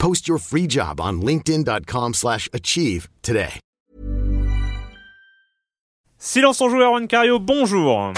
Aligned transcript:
Post 0.00 0.26
your 0.26 0.38
free 0.38 0.66
job 0.66 1.00
on 1.00 1.20
linkedin.com/achieve 1.20 2.14
slash 2.14 2.48
achieve 2.52 3.08
today. 3.22 3.60
Silence 6.18 6.60
en 6.60 6.68
joueur, 6.68 6.90
Juan 6.90 7.06
Cario, 7.06 7.38
bonjour 7.38 8.12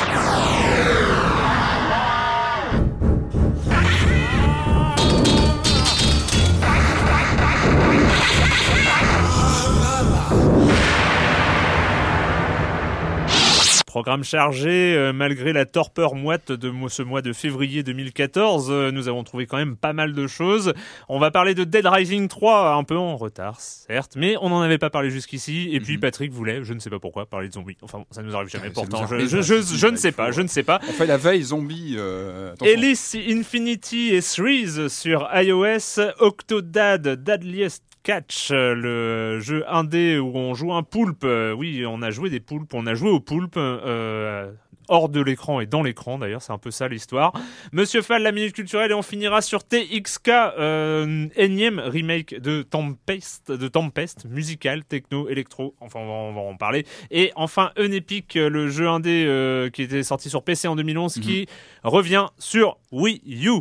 Programme 13.92 14.24
chargé, 14.24 14.94
euh, 14.96 15.12
malgré 15.12 15.52
la 15.52 15.66
torpeur 15.66 16.14
moite 16.14 16.50
de 16.50 16.72
ce 16.88 17.02
mois 17.02 17.20
de 17.20 17.34
février 17.34 17.82
2014, 17.82 18.68
euh, 18.70 18.90
nous 18.90 19.06
avons 19.06 19.22
trouvé 19.22 19.44
quand 19.44 19.58
même 19.58 19.76
pas 19.76 19.92
mal 19.92 20.14
de 20.14 20.26
choses. 20.26 20.72
On 21.10 21.18
va 21.18 21.30
parler 21.30 21.54
de 21.54 21.62
Dead 21.62 21.84
Rising 21.84 22.26
3, 22.26 22.74
un 22.74 22.84
peu 22.84 22.96
en 22.96 23.18
retard, 23.18 23.60
certes, 23.60 24.14
mais 24.16 24.34
on 24.40 24.48
n'en 24.48 24.62
avait 24.62 24.78
pas 24.78 24.88
parlé 24.88 25.10
jusqu'ici. 25.10 25.68
Et 25.72 25.80
puis 25.80 25.98
Patrick 25.98 26.32
voulait, 26.32 26.64
je 26.64 26.72
ne 26.72 26.78
sais 26.78 26.88
pas 26.88 27.00
pourquoi, 27.00 27.26
parler 27.26 27.48
de 27.48 27.52
zombies. 27.52 27.76
Enfin, 27.82 28.02
ça 28.10 28.22
nous 28.22 28.34
arrive 28.34 28.48
jamais. 28.48 28.68
Ouais, 28.68 28.74
ça 28.74 28.80
pourtant, 28.80 29.02
nous 29.02 29.08
je, 29.28 29.36
ne 29.36 29.90
il 29.90 29.98
sais 29.98 30.12
pas, 30.12 30.30
je 30.30 30.40
ne 30.40 30.46
sais 30.46 30.62
pas. 30.62 30.80
On 30.88 30.92
fait 30.92 31.04
la 31.04 31.18
veille 31.18 31.42
zombie. 31.42 31.96
Euh, 31.98 32.54
Infinity 32.62 34.14
et 34.14 34.22
Threes 34.22 34.88
sur 34.88 35.28
iOS, 35.34 36.00
Octodad, 36.18 37.06
Dadliest 37.22 37.91
Catch, 38.02 38.50
euh, 38.50 38.74
le 38.74 39.40
jeu 39.40 39.64
indé 39.68 40.18
où 40.18 40.32
on 40.36 40.54
joue 40.54 40.72
un 40.72 40.82
poulpe. 40.82 41.24
Euh, 41.24 41.52
Oui, 41.52 41.84
on 41.86 42.02
a 42.02 42.10
joué 42.10 42.30
des 42.30 42.40
poulpes, 42.40 42.74
on 42.74 42.86
a 42.86 42.94
joué 42.94 43.10
au 43.10 43.20
poulpe. 43.20 43.56
euh, 43.56 44.50
hors 44.88 45.08
de 45.08 45.20
l'écran 45.22 45.60
et 45.60 45.66
dans 45.66 45.82
l'écran 45.82 46.18
d'ailleurs, 46.18 46.42
c'est 46.42 46.52
un 46.52 46.58
peu 46.58 46.72
ça 46.72 46.88
l'histoire. 46.88 47.32
Monsieur 47.72 48.02
Fall, 48.02 48.22
la 48.24 48.32
minute 48.32 48.52
culturelle 48.52 48.90
et 48.90 48.94
on 48.94 49.00
finira 49.02 49.40
sur 49.40 49.62
TXK, 49.64 50.28
euh, 50.28 51.28
énième 51.36 51.78
remake 51.78 52.34
de 52.40 52.62
Tempest, 52.62 53.52
de 53.52 53.68
Tempest, 53.68 54.26
musical, 54.26 54.84
techno, 54.84 55.28
électro, 55.28 55.74
enfin 55.80 56.00
on 56.00 56.06
va, 56.06 56.12
on 56.12 56.34
va 56.34 56.40
en 56.40 56.56
parler. 56.56 56.84
Et 57.12 57.30
enfin 57.36 57.70
Unepic, 57.78 58.34
le 58.34 58.68
jeu 58.68 58.88
indé 58.88 59.24
euh, 59.26 59.70
qui 59.70 59.82
était 59.82 60.02
sorti 60.02 60.28
sur 60.28 60.42
PC 60.42 60.66
en 60.66 60.74
2011, 60.76 61.20
qui 61.20 61.46
revient 61.84 62.26
sur 62.38 62.76
Wii 62.90 63.22
U. 63.46 63.60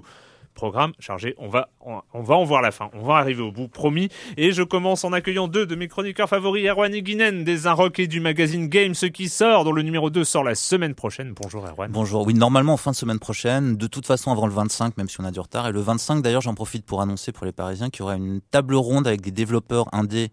Programme 0.53 0.91
chargé, 0.99 1.33
on 1.37 1.47
va, 1.47 1.69
on, 1.85 2.01
on 2.13 2.21
va 2.21 2.35
en 2.35 2.43
voir 2.43 2.61
la 2.61 2.71
fin, 2.71 2.89
on 2.93 3.03
va 3.03 3.15
arriver 3.15 3.41
au 3.41 3.51
bout, 3.51 3.67
promis. 3.67 4.09
Et 4.37 4.51
je 4.51 4.63
commence 4.63 5.03
en 5.03 5.13
accueillant 5.13 5.47
deux 5.47 5.65
de 5.65 5.75
mes 5.75 5.87
chroniqueurs 5.87 6.29
favoris, 6.29 6.65
Erwan 6.67 6.91
Guinen 6.91 7.43
des 7.43 7.67
Inrock 7.67 7.99
et 7.99 8.07
du 8.07 8.19
magazine 8.19 8.67
Game, 8.67 8.93
ce 8.93 9.05
qui 9.05 9.29
sort, 9.29 9.63
dont 9.63 9.71
le 9.71 9.81
numéro 9.81 10.09
2 10.09 10.23
sort 10.23 10.43
la 10.43 10.55
semaine 10.55 10.93
prochaine. 10.95 11.33
Bonjour 11.41 11.65
Erwan. 11.67 11.91
Bonjour, 11.91 12.25
oui, 12.27 12.33
normalement 12.33 12.73
en 12.73 12.77
fin 12.77 12.91
de 12.91 12.95
semaine 12.95 13.19
prochaine, 13.19 13.75
de 13.77 13.87
toute 13.87 14.05
façon 14.05 14.31
avant 14.31 14.45
le 14.47 14.53
25, 14.53 14.97
même 14.97 15.09
si 15.09 15.19
on 15.21 15.25
a 15.25 15.31
du 15.31 15.39
retard. 15.39 15.67
Et 15.67 15.71
le 15.71 15.79
25, 15.81 16.21
d'ailleurs, 16.21 16.41
j'en 16.41 16.53
profite 16.55 16.85
pour 16.85 17.01
annoncer 17.01 17.31
pour 17.31 17.45
les 17.45 17.51
Parisiens 17.51 17.89
qu'il 17.89 18.01
y 18.01 18.03
aura 18.03 18.15
une 18.15 18.41
table 18.51 18.75
ronde 18.75 19.07
avec 19.07 19.21
des 19.21 19.31
développeurs 19.31 19.87
indés 19.93 20.29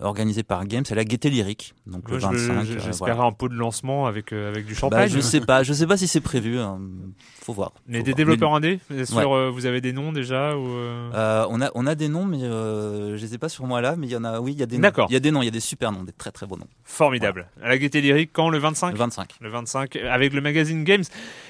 euh, 0.00 0.04
organisée 0.04 0.42
par 0.42 0.64
Games. 0.66 0.84
C'est 0.86 0.94
la 0.94 1.04
Gaieté 1.04 1.30
Lyrique, 1.30 1.74
donc 1.86 2.08
Moi, 2.08 2.16
le 2.16 2.18
je- 2.20 2.26
25. 2.26 2.64
je- 2.64 2.78
euh, 2.78 2.92
voilà. 2.98 3.20
un 3.22 3.32
pot 3.32 3.48
de 3.48 3.54
lancement 3.54 4.06
avec, 4.06 4.32
euh, 4.32 4.48
avec 4.50 4.66
du 4.66 4.72
Bah, 4.74 4.78
champagne. 4.80 5.08
je 5.08 5.20
sais 5.20 5.40
pas, 5.46 5.62
je 5.62 5.72
sais 5.72 5.86
pas 5.86 5.96
si 5.96 6.06
c'est 6.08 6.20
prévu. 6.20 6.58
hein. 6.58 6.78
Faut 7.42 7.52
voir. 7.52 7.72
Mais 7.86 7.98
des 8.02 8.10
voir. 8.12 8.16
développeurs 8.16 8.50
Mais, 8.60 8.78
indés 8.96 9.04
sur, 9.06 9.32
euh, 9.34 9.50
Vous 9.50 9.66
avez 9.66 9.80
des 9.80 9.92
noms 9.92 10.12
déjà 10.12 10.56
ou 10.56 10.66
euh, 10.68 10.89
euh, 11.14 11.46
on 11.48 11.60
a 11.60 11.70
on 11.74 11.86
a 11.86 11.94
des 11.94 12.08
noms, 12.08 12.24
mais 12.24 12.42
euh, 12.42 13.16
je 13.16 13.22
les 13.22 13.34
ai 13.34 13.38
pas 13.38 13.48
sur 13.48 13.66
moi 13.66 13.80
là. 13.80 13.94
Mais 13.96 14.06
il 14.06 14.10
y 14.12 14.16
en 14.16 14.24
a, 14.24 14.40
oui, 14.40 14.52
il 14.52 14.58
y 14.60 14.62
a 14.62 14.66
des 14.66 14.76
noms. 14.76 14.82
D'accord. 14.82 15.06
Il 15.10 15.12
y 15.12 15.16
a 15.16 15.20
des 15.20 15.30
noms, 15.30 15.42
il 15.42 15.46
y 15.46 15.48
a 15.48 15.52
des 15.52 15.60
super 15.60 15.92
noms, 15.92 16.02
des 16.04 16.12
très 16.12 16.30
très 16.30 16.46
beaux 16.46 16.56
noms. 16.56 16.66
Formidable. 16.84 17.48
À 17.62 17.68
la 17.68 17.78
Gaieté 17.78 18.00
Lyrique, 18.00 18.30
quand 18.32 18.48
Le 18.50 18.58
25 18.58 18.92
Le 18.92 18.98
25. 18.98 19.30
Le 19.40 19.48
25, 19.50 19.96
avec 19.96 20.32
le 20.32 20.40
magazine 20.40 20.84
Games. 20.84 21.04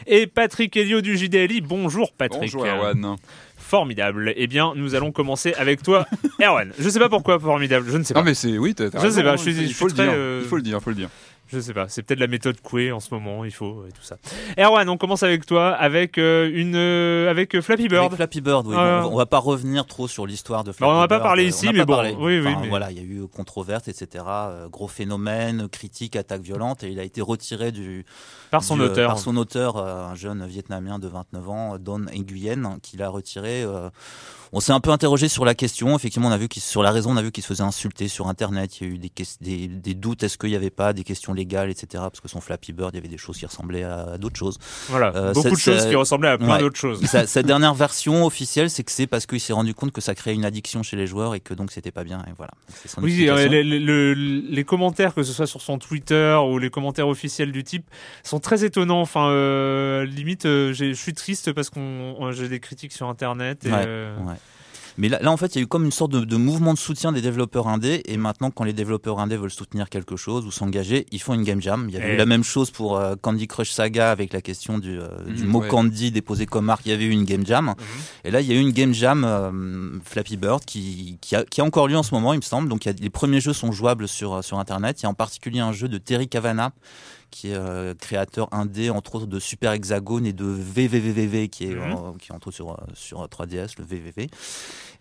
Et 0.07 0.27
Patrick 0.27 0.77
Elio 0.77 1.01
du 1.01 1.17
JDLI. 1.17 1.61
Bonjour 1.61 2.13
Patrick. 2.13 2.41
Bonjour 2.53 2.67
Erwan. 2.67 3.17
Formidable. 3.57 4.33
Eh 4.37 4.47
bien, 4.47 4.73
nous 4.75 4.95
allons 4.95 5.13
commencer 5.13 5.55
avec 5.55 5.83
toi, 5.83 6.07
Erwan. 6.43 6.73
Je 6.79 6.89
sais 6.89 6.99
pas 6.99 7.09
pourquoi 7.09 7.39
formidable, 7.39 7.87
je 7.91 7.99
ne 7.99 8.03
sais 8.03 8.15
pas. 8.15 8.21
Non 8.21 8.25
mais 8.27 8.35
c'est 8.35 8.59
oui, 8.59 8.75
t'as- 8.75 8.91
t'as 8.91 8.99
Je 8.99 9.09
sais 9.11 9.21
raison, 9.21 9.23
pas, 9.31 9.37
je 9.37 9.43
suis- 9.43 9.53
il 9.53 9.69
je 9.69 9.75
faut 9.75 9.89
suis 9.89 9.97
le 9.99 10.03
dire. 10.05 10.13
très, 10.13 10.19
euh, 10.21 10.41
Il 10.43 10.49
faut 10.49 10.57
le 10.57 10.63
dire, 10.63 10.81
faut 10.83 10.91
le 10.91 10.97
dire. 10.97 11.09
Je 11.53 11.59
sais 11.59 11.75
pas, 11.75 11.89
c'est 11.89 12.03
peut-être 12.03 12.21
la 12.21 12.27
méthode 12.29 12.61
Coué 12.61 12.93
en 12.93 13.01
ce 13.01 13.13
moment, 13.13 13.45
il 13.45 13.51
faut 13.51 13.85
et 13.89 13.93
tout 13.93 14.03
ça. 14.03 14.17
Erwan, 14.59 14.89
on 14.89 14.97
commence 14.97 15.23
avec 15.25 15.47
toi 15.47 15.71
avec 15.73 16.17
euh, 16.19 16.49
une 16.53 16.75
euh, 16.77 17.29
avec 17.31 17.55
euh, 17.57 17.61
Flappy 17.63 17.89
Bird. 17.89 18.05
Avec 18.05 18.17
Flappy 18.17 18.41
Bird, 18.41 18.67
oui. 18.69 18.75
Bon, 18.75 19.11
on, 19.13 19.17
va, 19.17 19.27
pas 19.27 19.39
revenir 19.39 19.85
trop 19.87 20.07
sur 20.07 20.27
l'histoire 20.27 20.63
de 20.63 20.71
Bah, 20.71 20.75
Flappy 20.77 20.91
on 20.93 20.97
en 20.97 21.01
a 21.01 21.09
pas 21.09 21.17
Bird. 21.17 21.23
parlé 21.25 21.45
Euh, 21.45 21.49
ici, 21.49 21.69
mais 21.73 21.85
bon, 21.85 21.95
parlé. 21.95 22.15
oui, 22.19 22.39
oui, 22.39 22.47
Enfin, 22.49 22.61
mais- 22.63 22.69
Voilà, 22.69 22.91
il 22.93 22.97
y 22.99 23.01
a 23.01 23.03
eu 23.03 23.27
controverse, 23.27 23.89
etc. 23.89 24.25
euh, 24.29 24.69
gros 24.69 24.87
phénomène, 24.89 25.69
critique, 25.69 26.15
attaque 26.17 26.43
violente, 26.43 26.85
et 26.85 26.89
il 26.91 27.01
a 27.01 27.05
été 27.05 27.21
retiré 27.21 27.73
du 27.73 28.05
par 28.53 28.63
son 28.63 28.77
du, 28.77 28.83
euh, 28.83 28.87
auteur. 28.87 29.09
par 29.09 29.19
son 29.19 29.37
auteur, 29.37 29.77
euh, 29.77 30.07
un 30.07 30.15
jeune 30.15 30.47
Vietnamien 30.47 30.99
de 31.01 31.09
29 31.09 31.49
ans, 31.51 31.79
Don 31.79 31.99
Nguyen, 32.15 32.79
qui 32.83 32.97
l'a 32.97 33.09
retiré. 33.09 33.65
On 34.53 34.61
s'est 34.61 34.73
un 34.73 34.81
peu 34.81 34.91
interrogé 34.91 35.29
sur 35.29 35.45
la 35.45 35.55
question. 35.55 35.95
Effectivement, 35.97 36.29
on 36.29 36.33
a 36.33 36.37
vu 36.37 36.49
qu'il, 36.49 36.61
sur 36.63 36.83
la 36.83 36.91
raison, 36.91 37.13
on 37.13 37.17
a 37.17 37.23
vu 37.23 37.31
qu'il 37.31 37.43
se 37.43 37.49
faisait 37.49 37.63
insulter 37.63 38.09
sur 38.09 38.27
Internet. 38.29 38.81
Il 38.81 38.87
y 38.87 38.91
a 38.91 38.95
eu 38.95 38.99
des, 38.99 39.13
des, 39.41 39.69
des 39.69 39.95
doutes. 39.95 40.23
Est-ce 40.25 40.37
qu'il 40.39 40.51
n'y 40.51 40.57
avait 40.57 40.71
pas 40.71 40.93
des 40.93 41.05
questions 41.05 41.33
légales, 41.33 41.71
etc. 41.71 41.87
Parce 41.95 42.21
que 42.21 42.29
son 42.29 42.41
Flappy 42.41 42.73
Bird, 42.73 42.91
il 42.93 42.97
y 42.97 42.99
avait 42.99 43.09
des 43.09 43.17
choses 43.19 43.39
qui 43.39 43.47
ressemblaient 43.47 43.85
à, 43.85 44.19
d'autres 44.19 44.37
choses. 44.39 44.59
Voilà, 44.89 45.13
euh, 45.15 45.33
beaucoup 45.33 45.51
de 45.51 45.57
choses 45.57 45.87
qui 45.87 45.95
ressemblaient 45.95 46.31
à 46.31 46.39
plein 46.39 46.55
Ouais. 46.55 46.59
d'autres 46.59 46.79
choses. 46.79 47.01
Sa, 47.07 47.27
sa 47.27 47.43
dernière 47.45 47.75
version 47.75 48.27
officielle, 48.27 48.71
c'est 48.71 48.83
que 48.83 48.91
c'est 48.93 49.07
parce 49.07 49.27
qu'il 49.27 49.41
s'est 49.41 49.53
rendu 49.53 49.73
compte 49.75 49.93
que 49.93 50.01
ça 50.01 50.15
créait 50.17 50.35
une 50.35 50.45
addiction 50.45 50.83
chez 50.83 50.97
les 50.97 51.07
joueurs 51.07 51.35
et 51.35 51.41
que 51.41 51.55
donc 51.55 51.71
c'était 51.71 51.93
pas 51.93 52.03
bien. 52.05 52.19
Et 52.27 52.33
voilà. 52.37 52.51
Son 52.87 53.03
Oui, 53.03 53.29
euh, 53.29 53.47
les, 53.47 53.63
les- 53.63 53.79
le- 53.79 54.15
les 54.15 54.65
commentaires, 54.65 55.15
que 55.15 55.23
ce 55.23 55.33
soit 55.33 55.47
sur 55.47 55.61
son 55.61 55.79
Twitter 55.79 56.37
ou 56.49 56.59
les 56.59 56.71
commentaires 56.71 57.07
officiels 57.09 57.53
du 57.53 57.63
type, 57.63 57.85
sont 58.25 58.41
très 58.41 58.65
étonnants. 58.65 59.01
Enfin, 59.01 59.29
euh, 59.31 60.05
limite, 60.05 60.45
je 60.45 60.93
suis 60.95 61.15
triste 61.15 61.53
parce 61.53 61.71
qu'on 61.71 62.17
on- 62.19 62.33
j'ai 62.33 62.49
des 62.49 62.59
critiques 62.61 62.93
sur 62.93 63.09
Internet. 63.09 63.65
Et, 63.65 63.71
Ouais, 63.71 63.77
ouais. 63.77 64.35
Mais 64.99 65.09
là, 65.09 65.19
là, 65.23 65.31
en 65.31 65.37
fait, 65.37 65.55
il 65.55 65.59
y 65.59 65.61
a 65.61 65.63
eu 65.63 65.67
comme 65.67 65.85
une 65.85 65.93
sorte 65.93 66.13
de, 66.13 66.25
de 66.25 66.37
mouvement 66.37 66.75
de 66.75 66.79
soutien 66.79 67.13
des 67.13 67.23
développeurs 67.23 67.69
indés. 67.69 68.03
Et 68.07 68.17
maintenant, 68.17 68.51
quand 68.51 68.65
les 68.65 68.73
développeurs 68.73 69.19
indés 69.19 69.37
veulent 69.37 69.51
soutenir 69.51 69.89
quelque 69.89 70.17
chose 70.17 70.45
ou 70.47 70.51
s'engager, 70.51 71.07
ils 71.13 71.21
font 71.21 71.35
une 71.35 71.45
game 71.45 71.61
jam. 71.61 71.87
Il 71.89 71.95
y 71.95 71.97
avait 71.97 72.11
Et- 72.11 72.15
eu 72.15 72.17
la 72.17 72.27
même 72.27 72.45
chose 72.45 72.71
pour 72.71 72.97
euh, 72.97 73.15
Candy 73.21 73.47
Crush 73.47 73.71
Saga 73.71 74.11
avec 74.11 74.33
la 74.33 74.41
question 74.43 74.79
du, 74.79 74.99
euh, 74.99 75.09
du 75.27 75.45
Mhm, 75.45 75.49
mot 75.51 75.61
ouais. 75.61 75.69
Candy 75.69 76.11
déposé 76.11 76.47
comme 76.47 76.65
marque. 76.67 76.87
Il 76.87 76.91
y 76.91 76.93
avait 76.93 77.05
eu 77.05 77.11
une 77.11 77.25
game 77.25 77.47
jam. 77.47 77.67
Mhm. 77.67 77.75
Et 78.25 78.31
là, 78.31 78.41
il 78.41 78.47
y 78.49 78.53
a 78.53 78.55
eu 78.55 78.61
une 78.61 78.73
game 78.73 78.93
jam 78.95 79.25
euh, 79.25 79.99
Flappy 80.05 80.37
Bird 80.37 80.65
qui, 80.65 81.19
qui, 81.21 81.37
a, 81.37 81.45
qui 81.45 81.61
a 81.61 81.65
encore 81.65 81.89
lieu 81.89 81.97
en 81.97 82.03
ce 82.03 82.15
moment, 82.15 82.33
il 82.33 82.39
me 82.39 82.43
semble. 82.43 82.69
Donc, 82.69 82.85
il 82.85 82.89
y 82.89 82.91
a, 82.93 82.95
les 83.01 83.11
premiers 83.11 83.41
jeux 83.41 83.53
sont 83.53 83.73
jouables 83.73 84.09
sur, 84.09 84.43
sur 84.45 84.59
Internet. 84.59 85.01
Il 85.01 85.05
y 85.05 85.07
a 85.07 85.09
en 85.11 85.15
particulier 85.15 85.61
un 85.61 85.73
jeu 85.73 85.89
de 85.89 85.99
Terry 85.99 86.29
Cavana 86.29 86.73
qui 87.31 87.51
est 87.51 87.55
euh, 87.55 87.95
créateur 87.95 88.49
indé 88.53 88.91
entre 88.91 89.15
autres 89.17 89.27
de 89.27 89.39
Super 89.39 89.73
Hexagone 89.73 90.27
et 90.27 90.33
de 90.33 90.45
VVVVV 90.45 91.49
qui 91.49 91.65
est, 91.65 91.75
Mhm. 91.75 92.17
qui 92.19 92.31
est 92.31 92.35
entre 92.35 92.49
autres 92.49 92.57
sur, 92.57 92.71
euh, 92.71 92.77
sur 92.95 93.27
3DS, 93.29 93.79
le 93.79 93.85
VVV. 93.85 94.29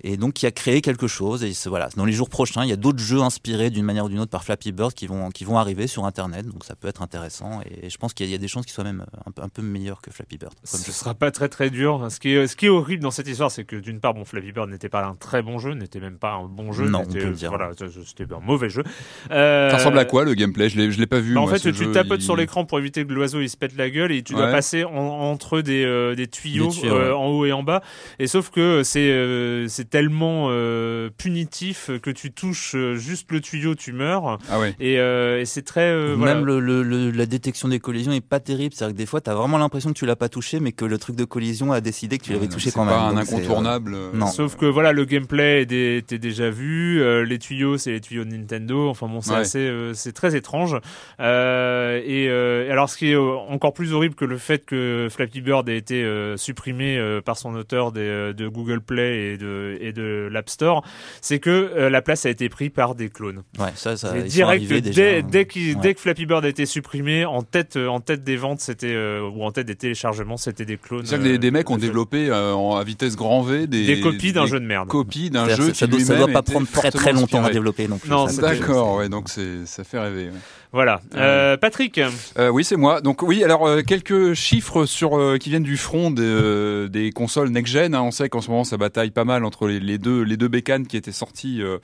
Et 0.01 0.15
donc 0.17 0.33
qui 0.33 0.45
a 0.45 0.51
créé 0.51 0.81
quelque 0.81 1.07
chose. 1.07 1.43
Et 1.43 1.51
voilà, 1.67 1.89
dans 1.97 2.05
les 2.05 2.13
jours 2.13 2.29
prochains, 2.29 2.63
il 2.63 2.69
y 2.69 2.73
a 2.73 2.77
d'autres 2.77 2.99
jeux 2.99 3.19
inspirés 3.21 3.69
d'une 3.69 3.83
manière 3.85 4.05
ou 4.05 4.09
d'une 4.09 4.19
autre 4.19 4.31
par 4.31 4.43
Flappy 4.43 4.71
Bird 4.71 4.93
qui 4.93 5.07
vont, 5.07 5.29
qui 5.29 5.43
vont 5.43 5.57
arriver 5.57 5.87
sur 5.87 6.05
Internet. 6.05 6.45
Donc 6.47 6.63
ça 6.63 6.75
peut 6.75 6.87
être 6.87 7.01
intéressant. 7.01 7.61
Et 7.69 7.89
je 7.89 7.97
pense 7.97 8.13
qu'il 8.13 8.25
y, 8.25 8.29
a- 8.29 8.29
il 8.29 8.31
y 8.33 8.35
a 8.35 8.39
des 8.39 8.47
chances 8.47 8.65
qu'ils 8.65 8.73
soient 8.73 8.83
même 8.83 9.05
un 9.25 9.31
peu, 9.31 9.41
un 9.41 9.49
peu 9.49 9.61
meilleurs 9.61 10.01
que 10.01 10.11
Flappy 10.11 10.37
Bird. 10.37 10.53
comme 10.53 10.79
Ce 10.79 10.85
jeu. 10.85 10.91
sera 10.91 11.13
pas 11.13 11.31
très 11.31 11.49
très 11.49 11.69
dur. 11.69 12.07
Ce 12.09 12.19
qui 12.19 12.29
est, 12.31 12.47
ce 12.47 12.55
qui 12.55 12.67
est 12.67 12.69
horrible 12.69 13.03
dans 13.03 13.11
cette 13.11 13.27
histoire, 13.27 13.51
c'est 13.51 13.65
que 13.65 13.75
d'une 13.75 13.99
part, 13.99 14.13
bon, 14.13 14.23
Flappy 14.25 14.51
Bird 14.51 14.69
n'était 14.69 14.89
pas 14.89 15.03
un 15.05 15.15
très 15.15 15.41
bon 15.41 15.59
jeu, 15.59 15.73
n'était 15.73 15.99
même 15.99 16.17
pas 16.17 16.33
un 16.33 16.45
bon 16.45 16.71
jeu. 16.71 16.87
Non, 16.87 17.01
on 17.07 17.11
peut 17.11 17.19
le 17.25 17.31
dire. 17.31 17.49
Voilà, 17.49 17.71
c'était 17.77 18.33
un 18.33 18.39
mauvais 18.39 18.69
jeu. 18.69 18.83
Euh, 19.31 19.69
Ça 19.69 19.77
ressemble 19.77 19.99
à 19.99 20.05
quoi 20.05 20.23
le 20.23 20.33
gameplay? 20.33 20.69
Je 20.69 20.77
l'ai, 20.77 20.91
je 20.91 20.99
l'ai 20.99 21.07
pas 21.07 21.19
vu. 21.19 21.33
bah, 21.33 21.41
en 21.41 21.43
moi, 21.43 21.53
fait, 21.53 21.59
ce 21.59 21.69
tu 21.69 21.83
jeu, 21.83 21.91
tapotes 21.91 22.21
il- 22.21 22.25
sur 22.25 22.35
l'écran 22.35 22.65
pour 22.65 22.79
éviter 22.79 23.05
que 23.05 23.11
l'oiseau 23.13 23.41
il 23.41 23.49
se 23.49 23.57
pète 23.57 23.75
la 23.75 23.89
gueule 23.89 24.11
et 24.11 24.23
tu 24.23 24.33
dois 24.33 24.45
Ouais. 24.45 24.51
passer 24.51 24.83
en- 24.85 24.91
entre 24.93 25.61
des, 25.61 25.83
euh, 25.83 26.15
des 26.15 26.27
tuyaux, 26.27 26.67
Des 26.69 26.79
tuyaux, 26.79 26.95
euh, 26.95 27.07
ouais. 27.09 27.13
en 27.13 27.27
haut 27.27 27.45
et 27.45 27.51
en 27.51 27.63
bas. 27.63 27.81
Et 28.19 28.27
sauf 28.27 28.49
que 28.49 28.83
c'est 28.83 29.09
euh, 29.09 29.67
c'est 29.91 29.97
tellement 29.97 30.47
euh, 30.49 31.09
punitif 31.17 31.89
que 32.01 32.11
tu 32.11 32.31
touches 32.31 32.75
euh, 32.75 32.95
juste 32.95 33.31
le 33.31 33.41
tuyau, 33.41 33.73
tu 33.75 33.91
meurs. 33.91 34.37
Ah 34.49 34.59
ouais. 34.59 34.75
Et, 34.79 34.99
euh, 34.99 35.39
et 35.41 35.45
c'est 35.45 35.63
très 35.63 35.89
euh, 35.89 36.13
voilà. 36.17 36.35
Même 36.35 36.45
le, 36.45 36.59
le- 36.59 36.83
le- 36.83 37.09
la 37.11 37.25
détection 37.25 37.67
des 37.69 37.79
collisions 37.79 38.11
est 38.11 38.25
pas 38.25 38.39
terrible. 38.39 38.73
C'est-à-dire 38.75 38.93
que 38.93 38.97
des 38.99 39.05
fois, 39.05 39.19
tu 39.21 39.29
as 39.29 39.35
vraiment 39.35 39.57
l'impression 39.57 39.91
que 39.91 39.97
tu 39.97 40.05
l'as 40.05 40.15
pas 40.15 40.29
touché, 40.29 40.59
mais 40.59 40.71
que 40.73 40.85
le 40.85 40.97
truc 40.97 41.15
de 41.15 41.23
collision 41.25 41.71
a 41.71 41.81
décidé 41.81 42.17
que 42.17 42.23
tu 42.23 42.33
l'avais 42.33 42.47
touché 42.47 42.71
quand 42.71 42.85
même. 42.85 42.93
pas 42.93 43.01
un 43.01 43.13
Donc, 43.13 43.23
c'est, 43.25 43.33
euh, 43.33 43.37
incontournable. 43.37 43.93
euh, 43.95 44.09
non. 44.13 44.27
Sauf 44.27 44.55
que 44.57 44.65
voilà, 44.65 44.91
le 44.91 45.05
gameplay 45.05 45.63
était 45.63 46.19
déjà 46.19 46.49
vu, 46.51 47.01
euh, 47.01 47.23
les 47.25 47.39
tuyaux 47.39 47.77
c'est 47.77 47.91
les 47.91 48.01
tuyaux 48.01 48.25
de 48.25 48.29
Nintendo. 48.31 48.89
Enfin 48.89 49.07
bon, 49.07 49.21
c'est 49.21 49.31
Ouais. 49.31 49.37
assez, 49.37 49.59
euh, 49.59 49.93
c'est 49.93 50.13
très 50.13 50.35
étrange. 50.35 50.77
Euh, 51.19 52.01
et 52.05 52.27
euh, 52.29 52.71
alors, 52.71 52.89
ce 52.89 52.97
qui 52.97 53.11
est 53.11 53.15
encore 53.15 53.73
plus 53.73 53.93
horrible 53.93 54.15
que 54.15 54.25
le 54.25 54.37
fait 54.37 54.65
que 54.65 55.07
Flappy 55.09 55.41
Bird 55.41 55.67
ait 55.69 55.77
été 55.77 56.03
euh, 56.03 56.37
supprimé 56.37 56.97
euh, 56.97 57.21
par 57.21 57.37
son 57.37 57.55
auteur 57.55 57.91
des, 57.91 58.33
de 58.33 58.47
Google 58.47 58.81
Play 58.81 59.33
et 59.33 59.37
de 59.37 59.77
et 59.79 59.91
de 59.93 60.27
l'App 60.31 60.49
Store, 60.49 60.83
c'est 61.21 61.39
que 61.39 61.49
euh, 61.49 61.89
la 61.89 62.01
place 62.01 62.25
a 62.25 62.29
été 62.29 62.49
prise 62.49 62.69
par 62.69 62.95
des 62.95 63.09
clones. 63.09 63.43
Ouais, 63.59 63.69
ça, 63.75 63.97
ça 63.97 64.13
ils 64.17 64.23
direct, 64.25 64.49
arrivés 64.59 64.81
dès, 64.81 64.89
déjà. 64.91 65.21
dès, 65.21 65.45
qu'il- 65.45 65.75
Ouais. 65.75 65.81
dès 65.81 65.93
que 65.93 66.01
Flappy 66.01 66.25
Bird 66.25 66.43
a 66.45 66.49
été 66.49 66.65
supprimé, 66.65 67.25
en 67.25 67.41
tête, 67.43 67.75
euh, 67.77 67.87
en 67.87 67.99
tête 67.99 68.23
des 68.23 68.35
ventes, 68.37 68.59
c'était 68.59 68.93
euh, 68.93 69.21
ou 69.21 69.43
en 69.43 69.51
tête 69.51 69.67
des 69.67 69.75
téléchargements, 69.75 70.37
c'était 70.37 70.65
des 70.65 70.77
clones. 70.77 71.05
C'est-à-dire 71.05 71.27
que 71.27 71.31
des, 71.33 71.37
des 71.37 71.51
mecs 71.51 71.69
ont 71.69 71.77
développé 71.77 72.29
euh, 72.29 72.53
en, 72.53 72.75
à 72.75 72.83
vitesse 72.83 73.15
grand 73.15 73.41
V 73.41 73.67
des, 73.67 73.85
des 73.85 73.99
copies 74.01 74.33
d'un 74.33 74.45
jeu 74.45 74.59
de 74.59 74.65
merde. 74.65 74.87
copies 74.87 75.29
d'un 75.29 75.47
jeu 75.49 75.73
ça, 75.73 75.85
qui 75.85 75.91
doit, 75.91 75.99
ça 76.01 76.15
doit 76.15 76.27
pas 76.27 76.41
prendre 76.41 76.67
très 76.67 76.91
très 76.91 77.13
longtemps 77.13 77.43
à 77.43 77.49
développer 77.51 77.87
non 77.87 77.97
plus. 77.97 78.09
Non, 78.09 78.27
c'est- 78.27 78.35
c'est- 78.35 78.41
D'accord, 78.41 78.97
ouais, 78.97 79.09
donc 79.09 79.29
c'est 79.29 79.65
ça 79.65 79.83
fait 79.83 79.99
rêver. 79.99 80.25
ouais. 80.25 80.31
Voilà. 80.71 81.01
Euh, 81.15 81.57
Patrick. 81.57 81.99
Euh, 82.37 82.49
oui, 82.49 82.63
c'est 82.63 82.75
moi. 82.75 83.01
Donc 83.01 83.23
oui, 83.23 83.43
alors 83.43 83.65
euh, 83.67 83.81
quelques 83.81 84.33
chiffres 84.35 84.85
sur 84.85 85.17
euh, 85.17 85.37
qui 85.37 85.49
viennent 85.49 85.63
du 85.63 85.77
front 85.77 86.11
des, 86.11 86.21
euh, 86.23 86.87
des 86.87 87.11
consoles 87.11 87.49
next-gen. 87.49 87.95
hein. 87.95 88.01
On 88.03 88.11
sait 88.11 88.29
qu'en 88.29 88.39
ce 88.41 88.51
moment 88.51 88.63
ça 88.63 88.77
bataille 88.77 89.09
pas 89.09 89.25
mal 89.25 89.45
entre 89.45 89.67
les, 89.67 89.79
les 89.79 89.97
deux 89.97 90.21
les 90.21 90.37
deux 90.37 90.47
bécanes 90.47 90.85
qui 90.85 90.95
étaient 90.95 91.11
sorties 91.11 91.61
euh, 91.63 91.79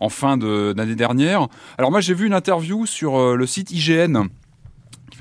en 0.00 0.08
fin 0.08 0.38
de- 0.38 0.72
d'année 0.74 0.94
dernière. 0.94 1.46
Alors 1.76 1.90
moi 1.90 2.00
j'ai 2.00 2.14
vu 2.14 2.26
une 2.26 2.32
interview 2.32 2.86
sur 2.86 3.18
euh, 3.20 3.36
le 3.36 3.46
site 3.46 3.70
IGN 3.70 4.24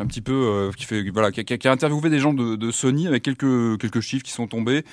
un 0.02 0.06
petit 0.08 0.22
peu 0.22 0.34
euh, 0.34 0.72
qui 0.76 0.86
fait 0.86 1.10
voilà 1.10 1.32
qui 1.32 1.68
a, 1.68 1.72
interviewé 1.72 2.10
des 2.10 2.20
gens 2.20 2.34
de, 2.34 2.72
Sony 2.72 3.08
avec 3.08 3.24
quelques 3.24 3.80
quelques 3.80 4.02
chiffres 4.02 4.24
qui 4.24 4.32
sont 4.32 4.48
tombés. 4.48 4.84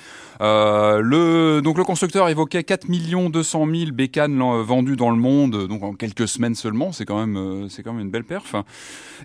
Euh, 0.41 1.01
le 1.01 1.61
donc 1.61 1.77
le 1.77 1.83
constructeur 1.83 2.29
évoquait 2.29 2.63
4 2.63 2.87
200 3.29 3.65
000 3.65 3.91
bécanes 3.91 4.37
lan- 4.37 4.61
vendues 4.63 4.95
dans 4.95 5.11
le 5.11 5.17
monde 5.17 5.67
donc 5.67 5.83
en 5.83 5.93
quelques 5.93 6.27
semaines 6.27 6.55
seulement. 6.55 6.91
C'est 6.91 7.05
quand 7.05 7.19
même 7.19 7.37
euh, 7.37 7.69
c'est 7.69 7.83
quand 7.83 7.93
même 7.93 8.05
une 8.05 8.11
belle 8.11 8.23
perf. 8.23 8.55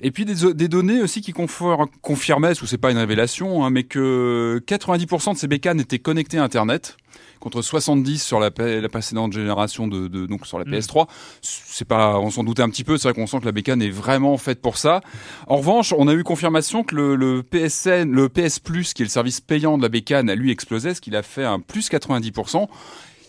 Et 0.03 0.11
puis 0.11 0.25
des, 0.25 0.69
données 0.69 1.01
aussi 1.03 1.21
qui 1.21 1.33
confirmaient, 1.33 2.61
ou 2.63 2.67
c'est 2.67 2.79
pas 2.79 2.91
une 2.91 2.99
révélation, 2.99 3.65
hein, 3.65 3.71
mais 3.71 3.85
que 3.85 4.61
90% 4.67 5.35
de 5.35 5.39
ces 5.39 5.47
bécanes 5.47 5.79
étaient 5.79 5.99
connectées 5.99 6.39
à 6.39 6.45
Internet 6.45 6.97
contre 7.45 7.63
70 7.63 8.21
sur 8.23 8.41
la, 8.41 8.51
précédente 8.51 9.33
génération 9.33 9.87
de, 9.87 10.09
de- 10.09 10.27
donc 10.27 10.47
sur 10.47 10.59
la 10.59 10.65
Mm. 10.65 10.75
PS3. 10.75 11.07
C'est 11.43 11.85
pas, 11.87 12.19
on 12.19 12.31
s'en 12.31 12.43
doutait 12.43 12.63
un 12.63 12.71
petit 12.71 12.83
peu. 12.85 12.97
C'est 12.99 13.09
vrai 13.09 13.15
qu'on 13.15 13.27
sent 13.29 13.39
que 13.41 13.45
la 13.45 13.53
bécane 13.53 13.83
est 13.83 13.91
vraiment 13.91 14.37
faite 14.37 14.61
pour 14.61 14.77
ça. 14.79 15.01
En 15.47 15.59
revanche, 15.59 15.93
on 15.97 16.09
a 16.09 16.15
eu 16.15 16.25
confirmation 16.25 16.83
que 16.83 16.95
le, 16.97 17.15
le 17.17 17.43
PSN, 17.43 18.11
le 18.11 18.29
PS 18.29 18.59
Plus, 18.59 18.95
qui 18.95 19.03
est 19.03 19.07
le 19.07 19.11
service 19.11 19.41
payant 19.41 19.77
de 19.79 19.83
la 19.83 19.89
bécane, 19.89 20.29
a 20.31 20.35
lui 20.35 20.51
explosé, 20.51 20.95
ce 20.95 21.01
qu'il 21.01 21.15
a 21.15 21.23
fait 21.23 21.45
un 21.45 21.61
plus 21.61 21.89
90%. 21.91 22.67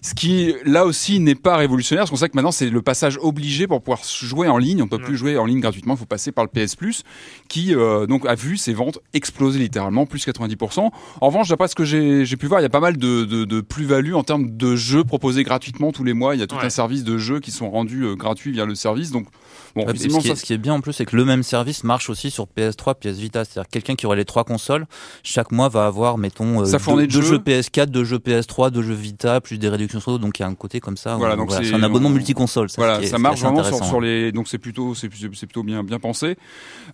Ce 0.05 0.13
qui, 0.13 0.53
là 0.65 0.85
aussi, 0.85 1.19
n'est 1.19 1.33
pas 1.33 1.57
révolutionnaire, 1.57 2.03
parce 2.03 2.11
qu'on 2.11 2.15
sait 2.17 2.29
que 2.29 2.35
maintenant, 2.35 2.51
c'est 2.51 2.69
le 2.69 2.83
passage 2.83 3.17
obligé 3.19 3.65
pour 3.65 3.81
pouvoir 3.81 4.01
jouer 4.03 4.47
en 4.47 4.59
ligne. 4.59 4.83
On 4.83 4.85
ne 4.85 4.89
peut 4.91 4.97
Ouais. 4.97 5.03
plus 5.03 5.17
jouer 5.17 5.35
en 5.39 5.45
ligne 5.45 5.59
gratuitement, 5.61 5.95
il 5.95 5.97
faut 5.97 6.05
passer 6.05 6.31
par 6.31 6.45
le 6.45 6.49
PS 6.51 6.75
Plus, 6.75 7.01
qui 7.49 7.73
euh, 7.73 8.05
donc 8.05 8.27
a 8.27 8.35
vu 8.35 8.55
ses 8.55 8.75
ventes 8.75 8.99
exploser 9.15 9.57
littéralement, 9.57 10.05
plus 10.05 10.23
90%. 10.23 10.91
En 11.21 11.27
revanche, 11.27 11.47
d'après 11.49 11.67
ce 11.69 11.73
que 11.73 11.85
j'ai 11.85 12.23
j'ai 12.23 12.37
pu 12.37 12.45
voir, 12.45 12.59
il 12.59 12.63
y 12.63 12.67
a 12.67 12.69
pas 12.69 12.79
mal 12.79 12.97
de, 12.97 13.25
de, 13.25 13.45
de 13.45 13.61
plus-value 13.61 14.13
en 14.13 14.23
termes 14.23 14.55
de 14.55 14.75
jeux 14.75 15.03
proposés 15.03 15.43
gratuitement 15.43 15.91
tous 15.91 16.03
les 16.03 16.13
mois. 16.13 16.35
Il 16.35 16.39
y 16.39 16.43
a 16.43 16.47
tout 16.47 16.55
Ouais. 16.55 16.65
un 16.65 16.69
service 16.69 17.03
de 17.03 17.17
jeux 17.17 17.39
qui 17.39 17.49
sont 17.49 17.71
rendus 17.71 18.03
euh, 18.03 18.13
gratuits 18.15 18.51
via 18.51 18.65
le 18.65 18.75
service. 18.75 19.09
Donc, 19.09 19.25
bon, 19.75 19.81
Ouais, 19.81 19.85
puis 19.87 19.93
visiblement, 19.93 20.19
ce, 20.21 20.25
qui 20.25 20.31
est, 20.31 20.35
ça, 20.35 20.41
ce 20.41 20.45
qui 20.45 20.53
est 20.53 20.57
bien 20.57 20.73
en 20.73 20.81
plus, 20.81 20.93
c'est 20.93 21.05
que 21.05 21.15
le 21.15 21.25
même 21.25 21.43
service 21.43 21.83
marche 21.83 22.09
aussi 22.09 22.31
sur 22.31 22.45
PS3, 22.57 22.95
PS 22.95 23.17
Vita. 23.19 23.45
C'est-à-dire 23.45 23.69
quelqu'un 23.69 23.95
qui 23.95 24.05
aurait 24.05 24.15
les 24.17 24.25
trois 24.25 24.43
consoles, 24.43 24.85
chaque 25.23 25.51
mois 25.51 25.69
va 25.69 25.85
avoir, 25.85 26.17
mettons, 26.17 26.61
euh, 26.61 26.65
deux, 26.65 26.71
de 27.01 27.05
deux 27.05 27.21
jeux. 27.21 27.27
jeux 27.27 27.37
PS4, 27.39 27.87
deux 27.87 28.03
jeux 28.03 28.17
PS3, 28.19 28.71
deux 28.71 28.81
jeux 28.81 28.93
Vita, 28.93 29.41
plus 29.41 29.57
des 29.57 29.69
réductions 29.69 29.99
sur. 29.99 30.17
Donc 30.19 30.39
il 30.39 30.41
y 30.43 30.45
a 30.45 30.47
un 30.47 30.55
côté 30.55 30.79
comme 30.79 30.97
ça. 30.97 31.15
Voilà, 31.15 31.35
où- 31.35 31.37
donc 31.37 31.51
c'est 31.51 31.63
c'est- 31.65 31.73
un 31.73 31.83
abonnement 31.83 32.09
on- 32.09 32.13
multiconsole. 32.13 32.69
Ça, 32.69 32.75
Voilà, 32.77 33.01
est- 33.01 33.07
ça 33.07 33.17
marche 33.17 33.41
vraiment 33.41 33.63
sur, 33.63 33.99
les. 34.01 34.31
Donc 34.31 34.47
c'est 34.47 34.57
plutôt, 34.57 34.95
c'est 34.95 35.09
c'est 35.33 35.45
plutôt 35.47 35.63
bien, 35.63 35.83
bien 35.83 35.99
pensé. 35.99 36.37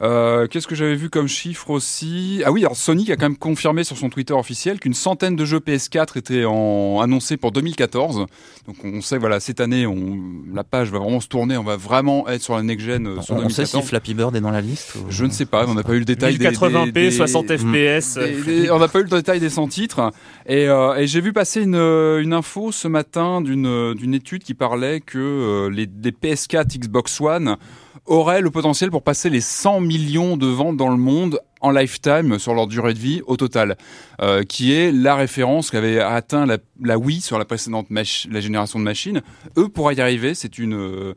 Euh, 0.02 0.48
Qu'est-ce 0.48 0.68
que 0.68 0.76
j'avais 0.76 0.96
vu 0.96 1.10
comme 1.10 1.28
chiffre 1.28 1.70
aussi? 1.70 2.42
Ah 2.46 2.52
oui, 2.52 2.62
alors 2.66 2.76
Sony 2.76 3.12
a 3.12 3.16
quand 3.16 3.26
même 3.26 3.38
confirmé 3.38 3.84
sur 3.84 3.98
son 3.98 4.10
Twitter 4.10 4.34
officiel 4.34 4.80
qu'une 4.80 4.94
centaine 4.94 5.36
de 5.36 5.46
jeux 5.46 5.60
PS4 5.60 6.18
étaient 6.18 6.46
en... 6.46 7.00
annoncés 7.02 7.38
pour 7.38 7.52
2014. 7.52 8.26
Donc 8.68 8.78
on 8.84 9.02
sait, 9.02 9.18
voilà, 9.18 9.40
cette 9.40 9.60
année, 9.60 9.86
on... 9.86 10.20
la 10.54 10.64
page 10.64 10.90
va 10.92 11.00
vraiment 11.00 11.20
se 11.20 11.28
tourner. 11.28 11.58
On 11.58 11.64
va 11.64 11.78
vraiment 11.78 12.28
être 12.28 12.42
sur 12.42 12.56
la 12.56 12.64
next 12.72 12.86
gen 12.86 13.08
euh, 13.08 13.22
sur 13.22 13.36
On, 13.36 13.38
on 13.38 13.50
sait 13.50 13.64
2014. 13.64 13.84
si 13.84 13.88
Flappy 13.90 14.14
Bird 14.14 14.36
est 14.36 14.42
dans 14.42 14.52
la 14.52 14.62
liste 14.62 14.96
ou- 14.96 15.06
Je 15.10 15.26
ne 15.26 15.32
sais 15.32 15.46
pas, 15.46 15.66
on 15.68 15.74
n'a 15.74 15.84
pas 15.84 15.94
eu 15.94 16.00
le 16.00 16.06
détail 16.06 16.38
des- 16.38 16.46
1080p, 16.50 16.86
des, 16.92 16.92
des- 17.10 17.12
60 17.12 17.58
fps. 17.58 18.18
des- 18.18 18.42
des- 18.64 18.72
on 18.72 18.80
n'a 18.80 18.88
pas 18.88 19.00
eu 19.00 19.04
le 19.04 19.10
détail 19.10 19.40
des 19.40 19.50
100 19.50 19.68
titres. 19.68 20.12
Et, 20.48 20.68
euh, 20.68 20.96
et 20.96 21.08
j'ai 21.08 21.22
vu 21.22 21.34
passer 21.34 21.62
une, 21.62 21.76
euh, 21.76 22.22
une 22.22 22.34
info 22.34 22.72
ce 22.72 22.88
matin 22.88 23.42
d'une 23.42 24.14
étude 24.14 24.44
qui 24.44 24.54
parlait 24.54 25.00
que 25.02 25.18
euh, 25.20 25.70
les, 25.70 25.88
les 26.04 26.12
PS4 26.12 26.78
Xbox 26.80 27.20
One 27.22 27.58
auraient 28.08 28.42
le 28.42 28.50
potentiel 28.50 28.90
pour 28.90 29.04
passer 29.04 29.30
les 29.30 29.42
100 29.42 29.80
millions 29.82 30.36
de 30.36 30.48
ventes 30.48 30.76
dans 30.78 30.90
le 30.90 30.98
monde 30.98 31.40
en 31.62 31.70
lifetime 31.70 32.40
sur 32.40 32.56
leur 32.56 32.66
durée 32.66 32.96
de 32.96 33.00
vie 33.00 33.22
au 33.28 33.38
total, 33.38 33.78
euh, 34.22 34.42
qui 34.44 34.74
est 34.74 34.92
la 34.92 35.14
référence 35.16 35.70
qu'avait 35.70 36.00
atteint 36.00 36.48
la, 36.48 36.58
la 36.84 36.98
Wii 36.98 37.22
sur 37.22 37.38
la 37.38 37.46
précédente 37.46 37.86
la 37.92 38.40
génération 38.40 38.80
de 38.80 38.84
machines. 38.84 39.22
Eux 39.58 39.68
pourraient 39.70 39.94
y 39.96 40.02
arriver. 40.02 40.34
C'est 40.34 40.58
une 40.58 40.74
euh, 40.74 41.14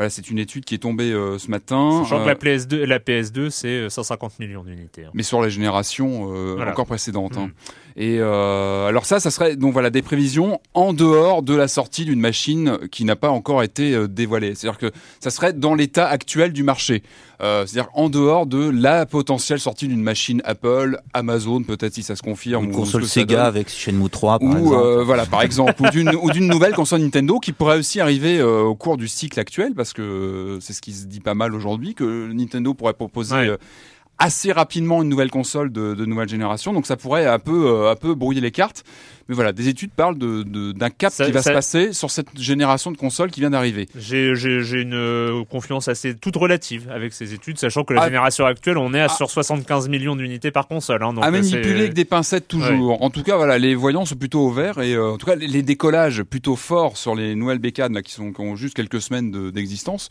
voilà, 0.00 0.08
c'est 0.08 0.30
une 0.30 0.38
étude 0.38 0.64
qui 0.64 0.74
est 0.74 0.78
tombée 0.78 1.12
euh, 1.12 1.36
ce 1.38 1.50
matin. 1.50 2.00
Sachant 2.04 2.16
que 2.18 2.22
Euh, 2.22 2.26
la 2.26 2.34
PS2, 2.34 2.84
la 2.84 2.98
PS2 2.98 3.50
c'est 3.50 3.68
euh, 3.68 3.88
150 3.90 4.38
millions 4.38 4.64
d'unités. 4.64 5.04
hein. 5.04 5.10
mais 5.12 5.22
sur 5.22 5.42
la 5.42 5.50
génération 5.50 6.34
euh, 6.34 6.54
Voilà. 6.56 6.70
encore 6.72 6.86
précédente. 6.86 7.36
hein. 7.36 7.50
Et 8.02 8.16
euh, 8.18 8.86
alors 8.86 9.04
ça, 9.04 9.20
ça 9.20 9.30
serait 9.30 9.56
donc 9.56 9.74
voilà 9.74 9.90
des 9.90 10.00
prévisions 10.00 10.58
en 10.72 10.94
dehors 10.94 11.42
de 11.42 11.54
la 11.54 11.68
sortie 11.68 12.06
d'une 12.06 12.18
machine 12.18 12.78
qui 12.90 13.04
n'a 13.04 13.14
pas 13.14 13.28
encore 13.28 13.62
été 13.62 13.92
euh, 13.94 14.08
dévoilée. 14.08 14.54
C'est-à-dire 14.54 14.78
que 14.78 14.90
ça 15.20 15.28
serait 15.28 15.52
dans 15.52 15.74
l'état 15.74 16.08
actuel 16.08 16.54
du 16.54 16.62
marché. 16.62 17.02
Euh, 17.42 17.66
C'est-à-dire 17.66 17.90
en 17.92 18.08
dehors 18.08 18.46
de 18.46 18.70
la 18.70 19.04
potentielle 19.04 19.60
sortie 19.60 19.86
d'une 19.86 20.02
machine 20.02 20.40
Apple, 20.46 20.98
Amazon, 21.12 21.62
peut-être 21.62 21.92
si 21.92 22.02
ça 22.02 22.16
se 22.16 22.22
confirme. 22.22 22.64
Une 22.64 22.70
ou 22.70 22.74
console 22.76 23.04
Sega 23.04 23.36
donne. 23.36 23.44
avec 23.46 23.68
Shenmue 23.68 24.08
3 24.08 24.38
par 24.38 24.48
Ou 24.48 24.56
exemple. 24.56 24.74
euh, 24.76 25.04
voilà 25.04 25.26
par 25.26 25.42
exemple 25.50 25.74
ou 25.82 25.90
d'une 25.90 26.14
ou 26.22 26.30
d'une 26.30 26.46
nouvelle 26.48 26.74
console 26.74 27.00
Nintendo 27.02 27.38
qui 27.38 27.52
pourrait 27.52 27.78
aussi 27.78 28.00
arriver 28.00 28.38
euh, 28.38 28.62
au 28.62 28.76
cours 28.76 28.96
du 28.96 29.08
cycle 29.08 29.38
actuel 29.38 29.74
parce 29.74 29.92
que 29.92 30.56
c'est 30.62 30.72
ce 30.72 30.80
qui 30.80 30.92
se 30.94 31.04
dit 31.04 31.20
pas 31.20 31.34
mal 31.34 31.54
aujourd'hui 31.54 31.94
que 31.94 32.32
Nintendo 32.32 32.72
pourrait 32.72 32.94
proposer 32.94 33.34
Ouais. 33.34 33.56
Assez 34.20 34.52
rapidement 34.52 35.02
une 35.02 35.08
nouvelle 35.08 35.30
console 35.30 35.72
de, 35.72 35.94
de 35.94 36.04
nouvelle 36.04 36.28
génération 36.28 36.72
donc 36.72 36.86
ça 36.86 36.96
pourrait 36.96 37.26
un 37.26 37.38
peu 37.40 37.66
euh, 37.66 37.90
un 37.90 37.96
peu 37.96 38.14
brouiller 38.14 38.40
les 38.40 38.50
cartes 38.52 38.84
mais 39.28 39.34
voilà 39.34 39.52
des 39.52 39.68
études 39.68 39.90
parlent 39.92 40.18
de 40.18 40.42
de- 40.42 40.72
d'un 40.72 40.90
cap 40.90 41.12
Ça- 41.12 41.24
qui 41.26 41.32
va 41.32 41.42
ça- 41.42 41.50
se 41.50 41.54
passer 41.54 41.92
sur 41.92 42.10
cette 42.10 42.38
génération 42.38 42.92
de 42.92 42.96
consoles 42.96 43.30
qui 43.30 43.40
vient 43.40 43.50
d'arriver 43.50 43.88
J'ai 43.96 44.28
une 44.28 44.94
euh, 44.94 45.42
confiance 45.50 45.88
assez 45.88 46.14
toute 46.16 46.36
relative 46.36 46.88
avec 46.92 47.12
ces 47.12 47.32
études, 47.34 47.58
sachant 47.58 47.84
que 47.84 47.94
la 47.94 48.02
Ah. 48.02 48.06
génération 48.06 48.44
actuelle, 48.44 48.76
on 48.78 48.92
est 48.94 49.00
à 49.00 49.04
Ah. 49.06 49.08
sur 49.08 49.30
75 49.30 49.88
millions 49.88 50.16
d'unités 50.16 50.50
par 50.50 50.68
console. 50.68 51.02
Hein, 51.02 51.12
donc 51.14 51.24
à 51.24 51.28
euh, 51.28 51.30
manipuler 51.30 51.80
avec 51.80 51.94
des 51.94 52.04
pincettes 52.04 52.46
toujours. 52.48 53.02
En 53.02 53.10
tout 53.10 53.22
cas, 53.22 53.36
voilà, 53.36 53.58
les 53.58 53.74
voyants 53.74 54.04
sont 54.04 54.16
plutôt 54.16 54.40
au 54.40 54.50
vert 54.50 54.80
et 54.80 54.94
euh, 54.94 55.12
en 55.12 55.16
tout 55.18 55.26
cas 55.26 55.36
les, 55.36 55.62
décollages 55.62 56.22
plutôt 56.24 56.56
forts 56.56 56.96
sur 56.96 57.14
les 57.14 57.34
nouvelles 57.34 57.58
bécanes 57.58 57.94
là, 57.94 58.02
qui 58.02 58.12
sont 58.12 58.32
qui 58.32 58.40
ont 58.40 58.56
juste 58.56 58.74
quelques 58.74 59.00
semaines 59.00 59.30
de- 59.30 59.50
d'existence 59.50 60.08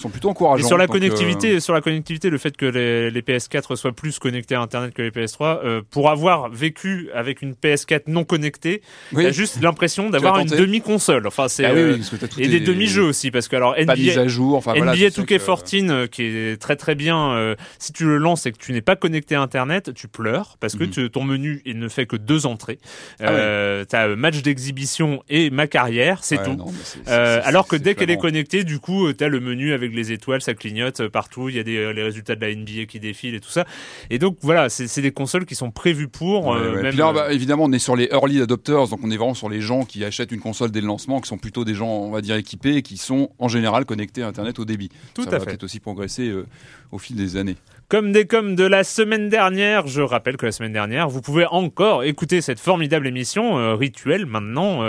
sont 0.00 0.10
plutôt 0.10 0.30
encourageants. 0.30 0.64
Et 0.64 0.66
sur 0.66 0.78
la 0.78 0.84
euh, 0.84 0.86
connectivité, 0.88 1.60
sur 1.60 1.74
la 1.74 1.80
connectivité, 1.80 2.30
le 2.30 2.38
fait 2.38 2.56
que 2.56 2.66
les, 2.66 3.10
les 3.10 3.22
PS4 3.22 3.76
soient 3.76 3.92
plus 3.92 4.18
connectés 4.18 4.54
à 4.54 4.60
Internet 4.60 4.92
que 4.94 5.02
les 5.02 5.10
PS3, 5.10 5.60
euh, 5.64 5.82
pour 5.90 6.10
avoir 6.10 6.48
vécu 6.50 7.08
avec 7.14 7.42
une 7.42 7.52
PS4 7.54 8.02
non 8.08 8.24
connectée, 8.24 8.82
oui. 9.12 9.24
t'as 9.24 9.30
juste 9.30 9.62
l'impression 9.62 10.10
d'avoir 10.10 10.38
une 10.38 10.48
demi-console. 10.48 11.26
Enfin, 11.26 11.48
c'est 11.48 11.64
Ah 11.64 11.72
oui, 11.72 11.80
euh, 11.80 11.96
et 12.38 12.48
des 12.48 12.60
demi-jeux 12.60 13.02
aussi, 13.04 13.30
parce 13.30 13.48
que 13.48 13.56
alors 13.56 13.74
Pas 13.74 13.94
mise 13.96 14.12
NBA, 14.14 14.20
à 14.22 14.28
jour. 14.28 14.56
Enfin, 14.56 14.72
voilà, 14.74 14.92
NBA 14.92 15.10
c'est 15.10 15.10
ça 15.10 15.22
2K14 15.22 15.86
que- 15.86 15.90
euh, 15.92 16.06
qui 16.06 16.22
est 16.24 16.60
très 16.60 16.76
très 16.76 16.94
bien. 16.94 17.32
euh, 17.32 17.54
si 17.78 17.92
tu 17.92 18.04
le 18.04 18.16
lances 18.18 18.46
et 18.46 18.52
que 18.52 18.58
tu 18.58 18.72
n'es 18.72 18.80
pas 18.80 18.96
connecté 18.96 19.34
à 19.34 19.40
Internet, 19.42 19.92
tu 19.94 20.08
pleures 20.08 20.56
parce 20.60 20.74
que 20.76 20.84
Mhm. 20.84 20.90
tu- 20.90 21.10
ton 21.10 21.24
menu 21.24 21.62
il 21.64 21.78
ne 21.78 21.88
fait 21.88 22.06
que 22.06 22.16
deux 22.16 22.46
entrées. 22.46 22.78
Ah 23.20 23.24
ouais. 23.24 23.28
Euh, 23.32 23.84
T'as 23.88 24.08
euh, 24.08 24.16
match 24.16 24.42
d'exhibition 24.42 25.22
et 25.28 25.50
ma 25.50 25.66
carrière, 25.66 26.22
c'est 26.24 26.38
Ouais, 26.38 26.44
tout. 26.44 26.54
non, 26.54 26.66
Euh, 27.08 27.40
alors 27.44 27.66
que 27.66 27.76
dès 27.76 27.94
qu'elle 27.94 28.10
est 28.10 28.16
connectée, 28.18 28.64
du 28.64 28.78
coup, 28.78 29.06
euh, 29.06 29.12
t'as 29.14 29.28
le 29.28 29.40
menu 29.40 29.72
avec 29.72 29.89
les 29.96 30.12
étoiles, 30.12 30.42
ça 30.42 30.54
clignote 30.54 31.00
euh, 31.00 31.08
partout. 31.08 31.48
Il 31.48 31.56
y 31.56 31.58
a 31.58 31.62
des, 31.62 31.76
euh, 31.76 31.92
les 31.92 32.02
résultats 32.02 32.36
de 32.36 32.40
la 32.40 32.54
NBA 32.54 32.86
qui 32.86 33.00
défilent 33.00 33.34
et 33.34 33.40
tout 33.40 33.50
ça. 33.50 33.64
Et 34.10 34.18
donc 34.18 34.38
voilà, 34.42 34.68
c'est 34.68 35.00
des 35.00 35.10
consoles 35.10 35.46
qui 35.46 35.54
sont 35.54 35.70
prévues 35.70 36.08
pour. 36.08 36.46
Ouais, 36.46 36.58
euh, 36.58 36.74
ouais. 36.74 36.82
même, 36.82 36.90
Puis 36.90 36.98
là, 36.98 37.12
bah, 37.12 37.32
évidemment, 37.32 37.64
on 37.64 37.72
est 37.72 37.78
sur 37.78 37.96
les 37.96 38.08
early 38.12 38.40
adopters, 38.40 38.88
donc 38.88 39.00
on 39.02 39.10
est 39.10 39.16
vraiment 39.16 39.34
sur 39.34 39.48
les 39.48 39.60
gens 39.60 39.84
qui 39.84 40.04
achètent 40.04 40.32
une 40.32 40.40
console 40.40 40.70
dès 40.70 40.80
le 40.80 40.86
lancement, 40.86 41.20
qui 41.20 41.28
sont 41.28 41.38
plutôt 41.38 41.64
des 41.64 41.74
gens, 41.74 41.88
on 41.88 42.10
va 42.10 42.20
dire, 42.20 42.36
équipés 42.36 42.76
et 42.76 42.82
qui 42.82 42.96
sont 42.96 43.30
en 43.38 43.48
général 43.48 43.84
connectés 43.84 44.22
à 44.22 44.28
Internet 44.28 44.58
au 44.58 44.64
débit. 44.64 44.90
Tout 45.14 45.24
Ça 45.24 45.30
à 45.30 45.38
va 45.38 45.44
peut-être 45.44 45.64
aussi 45.64 45.80
progresser 45.80 46.28
euh, 46.28 46.46
au 46.92 46.98
fil 46.98 47.16
des 47.16 47.36
années. 47.36 47.56
Comme 47.88 48.12
des 48.12 48.24
coms 48.24 48.54
de 48.54 48.62
la 48.62 48.84
semaine 48.84 49.28
dernière, 49.28 49.88
je 49.88 50.00
rappelle 50.00 50.36
que 50.36 50.46
la 50.46 50.52
semaine 50.52 50.72
dernière, 50.72 51.08
vous 51.08 51.20
pouvez 51.20 51.44
encore 51.46 52.04
écouter 52.04 52.40
cette 52.40 52.60
formidable 52.60 53.08
émission 53.08 53.58
euh, 53.58 53.74
rituelle. 53.74 54.26
Maintenant, 54.26 54.82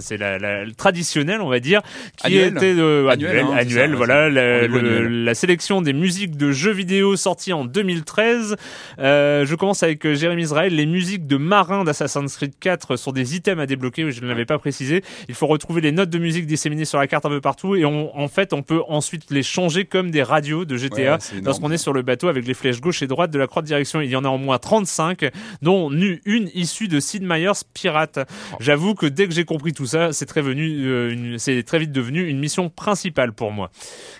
c'est 0.00 0.16
la, 0.16 0.38
la 0.38 0.64
traditionnelle, 0.72 1.42
on 1.42 1.48
va 1.50 1.60
dire, 1.60 1.82
qui 2.16 2.36
était 2.36 2.70
Annuelle, 2.70 3.08
annuelle, 3.10 3.38
hein, 3.40 3.50
c'est 3.52 3.60
annuelle, 3.60 3.90
ça, 3.98 4.27
voilà, 4.68 5.00
le- 5.00 5.08
la 5.24 5.34
sélection 5.34 5.82
des 5.82 5.92
musiques 5.92 6.36
de 6.36 6.50
jeux 6.52 6.72
vidéo 6.72 7.16
sorties 7.16 7.52
en 7.52 7.64
2013. 7.64 8.56
Euh, 8.98 9.44
je 9.46 9.54
commence 9.54 9.82
avec 9.82 10.04
euh, 10.06 10.14
Jérémy 10.14 10.42
Israël. 10.42 10.74
Les 10.74 10.86
musiques 10.86 11.26
de 11.26 11.36
Marin 11.36 11.84
d'Assassin's 11.84 12.36
Creed 12.36 12.52
4 12.60 12.96
sont 12.96 13.12
des 13.12 13.36
items 13.36 13.62
à 13.62 13.66
débloquer. 13.66 14.10
Je 14.10 14.22
ne 14.22 14.28
l'avais 14.28 14.44
pas 14.44 14.58
précisé. 14.58 15.02
Il 15.28 15.34
faut 15.34 15.46
retrouver 15.46 15.80
les 15.80 15.92
notes 15.92 16.10
de 16.10 16.18
musique 16.18 16.46
disséminées 16.46 16.84
sur 16.84 16.98
la 16.98 17.06
carte 17.06 17.26
un 17.26 17.30
peu 17.30 17.40
partout 17.40 17.76
et 17.76 17.84
on, 17.84 18.16
en 18.18 18.28
fait, 18.28 18.52
on 18.52 18.62
peut 18.62 18.80
ensuite 18.88 19.24
les 19.30 19.42
changer 19.42 19.84
comme 19.84 20.10
des 20.10 20.22
radios 20.22 20.64
de 20.64 20.76
GTA 20.76 20.96
Ouais, 21.36 21.42
lorsqu'on 21.44 21.70
est 21.70 21.78
sur 21.78 21.92
le 21.92 22.02
bateau 22.02 22.28
avec 22.28 22.46
les 22.46 22.54
flèches 22.54 22.80
gauche 22.80 23.02
et 23.02 23.06
droite 23.06 23.30
de 23.30 23.38
la 23.38 23.46
croix 23.46 23.62
de 23.62 23.66
direction. 23.66 24.00
Il 24.00 24.10
y 24.10 24.16
en 24.16 24.24
a 24.24 24.28
au 24.28 24.38
moins 24.38 24.58
35, 24.58 25.30
dont 25.62 25.90
une 25.90 26.50
issue 26.54 26.88
de 26.88 27.00
Sid 27.00 27.22
Meier's 27.22 27.64
Pirate. 27.64 28.18
J'avoue 28.60 28.94
que 28.94 29.06
dès 29.06 29.26
que 29.28 29.34
j'ai 29.34 29.44
compris 29.44 29.72
tout 29.72 29.86
ça, 29.86 30.12
c'est 30.12 30.26
très 30.26 30.42
venu, 30.42 30.86
euh, 30.86 31.12
une- 31.12 31.38
c'est 31.38 31.62
très 31.62 31.78
vite 31.78 31.92
devenu 31.92 32.26
une 32.28 32.38
mission 32.38 32.68
principale 32.70 33.32
pour 33.32 33.52
moi. 33.52 33.70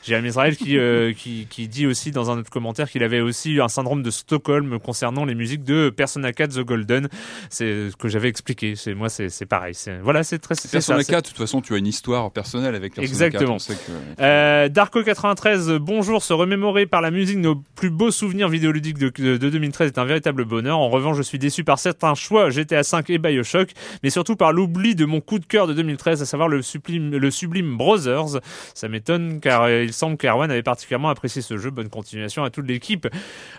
Jérémy 0.08 0.28
Israël 0.28 0.56
qui, 0.56 0.78
euh, 0.78 1.12
qui, 1.12 1.46
qui 1.48 1.68
dit 1.68 1.86
aussi 1.86 2.10
dans 2.10 2.30
un 2.30 2.38
autre 2.38 2.50
commentaire 2.50 2.90
qu'il 2.90 3.02
avait 3.02 3.20
aussi 3.20 3.52
eu 3.52 3.62
un 3.62 3.68
syndrome 3.68 4.02
de 4.02 4.10
Stockholm 4.10 4.78
concernant 4.78 5.24
les 5.24 5.34
musiques 5.34 5.64
de 5.64 5.90
Persona 5.90 6.32
4 6.32 6.54
The 6.54 6.60
Golden. 6.60 7.08
C'est 7.50 7.90
ce 7.90 7.96
que 7.96 8.08
j'avais 8.08 8.28
expliqué. 8.28 8.74
C'est 8.76 8.94
moi, 8.94 9.08
c'est 9.08 9.28
c'est 9.28 9.46
pareil. 9.46 9.74
C'est 9.74 9.98
voilà, 9.98 10.24
c'est 10.24 10.38
très. 10.38 10.54
Persona 10.54 10.98
ça, 10.98 11.04
c'est- 11.04 11.12
4, 11.12 11.24
de 11.24 11.28
toute 11.28 11.38
façon, 11.38 11.60
tu 11.60 11.74
as 11.74 11.76
une 11.78 11.86
histoire 11.86 12.30
personnelle 12.30 12.74
avec 12.74 12.94
Persona 12.94 13.06
Exactement. 13.12 13.40
4. 13.40 13.50
on 13.54 13.58
sait 13.58 13.74
que- 13.74 14.22
Euh, 14.22 14.68
Darko93, 14.68 15.78
bonjour, 15.78 16.22
se 16.22 16.32
remémorer 16.32 16.86
par 16.86 17.00
la 17.00 17.10
musique 17.10 17.38
nos 17.38 17.56
plus 17.76 17.90
beaux 17.90 18.10
souvenirs 18.10 18.48
vidéoludiques 18.48 18.98
de, 18.98 19.10
de, 19.10 19.36
de 19.36 19.50
2013 19.50 19.88
est 19.88 19.98
un 19.98 20.04
véritable 20.04 20.44
bonheur. 20.44 20.78
En 20.78 20.88
revanche, 20.88 21.16
je 21.16 21.22
suis 21.22 21.38
déçu 21.38 21.64
par 21.64 21.78
certains 21.78 22.14
choix 22.14 22.50
GTA 22.50 22.82
5 22.82 23.10
et 23.10 23.18
Bioshock, 23.18 23.70
mais 24.02 24.10
surtout 24.10 24.36
par 24.36 24.52
l'oubli 24.52 24.94
de 24.94 25.04
mon 25.04 25.20
coup 25.20 25.38
de 25.38 25.46
cœur 25.46 25.66
de 25.66 25.72
2013, 25.74 26.22
à 26.22 26.26
savoir 26.26 26.48
le 26.48 26.62
sublime, 26.62 27.10
le 27.16 27.30
sublime 27.30 27.76
Brothers. 27.76 28.40
Ça 28.74 28.88
m'étonne 28.88 29.40
car 29.40 29.70
il 29.70 29.92
semble 29.98 30.16
qu'Erwan 30.16 30.50
avait 30.50 30.62
particulièrement 30.62 31.10
apprécié 31.10 31.42
ce 31.42 31.56
jeu. 31.58 31.70
Bonne 31.70 31.88
continuation 31.90 32.44
à 32.44 32.50
toute 32.50 32.66
l'équipe. 32.66 33.06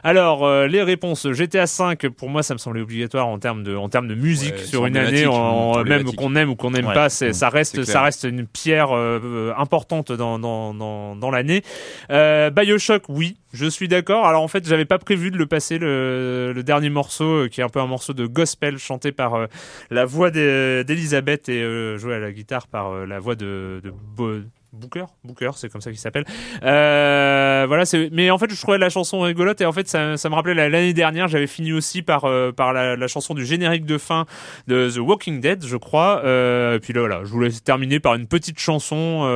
Alors, 0.04 0.46
euh, 0.46 0.68
les 0.68 0.82
réponses. 0.82 1.28
GTA 1.32 1.68
5, 1.68 2.08
pour 2.10 2.30
moi, 2.30 2.42
ça 2.44 2.54
me 2.54 2.60
semblait 2.60 2.82
obligatoire 2.82 3.28
en 3.28 3.38
termes 3.40 3.64
de, 3.64 3.76
en 3.76 3.90
termes 3.90 4.08
de 4.08 4.16
musique 4.16 4.56
Ouais, 4.56 4.64
sur 4.66 4.86
une 4.86 4.98
année, 4.98 5.26
en- 5.28 5.84
même 5.84 6.06
qu'on 6.16 6.36
aime 6.36 6.50
ou 6.50 6.56
qu'on 6.56 6.72
n'aime 6.72 6.88
Ouais. 6.88 6.94
pas, 6.94 7.10
c'est, 7.10 7.30
Mm. 7.30 7.34
ça 7.34 7.50
reste, 7.50 7.84
ça 7.84 8.02
reste 8.02 8.24
une 8.24 8.46
pierre 8.48 8.92
euh, 8.96 9.20
euh, 9.24 9.54
importante 9.58 10.12
dans, 10.12 10.40
dans, 10.40 10.74
dans, 10.74 11.16
dans 11.16 11.32
l'année. 11.32 11.62
Euh, 12.10 12.50
Bioshock, 12.50 13.04
oui, 13.10 13.38
je 13.54 13.66
suis 13.68 13.88
d'accord. 13.88 14.26
Alors 14.26 14.42
en 14.44 14.48
fait, 14.48 14.68
j'avais 14.68 14.86
pas 14.86 14.98
prévu 15.00 15.32
de 15.32 15.38
le 15.38 15.46
passer 15.46 15.78
le, 15.78 16.54
le 16.56 16.64
dernier 16.64 16.90
morceau, 16.90 17.48
qui 17.50 17.62
est 17.62 17.64
un 17.64 17.70
peu 17.70 17.80
un 17.80 17.88
morceau 17.88 18.14
de 18.14 18.26
gospel 18.26 18.78
chanté 18.78 19.12
par 19.12 19.48
la 19.92 20.06
voix 20.06 20.32
d'E- 20.32 20.84
d'Elisabeth 20.84 21.50
et 21.50 21.98
joué 21.98 22.16
à 22.16 22.20
la 22.20 22.32
guitare 22.32 22.68
par 22.68 23.06
la 23.06 23.20
voix 23.20 23.36
de, 23.36 23.82
de 23.84 23.92
Bo- 24.16 24.42
Booker, 24.72 25.06
Booker, 25.24 25.52
c'est 25.56 25.70
comme 25.70 25.82
ça 25.82 25.90
qu'il 25.90 26.00
s'appelle. 26.00 26.26
Euh, 26.64 27.66
voilà. 27.68 27.84
Mais 28.12 28.30
en 28.30 28.38
fait, 28.38 28.54
je 28.54 28.62
trouvais 28.62 28.78
la 28.78 28.90
chanson 28.90 29.22
rigolote 29.22 29.60
et 29.62 29.66
en 29.66 29.72
fait, 29.72 29.88
ça, 29.88 30.16
me 30.16 30.36
rappelait 30.36 30.54
la- 30.54 30.70
l'année 30.70 30.94
dernière, 30.94 31.28
j'avais 31.28 31.48
fini 31.48 31.74
aussi 31.74 32.02
par 32.02 32.26
euh, 32.26 32.52
par 32.52 32.74
la, 32.74 33.08
chanson 33.08 33.34
du 33.34 33.46
générique 33.46 33.86
de 33.86 33.98
fin 33.98 34.26
de 34.68 34.90
The 34.90 35.00
Walking 35.00 35.42
Dead, 35.42 35.66
je 35.66 35.78
crois. 35.78 36.22
Euh, 36.24 36.76
et 36.76 36.80
puis 36.80 36.94
là, 36.94 37.00
voilà, 37.00 37.24
je 37.24 37.30
voulais 37.32 37.50
terminer 37.50 38.00
par 38.00 38.14
une 38.16 38.28
petite 38.28 38.60
chanson 38.60 39.28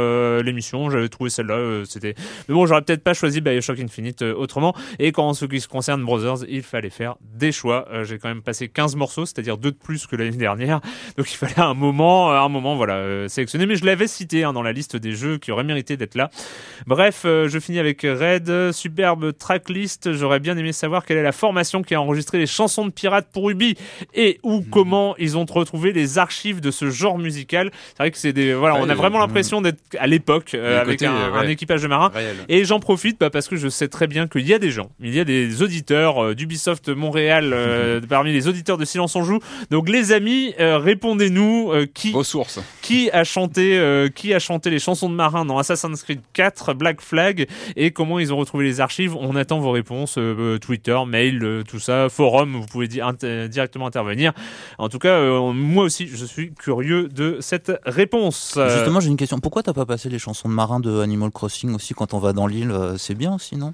l'émission. 0.44 0.90
J'avais 0.90 1.10
trouvé 1.10 1.30
celle-là, 1.30 1.84
c'était. 1.86 2.14
Mais 2.48 2.54
bon, 2.54 2.66
j'aurais 2.66 2.82
peut-être 2.82 3.04
pas 3.04 3.14
choisi 3.14 3.42
Bioshock 3.42 3.80
Infinite 3.80 4.22
autrement. 4.22 4.76
Et 5.00 5.12
quand 5.12 5.28
en 5.28 5.34
ce 5.34 5.46
qui 5.46 5.60
se 5.60 5.68
concerne 5.68 6.04
Brothers, 6.04 6.46
il 6.48 6.62
fallait 6.62 6.90
faire 6.90 7.16
des 7.22 7.52
choix. 7.52 7.88
J'ai 8.04 8.20
quand 8.20 8.28
même 8.28 8.42
passé 8.44 8.68
15 8.68 8.96
morceaux, 8.96 9.26
c'est-à-dire 9.26 9.58
deux 9.58 9.72
de 9.72 9.78
plus 9.78 10.06
que 10.06 10.16
l'année 10.16 10.38
dernière. 10.38 10.82
Donc 11.18 11.32
il 11.32 11.38
fallait 11.38 11.60
un 11.60 11.74
moment, 11.74 12.32
un 12.32 12.50
moment, 12.50 12.76
voilà, 12.76 13.28
sélectionner. 13.30 13.66
Mais 13.66 13.76
je 13.76 13.86
l'avais 13.86 14.08
cité 14.08 14.44
hein, 14.44 14.54
dans 14.54 14.62
la 14.62 14.72
liste 14.72 14.96
des 14.96 15.14
jeux 15.14 15.23
qui 15.38 15.52
auraient 15.52 15.64
mérité 15.64 15.98
d'être 15.98 16.16
là. 16.16 16.30
Bref, 16.88 17.24
euh, 17.26 17.48
je 17.48 17.60
finis 17.60 17.80
avec 17.80 18.02
Red, 18.02 18.72
superbe 18.72 19.38
tracklist. 19.38 20.14
J'aurais 20.14 20.40
bien 20.40 20.58
aimé 20.58 20.74
savoir 20.74 21.06
quelle 21.06 21.18
est 21.18 21.24
la 21.24 21.32
formation 21.32 21.84
qui 21.84 21.96
a 21.96 22.02
enregistré 22.02 22.38
les 22.38 22.48
chansons 22.48 22.86
de 22.86 22.92
pirates 22.92 23.28
pour 23.32 23.50
Ubi 23.50 23.76
et 24.14 24.40
ou 24.44 24.64
Hmm. 24.64 24.70
comment 24.70 25.16
ils 25.18 25.38
ont 25.38 25.46
retrouvé 25.46 25.94
les 25.94 26.18
archives 26.18 26.62
de 26.62 26.72
ce 26.72 26.90
genre 26.90 27.18
musical. 27.18 27.72
C'est 27.90 27.98
vrai 28.00 28.12
que 28.12 28.18
c'est 28.18 28.34
des, 28.34 28.54
voilà, 28.54 28.76
Ouais, 28.76 28.82
on 28.84 28.90
a 28.90 28.96
vraiment 28.96 29.18
euh, 29.18 29.22
l'impression 29.22 29.62
d'être 29.62 29.80
à 30.00 30.08
l'époque 30.08 30.54
euh, 30.54 30.82
avec 30.82 31.00
côté, 31.00 31.06
un, 31.06 31.48
équipage 31.48 31.82
de 31.82 31.88
marins. 31.88 32.12
Réel. 32.14 32.36
Et 32.50 32.66
j'en 32.66 32.80
profite 32.80 33.20
bah, 33.20 33.30
parce 33.30 33.48
que 33.48 33.56
je 33.56 33.68
sais 33.68 33.88
très 33.88 34.08
bien 34.08 34.28
qu'il 34.28 34.48
y 34.48 34.54
a 34.54 34.60
des 34.60 34.72
gens, 34.72 34.90
il 35.00 35.14
y 35.14 35.20
a 35.20 35.26
des 35.26 35.62
auditeurs 35.62 36.24
euh, 36.24 36.36
d'Ubisoft 36.36 36.90
Montréal 36.90 37.52
euh, 37.54 38.02
parmi 38.10 38.32
les 38.34 38.48
auditeurs 38.48 38.78
de 38.78 38.86
Silence 38.86 39.16
on 39.16 39.24
joue. 39.24 39.40
Donc 39.70 39.90
les 39.90 40.12
amis, 40.12 40.54
répondez-nous 40.58 41.72
qui 41.94 42.12
Vos 42.12 42.24
sources. 42.24 42.60
qui 42.82 43.10
a 43.12 43.24
chanté 43.24 44.10
qui 44.16 44.34
a 44.34 44.40
chanté 44.40 44.70
les 44.70 44.80
chansons 44.80 45.10
de 45.10 45.13
marins 45.14 45.46
dans 45.46 45.58
Assassin's 45.58 46.04
Creed 46.04 46.22
4 46.34 46.74
Black 46.74 47.02
Flag 47.02 47.48
et 47.76 47.92
comment 47.92 48.20
ils 48.20 48.34
ont 48.34 48.38
retrouvé 48.38 48.66
les 48.66 48.82
archives. 48.82 49.16
On 49.16 49.36
attend 49.36 49.60
vos 49.60 49.72
réponses 49.72 50.18
euh, 50.18 50.36
euh, 50.38 50.58
Twitter, 50.60 50.98
mail, 51.08 51.44
euh, 51.44 51.64
tout 51.64 51.80
ça, 51.80 52.10
forum, 52.10 52.56
vous 52.60 52.66
pouvez 52.66 52.88
di- 52.88 53.02
inter- 53.02 53.48
directement 53.50 53.88
intervenir. 53.88 54.34
En 54.78 54.90
tout 54.90 55.00
cas, 55.00 55.20
moi 55.54 55.84
aussi 55.86 56.08
je 56.08 56.26
suis 56.26 56.54
curieux 56.54 57.08
de 57.08 57.38
cette 57.42 57.72
réponse. 57.86 58.58
Justement, 58.70 59.00
j'ai 59.00 59.10
une 59.10 59.18
question. 59.18 59.40
Pourquoi 59.40 59.64
t'as 59.64 59.74
pas 59.74 59.86
passé 59.86 60.10
les 60.10 60.20
chansons 60.20 60.50
de 60.50 60.54
marins 60.54 60.80
de 60.80 61.00
Animal 61.00 61.32
Crossing 61.32 61.74
aussi 61.76 61.94
quand 61.94 62.14
on 62.14 62.20
va 62.20 62.34
dans 62.34 62.48
l'île? 62.48 62.74
C'est 62.98 63.16
bien 63.16 63.34
aussi, 63.36 63.56
non? 63.56 63.74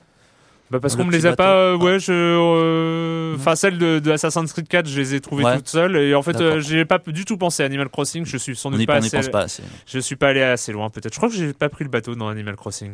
Bah 0.71 0.79
parce 0.79 0.95
qu'on 0.95 1.03
me 1.05 1.11
les 1.11 1.25
a 1.25 1.35
pas, 1.35 1.53
euh, 1.55 1.77
ouais, 1.77 1.99
je, 1.99 2.11
euh, 2.13 3.35
enfin 3.35 3.55
celles 3.55 3.77
de, 3.79 3.97
de 3.97 4.11
Assassin's 4.11 4.53
Creed 4.53 4.67
4, 4.67 4.87
je 4.87 4.99
les 4.99 5.15
ai 5.15 5.19
trouvées 5.19 5.43
toutes 5.55 5.67
seules 5.67 5.95
et 5.97 6.13
en 6.13 6.21
fait, 6.21 6.39
euh, 6.41 6.59
j'ai 6.59 6.85
pas 6.85 6.99
du 7.07 7.25
tout 7.25 7.37
pensé 7.37 7.63
à 7.63 7.65
Animal 7.65 7.89
Crossing. 7.89 8.23
Je 8.25 8.37
suis 8.37 8.55
sans 8.55 8.69
On 8.71 8.77
doute 8.77 8.85
pas 8.85 8.95
assez, 8.97 9.29
pas 9.31 9.41
assez. 9.41 9.63
je 9.87 9.97
suis 9.99 10.15
pas 10.15 10.27
allé 10.29 10.41
assez 10.43 10.71
loin 10.71 10.89
peut-être. 10.91 11.13
Je 11.13 11.17
crois 11.17 11.29
que 11.29 11.35
j'ai 11.35 11.53
pas 11.53 11.69
pris 11.69 11.83
le 11.83 11.89
bateau 11.89 12.13
dans 12.15 12.27
Animal 12.27 12.55
Crossing. 12.55 12.93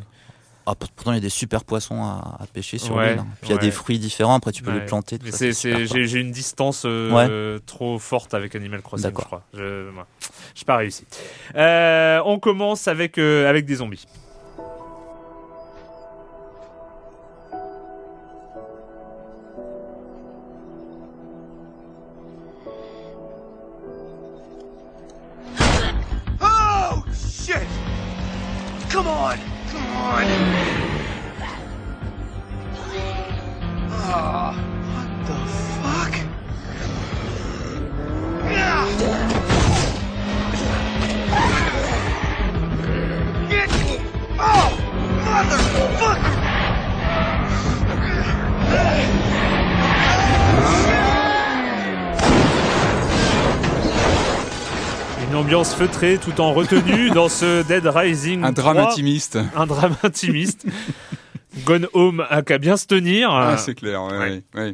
Ah, 0.67 0.73
pour- 0.73 0.89
pourtant, 0.89 1.11
il 1.11 1.15
y 1.15 1.17
a 1.19 1.21
des 1.21 1.29
super 1.29 1.63
poissons 1.63 2.01
à, 2.03 2.37
à 2.41 2.47
pêcher 2.51 2.79
sur 2.79 2.95
Ouais, 2.95 3.09
l'île. 3.11 3.19
hein. 3.19 3.27
Puis 3.41 3.51
il 3.51 3.53
y 3.53 3.55
a 3.55 3.59
des 3.61 3.69
fruits 3.69 3.99
différents, 3.99 4.33
après 4.35 4.51
tu 4.51 4.63
peux 4.63 4.71
Ouais. 4.71 4.79
les 4.79 4.85
planter. 4.85 5.19
j'ai, 5.23 6.19
une 6.19 6.31
distance 6.31 6.83
euh, 6.87 7.59
trop 7.67 7.99
forte 7.99 8.33
avec 8.33 8.55
Animal 8.55 8.81
Crossing, 8.81 9.09
je 9.09 9.13
crois. 9.13 9.43
Je, 9.53 9.89
j'ai 10.55 10.65
pas 10.65 10.77
réussi. 10.77 11.05
Euh, 11.55 12.19
on 12.25 12.39
commence 12.39 12.87
avec 12.87 13.17
euh, 13.19 13.47
avec 13.49 13.65
des 13.65 13.75
zombies. 13.75 14.05
Come 28.95 29.07
on! 29.07 29.37
Come 29.67 29.87
on! 29.97 30.23
Oh, 33.91 34.55
what 34.93 35.09
the 35.27 35.35
fuck? 35.83 36.13
Get! 43.49 43.69
Oh, 44.39 44.69
motherfucker! 45.25 46.34
Une 55.35 55.41
ambiance 55.41 55.75
feutrée 55.75 56.17
tout 56.17 56.39
en 56.39 56.53
retenue 56.53 57.09
dans 57.13 57.27
ce 57.27 57.61
Dead 57.67 57.85
Rising. 57.85 58.41
Un 58.41 58.53
drame 58.53 58.77
3. 58.77 58.91
intimiste. 58.93 59.37
Un 59.53 59.65
drame 59.67 59.93
intimiste. 60.01 60.65
Gone 61.65 61.89
Home 61.91 62.25
a 62.29 62.41
qu'à 62.41 62.57
bien 62.57 62.77
se 62.77 62.85
tenir. 62.87 63.31
Ah, 63.31 63.57
c'est 63.57 63.75
clair. 63.75 64.01
ouais, 64.05 64.41
ouais. 64.55 64.73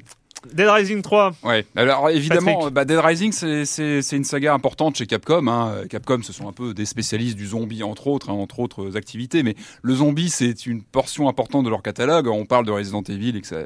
Dead 0.54 0.68
Rising 0.70 1.02
3. 1.02 1.32
Ouais. 1.44 1.66
Alors 1.76 2.12
évidemment, 2.12 2.70
bah, 2.70 2.86
Dead 2.86 3.00
Rising, 3.00 3.32
c'est- 3.32 4.12
une 4.12 4.24
saga 4.24 4.54
importante 4.54 4.98
chez 4.98 5.08
Capcom. 5.08 5.48
Hein. 5.48 5.74
Capcom, 5.90 6.22
ce 6.22 6.32
sont 6.32 6.48
un 6.48 6.54
peu 6.54 6.76
des 6.76 6.86
spécialistes 6.86 7.38
du 7.38 7.48
zombie, 7.48 7.82
entre 7.82 8.06
autres, 8.06 8.30
hein, 8.30 8.34
entre 8.34 8.60
autres 8.60 8.96
activités. 8.98 9.42
Mais 9.42 9.56
le 9.82 9.96
zombie, 9.96 10.30
c'est 10.30 10.68
une 10.68 10.84
portion 10.84 11.28
importante 11.28 11.66
de 11.66 11.72
leur 11.72 11.82
catalogue. 11.82 12.28
On 12.28 12.46
parle 12.46 12.68
de 12.68 12.72
Resident 12.72 13.02
Evil 13.10 13.36
et 13.36 13.42
que 13.42 13.48
ça, 13.48 13.58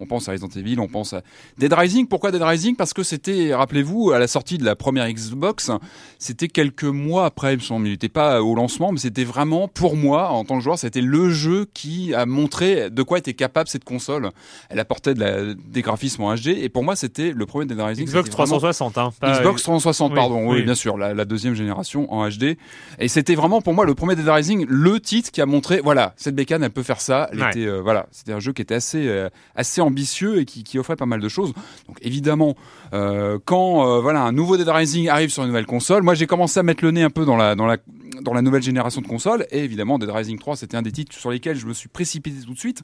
on 0.00 0.06
pense 0.06 0.28
à 0.28 0.32
Resident 0.32 0.48
Evil, 0.54 0.78
on 0.80 0.88
pense 0.88 1.12
à 1.12 1.22
Dead 1.58 1.72
Rising. 1.72 2.06
Pourquoi 2.06 2.30
Dead 2.32 2.42
Rising? 2.42 2.76
Parce 2.76 2.92
que 2.92 3.02
c'était, 3.02 3.54
rappelez-vous, 3.54 4.10
à 4.12 4.18
la 4.18 4.26
sortie 4.28 4.58
de 4.58 4.64
la 4.64 4.76
première 4.76 5.10
Xbox, 5.10 5.70
c'était 6.18 6.48
quelques 6.48 6.84
mois 6.84 7.24
après, 7.26 7.54
il 7.54 7.56
me 7.56 7.62
semble. 7.62 7.86
Il 7.86 7.90
n'était 7.92 8.08
pas 8.08 8.42
au 8.42 8.54
lancement, 8.54 8.92
mais 8.92 8.98
c'était 8.98 9.24
vraiment, 9.24 9.68
pour 9.68 9.96
moi, 9.96 10.30
en 10.30 10.44
tant 10.44 10.58
que 10.58 10.64
joueur, 10.64 10.78
c'était 10.78 11.00
le 11.00 11.30
jeu 11.30 11.66
qui 11.74 12.14
a 12.14 12.26
montré 12.26 12.90
de 12.90 13.02
quoi 13.02 13.18
était 13.18 13.34
capable 13.34 13.68
cette 13.68 13.84
console. 13.84 14.30
Elle 14.68 14.80
apportait 14.80 15.14
de 15.14 15.20
la- 15.20 15.54
des 15.54 15.82
graphismes 15.82 16.22
en 16.22 16.34
HD, 16.34 16.48
et 16.48 16.68
pour 16.68 16.84
moi, 16.84 16.96
c'était 16.96 17.32
le 17.32 17.46
premier 17.46 17.66
Dead 17.66 17.80
Rising. 17.80 18.06
Xbox 18.06 18.26
c'était 18.26 18.36
vraiment- 18.36 18.46
360. 18.58 18.98
Hein, 18.98 19.12
pas- 19.20 19.38
Xbox 19.38 19.62
360, 19.62 20.10
oui, 20.12 20.16
pardon, 20.16 20.46
oui, 20.48 20.58
oui. 20.58 20.62
bien 20.62 20.74
sûr, 20.74 20.96
la, 20.98 21.14
la 21.14 21.24
deuxième 21.24 21.54
génération 21.54 22.12
en 22.12 22.28
HD. 22.28 22.56
Et 22.98 23.08
c'était 23.08 23.34
vraiment 23.34 23.60
pour 23.62 23.74
moi 23.74 23.84
le 23.86 23.94
premier 23.94 24.14
Dead 24.16 24.28
Rising, 24.28 24.66
le 24.68 25.00
titre 25.00 25.30
qui 25.30 25.40
a 25.40 25.46
montré, 25.46 25.80
voilà, 25.82 26.14
cette 26.16 26.34
bécane, 26.34 26.62
elle 26.62 26.70
peut 26.70 26.82
faire 26.82 27.00
ça. 27.00 27.28
Elle 27.32 27.40
Ouais. 27.42 27.50
était, 27.50 27.66
euh, 27.66 27.80
voilà, 27.80 28.06
c'était 28.10 28.32
un 28.32 28.40
jeu 28.40 28.52
qui 28.52 28.62
était 28.62 28.74
assez, 28.74 29.06
euh, 29.08 29.28
assez 29.54 29.80
ambitieux 29.86 30.40
et 30.40 30.44
qui, 30.44 30.78
offrait 30.78 30.96
pas 30.96 31.06
mal 31.06 31.20
de 31.20 31.28
choses. 31.28 31.54
Donc 31.88 31.98
évidemment, 32.02 32.54
euh, 32.92 33.38
quand 33.44 33.86
euh, 33.86 34.00
voilà 34.00 34.22
un 34.22 34.32
nouveau 34.32 34.56
Dead 34.56 34.68
Rising 34.68 35.08
arrive 35.08 35.30
sur 35.30 35.42
une 35.42 35.48
nouvelle 35.48 35.66
console, 35.66 36.02
moi 36.02 36.14
j'ai 36.14 36.26
commencé 36.26 36.60
à 36.60 36.62
mettre 36.62 36.84
le 36.84 36.90
nez 36.90 37.02
un 37.02 37.10
peu 37.10 37.24
dans 37.24 37.36
la, 37.36 37.54
dans 37.54 37.66
la, 37.66 37.78
dans 38.20 38.34
la 38.34 38.42
nouvelle 38.42 38.62
génération 38.62 39.00
de 39.00 39.06
consoles. 39.06 39.46
Et 39.50 39.64
évidemment, 39.64 39.98
Dead 39.98 40.10
Rising 40.10 40.38
3, 40.38 40.56
c'était 40.56 40.76
un 40.76 40.82
des 40.82 40.92
titres 40.92 41.16
sur 41.16 41.30
lesquels 41.30 41.56
je 41.56 41.66
me 41.66 41.72
suis 41.72 41.88
précipité 41.88 42.36
tout 42.44 42.52
de 42.52 42.58
suite. 42.58 42.82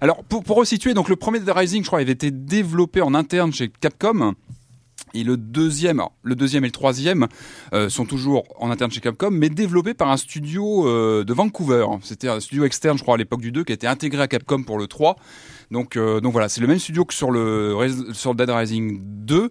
Alors 0.00 0.24
pour, 0.24 0.42
pour 0.42 0.56
resituer, 0.56 0.94
donc 0.94 1.08
le 1.08 1.16
premier 1.16 1.38
Dead 1.38 1.50
Rising, 1.50 1.82
je 1.82 1.86
crois, 1.88 2.00
avait 2.00 2.12
été 2.12 2.30
développé 2.30 3.02
en 3.02 3.14
interne 3.14 3.52
chez 3.52 3.68
Capcom. 3.68 4.34
Et 5.12 5.22
le 5.22 5.36
deuxième, 5.36 6.02
le 6.22 6.34
deuxième 6.34 6.64
et 6.64 6.68
le 6.68 6.72
troisième 6.72 7.28
euh, 7.72 7.88
sont 7.88 8.04
toujours 8.04 8.42
en 8.58 8.70
interne 8.72 8.90
chez 8.90 9.00
Capcom, 9.00 9.30
mais 9.30 9.48
développés 9.48 9.94
par 9.94 10.10
un 10.10 10.16
studio 10.16 10.84
de 11.22 11.32
Vancouver. 11.32 11.86
C'était 12.02 12.28
un 12.28 12.40
studio 12.40 12.64
externe, 12.64 12.98
je 12.98 13.02
crois, 13.02 13.14
à 13.14 13.18
l'époque 13.18 13.40
du 13.40 13.52
2, 13.52 13.62
qui 13.62 13.72
a 13.72 13.74
été 13.74 13.86
intégré 13.86 14.22
à 14.22 14.28
Capcom 14.28 14.64
pour 14.64 14.78
le 14.78 14.86
3. 14.88 15.16
Donc, 15.70 15.96
euh, 15.96 16.20
donc 16.20 16.32
voilà, 16.32 16.48
c'est 16.48 16.60
le 16.60 16.66
même 16.66 16.78
studio 16.78 17.04
que 17.04 17.14
sur 17.14 17.30
le, 17.30 17.76
sur 18.12 18.32
le 18.32 18.36
Dead 18.36 18.50
Rising 18.50 19.00
2. 19.02 19.50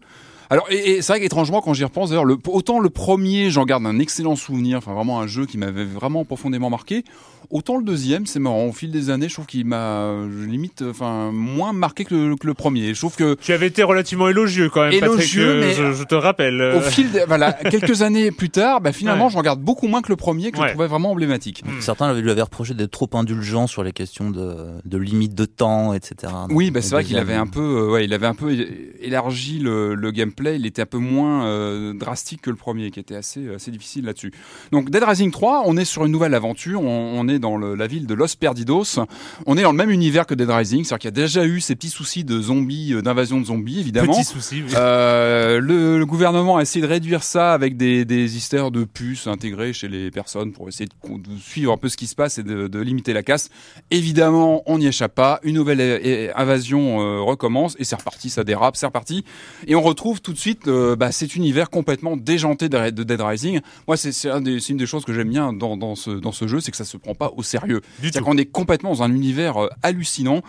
Alors, 0.54 0.68
et, 0.70 0.92
et 0.98 1.02
c'est 1.02 1.14
vrai 1.14 1.20
qu'étrangement, 1.20 1.62
quand 1.62 1.74
j'y 1.74 1.84
repense, 1.84 2.10
d'ailleurs, 2.10 2.26
le, 2.26 2.38
autant 2.48 2.80
le 2.80 2.90
premier, 2.90 3.50
j'en 3.50 3.66
garde 3.66 3.86
un 3.88 3.98
excellent 4.00 4.36
souvenir, 4.36 4.78
enfin 4.78 4.94
vraiment 4.94 5.20
un 5.20 5.28
jeu 5.28 5.46
qui 5.46 5.58
m'avait 5.58 5.84
vraiment 5.86 6.26
profondément 6.26 6.70
marqué, 6.70 7.04
autant 7.50 7.78
le 7.78 7.84
deuxième, 7.84 8.26
c'est 8.26 8.40
marrant, 8.40 8.66
au 8.66 8.72
fil 8.72 8.92
des 8.92 9.10
années, 9.10 9.28
je 9.30 9.34
trouve 9.34 9.46
qu'il 9.48 9.66
m'a 9.66 10.14
limite, 10.48 10.84
enfin, 10.88 11.32
moins 11.34 11.74
marqué 11.74 12.06
que 12.06 12.14
le, 12.16 12.36
que 12.36 12.46
le 12.48 12.54
premier. 12.54 12.94
Je 12.94 13.00
trouve 13.00 13.16
que 13.16 13.36
Tu 13.42 13.52
avais 13.52 13.68
été 13.68 13.84
relativement 13.84 14.30
élogieux 14.30 14.70
quand 14.70 14.82
même, 14.84 14.94
Élogieux, 14.94 15.60
Patrick. 15.62 15.80
euh, 15.80 15.86
mais- 15.88 15.94
je, 15.94 15.98
je 16.00 16.04
te 16.04 16.16
rappelle. 16.16 16.62
euh, 16.62 16.78
au 16.78 16.82
fil, 16.82 17.12
de- 17.12 17.22
voilà, 17.28 17.52
quelques 17.72 18.02
années 18.04 18.32
plus 18.32 18.50
tard, 18.52 18.80
bah, 18.80 18.92
finalement, 18.92 19.26
Ouais. 19.26 19.32
j'en 19.32 19.42
garde 19.42 19.60
beaucoup 19.62 19.88
moins 19.88 20.02
que 20.04 20.10
le 20.10 20.16
premier, 20.16 20.52
que 20.52 20.60
Ouais. 20.60 20.68
je 20.68 20.74
trouvais 20.74 20.88
vraiment 20.88 21.12
emblématique. 21.12 21.64
Hmm. 21.66 21.82
Certains 21.82 22.14
lui 22.14 22.30
avaient 22.30 22.42
reproché 22.44 22.74
d'être 22.76 22.92
trop 22.92 23.10
indulgent 23.14 23.66
sur 23.68 23.84
les 23.84 23.92
questions 23.92 24.30
de, 24.30 24.56
de 24.86 24.98
limite 24.98 25.34
de 25.34 25.46
temps, 25.46 25.94
etc. 25.94 26.32
Oui, 26.52 26.70
bah, 26.72 26.82
c'est 26.82 26.92
vrai 26.92 27.04
qu'il 27.04 27.18
avait 27.18 27.34
un 27.34 27.48
peu, 27.48 27.60
euh, 27.88 27.92
ouais, 27.92 28.06
il 28.06 28.14
avait 28.14 28.28
un 28.28 28.36
peu 28.36 28.56
élargi 29.02 29.60
le, 29.60 29.96
le 29.96 30.12
gameplay. 30.12 30.43
Il 30.52 30.66
était 30.66 30.82
un 30.84 30.86
peu 30.88 30.98
moins 30.98 31.46
euh, 31.46 31.94
drastique 31.94 32.42
que 32.42 32.50
le 32.50 32.56
premier, 32.56 32.92
qui 32.92 33.00
était 33.00 33.16
assez, 33.16 33.54
assez 33.54 33.72
difficile 33.72 34.06
là-dessus. 34.06 34.32
Donc, 34.72 34.90
Dead 34.90 35.04
Rising 35.04 35.32
3, 35.32 35.64
on 35.66 35.78
est 35.78 35.86
sur 35.86 36.06
une 36.06 36.12
nouvelle 36.12 36.34
aventure. 36.34 36.82
On, 36.82 37.20
on 37.20 37.28
est 37.28 37.40
dans 37.40 37.58
le- 37.58 37.76
la 37.76 37.88
ville 37.88 38.08
de 38.08 38.14
Los 38.14 38.36
Perdidos. 38.40 39.00
On 39.46 39.58
est 39.58 39.62
dans 39.64 39.72
le 39.72 39.78
même 39.78 39.90
univers 39.92 40.26
que 40.26 40.34
Dead 40.34 40.50
Rising, 40.50 40.84
c'est-à-dire 40.84 41.00
qu'il 41.00 41.08
y 41.08 41.22
a 41.22 41.26
déjà 41.26 41.46
eu 41.46 41.60
ces 41.62 41.76
petits 41.76 41.90
soucis 41.90 42.24
de 42.24 42.40
zombies, 42.42 42.94
euh, 42.94 43.02
d'invasion 43.02 43.40
de 43.40 43.46
zombies, 43.46 43.80
évidemment. 43.80 44.14
Petit 44.14 44.24
souci. 44.24 44.64
oui. 44.66 44.74
Euh, 44.76 45.60
le, 45.60 45.98
le 46.00 46.06
gouvernement 46.06 46.58
a 46.58 46.62
essayé 46.62 46.82
de 46.86 46.90
réduire 46.92 47.24
ça 47.24 47.54
avec 47.54 47.78
des, 47.78 48.06
des 48.06 48.36
hystères 48.38 48.72
de 48.72 48.84
puces 48.84 49.28
intégrées 49.28 49.74
chez 49.74 49.88
les 49.88 50.12
personnes 50.12 50.52
pour 50.54 50.68
essayer 50.68 50.88
de, 50.88 50.94
suivre 51.40 51.72
un 51.74 51.78
peu 51.78 51.90
ce 51.90 51.98
qui 51.98 52.08
se 52.08 52.16
passe 52.16 52.38
et 52.38 52.44
de, 52.44 52.68
de 52.68 52.80
limiter 52.80 53.14
la 53.14 53.24
casse. 53.24 53.50
Évidemment, 53.92 54.64
on 54.66 54.78
n'y 54.80 54.88
échappe 54.88 55.14
pas. 55.16 55.40
Une 55.44 55.56
nouvelle 55.56 56.32
invasion 56.36 57.02
euh, 57.02 57.22
recommence 57.22 57.76
et 57.80 57.84
c'est 57.84 57.96
reparti, 57.96 58.30
ça 58.30 58.44
dérape, 58.44 58.76
c'est 58.76 58.86
reparti. 58.86 59.24
Et 59.68 59.76
on 59.76 59.82
retrouve 59.82 60.22
tout 60.22 60.33
de 60.34 60.38
suite 60.38 60.68
euh, 60.68 60.96
bah, 60.98 61.12
cet 61.14 61.36
univers 61.36 61.70
complètement 61.70 62.18
déjanté 62.18 62.68
de, 62.68 62.90
de 62.90 63.04
Dead 63.04 63.22
Rising. 63.22 63.62
Moi, 63.88 63.96
c'est 63.98 64.30
un 64.30 64.44
une 64.44 64.78
des 64.78 64.86
choses 64.86 65.06
que 65.06 65.14
j'aime 65.14 65.30
bien 65.30 65.54
dans, 65.54 65.78
dans, 65.78 65.96
ce, 65.96 66.10
dans 66.12 66.32
ce 66.34 66.48
jeu, 66.48 66.60
c'est 66.60 66.72
que 66.72 66.78
ça 66.78 66.84
se 66.86 66.98
prend 66.98 67.16
pas 67.16 67.32
au 67.38 67.44
sérieux. 67.44 67.82
C'est-à-dire 68.02 68.22
tout. 68.22 68.26
qu'on 68.28 68.38
est 68.38 68.46
complètement 68.46 68.90
dans 68.92 69.04
un 69.04 69.14
univers 69.14 69.58
euh, 69.64 69.70
hallucinant. 69.84 70.42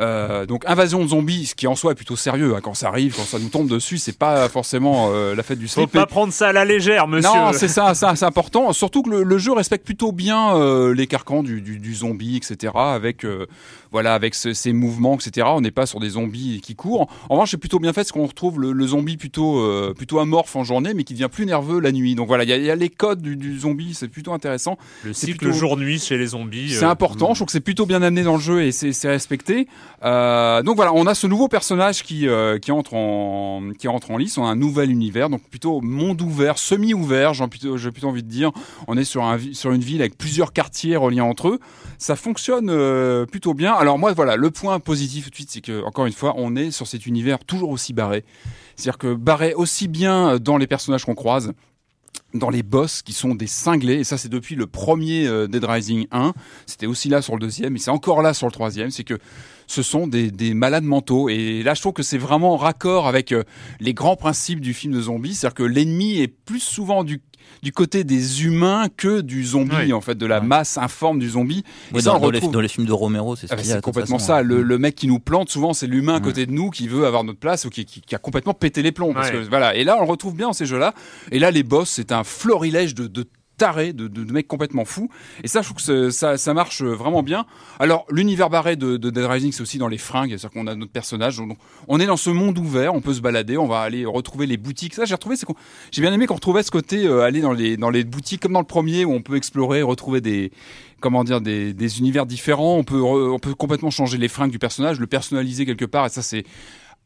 Euh, 0.00 0.46
donc 0.46 0.64
invasion 0.66 1.02
de 1.02 1.08
zombies, 1.08 1.46
ce 1.46 1.54
qui 1.54 1.66
en 1.66 1.74
soi 1.74 1.92
est 1.92 1.94
plutôt 1.94 2.16
sérieux. 2.16 2.54
hein. 2.56 2.60
Quand 2.62 2.74
ça 2.74 2.88
arrive, 2.88 3.14
quand 3.14 3.24
ça 3.24 3.38
nous 3.38 3.48
tombe 3.50 3.68
dessus, 3.68 3.98
c'est 3.98 4.16
pas 4.16 4.48
forcément 4.48 5.10
euh, 5.12 5.34
la 5.34 5.42
fête 5.42 5.58
du 5.58 5.68
Faut 5.68 5.82
slip. 5.82 5.92
pas 5.92 6.06
prendre 6.06 6.32
ça 6.32 6.48
à 6.48 6.52
la 6.52 6.64
légère, 6.64 7.06
monsieur. 7.08 7.30
Non, 7.32 7.52
c'est 7.52 7.68
ça, 7.68 7.94
ça 7.94 8.16
c'est 8.16 8.24
important. 8.24 8.72
Surtout 8.72 9.02
que 9.02 9.10
le, 9.10 9.22
le 9.22 9.38
jeu 9.38 9.52
respecte 9.52 9.84
plutôt 9.84 10.12
bien 10.12 10.54
les 10.92 11.06
carcans 11.06 11.42
du, 11.42 11.60
du, 11.60 11.78
du 11.78 11.94
zombie, 11.94 12.36
etc. 12.36 12.72
Avec 12.74 13.26
voilà, 13.90 14.14
avec 14.14 14.34
ce- 14.34 14.52
ces 14.54 14.72
mouvements, 14.72 15.14
etc. 15.16 15.46
On 15.50 15.60
n'est 15.60 15.70
pas 15.70 15.86
sur 15.86 16.00
des 16.00 16.10
zombies 16.10 16.60
qui 16.62 16.74
courent. 16.74 17.08
En 17.28 17.34
revanche, 17.34 17.50
c'est 17.50 17.56
plutôt 17.58 17.78
bien 17.78 17.92
fait, 17.92 18.00
parce 18.02 18.12
qu'on 18.12 18.26
retrouve 18.26 18.60
le, 18.60 18.72
le 18.72 18.86
zombie 18.86 19.16
plutôt 19.22 19.60
euh, 19.60 19.94
plutôt 19.94 20.18
amorphe 20.18 20.56
en 20.56 20.64
journée, 20.64 20.94
mais 20.94 21.04
qui 21.04 21.12
devient 21.12 21.28
plus 21.30 21.46
nerveux 21.46 21.78
la 21.78 21.92
nuit. 21.92 22.16
Donc 22.16 22.26
voilà, 22.26 22.42
il 22.42 22.50
y 22.50 22.52
a, 22.52 22.56
il 22.56 22.64
y 22.64 22.70
a 22.72 22.74
les 22.74 22.88
codes 22.88 23.22
du, 23.22 23.36
du 23.36 23.56
zombie, 23.56 23.94
c'est 23.94 24.08
plutôt 24.08 24.32
intéressant. 24.32 24.76
le 25.04 25.12
cycle 25.12 25.36
plutôt- 25.38 25.56
jour-nuit 25.56 26.00
chez 26.00 26.18
les 26.18 26.26
zombies. 26.26 26.70
C'est 26.70 26.84
euh, 26.84 26.90
important, 26.90 27.28
je 27.28 27.38
trouve 27.38 27.46
que 27.46 27.52
c'est 27.52 27.60
plutôt 27.60 27.86
bien 27.86 28.02
amené 28.02 28.24
dans 28.24 28.34
le 28.34 28.40
jeu 28.40 28.62
et 28.64 28.72
c'est 28.72 29.08
respecté. 29.08 29.68
Euh, 30.02 30.64
donc 30.64 30.74
voilà, 30.74 30.92
on 30.92 31.06
a 31.06 31.14
ce 31.14 31.28
nouveau 31.28 31.46
personnage 31.46 32.02
qui 32.02 32.26
qui 32.60 32.72
entre 32.72 32.94
en 32.94 33.62
qui 33.78 33.86
entre 33.86 34.10
en 34.10 34.16
lice, 34.16 34.38
on 34.38 34.44
a 34.44 34.48
un 34.48 34.56
nouvel 34.56 34.90
univers, 34.90 35.30
donc 35.30 35.42
plutôt 35.48 35.80
monde 35.80 36.20
ouvert, 36.20 36.58
semi-ouvert, 36.58 37.32
j'ai 37.32 37.46
plutôt 37.46 37.76
plutôt 37.76 38.08
envie 38.08 38.24
de 38.24 38.28
dire. 38.28 38.50
On 38.88 38.96
est 38.96 39.04
sur 39.04 39.22
un 39.22 39.38
sur 39.52 39.70
une 39.70 39.82
ville 39.82 40.00
avec 40.00 40.18
plusieurs 40.18 40.52
quartiers 40.52 40.96
reliés 40.96 41.20
entre 41.20 41.46
eux. 41.48 41.60
Ça 41.98 42.16
fonctionne 42.16 42.66
plutôt 43.26 43.54
bien. 43.54 43.72
Alors 43.72 44.00
moi 44.00 44.12
voilà, 44.14 44.34
le 44.34 44.50
point 44.50 44.80
positif 44.80 45.26
tout 45.26 45.30
de 45.30 45.34
suite, 45.36 45.50
c'est 45.52 45.60
que 45.60 45.84
encore 45.84 46.06
une 46.06 46.12
fois, 46.12 46.34
on 46.36 46.56
est 46.56 46.72
sur 46.72 46.88
cet 46.88 47.06
univers 47.06 47.38
toujours 47.44 47.70
aussi 47.70 47.92
barré. 47.92 48.24
C'est-à-dire 48.76 48.98
que 48.98 49.14
barré 49.14 49.54
aussi 49.54 49.88
bien 49.88 50.38
dans 50.38 50.56
les 50.56 50.66
personnages 50.66 51.04
qu'on 51.04 51.14
croise, 51.14 51.52
dans 52.34 52.50
les 52.50 52.62
boss 52.62 53.02
qui 53.02 53.12
sont 53.12 53.34
des 53.34 53.46
cinglés, 53.46 54.00
et 54.00 54.04
ça 54.04 54.16
c'est 54.16 54.28
depuis 54.28 54.54
le 54.54 54.66
premier 54.66 55.26
euh, 55.26 55.46
Dead 55.46 55.64
Rising 55.64 56.06
1, 56.10 56.32
c'était 56.66 56.86
aussi 56.86 57.08
là 57.08 57.22
sur 57.22 57.34
le 57.34 57.40
deuxième, 57.40 57.76
et 57.76 57.78
c'est 57.78 57.90
encore 57.90 58.22
là 58.22 58.34
sur 58.34 58.46
le 58.46 58.52
troisième, 58.52 58.90
c'est 58.90 59.04
que 59.04 59.18
ce 59.66 59.82
sont 59.82 60.06
des, 60.06 60.30
des 60.30 60.54
malades 60.54 60.84
mentaux, 60.84 61.28
et 61.28 61.62
là 61.62 61.74
je 61.74 61.80
trouve 61.80 61.92
que 61.92 62.02
c'est 62.02 62.18
vraiment 62.18 62.54
en 62.54 62.56
raccord 62.56 63.06
avec 63.06 63.32
euh, 63.32 63.44
les 63.80 63.94
grands 63.94 64.16
principes 64.16 64.60
du 64.60 64.74
film 64.74 64.94
de 64.94 65.00
zombie, 65.02 65.34
c'est-à-dire 65.34 65.54
que 65.54 65.62
l'ennemi 65.62 66.20
est 66.20 66.28
plus 66.28 66.60
souvent 66.60 67.04
du 67.04 67.20
du 67.62 67.72
côté 67.72 68.04
des 68.04 68.44
humains 68.44 68.88
que 68.96 69.20
du 69.20 69.44
zombie 69.44 69.76
Oui. 69.76 69.92
en 69.92 70.00
fait 70.00 70.16
de 70.16 70.26
la 70.26 70.40
Ouais. 70.40 70.46
masse 70.46 70.78
informe 70.78 71.18
du 71.18 71.28
zombie 71.30 71.62
et 71.94 72.00
ça 72.00 72.10
dans, 72.10 72.16
on 72.16 72.18
le 72.18 72.20
dans 72.22 72.30
les, 72.30 72.38
retrouve 72.38 72.52
dans 72.52 72.60
les 72.60 72.68
films 72.68 72.86
de 72.86 72.92
Romero, 72.92 73.36
c'est 73.36 73.46
ce 73.46 73.52
ah 73.52 73.56
qu'il 73.56 73.66
y 73.68 73.72
a. 73.72 73.74
c'est 73.76 73.80
complètement 73.80 74.18
façon, 74.18 74.26
ça. 74.26 74.36
ouais. 74.38 74.44
Le, 74.44 74.62
le 74.62 74.78
mec 74.78 74.94
qui 74.94 75.06
nous 75.06 75.18
plante, 75.20 75.48
souvent, 75.50 75.72
c'est 75.72 75.86
l'humain 75.86 76.14
à 76.16 76.20
côté 76.20 76.46
de 76.46 76.52
nous 76.52 76.70
qui 76.70 76.88
veut 76.88 77.06
avoir 77.06 77.24
notre 77.24 77.38
place 77.38 77.64
ou 77.64 77.70
qui, 77.70 77.84
qui- 77.84 78.00
qui 78.00 78.14
a 78.14 78.18
complètement 78.18 78.54
pété 78.54 78.82
les 78.82 78.92
plombs. 78.92 79.12
Parce 79.14 79.28
Ouais. 79.30 79.34
que, 79.44 79.48
voilà. 79.48 79.74
Et 79.76 79.84
là, 79.84 79.96
on 79.98 80.04
le 80.04 80.08
retrouve 80.10 80.34
bien 80.34 80.46
dans 80.48 80.52
ces 80.52 80.66
jeux-là. 80.66 80.94
Et 81.30 81.38
là, 81.38 81.50
les 81.50 81.62
boss, 81.62 81.90
c'est 81.90 82.12
un 82.12 82.24
florilège 82.24 82.94
de, 82.94 83.06
de 83.06 83.24
tarés, 83.56 83.92
de, 83.92 84.08
de, 84.08 84.24
de 84.24 84.32
mecs 84.32 84.48
complètement 84.48 84.84
fous. 84.84 85.08
Et 85.44 85.48
ça, 85.48 85.62
je 85.62 85.68
trouve 85.68 85.84
que 85.84 86.10
ça, 86.10 86.36
ça 86.36 86.54
marche 86.54 86.82
vraiment 86.82 87.22
bien. 87.22 87.46
Alors, 87.78 88.06
l'univers 88.10 88.50
barré 88.50 88.76
de, 88.76 88.96
de 88.96 89.10
Dead 89.10 89.24
Rising, 89.24 89.52
c'est 89.52 89.62
aussi 89.62 89.78
dans 89.78 89.88
les 89.88 89.98
fringues. 89.98 90.30
C'est-à-dire 90.30 90.50
qu'on 90.50 90.66
a 90.66 90.74
notre 90.74 90.92
personnage. 90.92 91.36
Donc, 91.36 91.58
on 91.88 92.00
est 92.00 92.06
dans 92.06 92.16
ce 92.16 92.30
monde 92.30 92.58
ouvert. 92.58 92.94
On 92.94 93.00
peut 93.00 93.14
se 93.14 93.20
balader. 93.20 93.56
On 93.56 93.66
va 93.66 93.80
aller 93.80 94.04
retrouver 94.04 94.46
les 94.46 94.56
boutiques. 94.56 94.94
Ça, 94.94 95.04
j'ai 95.04 95.14
retrouvé. 95.14 95.36
c'est 95.36 95.46
J'ai 95.90 96.02
bien 96.02 96.12
aimé 96.12 96.26
qu'on 96.26 96.34
retrouvait 96.34 96.62
ce 96.62 96.70
côté 96.70 97.06
euh, 97.06 97.22
aller 97.22 97.40
dans 97.40 97.52
les 97.52 97.76
dans 97.76 97.90
les 97.90 98.04
boutiques 98.04 98.42
comme 98.42 98.52
dans 98.52 98.60
le 98.60 98.66
premier 98.66 99.04
où 99.04 99.12
on 99.12 99.22
peut 99.22 99.36
explorer, 99.36 99.82
retrouver 99.82 100.20
des 100.20 100.52
comment 101.00 101.24
dire 101.24 101.40
des, 101.40 101.74
des 101.74 101.98
univers 101.98 102.26
différents. 102.26 102.76
On 102.76 102.84
peut 102.84 103.00
on 103.00 103.38
peut 103.38 103.54
complètement 103.54 103.90
changer 103.90 104.18
les 104.18 104.28
fringues 104.28 104.50
du 104.50 104.58
personnage, 104.58 104.98
le 104.98 105.06
personnaliser 105.06 105.66
quelque 105.66 105.84
part. 105.84 106.06
Et 106.06 106.10
ça, 106.10 106.22
c'est 106.22 106.44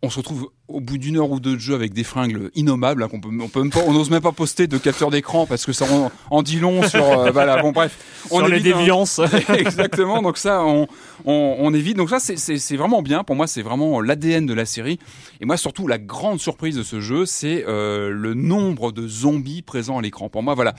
on 0.02 0.10
se 0.10 0.18
retrouve 0.18 0.50
au 0.68 0.80
bout 0.80 0.98
d'une 0.98 1.16
heure 1.16 1.30
ou 1.30 1.40
deux 1.40 1.54
de 1.54 1.60
jeu 1.60 1.74
avec 1.74 1.94
des 1.94 2.04
fringues 2.04 2.50
innommables 2.54 3.02
hein, 3.02 3.08
qu'on 3.08 3.20
peut, 3.20 3.28
on 3.40 3.48
peut 3.48 3.60
même 3.62 3.70
pas, 3.70 3.80
on 3.86 3.92
n'ose 3.92 4.10
même 4.10 4.20
pas 4.20 4.32
poster 4.32 4.66
de 4.66 4.78
capteur 4.78 5.10
d'écran 5.10 5.46
parce 5.46 5.64
que 5.64 5.72
ça 5.72 5.86
en, 5.90 6.10
en 6.30 6.42
dit 6.42 6.60
long 6.60 6.82
sur, 6.86 7.02
euh, 7.04 7.30
voilà, 7.32 7.62
bon 7.62 7.72
bref. 7.72 7.96
On 8.30 8.38
sur 8.38 8.48
les 8.48 8.58
hein. 8.58 8.62
déviances. 8.62 9.20
Exactement. 9.48 10.22
Donc 10.22 10.38
ça, 10.38 10.62
on, 10.64 10.86
on, 11.24 11.56
on 11.58 11.72
évite. 11.74 11.96
Donc 11.96 12.10
ça, 12.10 12.18
c'est- 12.20 12.36
c'est 12.36 12.58
c'est 12.58 12.76
vraiment 12.76 13.00
bien. 13.02 13.24
Pour 13.24 13.36
moi, 13.36 13.46
c'est 13.46 13.62
vraiment 13.62 14.00
l'ADN 14.00 14.44
de 14.46 14.54
la 14.54 14.66
série. 14.66 14.98
Et 15.40 15.46
moi, 15.46 15.56
surtout, 15.56 15.86
la 15.88 15.98
grande 15.98 16.40
surprise 16.40 16.76
de 16.76 16.82
ce 16.82 17.00
jeu, 17.00 17.24
c'est 17.24 17.64
euh, 17.66 18.10
le 18.10 18.34
nombre 18.34 18.92
de 18.92 19.08
zombies 19.08 19.62
présents 19.62 19.98
à 19.98 20.02
l'écran. 20.02 20.28
Pour 20.28 20.42
moi, 20.42 20.54
voilà. 20.54 20.74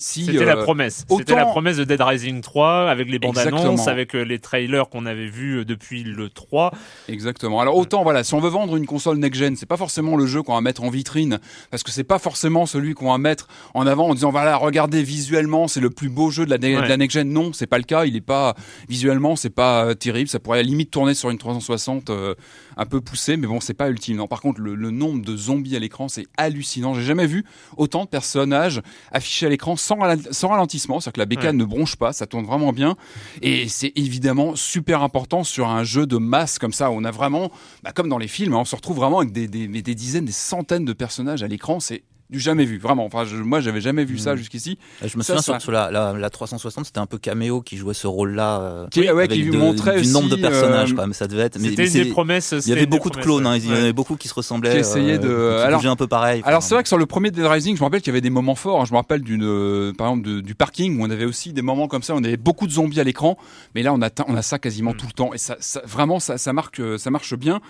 Si, 0.00 0.26
C'était 0.26 0.38
euh, 0.38 0.44
la 0.44 0.56
promesse. 0.56 1.04
C'était 1.10 1.34
la 1.34 1.46
promesse 1.46 1.76
de 1.76 1.82
Dead 1.84 2.00
Rising 2.00 2.40
3 2.40 2.88
avec 2.88 3.10
les 3.10 3.18
bandes 3.18 3.36
annonces, 3.36 3.88
avec 3.88 4.14
euh, 4.14 4.22
les 4.22 4.38
trailers 4.38 4.88
qu'on 4.88 5.06
avait 5.06 5.26
vus 5.26 5.58
euh, 5.58 5.64
depuis 5.64 6.04
le 6.04 6.30
3. 6.30 6.70
Exactement. 7.08 7.60
Alors 7.60 7.76
autant 7.76 8.04
voilà, 8.04 8.22
si 8.22 8.32
on 8.34 8.40
veut 8.40 8.48
vendre 8.48 8.76
une 8.76 8.86
console 8.86 9.18
next-gen, 9.18 9.56
c'est 9.56 9.66
pas 9.66 9.76
forcément 9.76 10.16
le 10.16 10.26
jeu 10.26 10.42
qu'on 10.42 10.54
va 10.54 10.60
mettre 10.60 10.84
en 10.84 10.90
vitrine, 10.90 11.40
parce 11.72 11.82
que 11.82 11.90
c'est 11.90 12.04
pas 12.04 12.20
forcément 12.20 12.64
celui 12.64 12.94
qu'on 12.94 13.10
va 13.10 13.18
mettre 13.18 13.48
en 13.74 13.86
avant 13.88 14.08
en 14.08 14.14
disant 14.14 14.30
voilà, 14.30 14.56
regardez 14.56 15.02
visuellement, 15.02 15.66
c'est 15.66 15.80
le 15.80 15.90
plus 15.90 16.08
beau 16.08 16.30
jeu 16.30 16.44
de 16.44 16.50
la, 16.50 16.58
de 16.58 16.68
Ouais. 16.68 16.86
la 16.86 16.96
next-gen. 16.96 17.28
Non, 17.28 17.52
c'est 17.52 17.66
pas 17.66 17.78
le 17.78 17.84
cas. 17.84 18.04
Il 18.04 18.14
est 18.14 18.20
pas 18.20 18.54
visuellement, 18.88 19.34
c'est 19.34 19.50
pas 19.50 19.84
euh, 19.84 19.94
terrible. 19.94 20.28
Ça 20.28 20.38
pourrait 20.38 20.58
à 20.60 20.62
la 20.62 20.68
limite 20.68 20.90
tourner 20.92 21.14
sur 21.14 21.30
une 21.30 21.38
360 21.38 22.10
euh, 22.10 22.34
un 22.78 22.86
peu 22.86 23.00
poussée, 23.02 23.36
mais 23.36 23.46
bon, 23.46 23.60
c'est 23.60 23.74
pas 23.74 23.90
ultime. 23.90 24.16
Non, 24.16 24.26
par 24.28 24.40
contre, 24.40 24.60
le, 24.60 24.74
le 24.74 24.90
nombre 24.90 25.22
de 25.22 25.36
zombies 25.36 25.76
à 25.76 25.78
l'écran, 25.80 26.08
c'est 26.08 26.26
hallucinant. 26.38 26.94
J'ai 26.94 27.02
jamais 27.02 27.26
vu 27.26 27.44
autant 27.76 28.04
de 28.04 28.08
personnages 28.08 28.80
affichés 29.12 29.46
à 29.46 29.48
l'écran 29.50 29.76
sans, 29.76 29.98
sans 30.30 30.48
ralentissement, 30.48 31.00
c'est-à-dire 31.00 31.12
que 31.14 31.20
la 31.20 31.26
bécane 31.26 31.48
Ouais. 31.48 31.52
ne 31.52 31.64
bronche 31.64 31.96
pas, 31.96 32.12
ça 32.12 32.26
tourne 32.26 32.46
vraiment 32.46 32.72
bien. 32.72 32.96
Et 33.42 33.68
c'est 33.68 33.92
évidemment 33.96 34.54
super 34.56 35.02
important 35.02 35.44
sur 35.44 35.68
un 35.68 35.82
jeu 35.84 36.06
de 36.06 36.16
masse 36.16 36.58
comme 36.58 36.72
ça, 36.72 36.90
on 36.90 37.04
a 37.04 37.10
vraiment, 37.10 37.50
bah, 37.82 37.92
comme 37.92 38.08
dans 38.08 38.18
les 38.18 38.28
films, 38.28 38.54
hein, 38.54 38.58
on 38.60 38.64
se 38.64 38.76
retrouve 38.76 38.96
vraiment 38.96 39.18
avec 39.18 39.32
des, 39.32 39.48
des, 39.48 39.66
des 39.66 39.94
dizaines, 39.94 40.24
des 40.24 40.32
centaines 40.32 40.84
de 40.84 40.92
personnages 40.92 41.42
à 41.42 41.48
l'écran. 41.48 41.80
C'est 41.80 42.04
du 42.30 42.38
jamais 42.40 42.64
vu, 42.64 42.78
vraiment. 42.78 43.04
Enfin, 43.06 43.24
je- 43.24 43.36
moi, 43.36 43.60
j'avais 43.60 43.80
jamais 43.80 44.04
vu 44.04 44.18
ça 44.18 44.36
jusqu'ici. 44.36 44.78
Je 45.02 45.16
me 45.16 45.22
Ça, 45.22 45.28
souviens 45.34 45.36
ça- 45.42 45.52
sur, 45.54 45.62
sur 45.62 45.72
la, 45.72 45.90
la, 45.90 46.12
la 46.12 46.30
360, 46.30 46.84
c'était 46.86 46.98
un 46.98 47.06
peu 47.06 47.16
caméo 47.18 47.62
qui 47.62 47.76
jouait 47.76 47.94
ce 47.94 48.06
rôle-là. 48.06 48.60
euh, 48.60 48.86
Qui- 48.88 49.00
ouais, 49.00 49.08
avec 49.08 49.30
qui 49.30 49.38
lui 49.42 49.50
de- 49.52 49.56
montrait 49.56 50.00
du 50.00 50.08
nombre 50.08 50.28
de 50.28 50.36
personnages 50.36 50.92
euh, 50.92 50.94
quand 50.96 51.02
même. 51.02 51.12
Ça 51.14 51.26
devait 51.26 51.42
être. 51.42 51.58
mais- 51.58 51.70
C'était 51.70 51.86
une 51.86 51.92
des 51.92 52.04
promesses. 52.10 52.54
Il 52.66 52.68
y 52.68 52.72
avait 52.72 52.86
beaucoup 52.86 53.10
de 53.10 53.16
clones, 53.16 53.46
hein, 53.46 53.56
il 53.56 53.66
y 53.66 53.70
en 53.70 53.74
avait 53.76 53.92
beaucoup 53.92 54.16
qui 54.16 54.28
se 54.28 54.34
ressemblaient. 54.34 54.72
Qui 54.72 54.78
essayaient 54.78 55.18
de- 55.18 55.28
euh, 55.28 55.60
qui 55.60 55.66
alors- 55.66 55.86
un 55.86 55.96
peu 55.96 56.06
pareil. 56.06 56.42
Alors 56.44 56.62
c'est 56.62 56.74
vrai 56.74 56.82
que 56.82 56.88
sur 56.88 56.98
le 56.98 57.06
premier 57.06 57.30
Dead 57.30 57.44
Rising, 57.44 57.74
je 57.76 57.80
me 57.80 57.84
rappelle 57.86 58.00
qu'il 58.02 58.10
y 58.10 58.14
avait 58.14 58.20
des 58.20 58.30
moments 58.30 58.54
forts. 58.54 58.80
hein. 58.82 58.84
Je 58.84 58.92
me 58.92 58.96
rappelle 58.98 59.22
d'une, 59.22 59.44
euh, 59.44 59.92
par 59.94 60.08
exemple, 60.08 60.28
de- 60.28 60.40
du 60.40 60.54
parking 60.54 60.98
où 61.00 61.04
on 61.04 61.10
avait 61.10 61.24
aussi 61.24 61.52
des 61.52 61.62
moments 61.62 61.88
comme 61.88 62.02
ça. 62.02 62.14
On 62.14 62.22
avait 62.24 62.36
beaucoup 62.36 62.66
de 62.66 62.72
zombies 62.72 63.00
à 63.00 63.04
l'écran, 63.04 63.38
mais 63.74 63.82
là 63.82 63.92
on 63.94 64.02
a, 64.02 64.10
on 64.26 64.34
a 64.36 64.42
ça 64.42 64.58
quasiment 64.58 64.92
tout 64.92 65.06
le 65.06 65.12
temps. 65.12 65.32
Et 65.32 65.38
ça, 65.38 65.56
ça- 65.60 65.82
vraiment, 65.86 66.20
ça, 66.20 66.36
ça 66.36 66.52
marque, 66.52 66.80
euh, 66.80 66.98
ça 66.98 67.10
marche 67.10 67.34
bien. 67.36 67.60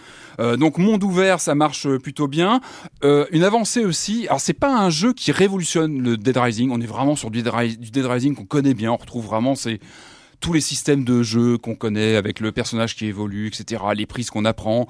Euh, 0.40 0.57
donc 0.57 0.79
monde 0.79 1.05
ouvert, 1.05 1.40
ça 1.40 1.55
marche 1.55 1.87
euh, 1.87 1.99
plutôt 1.99 2.27
bien. 2.27 2.61
Euh, 3.05 3.27
une 3.31 3.44
avancée 3.44 3.85
aussi. 3.85 4.27
Alors 4.29 4.40
c'est 4.49 4.55
pas 4.55 4.75
un 4.75 4.89
jeu 4.89 5.13
qui 5.13 5.31
révolutionne 5.31 6.01
le 6.01 6.17
Dead 6.17 6.39
Rising. 6.39 6.71
On 6.73 6.81
est 6.81 6.87
vraiment 6.87 7.17
sur 7.17 7.31
du 7.31 7.43
Dead, 7.43 8.07
Rising 8.07 8.35
qu'on 8.35 8.47
connaît 8.47 8.73
bien. 8.73 8.91
On 8.93 8.97
retrouve 8.97 9.27
vraiment 9.27 9.53
tous 10.41 10.53
les 10.55 10.63
systèmes 10.63 11.05
de 11.05 11.23
jeu 11.23 11.59
qu'on 11.59 11.75
connaît 11.75 12.17
avec 12.17 12.41
le 12.41 12.51
personnage 12.51 12.97
qui 12.97 13.05
évolue, 13.05 13.49
etc. 13.49 13.83
Les 13.95 14.07
prises 14.07 14.31
qu'on 14.31 14.47
apprend. 14.47 14.89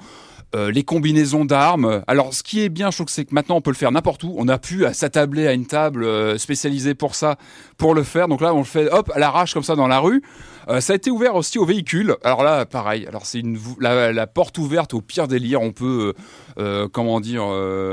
Euh, 0.55 0.71
les 0.71 0.83
combinaisons 0.83 1.45
d'armes. 1.45 2.03
Alors, 2.07 2.33
ce 2.33 2.43
qui 2.43 2.61
est 2.61 2.69
bien, 2.69 2.91
je 2.91 2.97
trouve 2.97 3.05
que 3.05 3.11
c'est 3.11 3.25
que 3.25 3.33
maintenant 3.33 3.57
on 3.57 3.61
peut 3.61 3.71
le 3.71 3.75
faire 3.75 3.91
n'importe 3.91 4.23
où. 4.23 4.33
On 4.37 4.47
a 4.47 4.57
pu 4.57 4.85
s'attabler 4.93 5.47
à 5.47 5.53
une 5.53 5.65
table 5.65 6.03
euh, 6.03 6.37
spécialisée 6.37 6.95
pour 6.95 7.15
ça, 7.15 7.37
pour 7.77 7.93
le 7.93 8.03
faire. 8.03 8.27
Donc 8.27 8.41
là, 8.41 8.53
on 8.53 8.59
le 8.59 8.63
fait, 8.63 8.91
hop, 8.91 9.11
à 9.13 9.19
l'arrache 9.19 9.53
comme 9.53 9.63
ça 9.63 9.75
dans 9.75 9.87
la 9.87 9.99
rue. 9.99 10.21
Euh, 10.67 10.81
ça 10.81 10.93
a 10.93 10.95
été 10.95 11.09
ouvert 11.11 11.35
aussi 11.35 11.57
aux 11.57 11.65
véhicules. 11.65 12.15
Alors 12.23 12.43
là, 12.43 12.65
pareil. 12.65 13.05
Alors 13.07 13.25
c'est 13.25 13.41
la, 13.79 14.11
la 14.13 14.27
porte 14.27 14.57
ouverte 14.57 14.93
au 14.93 15.01
pire 15.01 15.27
délire. 15.27 15.61
On 15.61 15.71
peut, 15.71 16.13
euh, 16.59 16.63
euh, 16.63 16.87
comment 16.91 17.19
dire, 17.19 17.43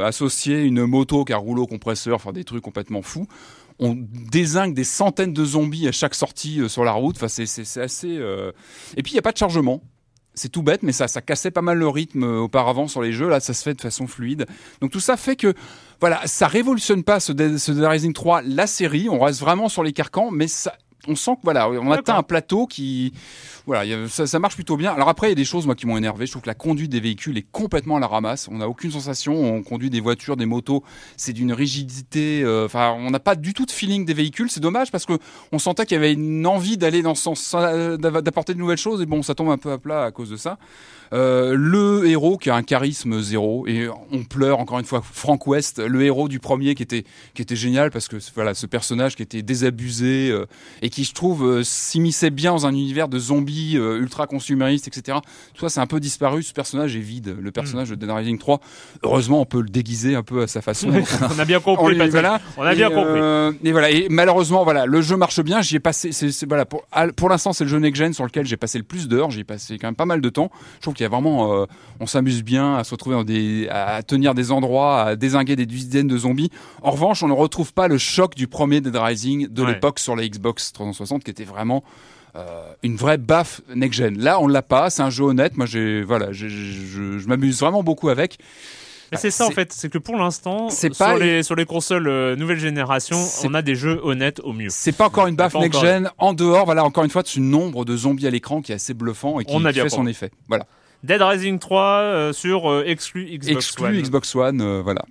associer 0.04 0.62
une 0.62 0.84
moto 0.84 1.24
qu'un 1.24 1.36
rouleau 1.36 1.66
compresseur, 1.66 2.16
enfin 2.16 2.32
des 2.32 2.44
trucs 2.44 2.62
complètement 2.62 3.02
fous. 3.02 3.26
On 3.78 3.94
désingue 4.30 4.72
des 4.72 4.84
centaines 4.84 5.34
de 5.34 5.44
zombies 5.44 5.86
à 5.86 5.92
chaque 5.92 6.14
sortie 6.14 6.66
sur 6.68 6.82
la 6.84 6.92
route. 6.92 7.16
Enfin, 7.16 7.28
c'est 7.28 7.80
assez. 7.80 8.16
euh, 8.18 8.52
Et 8.96 9.02
puis 9.02 9.12
il 9.12 9.16
y 9.16 9.18
a 9.18 9.22
pas 9.22 9.32
de 9.32 9.36
chargement. 9.36 9.82
C'est 10.36 10.50
tout 10.50 10.62
bête, 10.62 10.82
mais 10.82 10.92
ça, 10.92 11.08
ça 11.08 11.22
cassait 11.22 11.50
pas 11.50 11.62
mal 11.62 11.78
le 11.78 11.88
rythme 11.88 12.24
euh, 12.24 12.40
auparavant 12.40 12.88
sur 12.88 13.00
les 13.02 13.12
jeux. 13.12 13.28
Là, 13.28 13.40
ça 13.40 13.54
se 13.54 13.62
fait 13.62 13.74
de 13.74 13.80
façon 13.80 14.06
fluide. 14.06 14.46
Donc 14.80 14.90
tout 14.90 15.00
ça 15.00 15.16
fait 15.16 15.34
que, 15.34 15.54
voilà, 15.98 16.20
ça 16.26 16.46
révolutionne 16.46 17.02
pas 17.02 17.20
ce 17.20 17.32
Dead, 17.32 17.56
ce 17.56 17.72
Dead 17.72 17.84
Rising 17.84 18.12
3, 18.12 18.42
la 18.42 18.66
série. 18.66 19.08
On 19.08 19.18
reste 19.18 19.40
vraiment 19.40 19.68
sur 19.70 19.82
les 19.82 19.92
carcans, 19.92 20.30
mais 20.30 20.46
ça, 20.46 20.74
on 21.08 21.16
sent 21.16 21.32
que 21.36 21.40
voilà, 21.44 21.68
on 21.70 21.90
atteint 21.92 22.16
un 22.18 22.22
plateau 22.22 22.66
qui, 22.66 23.12
voilà, 23.66 23.82
a- 24.04 24.08
ça, 24.08 24.26
ça 24.26 24.38
marche 24.38 24.54
plutôt 24.54 24.76
bien. 24.76 24.92
Alors 24.92 25.08
après, 25.08 25.28
il 25.28 25.30
y 25.30 25.32
a 25.32 25.36
des 25.36 25.44
choses 25.44 25.66
moi 25.66 25.74
qui 25.74 25.86
m'ont 25.86 25.96
énervé. 25.96 26.26
Je 26.26 26.30
trouve 26.32 26.42
que 26.42 26.48
la 26.48 26.54
conduite 26.54 26.90
des 26.90 27.00
véhicules 27.00 27.36
est 27.38 27.46
complètement 27.50 27.96
à 27.96 28.00
la 28.00 28.06
ramasse. 28.06 28.48
On 28.50 28.58
n'a 28.58 28.68
aucune 28.68 28.90
sensation. 28.90 29.34
On 29.34 29.62
conduit 29.62 29.90
des 29.90 30.00
voitures, 30.00 30.36
des 30.36 30.46
motos. 30.46 30.82
C'est 31.16 31.32
d'une 31.32 31.52
rigidité. 31.52 32.42
euh, 32.42 32.64
Enfin, 32.66 32.94
on 32.98 33.10
n'a 33.10 33.20
pas 33.20 33.34
du 33.36 33.54
tout 33.54 33.64
de 33.66 33.70
feeling 33.70 34.04
des 34.04 34.14
véhicules. 34.14 34.50
C'est 34.50 34.60
dommage 34.60 34.90
parce 34.90 35.06
que 35.06 35.14
on 35.52 35.58
sentait 35.58 35.86
qu'il 35.86 35.94
y 35.94 35.98
avait 35.98 36.12
une 36.12 36.46
envie 36.46 36.76
d'aller 36.76 37.02
dans 37.02 37.14
ce 37.14 37.22
sens, 37.22 37.54
euh, 37.56 37.96
d'apporter 37.96 38.54
de 38.54 38.58
nouvelles 38.58 38.76
choses. 38.78 39.00
Et 39.02 39.06
bon, 39.06 39.22
ça 39.22 39.34
tombe 39.34 39.50
un 39.50 39.58
peu 39.58 39.72
à 39.72 39.78
plat 39.78 40.04
à 40.04 40.10
cause 40.10 40.30
de 40.30 40.36
ça. 40.36 40.58
Euh, 41.12 41.54
le 41.56 42.06
héros 42.08 42.36
qui 42.36 42.50
a 42.50 42.56
un 42.56 42.62
charisme 42.64 43.20
zéro 43.20 43.64
et 43.68 43.88
on 44.10 44.24
pleure 44.24 44.58
encore 44.58 44.78
une 44.80 44.84
fois 44.84 45.02
Frank 45.04 45.46
West 45.46 45.78
le 45.78 46.02
héros 46.02 46.26
du 46.28 46.40
premier 46.40 46.74
qui 46.74 46.82
était 46.82 47.04
qui 47.34 47.42
était 47.42 47.54
génial 47.54 47.92
parce 47.92 48.08
que 48.08 48.16
voilà 48.34 48.54
ce 48.54 48.66
personnage 48.66 49.14
qui 49.14 49.22
était 49.22 49.42
désabusé 49.42 50.30
euh, 50.30 50.46
et 50.82 50.90
qui 50.90 51.04
je 51.04 51.14
trouve 51.14 51.44
euh, 51.46 51.62
s'immisçait 51.62 52.30
bien 52.30 52.50
dans 52.52 52.66
un 52.66 52.72
univers 52.72 53.08
de 53.08 53.18
zombies 53.20 53.76
euh, 53.78 54.00
ultra 54.00 54.26
consuméristes 54.26 54.88
etc 54.88 55.18
tout 55.54 55.60
ça 55.60 55.68
c'est 55.68 55.80
un 55.80 55.86
peu 55.86 56.00
disparu 56.00 56.42
ce 56.42 56.52
personnage 56.52 56.96
est 56.96 57.00
vide 57.00 57.36
le 57.40 57.50
personnage 57.52 57.90
de 57.90 57.94
Dead 57.94 58.10
Rising 58.10 58.38
3 58.38 58.60
heureusement 59.04 59.40
on 59.40 59.46
peut 59.46 59.60
le 59.60 59.68
déguiser 59.68 60.16
un 60.16 60.22
peu 60.24 60.42
à 60.42 60.46
sa 60.48 60.60
façon 60.60 60.88
on 61.36 61.38
a 61.38 61.44
bien 61.44 61.58
on 61.58 61.60
compris, 61.60 61.94
Patrick. 61.94 62.12
voilà. 62.12 62.40
On 62.56 62.62
a 62.62 62.74
bien 62.74 62.90
Et, 62.90 62.94
compris. 62.94 63.20
euh, 63.20 63.52
et 63.62 63.72
voilà. 63.72 63.90
Et 63.90 64.06
malheureusement, 64.10 64.64
voilà, 64.64 64.86
le 64.86 65.00
jeu 65.02 65.16
marche 65.16 65.40
bien. 65.40 65.60
J'y 65.62 65.76
ai 65.76 65.80
passé. 65.80 66.12
C'est, 66.12 66.30
c'est- 66.32 66.46
voilà, 66.46 66.64
pour, 66.64 67.28
l'instant, 67.28 67.52
c'est 67.52 67.64
le 67.64 67.70
jeu 67.70 67.78
next 67.78 67.96
gen 67.98 68.12
sur 68.12 68.24
lequel 68.24 68.46
j'ai 68.46 68.56
passé 68.56 68.78
le 68.78 68.84
plus 68.84 69.08
d'heures. 69.08 69.30
J'ai 69.30 69.44
passé 69.44 69.78
quand 69.78 69.88
même 69.88 69.94
pas 69.96 70.06
mal 70.06 70.20
de 70.20 70.28
temps. 70.28 70.50
Je 70.76 70.80
trouve 70.82 70.94
qu'il 70.96 71.04
y 71.04 71.06
a 71.06 71.10
vraiment, 71.10 71.52
euh, 71.62 71.66
on 72.00 72.06
s'amuse 72.06 72.42
bien 72.42 72.76
à 72.76 72.84
se 72.84 72.90
retrouver 72.90 73.14
dans 73.16 73.24
des, 73.24 73.68
à 73.70 74.02
tenir 74.02 74.34
des 74.34 74.50
endroits, 74.50 75.02
à 75.02 75.16
désinguer 75.16 75.54
des 75.54 75.66
dizaines 75.66 76.08
de 76.08 76.18
zombies. 76.18 76.50
En 76.82 76.90
revanche, 76.90 77.22
on 77.22 77.28
ne 77.28 77.32
retrouve 77.32 77.72
pas 77.72 77.86
le 77.88 77.98
choc 77.98 78.34
du 78.34 78.48
premier 78.48 78.80
Dead 78.80 78.96
Rising 78.96 79.48
de 79.48 79.62
Ouais. 79.62 79.74
l'époque 79.74 79.98
sur 80.00 80.16
la 80.16 80.26
Xbox 80.26 80.72
360, 80.72 81.22
qui 81.24 81.30
était 81.30 81.44
vraiment 81.44 81.84
euh, 82.36 82.72
une 82.82 82.96
vraie 82.96 83.16
baffe 83.18 83.60
next 83.74 83.98
gen. 83.98 84.18
Là, 84.18 84.40
on 84.40 84.46
l'a 84.48 84.60
pas. 84.62 84.90
C'est 84.90 85.02
un 85.02 85.08
jeu 85.10 85.24
honnête. 85.24 85.56
Moi, 85.56 85.64
j'ai, 85.66 86.02
voilà, 86.02 86.32
j'ai- 86.32 86.48
je, 86.50 87.18
je 87.18 87.26
m'amuse 87.28 87.60
vraiment 87.60 87.82
beaucoup 87.82 88.08
avec. 88.10 88.38
Mais 89.12 89.18
c'est 89.18 89.30
ça 89.30 89.46
en 89.46 89.50
fait, 89.52 89.72
c'est 89.72 89.88
que 89.88 89.98
pour 89.98 90.16
l'instant, 90.16 90.68
C'est 90.68 90.92
sur, 90.92 91.06
pas- 91.06 91.16
les, 91.16 91.44
sur 91.44 91.54
les 91.54 91.64
consoles 91.64 92.08
euh, 92.08 92.34
nouvelle 92.34 92.58
génération, 92.58 93.16
on 93.44 93.54
a 93.54 93.62
des 93.62 93.76
jeux 93.76 94.00
honnêtes 94.02 94.40
au 94.40 94.52
mieux. 94.52 94.68
C'est 94.68 94.90
pas 94.90 95.06
encore 95.06 95.28
une 95.28 95.36
baffe 95.36 95.52
Pas 95.52 95.60
next 95.60 95.76
encore. 95.78 95.88
gen. 95.88 96.10
En 96.18 96.34
dehors, 96.34 96.64
voilà, 96.64 96.84
encore 96.84 97.04
une 97.04 97.10
fois, 97.10 97.22
de 97.22 97.28
ce 97.28 97.38
nombre 97.38 97.84
de 97.84 97.96
zombies 97.96 98.26
à 98.26 98.30
l'écran 98.30 98.62
qui 98.62 98.72
est 98.72 98.74
assez 98.74 98.94
bluffant 98.94 99.38
et 99.38 99.44
qui, 99.44 99.54
On 99.54 99.64
a 99.64 99.72
qui 99.72 99.78
fait 99.78 99.88
son 99.90 100.08
effet. 100.08 100.32
Voilà. 100.48 100.66
Dead 101.02 101.22
Rising 101.22 101.58
3 101.58 101.82
euh, 101.82 102.32
sur 102.32 102.70
euh, 102.70 102.84
exclu 102.86 103.24
Xbox 103.38 103.48
Exclu 103.48 103.86
One. 103.86 104.02
Xbox 104.02 104.34
One, 104.34 104.60
euh, 104.60 104.82
voilà. 104.82 105.04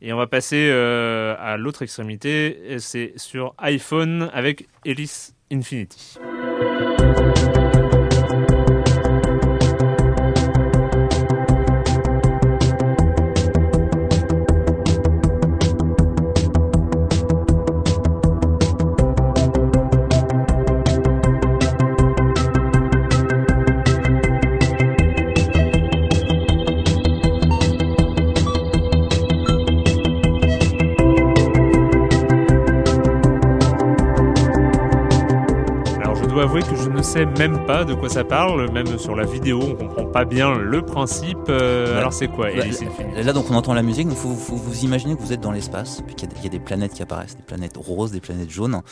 Et 0.00 0.12
on 0.12 0.16
va 0.16 0.26
passer 0.26 0.68
à 0.68 1.56
l'autre 1.56 1.82
extrémité, 1.82 2.76
c'est 2.80 3.12
sur 3.14 3.54
iPhone 3.58 4.30
avec 4.32 4.66
Alice 4.84 5.32
Infinity. 5.52 6.18
Avouer 36.54 36.62
que 36.70 36.76
je 36.76 36.88
ne 36.90 37.00
sais 37.02 37.24
même 37.24 37.64
pas 37.66 37.84
de 37.84 37.94
quoi 37.94 38.08
ça 38.10 38.24
parle, 38.24 38.70
même 38.72 38.98
sur 38.98 39.16
la 39.16 39.24
vidéo 39.24 39.60
on 39.62 39.74
comprend 39.74 40.04
pas 40.04 40.24
bien 40.26 40.54
le 40.58 40.82
principe. 40.82 41.38
Euh, 41.48 41.96
alors 41.98 42.12
c'est 42.12 42.28
quoi 42.28 42.48
Là, 42.50 43.32
donc 43.32 43.50
on 43.50 43.54
entend 43.54 43.72
la 43.72 43.82
musique, 43.82 44.06
donc 44.08 44.18
faut, 44.18 44.34
faut 44.34 44.56
vous 44.56 44.84
imaginer 44.84 45.16
que 45.16 45.20
vous 45.22 45.32
êtes 45.32 45.40
dans 45.40 45.50
l'espace, 45.52 46.02
puis 46.06 46.14
qu'il 46.14 46.28
y, 46.28 46.32
a 46.32 46.34
des- 46.34 46.40
il 46.40 46.44
y 46.44 46.46
a 46.48 46.50
des 46.50 46.60
planètes 46.60 46.92
qui 46.92 47.02
apparaissent, 47.02 47.36
des 47.36 47.42
planètes 47.42 47.76
roses, 47.78 48.10
des 48.12 48.20
planètes 48.20 48.50
jaunes, 48.50 48.82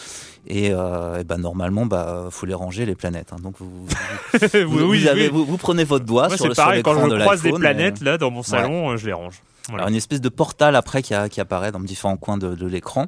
et, 0.46 0.70
euh, 0.73 1.20
et 1.20 1.25
bah, 1.25 1.37
normalement, 1.37 1.85
bah, 1.85 2.29
faut 2.31 2.46
les 2.46 2.55
ranger 2.55 2.87
les 2.87 2.94
planètes. 2.94 3.33
hein. 3.33 3.37
Donc 3.42 3.55
vous, 3.59 3.68
vous, 3.70 3.87
Oui, 4.55 4.62
vous- 4.64 4.79
oui, 4.90 5.01
vous 5.03 5.09
avez- 5.09 5.23
oui. 5.25 5.31
vous- 5.31 5.44
vous 5.44 5.57
prenez 5.59 5.85
votre 5.85 6.07
doigt 6.07 6.29
Moi 6.29 6.37
sur, 6.37 6.44
c'est 6.44 6.49
le- 6.49 6.55
sur 6.55 6.64
pareil, 6.64 6.83
quand 6.83 6.94
je 6.99 7.14
de 7.14 7.20
croise 7.20 7.42
des 7.42 7.53
planètes 7.53 8.01
et- 8.01 8.05
là 8.05 8.16
dans 8.16 8.31
mon 8.31 8.42
salon, 8.42 8.90
euh, 8.92 8.96
je 8.96 9.07
les 9.07 9.12
range. 9.12 9.42
Voilà. 9.71 9.89
Une 9.89 9.95
espèce 9.95 10.21
de 10.21 10.29
portal 10.29 10.77
après 10.77 11.03
qui, 11.03 11.15
apparaît 11.15 11.73
dans 11.73 11.81
différents 11.81 12.17
coins 12.17 12.37
de, 12.39 12.67
l'écran, 12.67 13.07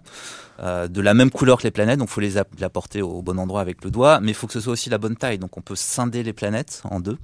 euh, 0.60 0.88
de 0.88 1.00
la 1.00 1.12
même 1.14 1.30
couleur 1.30 1.58
que 1.58 1.64
les 1.64 1.70
planètes, 1.70 1.98
donc 1.98 2.08
faut 2.08 2.20
les 2.20 2.38
app- 2.38 2.48
les 2.56 2.64
apporter 2.64 3.02
au 3.02 3.20
bon 3.22 3.38
endroit 3.38 3.60
avec 3.60 3.84
le 3.84 3.90
doigt, 3.90 4.20
mais 4.20 4.30
il 4.30 4.34
faut 4.34 4.46
que 4.46 4.52
ce 4.52 4.60
soit 4.60 4.72
aussi 4.72 4.88
la 4.90 4.98
bonne 4.98 5.16
taille, 5.16 5.38
donc 5.38 5.56
on 5.58 5.60
peut 5.60 5.76
scinder 5.76 6.22
les 6.22 6.32
planètes 6.32 6.82
en 6.90 7.00
deux 7.00 7.18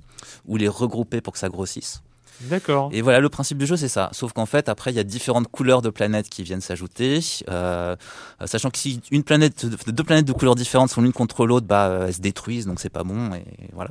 ou 0.46 0.56
les 0.56 0.68
regrouper 0.68 1.20
pour 1.20 1.32
que 1.32 1.38
ça 1.38 1.48
grossisse. 1.48 2.02
D'accord. 2.42 2.90
Et 2.92 3.02
voilà, 3.02 3.20
le 3.20 3.28
principe 3.28 3.58
du 3.58 3.66
jeu, 3.66 3.76
c'est 3.76 3.88
ça. 3.88 4.10
Sauf 4.12 4.32
qu'en 4.32 4.46
fait, 4.46 4.68
après, 4.68 4.92
il 4.92 4.96
y 4.96 5.00
a 5.00 5.04
différentes 5.04 5.48
couleurs 5.48 5.82
de 5.82 5.90
planètes 5.90 6.28
qui 6.28 6.42
viennent 6.42 6.60
s'ajouter. 6.60 7.20
Euh, 7.48 7.96
sachant 8.44 8.70
que 8.70 8.78
si 8.78 9.00
une 9.10 9.24
planète, 9.24 9.66
deux 9.66 10.04
planètes 10.04 10.26
de 10.26 10.32
couleurs 10.32 10.54
différentes 10.54 10.90
sont 10.90 11.02
l'une 11.02 11.12
contre 11.12 11.46
l'autre, 11.46 11.66
bah, 11.66 12.06
elles 12.06 12.14
se 12.14 12.20
détruisent, 12.20 12.66
donc 12.66 12.80
c'est 12.80 12.90
pas 12.90 13.04
bon. 13.04 13.34
Et 13.34 13.44
voilà. 13.72 13.90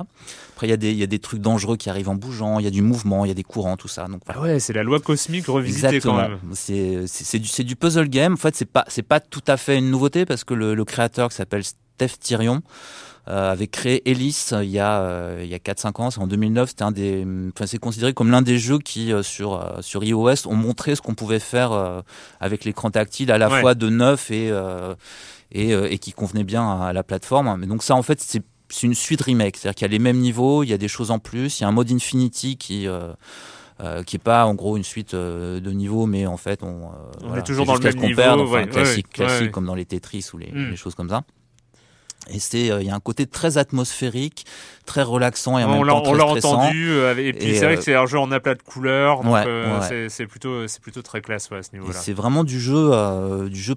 Après, 0.54 0.66
il 0.66 0.70
y, 0.70 0.72
a 0.72 0.76
des, 0.76 0.90
il 0.92 0.98
y 0.98 1.02
a 1.02 1.06
des 1.06 1.18
trucs 1.18 1.40
dangereux 1.40 1.76
qui 1.76 1.90
arrivent 1.90 2.08
en 2.08 2.14
bougeant, 2.14 2.58
il 2.58 2.64
y 2.64 2.68
a 2.68 2.70
du 2.70 2.82
mouvement, 2.82 3.24
il 3.24 3.28
y 3.28 3.32
a 3.32 3.34
des 3.34 3.44
courants, 3.44 3.76
tout 3.76 3.88
ça. 3.88 4.06
Donc, 4.08 4.22
voilà. 4.24 4.40
Ah 4.40 4.44
ouais, 4.44 4.60
c'est 4.60 4.72
la 4.72 4.82
loi 4.82 5.00
cosmique 5.00 5.46
revisitée 5.46 5.86
Exactement. 5.86 6.14
quand 6.14 6.28
même. 6.28 6.38
C'est 6.54 7.04
c'est 7.06 7.38
du, 7.38 7.48
c'est 7.48 7.64
du 7.64 7.76
puzzle 7.76 8.08
game. 8.08 8.32
En 8.32 8.36
fait, 8.36 8.56
c'est 8.56 8.64
pas 8.70 8.84
c'est 8.88 9.02
pas 9.02 9.20
tout 9.20 9.44
à 9.46 9.56
fait 9.56 9.76
une 9.78 9.90
nouveauté 9.90 10.24
parce 10.24 10.44
que 10.44 10.54
le, 10.54 10.74
le 10.74 10.84
créateur 10.84 11.28
qui 11.28 11.36
s'appelle 11.36 11.64
Steph 11.64 12.18
Tyrion 12.20 12.56
euh, 12.56 12.60
avait 13.30 13.66
créé 13.66 14.08
Ellis 14.10 14.48
euh, 14.52 14.64
il 14.64 14.70
y 14.70 14.78
a 14.78 15.00
euh, 15.00 15.40
il 15.42 15.48
y 15.48 15.54
a 15.54 15.58
4-5 15.58 16.00
ans. 16.02 16.10
C'est 16.10 16.20
en 16.20 16.26
2009. 16.26 16.70
C'était 16.70 16.82
un 16.84 16.92
des 16.92 17.26
enfin 17.54 17.66
c'est 17.66 17.78
considéré 17.78 18.14
comme 18.14 18.30
l'un 18.30 18.42
des 18.42 18.58
jeux 18.58 18.78
qui 18.78 19.12
euh, 19.12 19.22
sur 19.22 19.54
euh, 19.54 19.80
sur 19.82 20.02
iOS 20.04 20.46
ont 20.46 20.54
montré 20.54 20.94
ce 20.96 21.02
qu'on 21.02 21.14
pouvait 21.14 21.38
faire 21.38 21.72
euh, 21.72 22.00
avec 22.40 22.64
l'écran 22.64 22.90
tactile 22.90 23.30
à 23.30 23.38
la 23.38 23.48
Ouais. 23.50 23.60
fois 23.60 23.74
de 23.74 23.88
neuf 23.88 24.30
et 24.30 24.50
euh, 24.50 24.94
et, 25.52 25.72
euh, 25.74 25.90
et 25.90 25.98
qui 25.98 26.12
convenait 26.12 26.44
bien 26.44 26.80
à 26.82 26.92
la 26.92 27.02
plateforme. 27.02 27.56
Mais 27.58 27.66
donc 27.66 27.82
ça 27.82 27.94
en 27.94 28.02
fait 28.02 28.20
c'est 28.20 28.42
c'est 28.70 28.86
une 28.86 28.94
suite 28.94 29.22
remake, 29.22 29.56
c'est-à-dire 29.56 29.74
qu'il 29.76 29.84
y 29.86 29.90
a 29.90 29.92
les 29.92 29.98
mêmes 29.98 30.18
niveaux, 30.18 30.62
il 30.62 30.68
y 30.68 30.74
a 30.74 30.78
des 30.78 30.88
choses 30.88 31.10
en 31.10 31.18
plus, 31.18 31.58
il 31.58 31.62
y 31.62 31.64
a 31.64 31.68
un 31.68 31.72
mode 31.72 31.90
Infinity 31.90 32.56
qui 32.58 32.86
euh, 32.86 33.12
euh, 33.80 34.02
qui 34.02 34.16
est 34.16 34.18
pas 34.22 34.44
en 34.44 34.54
gros 34.54 34.76
une 34.76 34.84
suite 34.84 35.14
euh, 35.14 35.58
de 35.60 35.70
niveaux, 35.70 36.04
mais 36.06 36.26
en 36.26 36.36
fait 36.36 36.62
on, 36.62 36.90
euh, 37.24 37.36
est 37.36 37.42
toujours 37.44 37.64
dans 37.64 37.74
le 37.74 37.80
même 37.80 37.96
niveau, 37.96 38.14
perde, 38.16 38.40
enfin, 38.40 38.52
ouais, 38.64 38.66
classique, 38.66 39.06
ouais, 39.06 39.24
classique 39.24 39.42
ouais. 39.46 39.50
comme 39.50 39.64
dans 39.66 39.74
les 39.74 39.86
Tetris 39.86 40.26
ou 40.34 40.38
les, 40.38 40.50
Mm. 40.52 40.70
les 40.70 40.76
choses 40.76 40.94
comme 40.94 41.08
ça. 41.08 41.22
Et 42.30 42.38
c'est, 42.38 42.70
euh, 42.70 42.80
il 42.80 42.86
y 42.86 42.90
a 42.90 42.94
un 42.94 43.00
côté 43.00 43.26
très 43.26 43.58
atmosphérique, 43.58 44.44
très 44.86 45.02
relaxant 45.02 45.58
et 45.58 45.64
en 45.64 45.68
on 45.70 45.72
même 45.78 45.84
l'a 45.86 45.92
temps 45.94 45.98
on 46.00 46.02
très 46.02 46.18
l'a 46.18 46.26
stressant. 46.28 46.60
entendu 46.60 46.90
euh, 46.90 47.16
et 47.16 47.32
puis 47.32 47.54
c'est 47.54 47.64
vrai 47.64 47.74
euh, 47.74 47.76
que 47.76 47.82
c'est 47.82 47.94
un 47.94 48.06
jeu 48.06 48.18
en 48.18 48.30
aplat 48.30 48.54
de 48.54 48.62
couleurs 48.62 49.22
donc 49.22 49.32
Ouais, 49.34 49.44
euh, 49.46 49.80
ouais. 49.80 50.08
c'est- 50.08 50.26
plutôt 50.26 50.66
c'est 50.68 50.80
plutôt 50.80 51.02
très 51.02 51.20
classe 51.20 51.48
ouais, 51.50 51.58
à 51.58 51.62
ce 51.62 51.70
niveau-là. 51.72 51.98
c'est 51.98 52.12
vraiment 52.12 52.44
du 52.44 52.60
jeu, 52.60 52.90
euh, 52.92 53.48
du 53.48 53.60
jeu. 53.60 53.74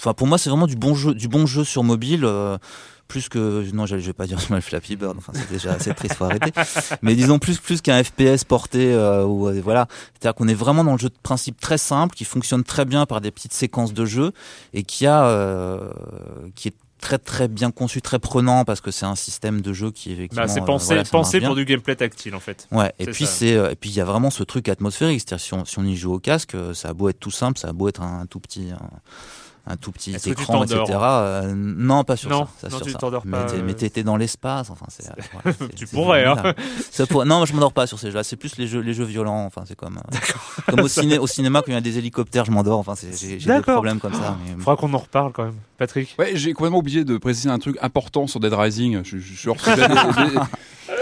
Enfin, 0.00 0.12
pour 0.12 0.26
moi, 0.26 0.38
c'est 0.38 0.50
vraiment 0.50 0.66
du 0.66 0.76
bon 0.76 0.94
jeu, 0.94 1.14
du 1.14 1.28
bon 1.28 1.46
jeu 1.46 1.62
sur 1.64 1.84
mobile. 1.84 2.24
euh, 2.24 2.58
plus 3.06 3.28
que 3.28 3.62
non, 3.74 3.84
je 3.84 3.98
je 3.98 4.06
vais 4.06 4.12
pas 4.14 4.26
dire 4.26 4.38
mal 4.48 4.62
Flappy 4.62 4.96
Bird. 4.96 5.14
Enfin, 5.18 5.32
c'est 5.34 5.50
déjà 5.50 5.72
assez 5.74 5.92
triste, 5.94 6.14
faut 6.14 6.24
arrêter. 6.24 6.52
Mais 7.02 7.14
disons 7.14 7.38
plus 7.38 7.58
plus 7.58 7.80
qu'un 7.82 8.02
FPS 8.02 8.44
porté 8.44 8.92
euh, 8.94 9.24
ou 9.24 9.46
euh, 9.48 9.60
voilà. 9.62 9.86
C'est-à-dire 10.14 10.34
qu'on 10.34 10.48
est 10.48 10.54
vraiment 10.54 10.84
dans 10.84 10.92
le 10.92 10.98
jeu 10.98 11.10
de 11.10 11.14
principe 11.22 11.60
très 11.60 11.76
simple, 11.78 12.14
qui 12.16 12.24
fonctionne 12.24 12.64
très 12.64 12.86
bien 12.86 13.04
par 13.04 13.20
des 13.20 13.30
petites 13.30 13.52
séquences 13.52 13.92
de 13.92 14.04
jeu 14.06 14.32
et 14.72 14.84
qui 14.84 15.06
a 15.06 15.26
euh, 15.26 15.90
qui 16.54 16.68
est 16.68 16.74
très 17.04 17.18
très 17.18 17.48
bien 17.48 17.70
conçu, 17.70 18.00
très 18.00 18.18
prenant 18.18 18.64
parce 18.64 18.80
que 18.80 18.90
c'est 18.90 19.04
un 19.04 19.14
système 19.14 19.60
de 19.60 19.72
jeu 19.74 19.90
qui 19.90 20.12
effectivement. 20.12 20.46
Bah, 20.46 20.48
c'est 20.48 20.62
euh, 20.62 20.64
pensé 20.64 20.86
voilà, 20.86 21.04
pensé 21.04 21.38
pour 21.40 21.54
du 21.54 21.64
gameplay 21.66 21.94
tactile 21.96 22.34
en 22.34 22.40
fait. 22.40 22.66
Ouais, 22.72 22.92
et 22.98 23.04
puis 23.06 23.26
c'est 23.26 23.54
euh, 23.56 23.70
et 23.70 23.76
puis 23.76 23.90
il 23.90 23.96
y 23.96 24.00
a 24.00 24.04
vraiment 24.06 24.30
ce 24.30 24.42
truc 24.42 24.68
atmosphérique, 24.70 25.20
c'est-à-dire 25.20 25.44
si 25.44 25.52
on, 25.54 25.64
si 25.66 25.78
on 25.78 25.84
y 25.84 25.96
joue 25.96 26.14
au 26.14 26.18
casque, 26.18 26.54
euh, 26.54 26.72
ça 26.72 26.88
a 26.88 26.92
beau 26.94 27.10
être 27.10 27.20
tout 27.20 27.30
simple, 27.30 27.58
ça 27.58 27.68
a 27.68 27.72
beau 27.74 27.88
être 27.88 28.00
un, 28.02 28.24
tout 28.26 28.40
petit 28.40 28.70
un, 28.72 29.70
un 29.72 29.76
tout 29.76 29.92
petit 29.92 30.14
écran, 30.14 30.64
etc. 30.64 30.82
euh, 30.90 31.52
non, 31.54 32.04
pas 32.04 32.16
sur 32.16 32.28
Non, 32.30 32.46
ça. 32.60 32.68
ça 32.68 32.68
non, 32.68 32.76
sur 32.78 32.86
tu 32.86 32.92
ça. 32.92 33.20
mais 33.24 33.30
pas, 33.32 33.52
euh, 33.52 33.62
mais 33.64 33.74
t'étais 33.74 34.02
dans 34.02 34.16
l'espace, 34.16 34.68
enfin 34.70 34.86
c'est. 34.88 35.04
Tu 35.76 35.86
pourrais, 35.86 36.24
hein. 36.24 36.54
Ça 36.90 37.06
pourrait- 37.06 37.24
Non, 37.26 37.44
je 37.46 37.52
m'endors 37.54 37.72
pas 37.72 37.86
sur 37.86 37.98
ces 37.98 38.08
jeux-là. 38.10 38.24
C'est 38.24 38.36
plus 38.36 38.56
les 38.58 38.66
jeux 38.66 38.80
les 38.80 38.92
jeux 38.94 39.04
violents. 39.04 39.44
Enfin 39.46 39.62
c'est 39.66 39.74
comme 39.76 39.98
euh, 39.98 40.18
comme 40.68 40.80
au, 40.80 40.88
ciné, 40.88 41.18
au 41.18 41.26
cinéma 41.26 41.60
quand 41.60 41.68
il 41.72 41.74
y 41.74 41.76
a 41.76 41.80
des 41.80 41.96
hélicoptères, 41.98 42.44
je 42.46 42.50
m'endors. 42.50 42.78
Enfin 42.78 42.94
c'est- 42.94 43.16
j'ai 43.16 43.38
des 43.38 43.60
problèmes 43.62 44.00
comme 44.00 44.14
ça. 44.14 44.36
mais- 44.46 44.54
Faudra 44.62 44.76
qu'on 44.76 44.92
en 44.94 44.98
reparle 44.98 45.32
quand 45.32 45.44
même. 45.44 45.54
Patrick. 45.78 46.14
Ouais, 46.18 46.32
j'ai 46.34 46.52
complètement 46.52 46.78
oublié 46.78 47.04
de 47.04 47.16
préciser 47.18 47.48
un 47.50 47.58
truc 47.58 47.76
important 47.82 48.26
sur 48.26 48.40
Dead 48.40 48.52
Rising. 48.52 49.00
Je, 49.04 49.18
je 49.18 49.34
suis 49.34 49.48
hors 49.48 49.58
sujet. 49.60 49.82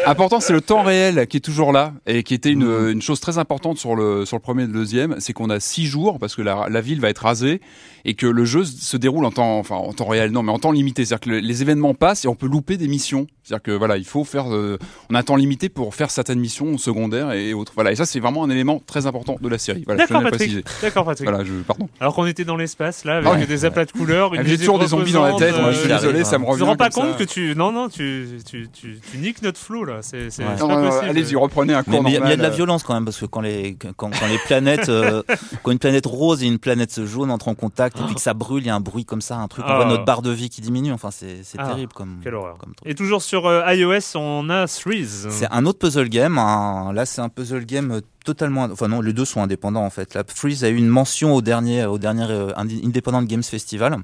Important, 0.06 0.40
c'est 0.40 0.52
le 0.52 0.60
temps 0.60 0.82
réel 0.82 1.26
qui 1.26 1.36
est 1.38 1.40
toujours 1.40 1.72
là 1.72 1.92
et 2.06 2.22
qui 2.22 2.34
était 2.34 2.50
une, 2.50 2.64
Mm. 2.64 2.90
une 2.92 3.02
chose 3.02 3.20
très 3.20 3.38
importante 3.38 3.78
sur 3.78 3.94
le 3.96 4.24
sur 4.24 4.36
le 4.36 4.40
premier 4.42 4.62
et 4.64 4.66
le 4.66 4.72
deuxième, 4.72 5.16
c'est 5.18 5.32
qu'on 5.32 5.50
a 5.50 5.58
six 5.60 5.86
jours 5.86 6.18
parce 6.18 6.34
que 6.36 6.42
la, 6.42 6.66
la 6.70 6.80
ville 6.80 7.00
va 7.00 7.08
être 7.08 7.24
rasée 7.24 7.60
et 8.04 8.14
que 8.14 8.26
le 8.26 8.44
jeu 8.44 8.64
se 8.64 8.96
déroule 8.96 9.24
en 9.24 9.30
temps 9.32 9.58
enfin 9.58 9.76
en 9.76 9.92
temps 9.92 10.06
réel 10.06 10.30
non 10.30 10.42
mais 10.42 10.52
en 10.52 10.58
temps 10.58 10.70
limité, 10.72 11.04
c'est-à-dire 11.04 11.20
que 11.24 11.30
le- 11.30 11.38
les 11.40 11.62
événements 11.62 11.94
passent 11.94 12.24
et 12.24 12.28
on 12.28 12.34
peut 12.36 12.46
louper 12.48 12.76
des 12.76 12.88
missions. 12.88 13.26
C'est-à-dire 13.44 13.62
que 13.62 13.72
voilà, 13.72 13.96
il 13.96 14.04
faut 14.04 14.24
faire 14.24 14.52
euh, 14.54 14.78
on 15.10 15.14
a 15.14 15.18
un 15.18 15.22
temps 15.22 15.36
limité 15.36 15.68
pour 15.68 15.94
faire 15.94 16.10
certaines 16.10 16.38
missions 16.38 16.78
secondaires 16.78 17.32
et 17.32 17.54
autres. 17.54 17.72
Voilà, 17.74 17.92
et 17.92 17.96
ça 17.96 18.06
c'est 18.06 18.20
vraiment 18.20 18.44
un 18.44 18.50
élément 18.50 18.80
très 18.86 19.06
important 19.06 19.36
de 19.40 19.48
la 19.48 19.58
série. 19.58 19.82
Voilà, 19.84 20.04
je 20.04 20.08
D'accord 20.08 20.22
Patrick. 20.22 20.38
préciser. 20.40 20.64
D'accord 20.82 21.04
Patrick. 21.04 21.28
Voilà, 21.28 21.44
je 21.44 21.52
pardon. 21.66 21.88
Alors 22.00 22.14
qu'on 22.14 22.26
était 22.26 22.44
dans 22.44 22.56
l'espace 22.56 23.04
là 23.04 23.16
avec 23.16 23.28
Ah 23.28 23.36
ouais. 23.38 23.46
des 23.46 23.64
aplats 23.64 23.84
de 23.84 23.92
couleurs, 23.92 24.34
une 24.34 24.44
J'ai 24.46 24.58
toujours 24.58 24.78
des 24.78 24.86
zombies 24.88 25.12
dans 25.12 25.24
la 25.24 25.34
tête, 25.34 25.58
moi, 25.60 25.72
je 25.72 25.78
suis 25.78 25.90
euh, 25.90 25.94
désolé, 25.96 26.24
ça 26.24 26.38
me 26.38 26.44
Tu 26.44 26.50
revient. 26.50 26.60
te 26.62 26.66
rends 26.66 26.76
pas 26.76 26.90
compte 26.90 27.12
ça. 27.12 27.18
que 27.18 27.24
tu 27.24 27.54
non 27.56 27.72
non 27.72 27.88
tu 27.88 28.38
tu, 28.48 28.68
tu, 28.72 29.00
tu 29.10 29.18
niques 29.18 29.42
notre 29.42 29.58
flow 29.58 29.84
là 29.84 29.98
c'est 30.02 30.30
c'est 30.30 30.42
Ouais. 30.44 30.50
c'est 30.56 30.62
Non, 30.62 30.68
pas 30.68 30.80
non, 30.80 30.88
possible. 30.88 31.08
Allez-y, 31.10 31.36
reprenez 31.36 31.74
un 31.74 31.82
cours 31.82 32.02
mais 32.02 32.10
il 32.10 32.12
y 32.14 32.16
y 32.18 32.22
a 32.32 32.36
de 32.36 32.42
la 32.42 32.48
euh. 32.48 32.50
violence 32.52 32.82
quand 32.84 32.94
même 32.94 33.04
parce 33.04 33.18
que 33.18 33.26
quand 33.26 33.40
les 33.40 33.76
quand, 33.96 34.10
quand 34.10 34.26
les 34.28 34.38
planètes 34.46 34.88
euh, 34.88 35.22
quand 35.62 35.70
une 35.72 35.78
planète 35.78 36.06
rose 36.06 36.42
et 36.42 36.46
une 36.46 36.58
planète 36.58 37.04
jaune 37.04 37.30
entrent 37.30 37.48
en 37.48 37.54
contact 37.54 37.98
et 37.98 38.02
puis 38.04 38.14
que 38.14 38.20
ça 38.20 38.34
brûle, 38.34 38.62
il 38.62 38.66
y 38.66 38.70
a 38.70 38.74
un 38.74 38.80
bruit 38.80 39.04
comme 39.04 39.20
ça, 39.20 39.36
un 39.36 39.48
truc, 39.48 39.64
on 39.66 39.70
Ah. 39.72 39.76
voit 39.76 39.84
notre 39.86 40.04
barre 40.04 40.22
de 40.22 40.30
vie 40.30 40.48
qui 40.50 40.60
diminue. 40.60 40.92
Enfin, 40.92 41.10
c'est 41.10 41.40
Ah, 41.58 41.68
terrible 41.68 41.92
comme. 41.92 42.20
Quelle 42.22 42.34
horreur. 42.34 42.58
Et 42.84 42.94
toujours 42.94 43.22
sur 43.32 43.46
euh, 43.46 43.62
iOS, 43.74 44.14
on 44.16 44.50
a 44.50 44.66
Threes. 44.68 45.26
C'est 45.30 45.48
un 45.50 45.64
autre 45.64 45.78
puzzle 45.78 46.10
game. 46.10 46.34
Là, 46.36 47.06
c'est 47.06 47.22
un 47.22 47.30
puzzle 47.30 47.64
game 47.64 48.02
totalement. 48.26 48.64
Enfin 48.70 48.88
non, 48.88 49.00
les 49.00 49.14
deux 49.14 49.24
sont 49.24 49.40
indépendants 49.40 49.86
en 49.86 49.88
fait. 49.90 50.12
Là, 50.12 50.22
Freeze 50.26 50.64
a 50.64 50.68
eu 50.68 50.76
une 50.76 50.88
mention 50.88 51.34
au 51.34 51.40
dernier 51.40 51.86
au 51.86 51.96
dernier 51.96 52.26
euh, 52.28 52.52
Independent 52.56 53.24
Games 53.26 53.42
Festival. 53.42 53.96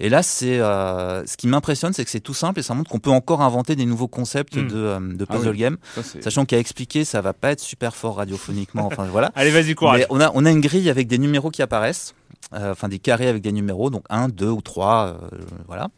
Et 0.00 0.08
là, 0.08 0.22
c'est 0.24 0.58
euh, 0.60 1.24
ce 1.26 1.36
qui 1.36 1.46
m'impressionne, 1.48 1.92
c'est 1.92 2.04
que 2.04 2.10
c'est 2.10 2.20
tout 2.20 2.34
simple 2.34 2.58
et 2.60 2.62
ça 2.64 2.74
montre 2.74 2.90
qu'on 2.90 2.98
peut 3.00 3.10
encore 3.10 3.42
inventer 3.42 3.76
des 3.76 3.86
nouveaux 3.86 4.06
concepts 4.08 4.56
Mm. 4.56 4.66
de, 4.68 4.76
euh, 4.76 4.98
de 5.14 5.26
Ah 5.28 5.32
puzzle 5.34 5.50
oui. 5.50 5.58
game. 5.58 5.76
Ça, 5.94 6.02
Sachant 6.20 6.44
qu'à 6.44 6.58
expliquer, 6.58 7.04
ça 7.04 7.20
va 7.20 7.32
pas 7.32 7.50
être 7.52 7.60
super 7.60 7.94
fort 7.94 8.16
radiophoniquement. 8.22 8.86
enfin 8.86 9.06
voilà. 9.10 9.30
Allez, 9.36 9.50
vas-y, 9.50 9.74
courage. 9.76 10.00
Mais 10.00 10.06
on 10.10 10.20
a, 10.20 10.30
on 10.34 10.44
a 10.44 10.50
une 10.50 10.60
grille 10.60 10.90
avec 10.90 11.06
des 11.06 11.18
numéros 11.18 11.50
qui 11.50 11.62
apparaissent, 11.62 12.14
enfin 12.52 12.88
des 12.88 12.98
carrés 12.98 13.28
avec 13.28 13.42
des 13.42 13.52
numéros, 13.52 13.90
donc 13.90 14.04
1, 14.10 14.28
2 14.28 14.48
ou 14.48 14.60
3, 14.62 15.18
voilà. 15.66 15.88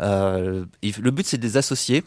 Euh, 0.00 0.64
et 0.82 0.92
le 1.00 1.10
but 1.10 1.26
c'est 1.26 1.38
de 1.38 1.42
les 1.42 1.56
associer, 1.56 2.04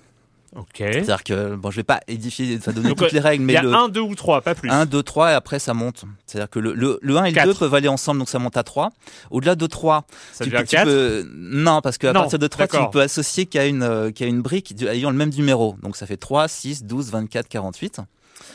Ok. 0.56 0.68
c'est-à-dire 0.78 1.24
que, 1.24 1.56
bon 1.56 1.72
je 1.72 1.78
vais 1.78 1.84
pas 1.84 2.00
édifier, 2.08 2.58
enfin 2.58 2.72
donner 2.72 2.90
Donc, 2.90 2.98
toutes 2.98 3.12
les 3.12 3.20
règles, 3.20 3.44
Il 3.44 3.46
mais 3.48 3.54
y 3.54 3.58
a 3.58 3.62
le 3.62 3.74
un, 3.74 3.88
deux 3.88 4.02
ou 4.02 4.16
trois, 4.16 4.42
pas 4.42 4.54
plus. 4.56 4.70
1, 4.70 4.86
2, 4.86 5.02
3 5.04 5.32
et 5.32 5.34
après 5.34 5.60
ça 5.60 5.74
monte. 5.74 6.04
C'est-à-dire 6.26 6.50
que 6.50 6.60
le, 6.60 6.74
le, 6.74 7.00
le 7.02 7.18
1 7.18 7.24
et 7.26 7.30
le 7.30 7.36
Quatre. 7.36 7.48
2 7.48 7.54
peuvent 7.54 7.74
aller 7.76 7.88
ensemble, 7.88 8.20
donc 8.20 8.30
ça 8.30 8.40
monte 8.40 8.58
à 8.58 8.64
3. 8.64 8.90
Au-delà 9.32 9.56
de 9.56 9.66
3, 9.68 10.06
Ça 10.34 10.44
tu 10.46 10.52
peux, 10.52 10.58
tu 10.60 10.76
4. 10.76 10.86
peux- 10.86 11.30
Non, 11.36 11.82
parce 11.82 11.98
qu'à 11.98 12.14
partir 12.14 12.40
de 12.40 12.48
3, 12.48 12.68
tu 12.68 12.78
ne 12.78 12.88
peux 12.88 13.02
associer 13.02 13.46
qu'à 13.46 13.66
une, 13.66 13.84
euh, 13.84 14.12
qu'à 14.12 14.26
une 14.26 14.42
brique 14.42 14.74
ayant 14.82 15.12
le 15.12 15.18
même 15.18 15.30
numéro. 15.30 15.76
Donc 15.84 15.96
ça 15.96 16.06
fait 16.06 16.18
3, 16.18 16.48
6, 16.48 16.84
12, 16.84 17.12
24, 17.12 17.48
48. 17.48 18.02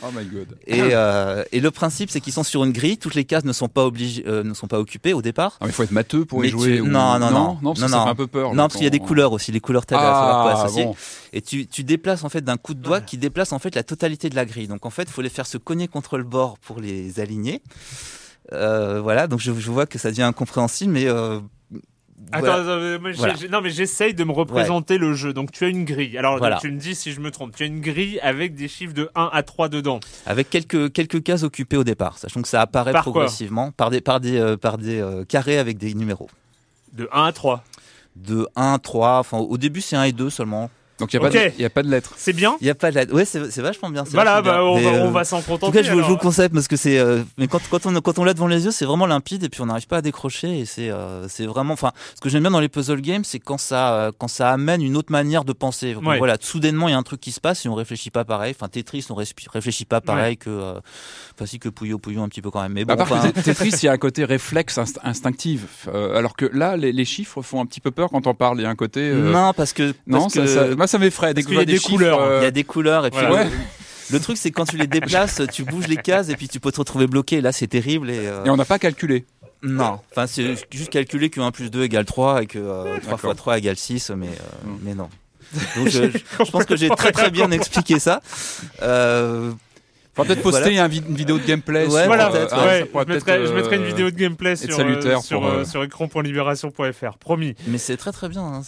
Oh 0.03 0.07
my 0.13 0.25
god. 0.25 0.57
Et, 0.67 0.79
euh, 0.81 1.43
et 1.51 1.59
le 1.59 1.71
principe, 1.71 2.09
c'est 2.09 2.19
qu'ils 2.21 2.33
sont 2.33 2.43
sur 2.43 2.63
une 2.63 2.71
grille. 2.73 2.97
Toutes 2.97 3.15
les 3.15 3.23
cases 3.25 3.45
ne 3.45 3.53
sont 3.53 3.67
pas 3.69 3.85
obligées, 3.85 4.23
euh, 4.27 4.43
ne 4.43 4.53
sont 4.53 4.67
pas 4.67 4.79
occupées 4.79 5.13
au 5.13 5.21
départ. 5.21 5.53
Ah, 5.59 5.65
mais 5.65 5.69
il 5.69 5.73
faut 5.73 5.83
être 5.83 5.91
matheux 5.91 6.25
pour 6.25 6.41
Mais 6.41 6.47
y 6.47 6.51
jouer. 6.51 6.75
tu- 6.75 6.81
ou- 6.81 6.87
non, 6.87 7.17
non, 7.19 7.31
non. 7.31 7.57
non, 7.61 7.73
parce 7.73 7.79
que 7.79 7.81
Non, 7.85 7.87
ça 7.99 8.03
fait 8.03 8.09
un 8.09 8.15
peu 8.15 8.27
peur. 8.27 8.49
non, 8.53 8.63
parce 8.63 8.75
qu'il 8.75 8.83
y 8.83 8.87
a 8.87 8.91
des 8.91 8.99
couleurs 8.99 9.31
aussi. 9.31 9.51
Les 9.51 9.59
couleurs 9.61 9.83
à 9.83 9.85
quoi 9.85 9.99
Ah, 10.01 10.63
associer. 10.63 10.85
bon. 10.85 10.95
Et 11.33 11.41
tu, 11.41 11.65
tu 11.67 11.83
déplaces 11.83 12.23
en 12.23 12.29
fait 12.29 12.41
d'un 12.41 12.57
coup 12.57 12.73
de 12.73 12.81
doigt 12.81 13.01
qui 13.01 13.17
déplace 13.17 13.51
en 13.53 13.59
fait 13.59 13.73
la 13.75 13.83
totalité 13.83 14.29
de 14.29 14.35
la 14.35 14.45
grille. 14.45 14.67
Donc 14.67 14.85
en 14.85 14.89
fait, 14.89 15.03
il 15.03 15.09
faut 15.11 15.21
les 15.21 15.29
faire 15.29 15.47
se 15.47 15.57
cogner 15.57 15.87
contre 15.87 16.17
le 16.17 16.23
bord 16.23 16.57
pour 16.59 16.79
les 16.79 17.19
aligner. 17.19 17.61
Euh, 18.53 19.01
voilà, 19.01 19.27
donc 19.27 19.39
je, 19.39 19.51
je 19.57 19.71
vois 19.71 19.85
que 19.87 19.97
ça 19.97 20.11
devient 20.11 20.21
incompréhensible, 20.23 20.91
mais 20.93 21.05
euh, 21.07 21.39
Attends, 22.31 22.45
voilà. 22.63 22.93
attends, 22.95 23.09
Voilà. 23.17 23.33
non 23.51 23.61
mais 23.61 23.69
j'essaye 23.69 24.13
de 24.13 24.23
me 24.23 24.31
représenter 24.31 24.97
le 24.97 25.13
jeu. 25.13 25.33
Donc 25.33 25.51
tu 25.51 25.63
as 25.65 25.67
une 25.69 25.85
grille. 25.85 26.17
Alors 26.17 26.37
Voilà. 26.37 26.57
tu 26.59 26.71
me 26.71 26.77
dis 26.79 26.95
si 26.95 27.11
je 27.11 27.19
me 27.19 27.31
trompe. 27.31 27.55
Tu 27.55 27.63
as 27.63 27.65
une 27.67 27.81
grille 27.81 28.19
avec 28.21 28.55
des 28.55 28.67
chiffres 28.67 28.93
de 28.93 29.09
1 29.15 29.29
à 29.31 29.43
3 29.43 29.69
dedans. 29.69 29.99
avec 30.25 30.49
quelques 30.49 30.91
quelques 30.93 31.21
cases 31.23 31.43
occupées 31.43 31.77
au 31.77 31.83
départ, 31.83 32.17
sachant 32.17 32.41
que 32.41 32.47
ça 32.47 32.61
apparaît 32.61 32.91
Par 32.93 33.03
progressivement 33.03 33.71
par 33.71 33.89
des 33.89 34.01
par 34.01 34.19
des 34.19 34.37
euh, 34.37 34.57
par 34.57 34.77
des 34.77 34.99
euh, 34.99 35.23
carrés 35.25 35.57
avec 35.57 35.77
des 35.77 35.93
numéros. 35.93 36.29
De 36.93 37.07
1 37.11 37.23
à 37.25 37.31
3. 37.31 37.63
De 38.15 38.47
1, 38.55 38.79
3, 38.79 39.19
enfin 39.19 39.37
au 39.39 39.57
début 39.57 39.81
c'est 39.81 39.95
1 39.97 40.03
et 40.03 40.11
2 40.13 40.29
seulement. 40.29 40.69
Donc 40.99 41.11
il 41.13 41.19
n'y 41.19 41.25
a, 41.25 41.29
pas 41.29 41.35
Ok. 41.37 41.43
de- 41.43 41.51
il 41.57 41.61
y 41.61 41.65
a 41.65 41.69
pas 41.69 41.83
de 41.83 41.89
lettres. 41.89 42.13
C'est 42.15 42.31
bien 42.31 42.55
Il 42.61 42.67
y 42.67 42.69
a 42.69 42.75
pas 42.75 42.89
de 42.89 42.95
la... 42.95 43.03
Ouais, 43.05 43.25
c'est 43.25 43.51
c'est 43.51 43.61
vachement 43.61 43.89
bien. 43.89 44.05
Voilà, 44.11 44.39
vachement 44.41 44.75
bah, 44.75 44.79
bien. 44.79 44.89
on, 44.89 44.91
va, 44.93 44.97
euh, 44.99 45.07
on 45.07 45.11
va 45.11 45.23
s'en 45.25 45.37
En 45.37 45.41
tout 45.41 45.47
contenter. 45.51 45.79
cas, 45.79 45.83
je 45.83 45.91
vous, 45.91 45.97
je 45.97 46.01
vous 46.03 46.05
alors. 46.05 46.17
le 46.17 46.23
concept 46.23 46.53
parce 46.53 46.67
que 46.69 46.77
c'est. 46.77 46.97
euh, 46.99 47.21
mais 47.37 47.47
quand, 47.47 47.59
quand 47.69 47.85
on 47.85 47.93
quand 47.99 48.17
on 48.17 48.23
l'a 48.23 48.33
devant 48.33 48.47
les 48.47 48.63
yeux, 48.63 48.71
c'est 48.71 48.85
vraiment 48.85 49.05
limpide 49.05 49.43
et 49.43 49.49
puis 49.49 49.61
on 49.61 49.65
n'arrive 49.65 49.87
pas 49.87 49.97
à 49.97 50.01
décrocher 50.01 50.59
et 50.59 50.65
c'est 50.65 50.89
euh, 50.89 51.27
c'est 51.27 51.45
vraiment. 51.45 51.73
Enfin, 51.73 51.91
ce 52.15 52.21
que 52.21 52.29
j'aime 52.29 52.43
bien 52.43 52.51
dans 52.51 52.61
les 52.61 52.69
puzzle 52.69 53.01
games, 53.01 53.25
c'est 53.25 53.39
quand 53.39 53.57
ça 53.57 53.93
euh, 53.95 54.11
quand 54.17 54.29
ça 54.29 54.51
amène 54.51 54.81
une 54.81 54.95
autre 54.95 55.11
manière 55.11 55.43
de 55.43 55.51
penser. 55.53 55.93
Donc, 55.95 56.05
Ouais. 56.05 56.17
Voilà, 56.17 56.37
soudainement 56.39 56.87
il 56.87 56.91
y 56.91 56.95
a 56.95 56.97
un 56.97 57.03
truc 57.03 57.19
qui 57.19 57.31
se 57.33 57.41
passe 57.41 57.65
et 57.65 57.69
on 57.69 57.75
réfléchit 57.75 58.09
pas 58.11 58.23
pareil. 58.23 58.53
Enfin, 58.57 58.69
Tetris, 58.69 59.05
on 59.09 59.15
réfléchit 59.15 59.85
pas 59.85 59.99
pareil 59.99 60.37
que. 60.37 60.49
Euh, 60.49 60.79
enfin, 61.35 61.45
si 61.45 61.59
que 61.59 61.67
Puyo 61.67 61.97
Puyo 61.99 62.21
un 62.21 62.29
petit 62.29 62.41
peu 62.41 62.51
quand 62.51 62.61
même. 62.61 62.71
Mais 62.73 62.85
bon, 62.85 62.93
à 62.93 62.95
part 62.97 63.11
enfin, 63.11 63.31
que 63.31 63.39
Tetris, 63.41 63.71
il 63.81 63.85
y 63.85 63.87
a 63.89 63.91
un 63.91 63.97
côté 63.97 64.23
réflexe 64.23 64.77
inst- 64.77 64.97
instinctif. 65.03 65.87
Euh, 65.93 66.17
alors 66.17 66.35
que 66.35 66.45
là, 66.53 66.77
les, 66.77 66.91
les 66.91 67.05
chiffres 67.05 67.41
font 67.41 67.59
un 67.59 67.65
petit 67.65 67.81
peu 67.81 67.91
peur 67.91 68.09
quand 68.11 68.27
on 68.27 68.33
parle. 68.33 68.59
Il 68.59 68.63
y 68.63 68.65
a 68.65 68.69
un 68.69 68.75
côté. 68.75 69.01
euh, 69.01 69.31
non 69.31 69.51
parce 69.53 69.73
que 69.73 69.93
non, 70.07 70.21
parce 70.21 70.33
ça, 70.35 70.41
que 70.41 70.47
ça- 70.47 70.75
moi 70.85 70.87
ça 70.87 70.97
m'effraie. 70.99 71.33
Dès 71.33 71.41
que 71.43 71.49
je 71.49 71.53
y 71.53 71.57
a 71.57 71.59
vois 71.59 71.65
des, 71.65 71.73
des 71.73 71.77
chiffres, 71.79 71.89
couleurs, 71.91 72.19
euh, 72.21 72.39
il 72.41 72.43
y 72.43 72.47
a 72.47 72.51
des 72.51 72.63
couleurs 72.63 73.05
et 73.05 73.11
puis. 73.11 73.25
Voilà. 73.27 73.45
le- 73.45 73.49
Le 74.11 74.19
truc, 74.19 74.37
c'est 74.37 74.51
quand 74.51 74.65
tu 74.65 74.77
les 74.77 74.85
déplaces, 74.85 75.41
tu 75.51 75.63
bouges 75.63 75.87
les 75.87 75.97
cases 75.97 76.29
et 76.29 76.35
puis 76.35 76.47
tu 76.47 76.59
peux 76.59 76.71
te 76.71 76.77
retrouver 76.77 77.07
bloqué. 77.07 77.41
Là, 77.41 77.51
c'est 77.51 77.65
terrible. 77.65 78.11
Et, 78.11 78.19
euh, 78.27 78.45
Et 78.45 78.49
on 78.51 78.55
n'a 78.55 78.65
pas 78.65 78.77
calculé. 78.77 79.25
Non, 79.63 79.99
enfin 80.11 80.27
c'est 80.27 80.55
juste 80.69 80.91
calculer 80.91 81.31
que 81.31 81.41
1 81.41 81.49
plus 81.49 81.71
2 81.71 81.81
égale 81.85 82.05
3 82.05 82.43
et 82.43 82.45
que 82.45 82.59
euh, 82.59 82.83
3 82.83 82.99
D'accord. 82.99 83.19
fois 83.19 83.33
3 83.35 83.57
égale 83.57 83.77
6, 83.77 84.11
mais, 84.15 84.27
euh, 84.27 84.29
Mm. 84.67 84.77
mais 84.83 84.93
non. 84.93 85.09
Donc 85.75 85.87
euh, 85.87 86.11
je, 86.13 86.45
je 86.45 86.51
pense 86.51 86.65
que 86.65 86.75
j'ai 86.75 86.89
très 86.89 87.11
très 87.11 87.31
bien 87.31 87.49
expliqué 87.59 87.97
ça. 87.97 88.21
Euh, 88.83 89.51
Faudra 90.13 90.27
peut-être 90.35 90.43
poster 90.43 90.61
Voilà. 90.69 90.83
un 90.83 90.87
vi- 90.87 91.03
une 91.09 91.15
vidéo 91.15 91.39
de 91.39 91.45
gameplay. 91.45 91.85
Ouais, 91.87 91.89
sur, 92.01 92.05
Voilà, 92.05 92.29
peut-être, 92.29 92.55
ouais, 92.65 92.79
ça 92.81 92.85
pourrait 92.85 93.05
je, 93.07 93.13
mettrai, 93.13 93.37
peut-être, 93.37 93.47
je 93.49 93.53
mettrai 93.53 93.75
une 93.77 93.81
euh, 93.83 93.87
vidéo 93.87 94.11
de 94.11 94.15
gameplay 94.15 94.55
sur, 94.55 94.79
euh, 94.79 95.19
sur, 95.21 95.45
euh, 95.45 95.51
euh, 95.61 95.65
sur 95.65 95.83
écran.libération.fr. 95.83 97.17
Promis. 97.17 97.55
Mais 97.67 97.77
c'est 97.79 97.97
très 97.97 98.11
très 98.11 98.29
bien. 98.29 98.43
hein, 98.43 98.61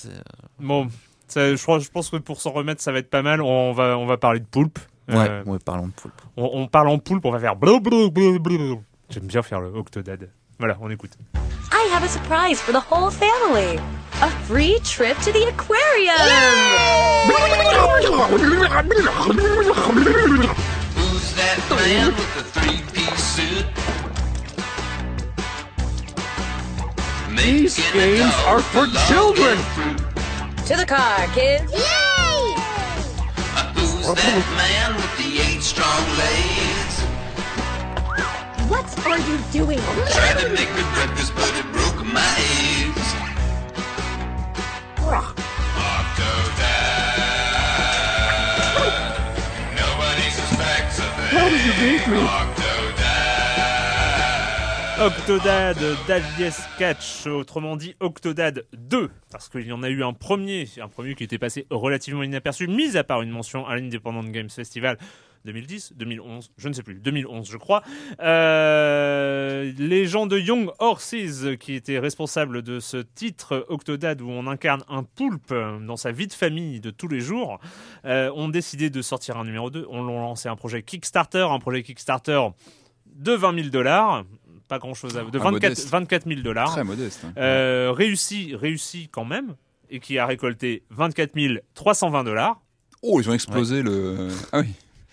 Bon, 0.59 0.87
ça, 1.27 1.55
je, 1.55 1.61
crois, 1.61 1.79
je 1.79 1.89
pense 1.89 2.09
que 2.09 2.17
pour 2.17 2.39
s'en 2.41 2.51
remettre, 2.51 2.81
ça 2.81 2.91
va 2.91 2.99
être 2.99 3.09
pas 3.09 3.21
mal. 3.21 3.41
On 3.41 3.71
va, 3.73 3.97
on 3.97 4.05
va 4.05 4.17
parler 4.17 4.39
de 4.39 4.45
poulpe. 4.45 4.79
Ouais, 5.09 5.15
Euh, 5.29 5.43
ouais, 5.45 5.57
parlons 5.63 5.87
de 5.87 5.93
poulpe. 5.93 6.21
on, 6.35 6.49
on 6.53 6.67
parle 6.67 6.89
en 6.89 6.99
poulpe, 6.99 7.23
on 7.25 7.31
va 7.31 7.39
faire 7.39 7.55
blou, 7.55 7.79
blou, 7.79 8.11
blou, 8.11 8.39
blou, 8.39 8.57
blou. 8.57 8.83
J'aime 9.09 9.23
bien 9.27 9.41
faire 9.41 9.61
le 9.61 9.69
Octodad. 9.69 10.29
Voilà, 10.59 10.77
on 10.81 10.89
écoute. 10.89 11.11
I 11.71 11.89
have 11.93 12.03
a 12.03 12.07
surprise 12.07 12.59
for 12.59 12.73
the 12.73 12.81
whole 12.91 13.09
family. 13.11 13.79
A 14.21 14.29
free 14.47 14.79
trip 14.83 15.15
to 15.19 15.31
the 15.31 15.47
aquarium. 15.47 16.15
Who's 19.97 21.33
that 21.35 21.57
man 21.69 22.13
with 22.15 22.33
the 22.35 22.43
three-piece 22.43 23.23
suit? 23.23 23.65
These 27.35 27.77
games 27.93 28.33
are 28.47 28.59
for 28.59 28.87
children. 29.07 29.57
To 30.67 30.75
the 30.75 30.85
car, 30.85 31.27
kids. 31.27 31.71
Yay! 31.71 31.79
Who's 33.73 34.13
that 34.15 34.43
man 34.59 34.95
with 34.97 35.17
the 35.17 35.39
eight 35.39 35.63
strong 35.63 36.03
legs? 36.19 36.99
What 38.67 38.83
are 39.07 39.17
you 39.17 39.37
doing? 39.53 39.79
Tried 39.79 40.39
to 40.41 40.49
make 40.49 40.67
me 40.75 40.83
breakfast, 40.93 41.31
but 41.35 41.55
it 41.55 41.63
broke 41.71 42.03
my 42.05 42.35
eggs. 42.83 43.15
Octodad. 45.77 46.67
Nobody 49.79 50.29
suspects 50.31 50.99
a 50.99 51.01
thing. 51.15 51.31
How 51.31 51.47
did 51.47 51.63
you 51.63 51.71
beat 51.79 52.03
me? 52.11 52.66
Octodad 54.99 55.77
Daddy 56.07 56.51
Sketch, 56.51 57.27
autrement 57.27 57.75
dit 57.75 57.95
Octodad 57.99 58.65
2, 58.73 59.11
parce 59.31 59.47
qu'il 59.47 59.67
y 59.67 59.71
en 59.71 59.83
a 59.83 59.89
eu 59.89 60.03
un 60.03 60.13
premier, 60.13 60.67
un 60.81 60.87
premier 60.87 61.13
qui 61.13 61.23
était 61.23 61.37
passé 61.37 61.67
relativement 61.69 62.23
inaperçu, 62.23 62.67
mis 62.67 62.97
à 62.97 63.03
part 63.03 63.21
une 63.21 63.29
mention 63.29 63.67
à 63.67 63.75
l'Independent 63.75 64.31
Games 64.31 64.49
Festival 64.49 64.97
2010, 65.45 65.93
2011, 65.97 66.51
je 66.57 66.67
ne 66.67 66.73
sais 66.73 66.81
plus, 66.81 66.95
2011 66.95 67.47
je 67.47 67.57
crois. 67.57 67.83
Euh, 68.21 69.71
les 69.77 70.07
gens 70.07 70.25
de 70.25 70.39
Young 70.39 70.71
Horses, 70.79 71.45
qui 71.59 71.75
étaient 71.75 71.99
responsables 71.99 72.63
de 72.63 72.79
ce 72.79 72.97
titre 72.97 73.67
Octodad 73.69 74.19
où 74.23 74.29
on 74.31 74.47
incarne 74.47 74.83
un 74.89 75.03
poulpe 75.03 75.53
dans 75.53 75.97
sa 75.97 76.11
vie 76.11 76.25
de 76.25 76.33
famille 76.33 76.79
de 76.79 76.89
tous 76.89 77.07
les 77.07 77.19
jours, 77.19 77.59
euh, 78.05 78.31
ont 78.31 78.49
décidé 78.49 78.89
de 78.89 79.03
sortir 79.03 79.37
un 79.37 79.45
numéro 79.45 79.69
2. 79.69 79.85
On 79.91 80.01
l'ont 80.01 80.21
lancé 80.21 80.49
un 80.49 80.55
projet 80.55 80.81
Kickstarter, 80.81 81.47
un 81.51 81.59
projet 81.59 81.83
Kickstarter 81.83 82.41
de 83.05 83.33
20 83.33 83.55
000 83.55 83.69
dollars. 83.69 84.25
Pas 84.67 84.79
grand 84.79 84.93
chose 84.93 85.17
à 85.17 85.21
de 85.23 85.27
Ah, 85.39 85.43
24, 85.43 85.51
modeste. 85.51 85.89
24 85.89 86.27
000 86.27 86.41
dollars. 86.41 86.71
Très 86.71 86.83
modeste. 86.83 87.21
hein. 87.25 87.33
Euh, 87.37 87.91
réussi, 87.95 88.55
réussi 88.55 89.07
quand 89.11 89.25
même, 89.25 89.55
et 89.89 89.99
qui 89.99 90.17
a 90.17 90.25
récolté 90.25 90.83
24 90.89 91.31
320 91.73 92.23
dollars. 92.23 92.59
Oh, 93.01 93.21
ils 93.21 93.29
ont 93.29 93.33
explosé 93.33 93.81
le. 93.81 94.27
Ah 94.51 94.59
oui. 94.59 94.67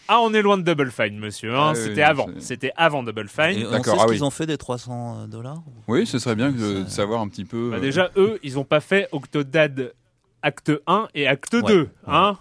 Ah, 0.08 0.20
on 0.20 0.34
est 0.34 0.42
loin 0.42 0.58
de 0.58 0.62
Double 0.62 0.90
Fine, 0.90 1.18
monsieur. 1.18 1.54
hein. 1.54 1.68
Ah 1.70 1.74
C'était 1.74 1.94
oui, 1.94 2.02
avant. 2.02 2.26
C'était 2.38 2.72
avant 2.76 3.02
Double 3.02 3.28
Fine. 3.28 3.58
Et 3.58 3.66
on 3.66 3.70
D'accord, 3.70 3.94
sait 3.94 4.00
ce 4.00 4.04
ah 4.04 4.06
qu'ils 4.08 4.20
oui. 4.20 4.22
ont 4.22 4.30
fait 4.30 4.46
des 4.46 4.58
300 4.58 5.28
dollars 5.28 5.62
Oui, 5.88 6.06
ce 6.06 6.18
serait 6.18 6.34
bien 6.34 6.50
de 6.52 6.84
savoir 6.88 7.20
un 7.22 7.28
petit 7.28 7.44
peu. 7.46 7.70
Bah, 7.70 7.76
euh, 7.76 7.80
déjà, 7.80 8.10
eux, 8.16 8.38
ils 8.42 8.58
ont 8.58 8.64
pas 8.64 8.80
fait 8.80 9.08
Octodad 9.12 9.94
acte 10.42 10.72
1 10.86 11.08
et 11.14 11.26
acte 11.26 11.54
Ouais. 11.54 11.62
2. 11.62 11.88
Hein 12.06 12.36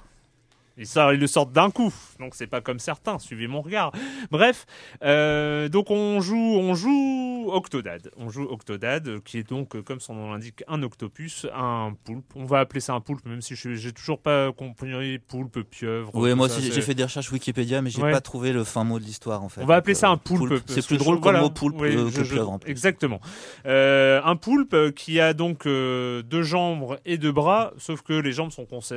ils, 0.78 0.88
sortent- 0.88 1.14
ils 1.14 1.20
le 1.20 1.28
sortent 1.28 1.52
d'un 1.52 1.70
coup, 1.72 1.94
donc 2.20 2.36
c'est 2.36 2.48
pas 2.48 2.62
comme 2.62 2.80
certains. 2.80 3.20
Suivez 3.20 3.48
mon 3.48 3.62
regard. 3.62 3.92
Bref, 4.32 4.66
euh, 5.04 5.70
donc 5.70 5.92
on 5.92 6.20
joue, 6.22 6.36
on 6.36 6.74
joue 6.76 7.50
Octodad. 7.52 8.10
On 8.18 8.30
joue 8.30 8.44
Octodad, 8.44 9.08
euh, 9.08 9.20
qui 9.24 9.38
est 9.38 9.48
donc, 9.50 9.76
euh, 9.76 9.82
comme 9.82 10.00
son 10.00 10.14
nom 10.16 10.32
l'indique, 10.32 10.64
un 10.68 10.82
octopus, 10.84 11.46
un 11.54 11.94
poulpe. 12.06 12.26
On 12.36 12.46
va 12.46 12.60
appeler 12.60 12.80
ça 12.80 12.94
un 12.94 13.02
poulpe, 13.02 13.26
même 13.26 13.42
si 13.42 13.56
je- 13.56 13.74
j'ai 13.76 13.92
toujours 13.92 14.20
pas 14.20 14.52
compris 14.54 15.20
poulpe, 15.28 15.62
pieuvre. 15.70 16.12
Oui, 16.14 16.34
moi 16.36 16.48
ça, 16.50 16.58
aussi 16.58 16.72
j'ai 16.72 16.82
fait 16.82 16.96
des 16.96 17.04
recherches 17.04 17.32
Wikipédia, 17.32 17.82
mais 17.82 17.90
j'ai 17.90 18.02
Ouais. 18.02 18.12
pas 18.12 18.22
trouvé 18.22 18.52
le 18.54 18.64
fin 18.64 18.84
mot 18.84 19.00
de 19.00 19.04
l'histoire 19.04 19.44
en 19.44 19.50
fait. 19.50 19.62
On 19.62 19.66
va 19.66 19.76
Donc, 19.76 19.80
appeler 19.80 19.94
ça 19.96 20.10
un 20.10 20.18
poulpe. 20.18 20.64
C'est 20.68 20.86
plus 20.86 20.98
drôle 20.98 21.16
comme 21.16 21.24
voilà. 21.24 21.42
mot 21.42 21.50
poulpe 21.50 21.76
Oui, 21.80 21.96
euh, 21.96 22.10
je- 22.10 22.18
que 22.18 22.24
je- 22.24 22.34
pieuvre 22.34 22.52
en 22.52 22.60
plus. 22.60 22.72
Exactement. 22.72 23.20
Euh, 23.66 24.22
un 24.24 24.36
poulpe 24.36 24.92
qui 24.96 25.20
a 25.20 25.34
donc 25.34 25.66
deux 25.66 26.42
jambes 26.44 26.98
et 27.06 27.18
deux 27.18 27.32
bras, 27.32 27.74
sauf 27.78 28.02
que 28.02 28.14
les 28.14 28.32
jambes 28.32 28.52
sont 28.52 28.64
conse- 28.66 28.94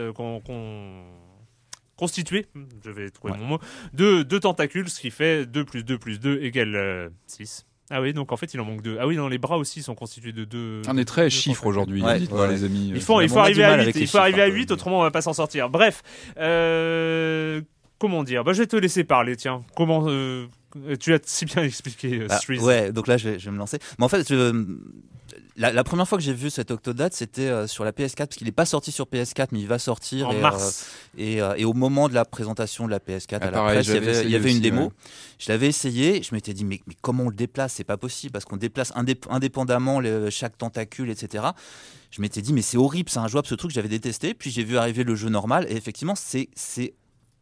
con- 1.96 2.06
con- 2.06 2.06
constituées, 2.06 2.46
je 2.84 2.90
vais 2.90 3.10
trouver 3.10 3.32
Ouais. 3.34 3.38
mon 3.40 3.46
mot, 3.46 3.58
de 3.92 4.22
deux 4.22 4.40
tentacules, 4.40 4.88
ce 4.88 5.00
qui 5.00 5.10
fait 5.10 5.46
2 5.46 5.64
plus 5.64 5.84
2 5.84 5.98
plus 5.98 6.20
2 6.20 6.38
égale 6.42 7.10
6. 7.26 7.66
Ah 7.90 8.00
oui, 8.00 8.12
donc 8.12 8.32
en 8.32 8.36
fait 8.36 8.52
il 8.52 8.58
en 8.60 8.64
manque 8.64 8.82
deux. 8.82 8.96
Ah 9.00 9.06
oui, 9.06 9.16
non, 9.16 9.28
les 9.28 9.38
bras 9.38 9.58
aussi 9.58 9.80
sont 9.80 9.94
constitués 9.94 10.32
de 10.32 10.44
deux. 10.44 10.82
On 10.88 10.98
est 10.98 11.04
très 11.04 11.30
chiffres 11.30 11.66
aujourd'hui, 11.66 12.02
Ouais, 12.02 12.18
dites-moi, 12.18 12.42
ouais. 12.48 12.48
les 12.52 12.64
amis. 12.64 12.90
Il 12.94 13.00
faut, 13.00 13.20
il 13.20 13.26
on 13.26 13.28
faut 13.34 13.38
arriver 13.38 13.62
à 13.62 13.68
mal 13.70 13.78
8, 13.78 13.82
avec 13.84 13.96
il 13.96 14.08
faut 14.08 14.18
arriver 14.18 14.42
à 14.42 14.46
chiffres, 14.46 14.56
un 14.56 14.58
8 14.60 14.66
peu. 14.66 14.74
autrement 14.74 14.98
on 14.98 15.02
va 15.02 15.10
pas 15.12 15.22
s'en 15.22 15.32
sortir. 15.32 15.68
Bref, 15.70 16.02
euh, 16.38 17.60
comment 17.98 18.24
dire? 18.24 18.42
Bah, 18.44 18.52
Je 18.52 18.58
vais 18.62 18.66
te 18.66 18.76
laisser 18.76 19.04
parler, 19.04 19.36
tiens. 19.36 19.64
Comment 19.76 20.04
euh, 20.08 20.46
Tu 20.98 21.14
as 21.14 21.18
si 21.22 21.44
bien 21.44 21.62
expliqué, 21.62 22.20
euh, 22.22 22.26
Ah, 22.28 22.38
Streets? 22.38 22.58
ouais, 22.60 22.92
donc 22.92 23.06
là 23.06 23.16
je 23.18 23.28
vais, 23.30 23.38
je 23.38 23.44
vais 23.46 23.50
me 23.52 23.58
lancer. 23.58 23.78
Mais 23.98 24.04
en 24.04 24.08
fait, 24.08 24.28
je- 24.28 24.66
la, 25.56 25.72
la 25.72 25.84
première 25.84 26.06
fois 26.06 26.18
que 26.18 26.24
j'ai 26.24 26.32
vu 26.32 26.50
cet 26.50 26.70
Octodad, 26.70 27.12
c'était 27.14 27.42
euh, 27.48 27.66
sur 27.66 27.84
la 27.84 27.92
PS4, 27.92 28.16
parce 28.16 28.36
qu'il 28.36 28.46
n'est 28.46 28.52
pas 28.52 28.66
sorti 28.66 28.92
sur 28.92 29.06
PS4, 29.06 29.48
mais 29.52 29.60
il 29.60 29.66
va 29.66 29.78
sortir. 29.78 30.28
En 30.28 30.32
et, 30.32 30.40
mars. 30.40 30.86
euh, 31.18 31.22
et, 31.22 31.42
euh, 31.42 31.54
et 31.56 31.64
au 31.64 31.72
moment 31.72 32.08
de 32.08 32.14
la 32.14 32.24
présentation 32.24 32.84
de 32.86 32.90
la 32.90 32.98
PS4 32.98 33.38
Ah, 33.40 33.44
à 33.46 33.46
la 33.46 33.52
pareil, 33.52 33.74
presse, 33.76 33.86
il 33.88 33.94
y 33.94 33.96
avait, 33.96 34.24
il 34.24 34.30
y 34.50 34.52
une 34.56 34.60
démo. 34.60 34.82
ouais. 34.82 34.88
Je 35.38 35.50
l'avais 35.50 35.68
essayé, 35.68 36.22
je 36.22 36.34
m'étais 36.34 36.52
dit, 36.54 36.64
mais, 36.64 36.80
mais 36.86 36.94
comment 37.00 37.24
on 37.24 37.28
le 37.30 37.34
déplace? 37.36 37.74
C'est 37.74 37.84
pas 37.84 37.96
possible, 37.96 38.32
parce 38.32 38.44
qu'on 38.44 38.56
déplace 38.56 38.92
indép- 38.94 39.26
indépendamment 39.30 40.00
chaque 40.30 40.56
tentacule, 40.58 41.10
etc. 41.10 41.44
Je 42.10 42.20
m'étais 42.20 42.42
dit, 42.42 42.52
mais 42.52 42.62
c'est 42.62 42.76
horrible, 42.76 43.10
c'est 43.10 43.18
injouable 43.18 43.46
ce 43.48 43.54
truc, 43.54 43.70
j'avais 43.70 43.88
détesté. 43.88 44.34
Puis 44.34 44.50
j'ai 44.50 44.62
vu 44.64 44.76
arriver 44.78 45.04
le 45.04 45.14
jeu 45.14 45.28
normal, 45.28 45.66
et 45.68 45.76
effectivement, 45.76 46.14
c'est 46.14 46.48
c'est 46.54 46.94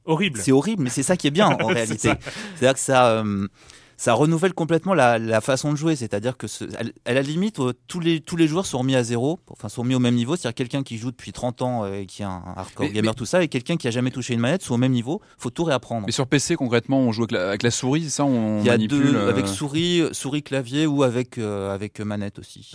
Horrible. 0.07 0.39
c'est 0.41 0.53
horrible, 0.53 0.83
mais 0.83 0.91
c'est 0.91 1.03
ça 1.03 1.17
qui 1.17 1.27
est 1.27 1.31
bien 1.31 1.49
en 1.49 1.67
réalité. 1.69 2.11
C'est-à-dire 2.57 2.75
que 2.75 2.81
ça, 2.81 3.09
euh, 3.09 3.49
ça 3.97 4.15
renouvelle 4.15 4.55
complètement 4.55 4.95
la, 4.95 5.19
la 5.19 5.41
façon 5.41 5.73
de 5.73 5.77
jouer. 5.77 5.97
C'est-à-dire 5.97 6.37
que, 6.37 6.47
ce- 6.47 6.65
à 7.05 7.13
la 7.13 7.23
limite, 7.23 7.59
euh, 7.61 7.73
tous 7.89 8.01
les, 8.01 8.21
tous 8.21 8.37
les 8.37 8.49
joueurs 8.49 8.67
sont 8.67 8.79
remis 8.79 8.97
à 8.97 9.03
zéro, 9.05 9.39
enfin 9.51 9.69
sont 9.69 9.83
remis 9.83 9.95
au 9.95 9.99
même 10.01 10.15
niveau. 10.15 10.37
C'est-à-dire 10.37 10.55
quelqu'un 10.55 10.83
qui 10.83 10.99
joue 10.99 11.11
depuis 11.11 11.33
30 11.33 11.63
ans 11.63 11.85
euh, 11.85 12.01
et 12.01 12.07
qui 12.07 12.23
est 12.23 12.25
un 12.27 12.43
hardcore 12.57 12.87
Mais- 12.87 12.93
gamer, 12.93 13.13
mais- 13.13 13.15
tout 13.15 13.27
ça, 13.27 13.43
et 13.43 13.49
quelqu'un 13.49 13.77
qui 13.77 13.89
a 13.89 13.91
jamais 13.91 14.11
touché 14.11 14.35
une 14.35 14.41
manette 14.41 14.63
sont 14.63 14.75
au 14.75 14.79
même 14.79 14.93
niveau. 14.93 15.21
faut 15.39 15.51
tout 15.51 15.65
réapprendre. 15.65 16.07
Mais 16.07 16.13
sur 16.13 16.27
PC, 16.27 16.57
concrètement, 16.57 16.99
on 17.01 17.13
joue 17.13 17.23
avec 17.23 17.33
la, 17.33 17.49
avec 17.49 17.63
la 17.63 17.71
souris, 17.71 18.11
ça? 18.11 18.25
On 18.25 18.61
Il 18.61 18.67
y 18.67 18.69
a 18.69 18.73
manipule, 18.73 19.03
deux, 19.13 19.15
euh, 19.17 19.29
avec 19.31 19.47
souris, 19.47 20.03
souris 20.13 20.43
clavier 20.43 20.87
ou 20.87 21.03
avec, 21.03 21.39
euh, 21.39 21.75
avec 21.75 22.01
manette 22.01 22.39
aussi. 22.39 22.69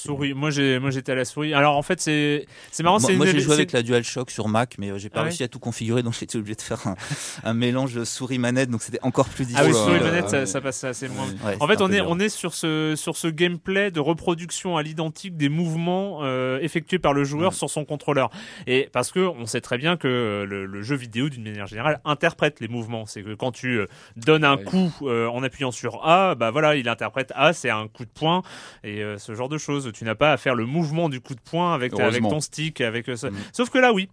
Souris. 0.00 0.34
Moi, 0.34 0.50
j'ai, 0.50 0.78
moi, 0.78 0.90
j'étais 0.90 1.12
à 1.12 1.14
la 1.14 1.24
souris. 1.24 1.54
Alors, 1.54 1.76
en 1.76 1.82
fait, 1.82 2.00
c'est, 2.00 2.46
c'est 2.70 2.82
marrant. 2.82 2.98
moi, 3.00 3.08
c'est 3.10 3.16
moi, 3.16 3.26
une- 3.26 3.32
j'ai 3.32 3.40
joué 3.40 3.54
avec 3.54 3.72
la 3.72 3.82
DualShock 3.82 4.30
sur 4.30 4.48
Mac, 4.48 4.76
mais 4.78 4.90
euh, 4.90 4.98
j'ai 4.98 5.08
pas 5.10 5.20
Ah 5.20 5.22
ouais 5.22 5.28
réussi 5.28 5.42
à 5.42 5.48
tout 5.48 5.58
configurer, 5.58 6.02
donc 6.02 6.14
j'étais 6.18 6.36
obligé 6.38 6.54
de 6.54 6.62
faire 6.62 6.86
un, 6.86 6.94
un 7.44 7.54
mélange 7.54 8.02
souris-manette, 8.04 8.70
donc 8.70 8.82
c'était 8.82 9.00
encore 9.02 9.28
plus 9.28 9.46
Ah 9.54 9.60
oui, 9.62 9.68
difficile. 9.68 9.74
souris 9.74 9.98
là, 10.00 10.04
manette, 10.04 10.28
ça, 10.28 10.46
ça 10.46 10.60
passe 10.60 10.82
assez 10.84 11.08
moins. 11.08 11.26
Ouais, 11.44 11.56
En 11.60 11.66
fait, 11.66 11.80
on 11.80 11.88
est, 11.90 11.96
dur. 11.96 12.06
on 12.08 12.18
est 12.18 12.28
sur 12.28 12.54
ce, 12.54 12.94
sur 12.96 13.16
ce 13.16 13.28
gameplay 13.28 13.90
de 13.90 14.00
reproduction 14.00 14.76
à 14.76 14.82
l'identique 14.82 15.36
des 15.36 15.48
mouvements 15.48 16.20
euh, 16.22 16.58
effectués 16.60 16.98
par 16.98 17.12
le 17.12 17.24
joueur 17.24 17.50
Mm. 17.52 17.54
sur 17.54 17.70
son 17.70 17.84
contrôleur. 17.84 18.30
Et 18.66 18.88
parce 18.92 19.12
que 19.12 19.20
on 19.20 19.46
sait 19.46 19.60
très 19.60 19.78
bien 19.78 19.96
que 19.96 20.08
euh, 20.08 20.44
le, 20.46 20.66
le 20.66 20.82
jeu 20.82 20.96
vidéo, 20.96 21.28
d'une 21.28 21.42
manière 21.44 21.66
générale, 21.66 22.00
interprète 22.04 22.60
les 22.60 22.68
mouvements. 22.68 23.06
C'est 23.06 23.22
que 23.22 23.34
quand 23.34 23.52
tu 23.52 23.78
euh, 23.78 23.86
donnes 24.16 24.44
un 24.44 24.56
Ouais. 24.56 24.64
coup 24.64 24.92
euh, 25.02 25.26
en 25.28 25.42
appuyant 25.42 25.70
sur 25.70 26.06
A, 26.06 26.34
bah 26.34 26.50
voilà, 26.50 26.74
il 26.76 26.88
interprète 26.88 27.32
A, 27.36 27.52
c'est 27.52 27.70
un 27.70 27.86
coup 27.88 28.04
de 28.04 28.10
poing 28.10 28.42
et 28.84 29.02
euh, 29.02 29.16
ce 29.18 29.34
genre 29.34 29.48
de 29.48 29.58
choses. 29.58 29.89
Tu 29.90 30.04
n'as 30.04 30.14
pas 30.14 30.32
à 30.32 30.36
faire 30.36 30.54
le 30.54 30.66
mouvement 30.66 31.08
du 31.08 31.20
coup 31.20 31.34
de 31.34 31.40
poing 31.40 31.74
avec, 31.74 31.92
ta- 31.94 32.02
avec 32.02 32.12
Heureusement. 32.22 32.30
ton 32.30 32.40
stick, 32.40 32.80
avec 32.80 33.08
euh, 33.08 33.16
ça. 33.16 33.30
Mm. 33.30 33.36
Sauf 33.52 33.70
que 33.70 33.78
là, 33.78 33.92
oui. 33.92 34.08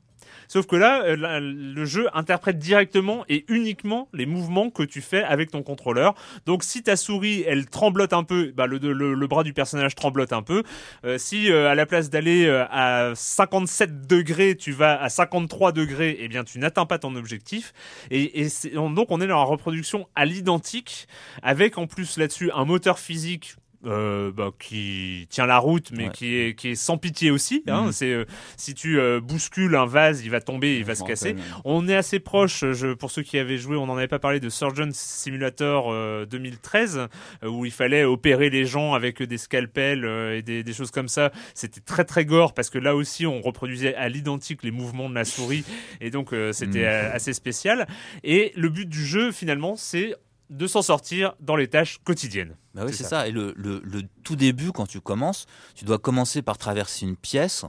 Sauf 0.49 0.65
que 0.65 0.77
là, 0.77 1.03
euh, 1.03 1.39
le 1.41 1.83
jeu 1.85 2.07
interprète 2.13 2.57
directement 2.57 3.25
et 3.27 3.43
uniquement 3.49 4.07
les 4.13 4.25
mouvements 4.25 4.69
que 4.69 4.81
tu 4.83 5.01
fais 5.01 5.21
avec 5.21 5.51
ton 5.51 5.61
contrôleur. 5.61 6.15
Donc 6.45 6.63
si 6.63 6.83
ta 6.83 6.95
souris, 6.95 7.43
elle 7.45 7.65
tremblote 7.65 8.13
un 8.13 8.23
peu, 8.23 8.53
bah, 8.55 8.65
le, 8.65 8.77
le, 8.77 9.13
le 9.13 9.27
bras 9.27 9.43
du 9.43 9.51
personnage 9.51 9.93
tremblote 9.95 10.31
un 10.31 10.41
peu. 10.43 10.63
Euh, 11.03 11.17
si 11.17 11.51
euh, 11.51 11.69
à 11.69 11.75
la 11.75 11.85
place 11.85 12.09
d'aller 12.09 12.45
euh, 12.45 12.63
à 12.71 13.11
57 13.13 14.07
degrés, 14.07 14.55
tu 14.55 14.71
vas 14.71 15.01
à 15.01 15.09
53 15.09 15.73
degrés, 15.73 16.15
eh 16.21 16.29
bien 16.29 16.45
tu 16.45 16.59
n'atteins 16.59 16.85
pas 16.85 16.97
ton 16.97 17.15
objectif. 17.17 17.73
Et, 18.09 18.41
et 18.43 18.47
donc 18.73 19.07
on 19.11 19.19
est 19.19 19.27
dans 19.27 19.37
la 19.39 19.43
reproduction 19.43 20.07
à 20.15 20.23
l'identique, 20.23 21.07
avec 21.43 21.77
en 21.77 21.87
plus 21.87 22.17
là-dessus 22.17 22.51
un 22.53 22.63
moteur 22.63 22.99
physique 22.99 23.55
euh, 23.85 24.31
bah, 24.31 24.51
qui 24.59 25.27
tient 25.29 25.45
la 25.45 25.59
route, 25.59 25.91
mais 25.91 26.05
Ouais. 26.05 26.11
qui 26.13 26.35
est 26.35 26.55
qui 26.57 26.69
est 26.69 26.75
sans 26.75 26.97
pitié 26.97 27.29
aussi. 27.31 27.63
Hein, 27.67 27.85
Mhm. 27.85 27.91
C'est 27.91 28.11
euh, 28.13 28.25
si 28.57 28.73
tu 28.73 28.99
euh, 28.99 29.19
bouscules 29.21 29.75
un 29.75 29.85
vase, 29.85 30.23
il 30.25 30.31
va 30.31 30.41
tomber, 30.41 30.77
il 30.77 30.83
va 30.83 30.93
Je 30.93 30.99
se 30.99 31.03
casser. 31.03 31.35
On 31.65 31.87
est 31.87 31.95
assez 31.95 32.19
proche, 32.19 32.65
je, 32.71 32.93
pour 32.93 33.11
ceux 33.11 33.21
qui 33.21 33.37
avaient 33.37 33.57
joué, 33.57 33.77
on 33.77 33.85
n'en 33.85 33.97
avait 33.97 34.07
pas 34.07 34.19
parlé 34.19 34.39
de 34.39 34.49
Surgeon 34.49 34.89
Simulator 34.91 35.91
euh, 35.91 36.25
2013, 36.25 37.07
euh, 37.43 37.47
où 37.47 37.65
il 37.65 37.71
fallait 37.71 38.03
opérer 38.03 38.49
les 38.49 38.65
gens 38.65 38.93
avec 38.93 39.21
des 39.21 39.37
scalpels 39.37 40.05
et 40.35 40.41
des, 40.41 40.63
des 40.63 40.73
choses 40.73 40.91
comme 40.91 41.07
ça. 41.07 41.31
C'était 41.53 41.81
très 41.81 42.03
très 42.05 42.25
gore 42.25 42.53
parce 42.53 42.69
que 42.69 42.77
là 42.79 42.95
aussi 42.95 43.25
on 43.25 43.41
reproduisait 43.41 43.95
à 43.95 44.09
l'identique 44.09 44.63
les 44.63 44.71
mouvements 44.71 45.09
de 45.09 45.15
la 45.15 45.25
souris 45.25 45.63
et 46.01 46.09
donc 46.09 46.33
c'était 46.51 46.79
Mm. 46.79 46.83
euh, 46.85 47.13
assez 47.13 47.33
spécial. 47.33 47.87
Et 48.23 48.51
le 48.55 48.69
but 48.69 48.87
du 48.87 49.05
jeu 49.05 49.31
finalement 49.31 49.75
c'est 49.75 50.15
de 50.49 50.67
s'en 50.67 50.81
sortir 50.81 51.33
dans 51.39 51.55
les 51.55 51.67
tâches 51.67 51.99
quotidiennes. 52.03 52.55
Bah 52.73 52.83
oui, 52.85 52.93
C'est 52.93 53.03
ça. 53.03 53.09
ça. 53.09 53.27
Et 53.27 53.31
le, 53.31 53.53
le, 53.57 53.81
le 53.83 54.03
tout 54.23 54.35
début, 54.35 54.71
quand 54.71 54.85
tu 54.87 55.01
commences, 55.01 55.45
tu 55.75 55.83
dois 55.85 55.99
commencer 55.99 56.41
par 56.41 56.57
traverser 56.57 57.05
une 57.05 57.17
pièce, 57.17 57.65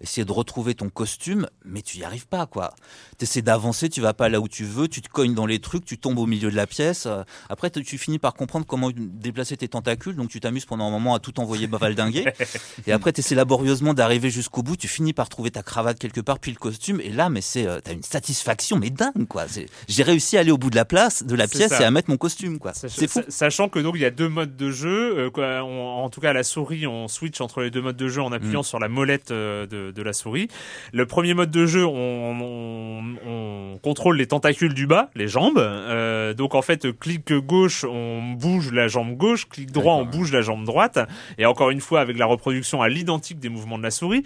essayer 0.00 0.24
de 0.24 0.32
retrouver 0.32 0.74
ton 0.74 0.88
costume, 0.90 1.48
mais 1.64 1.82
tu 1.82 1.98
y 1.98 2.04
arrives 2.04 2.26
pas, 2.28 2.46
quoi. 2.46 2.72
Tu 3.18 3.24
essaies 3.24 3.42
d'avancer, 3.42 3.88
tu 3.88 4.00
vas 4.00 4.14
pas 4.14 4.28
là 4.28 4.40
où 4.40 4.46
tu 4.48 4.64
veux, 4.64 4.86
tu 4.88 5.02
te 5.02 5.08
cognes 5.08 5.34
dans 5.34 5.46
les 5.46 5.58
trucs, 5.58 5.84
tu 5.84 5.98
tombes 5.98 6.18
au 6.18 6.26
milieu 6.26 6.50
de 6.50 6.56
la 6.56 6.66
pièce. 6.66 7.06
euh, 7.06 7.22
Après, 7.48 7.70
tu 7.70 7.98
finis 7.98 8.18
par 8.18 8.34
comprendre 8.34 8.64
comment 8.66 8.90
déplacer 8.94 9.56
tes 9.56 9.68
tentacules, 9.68 10.14
donc 10.16 10.28
tu 10.30 10.40
t'amuses 10.40 10.66
pendant 10.66 10.86
un 10.86 10.90
moment 10.90 11.14
à 11.14 11.18
tout 11.18 11.40
envoyer 11.40 11.66
bavaldinguer. 11.68 12.24
et 12.86 12.92
après, 12.92 13.12
tu 13.12 13.20
essaies 13.20 13.34
laborieusement 13.34 13.94
d'arriver 13.94 14.30
jusqu'au 14.30 14.62
bout, 14.62 14.76
tu 14.76 14.88
finis 14.88 15.12
par 15.12 15.28
trouver 15.28 15.50
ta 15.50 15.62
cravate 15.62 15.98
quelque 15.98 16.20
part, 16.20 16.38
puis 16.38 16.52
le 16.52 16.58
costume, 16.58 17.00
et 17.00 17.10
là, 17.10 17.28
mais 17.28 17.40
c'est, 17.40 17.66
euh, 17.66 17.80
t'as 17.82 17.92
une 17.92 18.02
satisfaction, 18.02 18.78
mais 18.78 18.90
dingue, 18.90 19.26
quoi. 19.28 19.46
J'ai 19.88 20.02
réussi 20.02 20.36
à 20.36 20.40
aller 20.40 20.50
au 20.52 20.58
bout 20.58 20.70
de 20.70 20.76
la 20.76 20.84
place, 20.84 21.24
de 21.24 21.34
la 21.34 21.48
pièce, 21.48 21.70
ça. 21.70 21.80
et 21.82 21.84
à 21.84 21.90
mettre 21.90 22.10
mon 22.10 22.16
costume, 22.16 22.58
quoi. 22.58 22.72
C'est 22.74 22.88
fou. 23.08 23.20
sa- 23.26 23.30
Sachant 23.48 23.68
que 23.68 23.78
donc 23.78 23.94
il 23.96 24.00
y 24.02 24.04
a 24.04 24.10
deux 24.10 24.28
modes 24.28 24.56
de 24.56 24.70
jeu, 24.70 25.18
euh, 25.18 25.30
quoi, 25.30 25.62
on- 25.64 26.04
en 26.04 26.10
tout 26.10 26.20
cas 26.20 26.30
à 26.30 26.32
la 26.32 26.42
souris, 26.44 26.86
on 26.86 27.08
switch 27.08 27.40
entre 27.40 27.62
les 27.62 27.70
deux 27.70 27.80
modes 27.82 27.96
de 27.96 28.08
jeu 28.08 28.22
en 28.22 28.30
appuyant 28.32 28.60
Mm. 28.60 28.64
sur 28.64 28.78
la 28.78 28.88
molette 28.88 29.30
euh, 29.30 29.66
de, 29.66 29.87
de 29.92 30.02
la 30.02 30.12
souris. 30.12 30.48
Le 30.92 31.06
premier 31.06 31.34
mode 31.34 31.50
de 31.50 31.66
jeu, 31.66 31.84
on, 31.86 31.92
on- 32.40 33.16
on 33.26 33.78
contrôle 33.78 34.16
les 34.16 34.26
tentacules 34.26 34.74
du 34.74 34.86
bas, 34.86 35.10
les 35.14 35.28
jambes. 35.28 35.58
Euh, 35.58 36.34
donc 36.34 36.54
en 36.54 36.62
fait, 36.62 36.98
clic 36.98 37.32
gauche, 37.32 37.84
on 37.84 38.32
bouge 38.32 38.72
la 38.72 38.88
jambe 38.88 39.16
gauche, 39.16 39.48
clic 39.48 39.70
droit, 39.72 39.94
on 39.94 40.04
bouge 40.04 40.32
la 40.32 40.42
jambe 40.42 40.64
droite. 40.64 40.98
Et 41.38 41.46
encore 41.46 41.70
une 41.70 41.80
fois, 41.80 42.00
avec 42.00 42.18
la 42.18 42.26
reproduction 42.26 42.82
à 42.82 42.88
l'identique 42.88 43.38
des 43.38 43.48
mouvements 43.48 43.78
de 43.78 43.82
la 43.82 43.90
souris. 43.90 44.22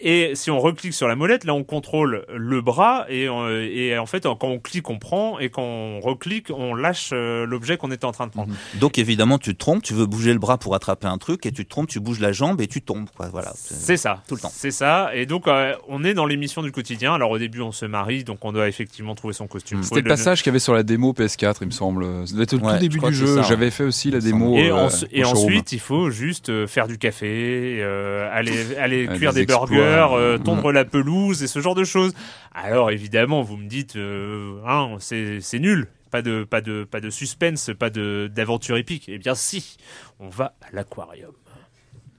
Et 0.00 0.34
si 0.34 0.50
on 0.50 0.58
reclique 0.60 0.94
sur 0.94 1.08
la 1.08 1.16
molette, 1.16 1.44
là 1.44 1.54
on 1.54 1.64
contrôle 1.64 2.24
le 2.34 2.60
bras 2.60 3.06
et, 3.08 3.28
euh, 3.28 3.68
et 3.70 3.96
en 3.98 4.06
fait 4.06 4.24
quand 4.24 4.38
on 4.44 4.58
clique 4.58 4.88
on 4.90 4.98
prend 4.98 5.38
et 5.38 5.48
quand 5.50 5.62
on 5.62 6.00
reclique 6.00 6.48
on 6.50 6.74
lâche 6.74 7.10
euh, 7.12 7.46
l'objet 7.46 7.76
qu'on 7.76 7.90
était 7.90 8.04
en 8.04 8.12
train 8.12 8.26
de 8.26 8.32
prendre. 8.32 8.52
Donc 8.80 8.98
évidemment, 8.98 9.38
tu 9.38 9.52
te 9.54 9.58
trompes, 9.58 9.82
tu 9.82 9.94
veux 9.94 10.06
bouger 10.06 10.32
le 10.32 10.38
bras 10.38 10.58
pour 10.58 10.74
attraper 10.74 11.06
un 11.06 11.18
truc, 11.18 11.46
et 11.46 11.52
tu 11.52 11.64
te 11.64 11.70
trompes, 11.70 11.88
tu 11.88 12.00
bouges 12.00 12.20
la 12.20 12.32
jambe 12.32 12.60
et 12.60 12.66
tu 12.66 12.82
tombes. 12.82 13.08
Quoi. 13.16 13.28
Voilà. 13.28 13.52
C'est 13.54 13.96
ça, 13.96 14.22
tout 14.28 14.34
le 14.34 14.40
temps. 14.40 14.50
C'est 14.52 14.70
ça. 14.70 15.03
Et 15.12 15.26
donc, 15.26 15.46
euh, 15.48 15.74
on 15.88 16.04
est 16.04 16.14
dans 16.14 16.26
l'émission 16.26 16.62
du 16.62 16.72
quotidien. 16.72 17.12
Alors, 17.14 17.30
au 17.30 17.38
début, 17.38 17.60
on 17.60 17.72
se 17.72 17.84
marie, 17.86 18.24
donc 18.24 18.44
on 18.44 18.52
doit 18.52 18.68
effectivement 18.68 19.14
trouver 19.14 19.34
son 19.34 19.46
costume. 19.46 19.82
C'était 19.82 20.00
le 20.02 20.08
passage 20.08 20.38
qu'il 20.42 20.46
y 20.46 20.52
avait 20.52 20.58
sur 20.58 20.72
la 20.74 20.82
démo 20.82 21.12
PS4, 21.12 21.56
il 21.60 21.66
me 21.66 21.70
semble. 21.72 22.04
Être 22.40 22.54
au 22.54 22.58
Ouais, 22.58 22.74
tout 22.74 22.78
début 22.78 22.98
je 23.02 23.06
du 23.08 23.14
jeu. 23.14 23.42
J'avais 23.42 23.70
fait 23.70 23.84
aussi 23.84 24.10
la 24.10 24.20
démo. 24.20 24.56
Et, 24.56 24.70
euh, 24.70 24.74
en- 24.76 24.86
au 24.86 24.90
et 25.10 25.22
showroom. 25.22 25.44
ensuite, 25.46 25.72
il 25.72 25.80
faut 25.80 26.10
juste 26.10 26.48
euh, 26.48 26.66
faire 26.66 26.86
du 26.86 26.98
café, 26.98 27.78
euh, 27.80 28.28
aller, 28.32 29.06
cuire 29.16 29.32
des 29.32 29.46
burgers, 29.46 30.38
tondre 30.44 30.72
la 30.72 30.84
pelouse 30.84 31.42
et 31.42 31.46
ce 31.46 31.60
genre 31.60 31.74
de 31.74 31.84
choses. 31.84 32.12
Alors, 32.54 32.90
évidemment, 32.90 33.42
vous 33.42 33.56
me 33.56 33.66
dites, 33.68 33.96
euh, 33.96 34.58
hein, 34.66 34.96
c'est 35.00 35.40
c'est 35.40 35.58
nul. 35.58 35.88
Pas 36.10 36.22
de, 36.22 36.44
pas, 36.44 36.60
de, 36.60 36.84
pas 36.84 37.00
de 37.00 37.10
suspense, 37.10 37.70
pas 37.76 37.90
de- 37.90 38.30
d'aventure 38.32 38.76
épique. 38.76 39.06
Eh 39.08 39.18
bien, 39.18 39.34
si, 39.34 39.76
on 40.20 40.28
va 40.28 40.54
à 40.62 40.66
l'aquarium. 40.72 41.32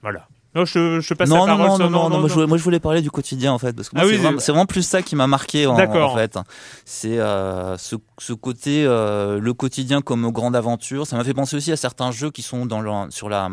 Voilà. 0.02 0.28
Non, 0.56 0.64
je, 0.64 1.00
je 1.00 1.14
passe 1.14 1.28
non, 1.28 1.44
la 1.44 1.52
non, 1.52 1.58
parole. 1.58 1.68
non, 1.68 1.76
sur- 1.76 1.90
non, 1.90 1.98
non, 2.04 2.08
non, 2.10 2.18
moi, 2.20 2.28
je 2.28 2.34
voulais, 2.34 2.46
moi 2.46 2.56
je 2.58 2.62
voulais 2.62 2.80
parler 2.80 3.02
du 3.02 3.10
quotidien 3.10 3.52
en 3.52 3.58
fait, 3.58 3.74
parce 3.74 3.88
que 3.90 3.96
Ah 3.96 4.00
c'est 4.02 4.08
oui, 4.08 4.16
vraiment, 4.16 4.38
c'est 4.40 4.52
vraiment 4.52 4.66
plus 4.66 4.82
ça 4.82 5.02
qui 5.02 5.14
m'a 5.14 5.26
marqué 5.26 5.66
en, 5.66 5.76
D'accord. 5.76 6.12
en 6.12 6.16
fait. 6.16 6.38
C'est 6.84 7.18
euh, 7.18 7.76
ce, 7.76 7.96
ce 8.18 8.32
côté, 8.32 8.84
euh, 8.86 9.38
le 9.38 9.52
quotidien 9.54 10.00
comme 10.00 10.30
grande 10.32 10.56
aventure. 10.56 11.06
Ça 11.06 11.16
m'a 11.16 11.24
fait 11.24 11.34
penser 11.34 11.56
aussi 11.56 11.70
à 11.72 11.76
certains 11.76 12.10
jeux 12.10 12.30
qui 12.30 12.42
sont 12.42 12.64
dans 12.66 12.80
le, 12.80 12.90
sur 13.10 13.28
la, 13.28 13.48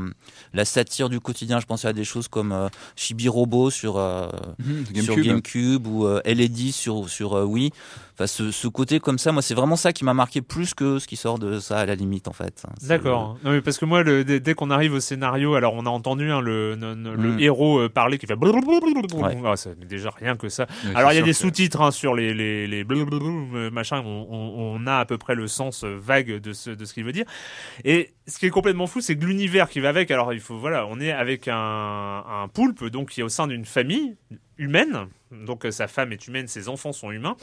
la 0.53 0.65
satire 0.65 1.09
du 1.09 1.19
quotidien. 1.19 1.59
Je 1.59 1.65
pensais 1.65 1.87
à 1.89 1.93
des 1.93 2.05
choses 2.05 2.27
comme 2.29 2.51
euh, 2.53 2.69
Chibi 2.95 3.27
Robo 3.27 3.69
sur, 3.69 3.97
euh, 3.97 4.27
Mhm, 4.59 4.85
sur 5.03 5.15
GameCube. 5.15 5.25
GameCube 5.25 5.87
ou 5.87 6.05
euh, 6.07 6.21
LED 6.25 6.71
sur, 6.71 7.09
sur 7.09 7.33
euh, 7.37 7.43
Wii. 7.43 7.71
Enfin, 8.15 8.27
ce, 8.27 8.51
ce 8.51 8.67
côté 8.67 8.99
comme 8.99 9.17
ça, 9.17 9.31
moi, 9.31 9.41
c'est 9.41 9.55
vraiment 9.55 9.75
ça 9.75 9.91
qui 9.91 10.05
m'a 10.05 10.13
marqué 10.13 10.41
plus 10.41 10.73
que 10.75 10.99
ce 10.99 11.07
qui 11.07 11.15
sort 11.15 11.39
de 11.39 11.59
ça 11.59 11.79
à 11.79 11.85
la 11.85 11.95
limite 11.95 12.27
en 12.27 12.33
fait. 12.33 12.63
D'accord. 12.87 13.37
Non, 13.43 13.51
mais 13.51 13.61
parce 13.61 13.77
que 13.79 13.85
moi, 13.85 14.03
le, 14.03 14.23
dès, 14.23 14.39
dès 14.39 14.53
qu'on 14.53 14.69
arrive 14.69 14.93
au 14.93 14.99
scénario, 14.99 15.55
alors 15.55 15.73
on 15.73 15.85
a 15.85 15.89
entendu 15.89 16.29
hein, 16.31 16.39
le, 16.41 16.75
le, 16.75 16.93
le 16.93 17.31
Mm. 17.33 17.39
héros 17.39 17.79
euh, 17.79 17.89
parler 17.89 18.17
qui 18.19 18.27
fait. 18.27 18.35
Ouais. 18.35 19.37
Ah, 19.45 19.55
ça, 19.55 19.71
déjà 19.75 20.11
rien 20.11 20.35
que 20.37 20.47
ça. 20.49 20.67
Alors 20.95 21.11
il 21.11 21.15
y 21.15 21.19
a 21.19 21.21
des 21.23 21.31
que- 21.31 21.35
sous-titres 21.37 21.81
hein, 21.81 21.91
sur 21.91 22.13
les 22.13 22.33
les, 22.33 22.67
les 22.67 22.83
blablabla, 22.83 23.71
machin. 23.71 24.01
On, 24.05 24.27
on, 24.29 24.75
on 24.83 24.87
a 24.87 24.97
à 24.97 25.05
peu 25.05 25.17
près 25.17 25.33
le 25.35 25.47
sens 25.47 25.83
euh, 25.83 25.97
vague 25.99 26.39
de 26.39 26.53
ce 26.53 26.69
de 26.69 26.85
ce 26.85 26.93
qu'il 26.93 27.03
veut 27.05 27.13
dire. 27.13 27.25
Et 27.83 28.13
ce 28.27 28.37
qui 28.37 28.45
est 28.45 28.49
complètement 28.51 28.87
fou, 28.87 29.01
c'est 29.01 29.17
que 29.17 29.25
l'univers 29.25 29.69
qui 29.69 29.79
va 29.79 29.89
avec. 29.89 30.11
Alors 30.11 30.33
il 30.33 30.39
faut 30.39 30.57
voilà, 30.57 30.85
on 30.87 30.99
est 30.99 31.11
avec 31.11 31.47
un, 31.47 31.55
un 32.27 32.47
poulpe 32.47 32.85
donc 32.85 33.09
qui 33.09 33.21
est 33.21 33.23
au 33.23 33.29
sein 33.29 33.47
d'une 33.47 33.65
famille 33.65 34.15
humaine. 34.63 35.07
Donc 35.31 35.65
euh, 35.65 35.71
sa 35.71 35.87
femme 35.87 36.11
est 36.11 36.27
humaine, 36.27 36.47
ses 36.47 36.69
enfants 36.69 36.93
sont 36.93 37.11
humains. 37.11 37.35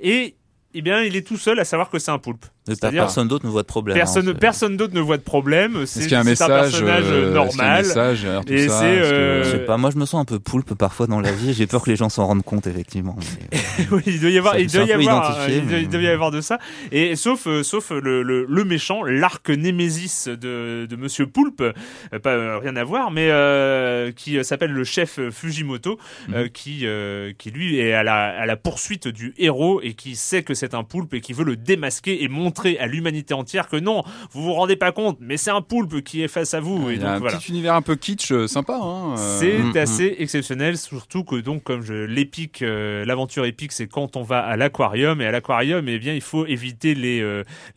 Et 0.00 0.36
eh 0.74 0.82
bien, 0.82 1.02
il 1.02 1.16
est 1.16 1.26
tout 1.26 1.36
seul 1.36 1.58
à 1.60 1.64
savoir 1.64 1.90
que 1.90 1.98
c'est 1.98 2.10
un 2.10 2.18
poulpe. 2.18 2.46
C'est-à-dire- 2.66 3.02
personne 3.02 3.26
d'autre 3.28 3.44
ne 3.44 3.50
voit 3.50 3.62
de 3.62 3.66
problème. 3.66 3.96
Personne, 3.96 4.28
hein, 4.28 4.32
c'est- 4.34 4.38
personne 4.40 4.76
d'autre 4.76 4.94
ne 4.94 5.00
voit 5.00 5.16
de 5.16 5.22
problème. 5.22 5.84
C'est 5.86 6.12
un 6.14 6.22
message 6.22 6.48
personnage 6.48 7.04
euh, 7.06 7.24
euh, 7.26 7.30
un 7.30 7.34
normal. 7.34 7.84
Et 7.84 8.68
ça 8.68 8.78
c'est, 8.78 8.84
euh, 9.02 9.66
pas, 9.66 9.76
moi 9.78 9.90
je 9.90 9.98
me 9.98 10.06
sens 10.06 10.20
un 10.20 10.24
peu 10.24 10.38
poulpe 10.38 10.74
parfois 10.74 11.06
dans 11.08 11.20
la 11.20 11.32
vie 11.32 11.54
j'ai 11.54 11.66
peur 11.66 11.82
que 11.82 11.90
les 11.90 11.96
gens 11.96 12.08
s'en 12.08 12.26
rendent 12.26 12.44
compte 12.44 12.66
effectivement. 12.68 13.16
Mais- 13.50 13.58
oui, 13.90 14.02
il 14.06 14.20
doit 14.20 14.30
y 14.30 14.38
avoir, 14.38 14.54
Ça, 14.54 14.60
il 14.60 14.66
doit 14.68 14.84
y 14.84 14.92
avoir, 14.92 15.48
il 15.48 15.54
doit, 15.62 15.72
mais- 15.72 15.82
il 15.82 15.88
doit 15.88 16.00
y 16.00 16.06
avoir 16.08 16.30
de 16.30 16.40
ça. 16.40 16.58
Et 16.92 17.16
sauf, 17.16 17.46
euh, 17.46 17.62
sauf 17.64 17.90
le, 17.90 18.22
le, 18.22 18.46
le 18.48 18.64
méchant, 18.64 19.02
l'arc 19.02 19.48
némésis 19.50 20.28
de, 20.28 20.86
de 20.88 20.96
Monsieur 20.96 21.26
Poulpe, 21.26 21.62
euh, 21.62 22.18
pas 22.20 22.30
euh, 22.30 22.58
rien 22.58 22.76
à 22.76 22.84
voir, 22.84 23.10
mais 23.10 23.28
euh, 23.30 24.12
qui 24.12 24.42
s'appelle 24.44 24.70
le 24.72 24.84
chef 24.84 25.18
Fujimoto, 25.30 25.98
Mhm. 26.28 26.48
qui, 26.50 26.80
euh, 26.84 27.32
qui 27.36 27.50
lui 27.50 27.78
est 27.80 27.92
à 27.92 28.02
la, 28.04 28.14
à 28.26 28.46
la 28.46 28.56
poursuite 28.56 29.08
du 29.08 29.34
héros 29.38 29.80
et 29.82 29.94
qui 29.94 30.14
sait 30.14 30.42
que 30.42 30.54
c'est 30.54 30.74
un 30.74 30.84
poulpe 30.84 31.14
et 31.14 31.20
qui 31.20 31.32
veut 31.32 31.44
le 31.44 31.56
démasquer 31.56 32.22
et 32.22 32.28
montrer 32.52 32.78
à 32.78 32.86
l'humanité 32.86 33.32
entière 33.32 33.66
que 33.66 33.76
non, 33.76 34.02
vous 34.32 34.42
vous 34.42 34.52
rendez 34.52 34.76
pas 34.76 34.92
compte, 34.92 35.16
mais 35.20 35.38
c'est 35.38 35.50
un 35.50 35.62
poulpe 35.62 36.02
qui 36.02 36.22
est 36.22 36.28
face 36.28 36.52
à 36.52 36.60
vous. 36.60 36.90
et 36.90 36.94
Il 36.96 37.00
y 37.00 37.04
a 37.04 37.12
un 37.14 37.18
voilà. 37.18 37.38
petit 37.38 37.48
univers 37.50 37.74
un 37.74 37.80
peu 37.80 37.96
kitsch, 37.96 38.30
euh, 38.30 38.46
sympa. 38.46 38.78
Hein, 38.82 39.14
euh, 39.16 39.38
C'est 39.40 39.58
Mm, 39.62 39.76
assez 39.78 40.16
exceptionnel, 40.18 40.76
surtout 40.76 41.24
que 41.24 41.36
donc 41.36 41.62
comme 41.62 41.80
je 41.82 41.94
l'épique, 41.94 42.60
euh, 42.60 43.06
l'aventure 43.06 43.46
épique, 43.46 43.72
c'est 43.72 43.86
quand 43.86 44.16
on 44.16 44.22
va 44.22 44.40
à 44.40 44.56
l'aquarium 44.58 45.20
et 45.22 45.26
à 45.26 45.30
l'aquarium, 45.30 45.88
eh 45.88 45.98
bien 45.98 46.12
il 46.12 46.20
faut 46.20 46.44
éviter 46.44 46.94
les 46.94 47.22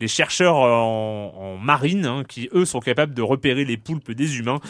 les 0.00 0.08
chercheurs 0.08 0.56
en, 0.56 1.32
en 1.36 1.56
marine 1.56 2.04
hein, 2.04 2.22
qui 2.28 2.50
eux 2.54 2.64
sont 2.66 2.80
capables 2.80 3.14
de 3.14 3.22
repérer 3.22 3.64
les 3.64 3.76
poulpes 3.78 4.10
des 4.12 4.38
humains. 4.38 4.60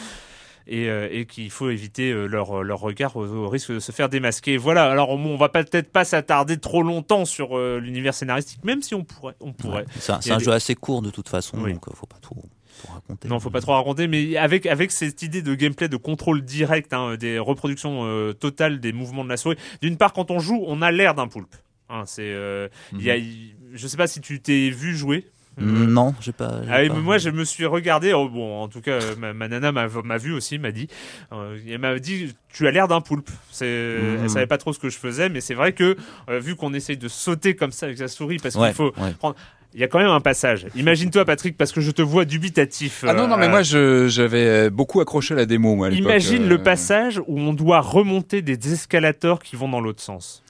Et, 0.69 0.89
euh, 0.89 1.07
et 1.09 1.25
qu'il 1.25 1.49
faut 1.49 1.69
éviter 1.69 2.11
euh, 2.11 2.25
leur, 2.27 2.61
leur 2.61 2.79
regard 2.79 3.15
au, 3.15 3.25
au 3.25 3.47
risque 3.47 3.71
de 3.71 3.79
se 3.79 3.93
faire 3.93 4.09
démasquer. 4.09 4.57
Voilà, 4.57 4.91
alors 4.91 5.09
on, 5.11 5.25
on 5.25 5.37
va 5.37 5.47
peut-être 5.47 5.89
pas 5.91 6.03
s'attarder 6.03 6.57
trop 6.57 6.83
longtemps 6.83 7.23
sur 7.23 7.57
euh, 7.57 7.79
l'univers 7.79 8.13
scénaristique, 8.13 8.63
même 8.65 8.81
si 8.81 8.93
on 8.93 9.05
pourrait. 9.05 9.35
On 9.39 9.53
pourrait. 9.53 9.85
C'est 9.97 10.11
un, 10.31 10.37
des- 10.37 10.43
jeu 10.43 10.51
assez 10.51 10.75
court 10.75 11.01
de 11.01 11.09
toute 11.09 11.29
façon, 11.29 11.57
Oui. 11.61 11.71
donc 11.71 11.87
euh, 11.87 11.91
faut 11.95 12.05
pas 12.05 12.19
trop, 12.21 12.43
raconter. 12.91 13.29
Non, 13.29 13.39
faut 13.39 13.49
pas 13.49 13.61
trop 13.61 13.73
raconter, 13.75 14.07
mais 14.09 14.35
avec 14.35 14.65
avec 14.65 14.91
cette 14.91 15.21
idée 15.21 15.41
de 15.41 15.55
gameplay 15.55 15.87
de 15.87 15.95
contrôle 15.95 16.41
direct, 16.43 16.91
hein, 16.93 17.15
des 17.15 17.39
reproductions 17.39 18.01
euh, 18.03 18.33
totales 18.33 18.81
des 18.81 18.91
mouvements 18.91 19.23
de 19.23 19.29
la 19.29 19.37
souris. 19.37 19.55
D'une 19.81 19.95
part, 19.95 20.11
quand 20.11 20.31
on 20.31 20.39
joue, 20.39 20.61
on 20.67 20.81
a 20.81 20.91
l'air 20.91 21.15
d'un 21.15 21.29
poulpe. 21.29 21.55
Hein, 21.89 22.03
c'est, 22.05 22.23
euh, 22.23 22.67
y 22.99 23.09
a, 23.09 23.15
il- 23.15 23.55
je 23.73 23.87
sais 23.87 23.95
pas 23.95 24.07
si 24.07 24.19
tu 24.19 24.41
t'es 24.41 24.69
vu 24.69 24.97
jouer. 24.97 25.25
Euh, 25.59 25.63
Non, 25.65 26.13
j'ai 26.21 26.31
pas. 26.33 26.61
ah 26.69 26.81
oui, 26.81 26.87
pas- 26.89 26.93
mais 26.95 27.01
moi 27.01 27.17
je 27.17 27.29
me 27.29 27.43
suis 27.43 27.65
regardé, 27.65 28.13
oh, 28.13 28.29
bon 28.29 28.61
en 28.61 28.67
tout 28.67 28.81
cas 28.81 28.91
euh, 28.91 29.15
ma, 29.17 29.33
ma 29.33 29.47
nana 29.47 29.71
m'a 29.71 30.17
vu 30.17 30.33
aussi, 30.33 30.59
m'a 30.59 30.71
dit, 30.71 30.87
euh, 31.33 31.57
elle 31.67 31.79
m'a 31.79 31.97
dit 31.99 32.35
tu 32.53 32.67
as 32.67 32.71
l'air 32.71 32.87
d'un 32.87 33.01
poulpe. 33.01 33.29
Mhm. 33.61 34.19
elle 34.23 34.29
savait 34.29 34.47
pas 34.47 34.57
trop 34.59 34.71
ce 34.73 34.79
que 34.79 34.89
je 34.89 34.97
faisais, 34.97 35.29
mais 35.29 35.41
c'est 35.41 35.53
vrai 35.55 35.73
que 35.73 35.95
euh, 36.29 36.39
vu 36.39 36.55
qu'on 36.55 36.73
essaye 36.73 36.97
de 36.97 37.07
sauter 37.07 37.55
comme 37.55 37.71
ça 37.71 37.87
avec 37.87 37.97
la 37.99 38.07
souris 38.07 38.37
parce 38.37 38.55
Ouais, 38.55 38.67
qu'il 38.67 38.75
faut 38.75 38.93
ouais. 39.01 39.13
prendre, 39.17 39.35
il 39.73 39.79
y 39.81 39.83
a 39.83 39.87
quand 39.87 39.99
même 39.99 40.09
un 40.09 40.21
passage. 40.21 40.67
Imagine-toi 40.75 41.25
Patrick 41.25 41.57
parce 41.57 41.71
que 41.71 41.81
je 41.81 41.91
te 41.91 42.01
vois 42.01 42.25
dubitatif. 42.25 43.03
Ah 43.07 43.13
non, 43.13 43.27
non, 43.27 43.37
mais 43.37 43.47
euh, 43.47 43.49
moi 43.49 43.61
j'avais 44.07 44.69
beaucoup 44.69 45.01
accroché 45.01 45.33
à 45.33 45.37
la 45.37 45.45
démo. 45.45 45.75
Moi, 45.75 45.87
à 45.87 45.89
Imagine 45.91 46.43
euh, 46.43 46.49
le 46.49 46.57
passage 46.63 47.19
où 47.27 47.39
on 47.39 47.53
doit 47.53 47.81
remonter 47.81 48.41
des 48.41 48.73
escalators 48.73 49.39
qui 49.39 49.55
vont 49.55 49.69
dans 49.69 49.81
l'autre 49.81 50.01
sens. 50.01 50.43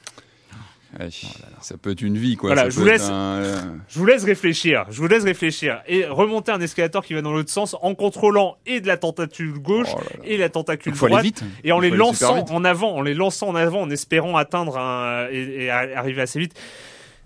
Ouais, 1.00 1.10
ça 1.62 1.78
peut 1.78 1.92
être 1.92 2.02
une 2.02 2.18
vie, 2.18 2.36
quoi. 2.36 2.50
Voilà, 2.50 2.64
ça 2.64 2.70
je 2.70 2.76
peut 2.76 2.82
vous 2.82 2.88
être 2.88 2.94
laisse- 2.94 3.10
un, 3.10 3.38
euh, 3.42 3.62
Je 3.88 4.00
vous 4.00 4.06
laisse 4.06 4.24
réfléchir, 4.24 4.86
je 4.90 5.00
vous 5.00 5.08
laisse 5.08 5.24
réfléchir. 5.24 5.82
Et 5.88 6.06
remonter 6.06 6.52
un 6.52 6.62
escalator 6.62 7.04
qui 7.06 7.14
va 7.14 7.22
dans 7.22 7.32
l'autre 7.34 7.50
sens 7.52 7.76
en 7.82 7.96
contrôlant 7.96 8.58
et 8.66 8.80
de 8.82 8.88
la 8.88 8.98
tentacule 8.98 9.54
gauche 9.60 9.90
oh 9.96 10.00
et 10.24 10.38
la 10.38 10.50
tentacule 10.50 10.94
aller 10.94 11.08
droite. 11.08 11.24
vite. 11.24 11.44
Et 11.64 11.72
en 11.72 11.80
les 11.80 11.90
lançant 11.90 12.46
en 12.50 12.66
avant, 12.66 12.96
en 12.96 13.02
les 13.02 13.14
lançant 13.14 13.50
en 13.50 13.56
avant, 13.56 13.82
en 13.82 13.90
espérant 13.90 14.36
atteindre 14.38 14.78
un, 14.78 15.28
et, 15.32 15.70
arriver 15.70 16.22
assez 16.22 16.40
vite. 16.40 16.54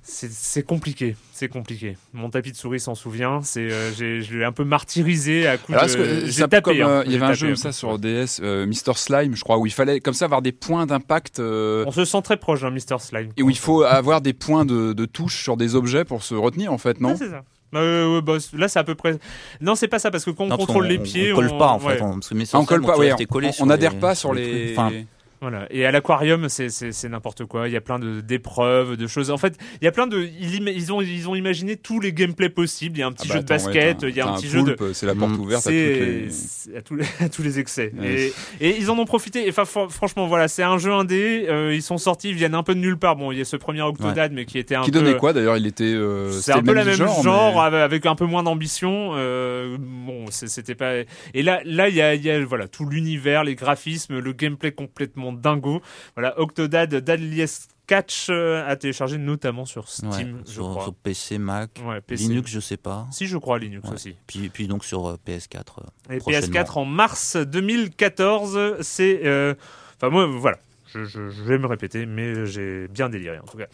C'est 0.03 0.63
compliqué, 0.65 1.15
c'est 1.31 1.47
compliqué. 1.47 1.95
Mon 2.13 2.29
tapis 2.31 2.51
de 2.51 2.57
souris 2.57 2.79
s'en 2.79 2.95
souvient. 2.95 3.41
C'est, 3.43 3.71
euh, 3.71 3.91
je 3.93 4.37
l'ai 4.37 4.43
un 4.43 4.51
peu 4.51 4.63
martyrisé 4.63 5.47
à 5.47 5.57
coup 5.57 5.73
Alors, 5.73 5.85
de. 5.85 5.91
euh, 5.95 6.25
j'ai 6.25 6.31
c'est 6.31 6.41
un 6.43 6.47
peu 6.47 6.57
tapé, 6.57 6.79
comme, 6.79 6.87
hein, 6.87 6.89
euh, 6.89 7.03
il 7.05 7.11
y 7.11 7.15
avait 7.15 7.25
un 7.25 7.33
jeu 7.33 7.47
comme 7.47 7.55
ça 7.55 7.71
sur 7.71 7.99
DS, 7.99 8.39
euh, 8.41 8.65
Mr 8.65 8.93
Slime, 8.95 9.35
je 9.35 9.43
crois, 9.43 9.57
où 9.59 9.67
il 9.67 9.71
fallait 9.71 9.99
comme 9.99 10.15
ça 10.15 10.25
avoir 10.25 10.41
des 10.41 10.51
points 10.51 10.87
d'impact 10.87 11.39
euh, 11.39 11.83
On 11.87 11.91
se 11.91 12.03
sent 12.05 12.21
très 12.23 12.37
proche 12.37 12.61
d'un 12.61 12.71
Mr 12.71 12.97
Slime. 12.99 13.29
et 13.37 13.43
où 13.43 13.49
il 13.51 13.57
faut 13.57 13.83
avoir 13.83 14.21
des 14.21 14.33
points 14.33 14.65
de, 14.65 14.93
de 14.93 15.05
touche 15.05 15.43
sur 15.43 15.55
des 15.55 15.75
objets 15.75 16.03
pour 16.03 16.23
se 16.23 16.33
retenir 16.33 16.73
en 16.73 16.77
fait, 16.79 16.99
non 16.99 17.09
Ouais, 17.09 17.15
c'est 17.17 17.29
ça. 17.29 17.43
Euh, 17.75 18.15
ouais, 18.15 18.21
bah, 18.21 18.37
là, 18.53 18.67
c'est 18.67 18.79
à 18.79 18.83
peu 18.83 18.95
près. 18.95 19.17
Non, 19.61 19.75
c'est 19.75 19.87
pas 19.87 19.99
ça 19.99 20.11
parce 20.11 20.25
que 20.25 20.31
quand 20.31 20.43
on 20.45 20.47
Non, 20.47 20.57
contrôle 20.57 20.87
les 20.87 20.97
on- 20.97 21.03
pieds, 21.03 21.31
on 21.31 21.35
colle 21.37 21.57
pas 21.57 21.67
en 21.69 21.79
ouais. 21.79 21.95
fait. 21.95 22.01
On, 22.01 22.13
parce 22.15 22.27
que 22.29 22.35
Ah, 22.53 22.59
on 22.59 22.65
colle 22.65 22.81
pas, 22.81 22.97
ouais, 22.97 23.13
on- 23.61 23.65
n'adhère 23.67 23.93
les- 23.93 23.99
pas 23.99 24.13
sur 24.15 24.33
les. 24.33 24.73
Enfin, 24.73 24.91
Voilà. 25.41 25.65
Et 25.71 25.85
à 25.87 25.91
l'aquarium, 25.91 26.49
c'est 26.49 26.69
c'est 26.69 26.91
c'est 26.91 27.09
n'importe 27.09 27.45
quoi. 27.45 27.67
Il 27.67 27.71
y 27.73 27.75
a 27.77 27.81
plein 27.81 27.97
de 27.97 28.21
d'épreuves, 28.21 28.95
de 28.95 29.07
choses. 29.07 29.31
En 29.31 29.37
fait, 29.39 29.57
il 29.81 29.85
y 29.85 29.87
a 29.87 29.91
plein 29.91 30.05
de. 30.05 30.19
Ils, 30.21 30.67
ils 30.69 30.93
ont 30.93 31.01
ils 31.01 31.27
ont 31.27 31.33
imaginé 31.33 31.75
tous 31.77 31.99
les 31.99 32.13
gameplays 32.13 32.49
possibles. 32.49 32.97
Il 32.97 32.99
y 32.99 33.03
a 33.03 33.07
un 33.07 33.11
petit 33.11 33.27
Ah 33.31 33.33
bah 33.33 33.39
jeu 33.39 33.43
de 33.43 33.53
attends, 33.53 33.65
ouais, 33.65 33.73
basket. 33.93 34.09
il 34.09 34.15
y 34.15 34.21
a 34.21 34.27
un 34.27 34.33
petit 34.35 34.47
jeu 34.47 34.61
de. 34.61 34.77
C'est 34.93 35.07
la 35.07 35.15
porte 35.15 35.31
Mm. 35.31 35.39
ouverte 35.39 35.65
à 35.67 35.71
les. 35.71 36.27
à 36.77 36.81
tous 36.83 36.95
les, 36.95 37.05
à 37.21 37.29
tous 37.29 37.41
les 37.41 37.59
excès. 37.59 37.91
Ouais. 37.99 38.31
Et, 38.59 38.69
et 38.69 38.77
ils 38.77 38.91
en 38.91 38.99
ont 38.99 39.05
profité. 39.05 39.45
Enfin, 39.49 39.63
fr- 39.63 39.89
franchement, 39.89 40.27
voilà, 40.27 40.47
c'est 40.47 40.61
un 40.63 40.77
jeu 40.77 40.91
indé. 40.93 41.47
euh, 41.49 41.73
ils 41.73 41.81
sont 41.81 41.97
sortis, 41.97 42.29
ils 42.29 42.35
viennent 42.35 42.53
un 42.53 42.61
peu 42.63 42.75
de 42.75 42.79
nulle 42.79 42.97
part. 42.97 43.15
Bon, 43.15 43.31
il 43.31 43.39
y 43.39 43.41
a 43.41 43.45
ce 43.45 43.55
premier 43.55 43.81
Octodad, 43.81 44.31
mais 44.33 44.45
qui 44.45 44.59
était 44.59 44.75
un 44.75 44.83
Qui 44.83 44.91
peu. 44.91 44.99
donnait 44.99 45.17
quoi 45.17 45.33
d'ailleurs 45.33 45.57
Il 45.57 45.65
était. 45.65 45.85
euh, 45.85 46.29
C'est 46.31 46.51
un 46.51 46.57
le 46.57 46.63
peu 46.63 46.73
la 46.73 46.85
même 46.85 46.93
genre, 46.95 47.23
genre, 47.23 47.55
mais- 47.71 47.77
avec- 47.79 48.05
un 48.05 48.15
peu 48.15 48.25
moins 48.25 48.43
d'ambition. 48.43 49.13
euh, 49.15 49.75
bon, 49.79 50.25
c'était 50.29 50.75
pas. 50.75 50.97
Et 51.33 51.41
là, 51.41 51.61
là, 51.65 51.89
il 51.89 51.95
y 51.95 52.01
a, 52.01 52.13
il 52.13 52.21
y 52.23 52.29
a, 52.29 52.45
voilà 52.45 52.67
tout 52.67 52.85
l'univers, 52.85 53.43
les 53.43 53.55
graphismes, 53.55 54.19
le 54.19 54.33
gameplay 54.33 54.71
complètement 54.71 55.30
dingo. 55.33 55.81
Voilà, 56.15 56.39
Octodad, 56.39 56.93
Dadliest 56.95 57.69
Catch 57.87 58.27
euh, 58.29 58.65
à 58.67 58.75
télécharger 58.77 59.17
notamment 59.17 59.65
sur 59.65 59.89
Steam, 59.89 60.09
ouais, 60.11 60.41
je 60.45 60.51
sur, 60.51 60.69
crois. 60.69 60.83
sur 60.83 60.93
PC, 60.93 61.37
Mac, 61.39 61.71
Ouais, 61.85 61.99
PC. 61.99 62.23
Linux, 62.23 62.49
je 62.51 62.59
sais 62.61 62.77
pas. 62.77 63.05
Si, 63.11 63.27
je 63.27 63.37
crois 63.37 63.59
Linux 63.59 63.87
Ouais. 63.89 63.95
aussi. 63.95 64.15
Puis, 64.27 64.49
puis 64.49 64.67
donc 64.67 64.85
sur 64.85 65.07
euh, 65.07 65.17
PS4. 65.27 65.57
euh, 66.09 66.13
Et 66.15 66.17
prochainement. 66.19 66.47
PS4 66.61 66.77
en 66.79 66.85
mars 66.85 67.35
2014, 67.35 68.77
c'est. 68.81 69.21
euh, 69.25 69.53
Enfin, 69.97 70.09
moi, 70.09 70.25
voilà. 70.25 70.57
Je, 70.93 71.05
je- 71.05 71.29
je 71.29 71.43
vais 71.43 71.57
me 71.57 71.67
répéter, 71.67 72.05
mais 72.05 72.45
j'ai 72.45 72.87
bien 72.89 73.07
déliré 73.07 73.39
en 73.39 73.43
tout 73.45 73.57
cas. 73.57 73.67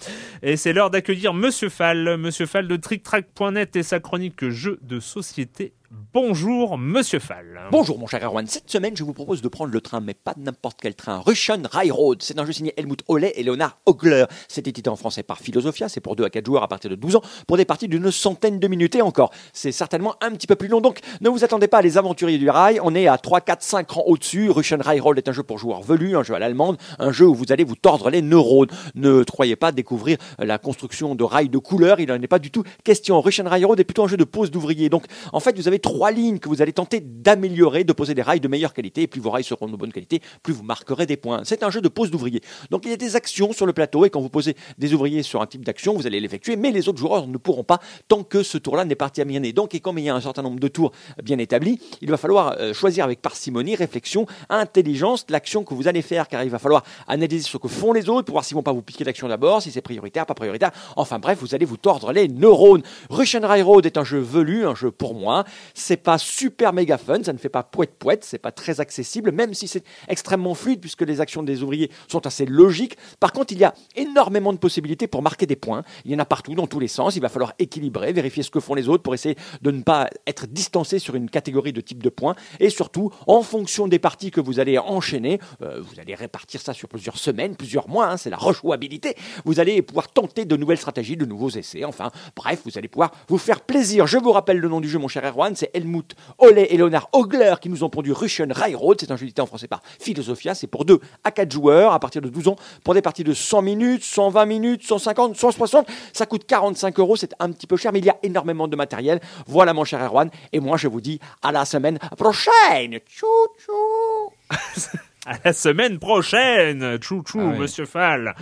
Et 0.43 0.55
c'est 0.55 0.72
l'heure 0.72 0.91
d'accueillir 0.91 1.34
Monsieur 1.34 1.70
Fall, 1.70 2.16
Monsieur 2.18 2.45
Fall 2.45 2.68
de 2.68 2.76
TrickTrack.net 2.76 3.76
et 3.76 3.82
sa 3.82 3.99
chronique 3.99 4.47
jeux 4.49 4.78
de 4.84 4.99
société. 4.99 5.74
Bonjour, 5.90 6.78
Monsieur 6.78 7.20
Fall. 7.20 7.62
Bonjour 7.72 7.98
mon 7.98 8.08
cher 8.08 8.22
Erwan, 8.22 8.46
cette 8.46 8.70
semaine 8.70 8.98
je 8.98 9.06
vous 9.06 9.14
propose 9.14 9.42
de 9.42 9.48
prendre 9.48 9.72
le 9.72 9.80
train, 9.80 10.02
mais 10.02 10.14
pas 10.14 10.34
n'importe 10.36 10.80
quel 10.82 10.96
train, 10.96 11.20
Russian 11.20 11.62
Railroad. 11.72 12.22
C'est 12.22 12.38
un 12.40 12.46
jeu 12.46 12.52
signé 12.52 12.74
Helmut 12.76 13.04
Hollet 13.08 13.32
et 13.36 13.44
Leonard 13.44 13.78
Ogler. 13.86 14.26
C'est 14.50 14.68
édité 14.68 14.90
en 14.90 14.98
français 14.98 15.24
par 15.24 15.40
Philosophia, 15.40 15.88
c'est 15.88 16.02
pour 16.02 16.18
2 16.18 16.26
à 16.26 16.30
4 16.30 16.46
joueurs 16.46 16.64
à 16.64 16.68
partir 16.68 16.90
de 16.90 16.96
12 16.96 17.16
ans, 17.18 17.22
pour 17.48 17.56
des 17.56 17.64
parties 17.64 17.88
d'une 17.88 18.12
centaine 18.12 18.60
de 18.60 18.68
minutes 18.68 18.96
et 18.96 19.02
encore. 19.02 19.32
C'est 19.54 19.72
certainement 19.72 20.16
un 20.20 20.32
petit 20.32 20.48
peu 20.48 20.56
plus 20.56 20.68
long, 20.68 20.82
donc 20.82 21.00
ne 21.22 21.30
vous 21.30 21.46
attendez 21.46 21.70
pas 21.70 21.78
à 21.78 21.82
les 21.82 21.98
aventuriers 21.98 22.38
du 22.38 22.50
rail, 22.50 22.80
on 22.84 22.94
est 22.94 23.08
à 23.08 23.18
3, 23.18 23.40
4, 23.40 23.62
5 23.62 23.90
rangs 23.90 24.04
au-dessus. 24.08 24.50
Russian 24.50 24.80
Railroad 24.82 25.18
est 25.18 25.30
un 25.30 25.34
jeu 25.34 25.44
pour 25.44 25.58
joueurs 25.58 25.84
velus, 25.84 26.18
un 26.18 26.24
jeu 26.24 26.34
à 26.34 26.40
l'allemande, 26.40 26.78
un 27.00 27.14
jeu 27.14 27.28
où 27.28 27.34
vous 27.36 27.52
allez 27.54 27.64
vous 27.64 27.76
tordre 27.76 28.10
les 28.10 28.22
neurones. 28.22 28.70
Ne 28.96 29.24
croyez 29.24 29.56
pas 29.56 29.72
découvrir 29.72 30.18
la 30.38 30.58
construction 30.58 31.16
de 31.16 31.24
rails 31.24 31.50
de 31.50 31.60
couleur, 31.60 32.02
il 32.02 32.10
n'en 32.10 32.22
est 32.22 32.28
pas 32.28 32.40
du 32.40 32.52
tout 32.52 32.64
question. 32.84 33.22
Russian 33.22 33.48
Railroad 33.48 33.80
est 33.80 33.86
plutôt 33.86 34.04
un 34.04 34.08
jeu 34.10 34.18
de 34.18 34.26
pose 34.26 34.52
d'ouvriers, 34.52 34.90
donc 34.90 35.06
en 35.32 35.40
fait 35.40 35.56
vous 35.56 35.68
avez 35.68 35.78
trois 35.88 36.12
lignes 36.12 36.40
que 36.40 36.50
vous 36.50 36.62
allez 36.62 36.74
tenter 36.74 37.00
d'améliorer, 37.00 37.86
de 37.86 37.94
poser 37.94 38.14
des 38.14 38.22
rails 38.22 38.42
de 38.42 38.50
meilleure 38.50 38.74
qualité, 38.74 39.04
et 39.04 39.08
plus 39.08 39.22
vos 39.22 39.30
rails 39.30 39.46
seront 39.46 39.70
de 39.70 39.78
bonne 39.78 39.94
qualité, 39.94 40.22
plus 40.44 40.54
vous 40.54 40.64
marquerez 40.64 41.06
des 41.06 41.16
points. 41.16 41.44
C'est 41.46 41.64
un 41.64 41.70
jeu 41.70 41.80
de 41.80 41.88
pose 41.88 42.12
d'ouvriers. 42.12 42.42
Donc 42.72 42.84
il 42.84 42.92
y 42.92 42.94
a 42.94 42.98
des 42.98 43.16
actions 43.16 43.54
sur 43.54 43.66
le 43.66 43.72
plateau, 43.72 44.04
et 44.04 44.10
quand 44.10 44.20
vous 44.20 44.28
posez 44.28 44.58
des 44.78 44.94
ouvriers 44.94 45.24
sur 45.24 45.42
un 45.42 45.46
type 45.46 45.64
d'action, 45.64 45.94
vous 45.96 46.06
allez 46.06 46.20
l'effectuer, 46.20 46.58
mais 46.58 46.72
les 46.72 46.90
autres 46.90 47.00
joueurs 47.00 47.26
ne 47.26 47.38
pourront 47.38 47.64
pas 47.64 47.80
tant 48.10 48.24
que 48.24 48.44
ce 48.44 48.58
tour-là 48.58 48.84
n'est 48.84 48.96
pas 48.96 49.10
terminé. 49.10 49.54
Donc, 49.54 49.76
et 49.76 49.80
comme 49.80 49.98
il 49.98 50.04
y 50.04 50.10
a 50.10 50.16
un 50.16 50.20
certain 50.20 50.42
nombre 50.42 50.60
de 50.60 50.68
tours 50.68 50.92
bien 51.24 51.38
établis, 51.38 51.80
il 52.02 52.12
va 52.12 52.18
falloir 52.18 52.58
euh, 52.60 52.74
choisir 52.74 53.06
avec 53.06 53.22
parcimonie, 53.22 53.78
réflexion, 53.78 54.26
intelligence 54.50 55.26
l'action 55.30 55.64
que 55.64 55.74
vous 55.74 55.88
allez 55.88 56.02
faire, 56.02 56.28
car 56.28 56.44
il 56.44 56.50
va 56.50 56.60
falloir 56.60 56.84
analyser 57.08 57.48
ce 57.48 57.56
que 57.56 57.70
font 57.70 57.94
les 57.94 58.10
autres 58.10 58.26
pour 58.26 58.34
voir 58.34 58.44
s'ils 58.44 58.56
vont 58.56 58.62
pas 58.62 58.74
vous 58.74 58.82
piquer 58.82 59.06
l'action 59.06 59.30
d'abord, 59.30 59.62
si 59.62 59.72
c'est 59.72 59.80
prioritaire, 59.80 60.26
pas 60.26 60.34
prioritaire. 60.34 60.72
Enfin 60.98 61.18
bref, 61.18 61.38
vous 61.40 61.56
allez 61.56 61.66
vous 61.66 61.78
tordre 61.78 62.12
les 62.12 62.28
neurones. 62.28 62.84
Russian 63.10 63.48
Railroad 63.48 63.86
est 63.86 63.98
un 63.98 64.04
jeu 64.04 64.20
velu, 64.20 64.66
un 64.66 64.76
jeu 64.76 64.92
pour 64.92 65.14
moi. 65.14 65.46
C'est 65.80 65.97
pas 65.97 66.17
super 66.17 66.73
méga 66.73 66.97
fun, 66.97 67.21
ça 67.23 67.34
ne 67.34 67.38
fait 67.38 67.49
pas 67.49 67.61
poète 67.61 67.93
poète, 67.99 68.23
c'est 68.23 68.39
pas 68.39 68.51
très 68.51 68.80
accessible, 68.80 69.32
même 69.32 69.53
si 69.53 69.67
c'est 69.67 69.84
extrêmement 70.07 70.55
fluide 70.55 70.82
puisque 70.82 71.03
les 71.03 71.21
actions 71.21 71.43
des 71.43 71.61
ouvriers 71.61 71.91
sont 72.07 72.25
assez 72.25 72.47
logiques. 72.47 72.97
Par 73.19 73.32
contre, 73.32 73.53
il 73.53 73.59
y 73.59 73.63
a 73.63 73.75
énormément 73.95 74.53
de 74.53 74.57
possibilités 74.57 75.05
pour 75.05 75.21
marquer 75.21 75.45
des 75.45 75.55
points. 75.55 75.84
Il 76.03 76.11
y 76.11 76.15
en 76.15 76.19
a 76.19 76.25
partout, 76.25 76.55
dans 76.55 76.65
tous 76.65 76.80
les 76.80 76.88
sens. 76.88 77.15
Il 77.15 77.21
va 77.21 77.30
falloir 77.30 77.53
équilibrer, 77.59 78.11
vérifier 78.11 78.41
ce 78.41 78.49
que 78.49 78.59
font 78.59 78.73
les 78.73 78.89
autres 78.89 79.03
pour 79.03 79.13
essayer 79.13 79.36
de 79.61 79.69
ne 79.69 79.84
pas 79.84 80.09
être 80.25 80.47
distancé 80.47 80.97
sur 80.97 81.13
une 81.13 81.30
catégorie 81.30 81.73
de 81.73 81.82
type 81.82 82.01
de 82.01 82.09
points. 82.09 82.36
Et 82.59 82.71
surtout, 82.71 83.11
en 83.28 83.43
fonction 83.43 83.88
des 83.88 83.99
parties 83.99 84.32
que 84.32 84.41
vous 84.41 84.59
allez 84.59 84.80
enchaîner, 84.80 85.39
euh, 85.61 85.80
vous 85.82 85.99
allez 85.99 86.15
répartir 86.15 86.59
ça 86.59 86.73
sur 86.73 86.89
plusieurs 86.89 87.17
semaines, 87.17 87.55
plusieurs 87.55 87.88
mois, 87.88 88.07
hein, 88.07 88.17
c'est 88.17 88.32
la 88.32 88.38
rejouabilité. 88.38 89.15
Vous 89.45 89.59
allez 89.59 89.84
pouvoir 89.84 90.07
tenter 90.07 90.45
de 90.45 90.57
nouvelles 90.57 90.80
stratégies, 90.80 91.17
de 91.17 91.25
nouveaux 91.25 91.51
essais. 91.51 91.86
Enfin, 91.86 92.11
bref, 92.36 92.61
vous 92.65 92.80
allez 92.80 92.88
pouvoir 92.88 93.11
vous 93.28 93.38
faire 93.38 93.61
plaisir. 93.61 94.07
Je 94.07 94.17
vous 94.17 94.32
rappelle 94.32 94.57
le 94.57 94.67
nom 94.67 94.82
du 94.82 94.89
jeu, 94.89 94.97
mon 94.97 95.07
cher 95.07 95.23
Erwan, 95.23 95.55
c'est 95.55 95.66
Helmut 95.74 96.15
Olé 96.38 96.68
et 96.70 96.78
Leonard 96.78 97.09
Ogler 97.13 97.55
qui 97.61 97.70
nous 97.70 97.84
ont 97.84 97.89
pondu 97.89 98.11
Russian 98.11 98.47
Railroad. 98.49 98.97
C'est 98.99 99.11
un 99.11 99.15
jeu 99.15 99.24
édité 99.24 99.41
en 99.41 99.45
français 99.45 99.68
par 99.68 99.82
Philosophia. 99.99 100.55
C'est 100.55 100.68
pour 100.68 100.86
2 100.86 100.99
à 101.24 101.32
4 101.32 101.51
joueurs 101.51 101.93
à 101.93 101.99
partir 101.99 102.22
de 102.22 102.30
12 102.30 102.49
ans 102.49 102.55
pour 102.84 102.93
des 102.93 103.01
parties 103.01 103.24
de 103.24 103.34
100 103.34 103.61
minutes, 103.61 104.03
120 104.03 104.45
minutes, 104.45 104.84
150, 104.84 105.36
160. 105.36 105.88
Ça 106.13 106.26
coûte 106.26 106.45
45 106.45 106.99
euros. 106.99 107.15
C'est 107.15 107.34
un 107.39 107.51
petit 107.51 107.68
peu 107.68 107.78
cher, 107.78 107.91
mais 107.91 107.99
il 107.99 108.05
y 108.05 108.09
a 108.09 108.18
énormément 108.24 108.68
de 108.68 108.76
matériel. 108.76 109.20
Voilà, 109.47 109.74
mon 109.74 109.84
cher 109.84 110.01
Erwan. 110.01 110.30
Et 110.53 110.59
moi, 110.59 110.78
je 110.78 110.88
vous 110.88 111.01
dis 111.01 111.20
à 111.41 111.51
la 111.51 111.65
semaine 111.65 111.99
prochaine. 112.18 112.99
Tchou, 113.07 113.28
tchou. 113.57 114.97
À 115.30 115.36
la 115.43 115.51
semaine 115.51 115.99
prochaine, 115.99 116.97
chou 117.03 117.21
chou, 117.28 117.39
Ah 117.41 117.49
oui. 117.51 117.59
Monsieur 117.59 117.86
Fall. 117.86 118.34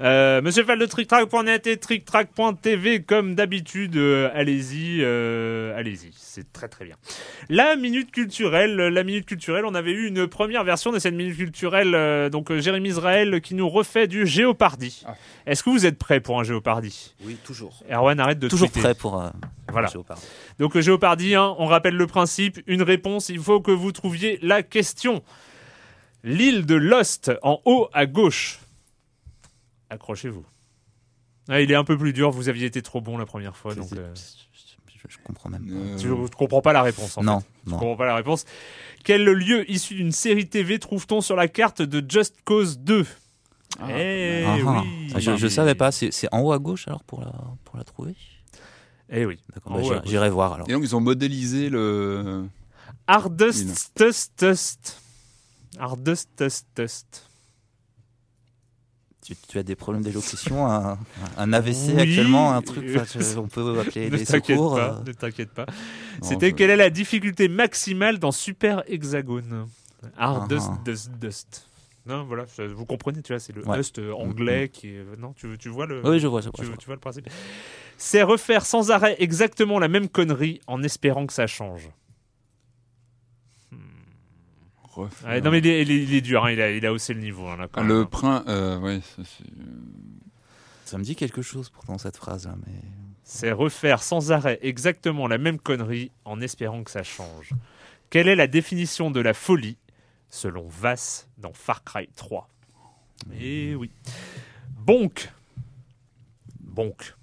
Euh, 0.00 0.40
Monsieur 0.40 0.64
Fall 0.64 0.78
de 0.78 0.86
TrickTrack.net 0.86 1.66
et 1.66 1.76
TrickTrack.tv, 1.76 3.02
comme 3.02 3.34
d'habitude, 3.34 3.96
euh, 3.98 4.30
allez-y, 4.34 5.00
euh, 5.02 5.76
allez-y, 5.78 6.10
c'est 6.16 6.50
très 6.50 6.68
très 6.68 6.86
bien. 6.86 6.94
La 7.50 7.76
minute 7.76 8.10
culturelle, 8.10 8.74
la 8.74 9.04
minute 9.04 9.26
culturelle, 9.26 9.66
on 9.66 9.74
avait 9.74 9.90
eu 9.92 10.06
une 10.08 10.26
première 10.28 10.64
version 10.64 10.92
de 10.92 10.98
cette 10.98 11.12
minute 11.14 11.36
culturelle, 11.36 11.94
euh, 11.94 12.30
donc 12.30 12.50
Jérémy 12.56 12.88
Israël 12.88 13.42
qui 13.42 13.54
nous 13.54 13.68
refait 13.68 14.06
du 14.06 14.26
Géopardy. 14.26 15.02
Ah. 15.06 15.14
Est-ce 15.46 15.62
que 15.62 15.68
vous 15.68 15.84
êtes 15.84 15.98
prêt 15.98 16.20
pour 16.20 16.40
un 16.40 16.44
Géopardy 16.44 17.14
Oui, 17.26 17.36
toujours. 17.44 17.82
Erwan, 17.90 18.18
arrête 18.18 18.38
de 18.38 18.48
Toujours 18.48 18.68
tweeter. 18.70 18.80
prêt 18.80 18.94
pour. 18.94 19.20
euh, 19.20 19.28
Voilà. 19.68 19.90
Donc 20.58 20.74
le 20.74 20.80
Géopardy, 20.80 21.34
hein, 21.34 21.54
on 21.58 21.66
rappelle 21.66 21.96
le 21.96 22.06
principe, 22.06 22.60
une 22.66 22.82
réponse, 22.82 23.28
il 23.28 23.38
faut 23.40 23.60
que 23.60 23.70
vous 23.72 23.92
trouviez 23.92 24.38
la 24.40 24.62
question. 24.62 25.22
L'île 26.22 26.66
de 26.66 26.74
Lost, 26.74 27.32
en 27.42 27.60
haut 27.64 27.88
à 27.92 28.06
gauche. 28.06 28.58
Accrochez-vous. 29.88 30.44
Ah, 31.48 31.60
il 31.60 31.70
est 31.72 31.74
un 31.76 31.84
peu 31.84 31.96
plus 31.98 32.12
dur, 32.12 32.30
vous 32.30 32.48
aviez 32.48 32.66
été 32.66 32.82
trop 32.82 33.00
bon 33.00 33.16
la 33.18 33.26
première 33.26 33.56
fois, 33.56 33.74
donc 33.74 33.92
euh, 33.92 34.14
Je, 34.14 34.98
je 35.08 35.16
comprends 35.24 35.48
même 35.50 35.66
pas. 35.66 35.74
Euh, 35.74 35.96
tu 35.96 36.06
ne 36.08 36.26
comprends 36.28 36.60
pas 36.62 36.72
la 36.72 36.82
réponse. 36.82 37.16
En 37.18 37.22
non, 37.24 37.40
fait. 37.40 37.46
Tu 37.64 37.70
non. 37.70 37.78
comprends 37.78 37.96
pas 37.96 38.06
la 38.06 38.14
réponse. 38.14 38.44
Quel 39.02 39.24
lieu 39.24 39.68
issu 39.70 39.94
d'une 39.94 40.12
série 40.12 40.46
TV 40.46 40.78
trouve-t-on 40.78 41.20
sur 41.22 41.34
la 41.36 41.48
carte 41.48 41.82
de 41.82 42.04
Just 42.08 42.36
Cause 42.44 42.78
2 42.78 43.06
Ah, 43.80 43.86
Eh 43.98 44.44
Ah, 44.46 44.56
ah. 44.64 44.82
oui 44.84 45.10
Ah, 45.14 45.18
je, 45.18 45.36
je 45.36 45.48
savais 45.48 45.74
pas. 45.74 45.90
C'est 45.90 46.12
c'est 46.12 46.28
en 46.32 46.40
haut 46.42 46.52
à 46.52 46.58
gauche 46.58 46.86
alors 46.86 47.02
pour 47.02 47.20
la, 47.22 47.32
pour 47.64 47.76
la 47.78 47.84
trouver? 47.84 48.14
Eh 49.08 49.24
oui. 49.26 49.40
D'accord. 49.54 49.72
Bah, 49.80 50.02
j'irai- 50.04 50.30
voir 50.30 50.52
alors. 50.52 50.68
Et 50.68 50.72
donc 50.72 50.82
ils 50.84 50.94
ont 50.94 51.00
modélisé 51.00 51.68
le. 51.70 52.44
Hardest 53.08 53.92
test 53.94 54.36
test. 54.36 54.99
Test. 56.36 57.26
Tu, 59.22 59.36
tu 59.36 59.58
as 59.58 59.62
des 59.62 59.76
problèmes 59.76 60.02
d'élocution, 60.02 60.66
un, 60.66 60.98
un 61.36 61.52
AVC 61.52 61.92
Oui. 61.94 62.00
actuellement, 62.00 62.52
un 62.52 62.62
truc. 62.62 62.86
je- 62.88 63.38
on 63.38 63.48
peut 63.48 63.78
appeler 63.80 64.08
les 64.10 64.24
secours. 64.24 64.76
pas, 64.76 64.94
euh. 64.98 65.04
ne 65.06 65.12
t'inquiète 65.12 65.50
pas. 65.50 65.66
C'était 66.22 66.50
je- 66.50 66.54
quelle 66.54 66.70
est 66.70 66.76
la 66.76 66.90
difficulté 66.90 67.48
maximale 67.48 68.18
dans 68.18 68.32
Super 68.32 68.82
Hexagone? 68.90 69.68
Hardest 70.16 70.66
Ah, 70.70 70.74
ah. 70.78 70.82
dust, 70.84 71.10
dust. 71.20 71.66
Non, 72.06 72.24
voilà, 72.24 72.46
vous 72.74 72.86
comprenez, 72.86 73.20
tu 73.22 73.32
vois, 73.34 73.38
c'est 73.40 73.54
le 73.54 73.64
Ouais. 73.66 73.78
Euh, 73.98 74.12
anglais 74.14 74.70
qui 74.72 74.88
est. 74.88 75.04
Non, 75.18 75.34
tu, 75.34 75.58
tu 75.58 75.68
vois 75.68 75.84
le. 75.86 76.00
Oui, 76.08 76.18
je 76.18 76.26
vois, 76.26 76.40
je 76.40 76.46
vois. 76.46 76.52
tu, 76.54 76.62
je 76.62 76.68
vois. 76.68 76.76
tu 76.78 76.86
vois 76.86 76.94
le 76.94 77.00
principe. 77.00 77.28
C'est 77.98 78.22
refaire 78.22 78.64
sans 78.64 78.90
arrêt 78.90 79.16
exactement 79.18 79.78
la 79.78 79.88
même 79.88 80.08
connerie 80.08 80.62
en 80.66 80.82
espérant 80.82 81.26
que 81.26 81.34
ça 81.34 81.46
change. 81.46 81.90
Refaire. 84.90 85.28
Ouais, 85.30 85.40
non 85.40 85.50
mais 85.50 85.58
il 85.58 85.66
est, 85.66 85.82
il 85.82 85.90
est- 85.90 86.02
il 86.02 86.14
est 86.14 86.20
dur, 86.20 86.44
hein, 86.44 86.50
il, 86.52 86.60
a, 86.60 86.70
il 86.70 86.84
a 86.84 86.92
haussé 86.92 87.14
le 87.14 87.20
niveau. 87.20 87.46
hein, 87.46 87.56
là, 87.56 87.68
quand 87.70 87.80
même, 87.82 87.88
le 87.88 88.00
hein. 88.02 88.08
prince. 88.10 88.42
Euh, 88.48 89.00
ça, 89.00 89.22
c'est- 89.24 89.44
Ça 90.84 90.98
me 90.98 91.04
dit 91.04 91.14
quelque 91.14 91.42
chose 91.42 91.70
pourtant 91.70 91.98
cette 91.98 92.16
phrase 92.16 92.46
là, 92.46 92.54
mais. 92.66 92.74
C'est 93.22 93.52
refaire 93.52 94.02
sans 94.02 94.32
arrêt 94.32 94.58
exactement 94.62 95.28
la 95.28 95.38
même 95.38 95.58
connerie 95.60 96.10
en 96.24 96.40
espérant 96.40 96.82
que 96.82 96.90
ça 96.90 97.04
change. 97.04 97.52
Quelle 98.10 98.26
est 98.26 98.34
la 98.34 98.48
définition 98.48 99.12
de 99.12 99.20
la 99.20 99.34
folie 99.34 99.76
selon 100.30 100.66
Vass 100.66 101.28
dans 101.38 101.52
Far 101.52 101.84
Cry 101.84 102.08
3 102.16 102.48
Eh 103.40 103.76
oui. 103.76 103.90
Bonk. 104.78 105.30
Bonk. 106.60 107.14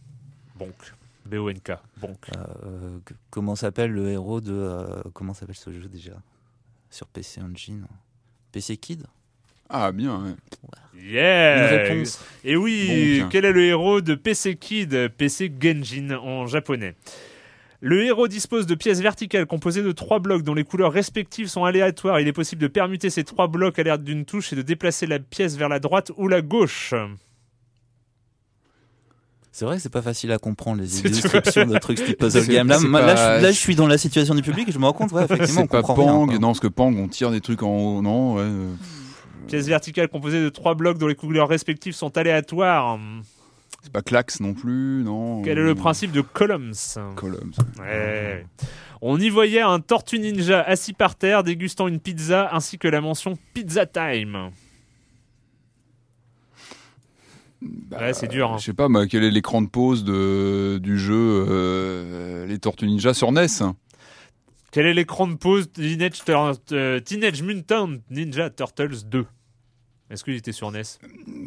Bonk. 0.56 0.94
B-O-N-K. 1.26 1.74
Bonk. 1.98 2.30
Euh, 2.38 3.00
comment 3.30 3.56
s'appelle 3.58 3.92
le 3.92 4.10
héros 4.10 4.40
de. 4.40 4.54
euh, 4.54 5.04
comment 5.14 5.34
s'appelle 5.34 5.56
ce 5.58 5.72
jeu 5.74 5.90
déjà? 5.90 6.14
Sur 6.98 7.06
PC 7.06 7.42
Engine 7.42 7.86
PC 8.52 8.76
Kid 8.76 9.04
Ah, 9.70 9.92
bien, 9.92 10.20
ouais. 10.20 10.32
Yeah 11.00 11.70
Une 11.70 11.78
réponse. 11.94 12.26
Et 12.44 12.56
oui, 12.56 13.24
quel 13.30 13.46
est 13.46 13.52
le 13.52 13.66
héros 13.66 14.02
de 14.02 14.16
PC 14.16 14.56
Kid 14.56 15.10
PC 15.10 15.54
Genjin 15.62 16.18
en 16.18 16.48
japonais? 16.48 16.96
Le 17.82 18.04
héros 18.04 18.28
dispose 18.28 18.66
de 18.66 18.74
pièces 18.74 19.00
verticales 19.00 19.46
composées 19.46 19.84
de 19.84 19.92
trois 19.92 20.18
blocs 20.18 20.42
dont 20.42 20.56
les 20.56 20.64
couleurs 20.64 20.92
respectives 20.92 21.50
sont 21.50 21.66
aléatoires. 21.66 22.20
Il 22.20 22.28
est 22.28 22.34
possible 22.34 22.64
de 22.64 22.68
permuter 22.68 23.12
ces 23.12 23.24
trois 23.24 23.48
blocs 23.48 23.78
à 23.78 23.84
l'aide 23.84 24.04
d'une 24.04 24.26
touche 24.26 24.52
et 24.54 24.56
de 24.56 24.64
déplacer 24.64 25.06
la 25.06 25.20
pièce 25.20 25.56
vers 25.56 25.70
la 25.70 25.80
droite 25.80 26.12
ou 26.18 26.28
la 26.28 26.42
gauche. 26.42 26.96
C'est 29.58 29.66
vrai 29.66 29.78
que 29.78 29.82
c'est 29.82 29.90
pas 29.92 30.04
facile 30.04 30.32
à 30.32 30.38
comprendre 30.38 30.80
les 30.84 31.00
illustrations 31.04 31.66
de 31.66 31.80
trucs 31.80 31.98
type 32.06 32.20
puzzle 32.20 32.46
game. 32.48 32.68
Là, 32.68 32.78
là, 32.78 33.16
je, 33.40 33.44
là, 33.44 33.52
je 33.52 33.58
suis 33.58 33.74
dans 33.74 33.88
la 33.88 33.98
situation 33.98 34.36
du 34.36 34.44
public 34.44 34.70
et 34.70 34.72
je 34.72 34.78
me 34.78 34.86
rends 34.86 34.94
compte, 34.94 35.12
ouais, 35.14 35.24
effectivement, 35.24 35.62
on 35.62 35.64
C'est 35.64 35.68
pas 35.72 35.82
comprend 35.82 36.06
Pang, 36.06 36.30
rien. 36.30 36.38
non, 36.38 36.50
parce 36.50 36.60
que 36.60 36.68
Pang, 36.68 36.96
on 36.96 37.08
tire 37.08 37.32
des 37.32 37.42
trucs 37.42 37.64
en 37.64 37.70
haut, 37.76 38.02
non, 38.04 38.36
ouais. 38.36 38.44
euh, 38.44 38.72
Pièces 39.48 39.66
verticales 39.66 40.10
composées 40.10 40.44
de 40.44 40.50
trois 40.50 40.76
blocs 40.76 41.00
dont 41.00 41.08
les 41.08 41.16
couleurs 41.16 41.50
respectives 41.50 41.96
sont 41.96 42.16
aléatoires. 42.20 43.00
C'est 43.82 43.92
pas 43.92 44.04
Clax 44.04 44.42
non 44.42 44.54
plus, 44.54 45.02
non. 45.04 45.42
Quel 45.42 45.58
est 45.58 45.64
le 45.64 45.74
principe 45.74 46.12
de 46.12 46.22
Columns? 46.22 46.74
Columns. 47.16 47.54
Ouais. 47.80 48.46
On 49.02 49.20
y 49.20 49.30
voyait 49.32 49.62
un 49.62 49.80
tortue 49.80 50.20
ninja 50.20 50.62
assis 50.62 50.94
par 50.94 51.16
terre 51.16 51.44
dégustant 51.44 51.88
une 51.88 52.00
pizza 52.00 52.48
ainsi 52.52 52.78
que 52.78 52.88
la 52.88 53.02
mention 53.02 53.34
Pizza 53.56 53.88
Time. 53.88 54.52
Bah, 57.62 57.98
Ouais, 58.00 58.14
c'est 58.14 58.28
dur, 58.28 58.52
hein. 58.52 58.58
Je 58.60 58.66
sais 58.66 58.74
pas, 58.74 58.88
quel 59.10 59.24
est 59.24 59.32
l'écran 59.32 59.62
de 59.62 59.68
pause 59.68 60.04
de, 60.04 60.80
du 60.82 60.98
jeu 61.00 61.46
euh, 61.50 62.46
Les 62.46 62.60
Tortues 62.60 62.86
Ninja 62.88 63.14
sur 63.14 63.32
NES 63.32 63.48
Quel 64.72 64.86
est 64.86 64.94
l'écran 64.94 65.28
de 65.28 65.36
pause 65.36 65.72
Teenage, 65.72 66.24
Tur- 66.24 66.56
euh, 66.72 67.00
Teenage 67.00 67.42
Mutant 67.42 67.90
Ninja 68.12 68.50
Turtles 68.50 69.04
2 69.06 69.26
Est-ce 70.12 70.24
qu'il 70.24 70.36
était 70.36 70.52
sur 70.52 70.72
NES 70.72 70.84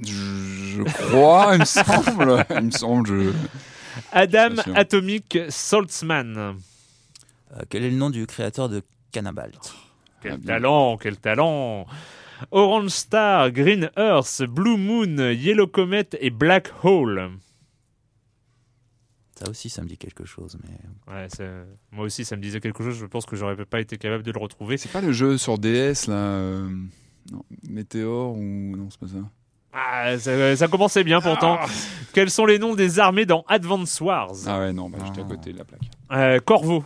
je, 0.05 0.13
je 0.13 0.83
crois, 0.83 1.51
il 1.55 1.61
me 1.61 1.65
semble. 1.65 2.45
Il 2.57 2.63
me 2.67 2.71
semble, 2.71 3.07
je... 3.07 3.31
Adam. 4.13 4.55
Atomic 4.75 5.39
Saltzman. 5.49 6.37
Euh, 6.37 6.53
quel 7.69 7.85
est 7.85 7.91
le 7.91 7.97
nom 7.97 8.11
du 8.11 8.27
créateur 8.27 8.69
de 8.69 8.83
Cannabalt 9.13 9.75
Quel 10.23 10.33
Ah, 10.35 10.47
talent, 10.47 10.97
quel 10.97 11.17
talent 11.19 11.87
Orange 12.51 12.89
Star, 12.91 13.51
Green 13.51 13.91
Earth, 13.97 14.43
Blue 14.49 14.77
Moon, 14.77 15.31
Yellow 15.33 15.67
Comet 15.67 16.09
et 16.21 16.31
Black 16.31 16.73
Hole. 16.83 17.31
Ça 19.39 19.49
aussi, 19.49 19.71
ça 19.71 19.83
me 19.83 19.89
dit 19.89 19.97
quelque 19.97 20.25
chose. 20.27 20.59
Mais... 20.63 21.15
Ouais, 21.15 21.27
moi 21.93 22.05
aussi, 22.05 22.25
ça 22.27 22.37
me 22.37 22.43
disait 22.43 22.61
quelque 22.61 22.83
chose. 22.85 22.99
Je 22.99 23.07
pense 23.07 23.25
que 23.25 23.37
j'aurais 23.37 23.57
pas 23.65 23.81
été 23.81 23.97
capable 23.97 24.23
de 24.23 24.33
le 24.33 24.39
retrouver. 24.39 24.77
C'est 24.77 24.93
pas 24.93 25.01
le 25.01 25.13
jeu 25.13 25.39
sur 25.39 25.57
DS, 25.59 26.07
là 26.09 26.15
euh, 26.15 26.69
non, 27.33 27.43
Météor 27.69 28.37
ou... 28.37 28.77
Non, 28.77 28.89
c'est 28.91 29.01
pas 29.01 29.07
ça. 29.09 29.19
Ah, 29.73 30.19
ça, 30.19 30.57
ça 30.57 30.69
commençait 30.69 31.05
bien 31.05 31.21
pourtant. 31.21 31.59
Quels 32.13 32.29
sont 32.31 32.45
les 32.45 32.59
noms 32.59 32.75
des 32.75 32.99
armées 32.99 33.25
dans 33.25 33.45
Advance 33.49 34.01
Wars? 34.01 34.33
Ah 34.47 34.59
ouais, 34.59 34.73
non, 34.73 34.91
bah, 34.91 34.99
j'étais 35.07 35.21
à 35.21 35.25
Ah. 35.25 35.29
côté 35.31 35.53
de 35.53 35.59
la 35.59 35.65
plaque. 35.65 35.81
Euh, 36.13 36.41
Corvo. 36.41 36.85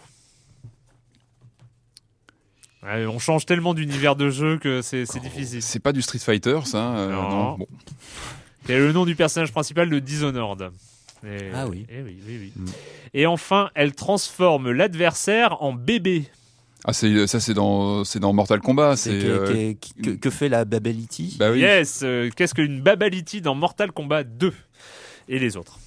Ouais, 2.84 3.06
on 3.06 3.18
change 3.18 3.46
tellement 3.46 3.72
d'univers 3.74 4.14
de 4.16 4.28
jeu 4.30 4.58
que 4.58 4.82
c'est 4.82 5.06
c'est 5.06 5.20
difficile. 5.20 5.62
C'est 5.62 5.78
pas 5.80 5.92
du 5.92 6.02
Street 6.02 6.18
Fighter, 6.18 6.60
ça 6.64 6.94
euh, 6.96 7.12
Non. 7.12 7.56
Bon. 7.58 7.66
Quel 8.66 8.76
est 8.76 8.86
le 8.86 8.92
nom 8.92 9.04
du 9.06 9.14
personnage 9.14 9.52
principal 9.52 9.88
de 9.90 9.98
Dishonored 9.98 10.70
Et- 11.26 11.50
Ah 11.54 11.66
oui. 11.66 11.86
eh 11.90 12.02
oui, 12.02 12.18
oui, 12.26 12.38
oui. 12.40 12.52
Mm. 12.56 12.64
Et 13.14 13.26
enfin, 13.26 13.70
elle 13.74 13.94
transforme 13.94 14.70
l'adversaire 14.70 15.62
en 15.62 15.72
bébé. 15.72 16.24
Ah, 16.86 16.92
c'est, 16.92 17.26
ça, 17.26 17.40
c'est 17.40 17.54
dans, 17.54 18.04
c'est 18.04 18.18
dans 18.20 18.34
Mortal 18.34 18.60
Kombat. 18.60 18.96
C'est 18.96 19.12
C'est, 19.18 19.26
que, 19.26 19.30
euh, 19.30 19.72
que- 19.74 20.02
que- 20.02 20.16
que 20.16 20.30
fait 20.30 20.50
la 20.50 20.66
Babelity 20.66 21.36
Bah 21.38 21.50
oui. 21.50 21.60
Yes, 21.60 22.00
euh, 22.02 22.28
qu'est-ce 22.36 22.54
qu'une 22.54 22.82
babality 22.82 23.40
dans 23.40 23.54
Mortal 23.54 23.90
Kombat 23.92 24.24
2 24.24 24.52
Et 25.28 25.38
les 25.38 25.56
autres? 25.56 25.78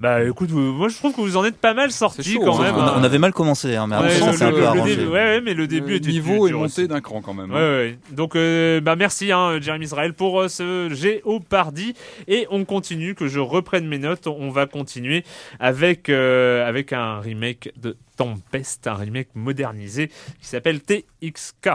Bah 0.00 0.22
écoute, 0.24 0.50
vous- 0.50 0.60
moi 0.72 0.88
je 0.88 0.96
trouve 0.96 1.14
que 1.14 1.20
vous 1.20 1.36
en 1.36 1.44
êtes 1.44 1.56
pas 1.56 1.72
mal 1.72 1.90
chaud, 1.90 2.08
quand 2.44 2.60
hein. 2.60 2.62
même. 2.64 2.74
on, 2.76 2.80
hein. 2.80 2.94
on 2.98 3.04
avait 3.04 3.18
mal 3.18 3.32
commencé, 3.32 3.74
hein, 3.76 3.86
mais 3.88 3.96
Ouais, 3.96 4.10
c'est 4.10 4.42
un 4.44 4.50
peu 4.50 4.66
arrangé. 4.66 4.96
début- 4.96 5.08
ouais, 5.08 5.12
ouais, 5.12 5.40
mais 5.40 5.54
le 5.54 5.66
début 5.66 5.90
le 5.92 5.96
était 5.96 6.10
niveau 6.10 6.46
est 6.46 6.52
monté 6.52 6.86
d'un 6.88 7.00
cran 7.00 7.22
quand 7.22 7.32
même. 7.32 7.50
Ouais, 7.50 7.56
ouais. 7.56 7.98
Donc, 8.10 8.36
euh, 8.36 8.80
bah 8.80 8.96
merci, 8.96 9.32
hein, 9.32 9.58
Jérémy 9.60 9.86
Israël, 9.86 10.12
pour 10.12 10.40
euh, 10.42 10.48
ce 10.48 10.90
Géopardy. 10.92 11.94
Et 12.28 12.46
on 12.50 12.64
continue, 12.64 13.14
que 13.14 13.28
je 13.28 13.40
reprenne 13.40 13.86
mes 13.86 13.98
notes. 13.98 14.26
On 14.26 14.50
va 14.50 14.66
continuer 14.66 15.24
avec, 15.60 16.08
euh, 16.08 16.68
avec 16.68 16.92
un 16.92 17.20
remake 17.20 17.72
de 17.80 17.96
Tempest, 18.16 18.86
un 18.86 18.94
remake 18.94 19.28
modernisé 19.34 20.08
qui 20.40 20.46
s'appelle 20.46 20.80
TXK. 20.82 21.70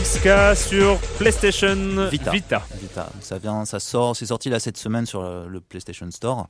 TXK 0.00 0.56
sur 0.56 0.98
PlayStation 1.18 1.76
Vita. 2.10 2.30
Vita. 2.30 2.62
Vita. 2.80 3.10
Ça 3.20 3.36
vient, 3.36 3.66
ça 3.66 3.78
sort, 3.80 4.16
c'est 4.16 4.24
sorti 4.24 4.48
là 4.48 4.58
cette 4.58 4.78
semaine 4.78 5.04
sur 5.04 5.22
le, 5.22 5.46
le 5.46 5.60
PlayStation 5.60 6.10
Store. 6.10 6.48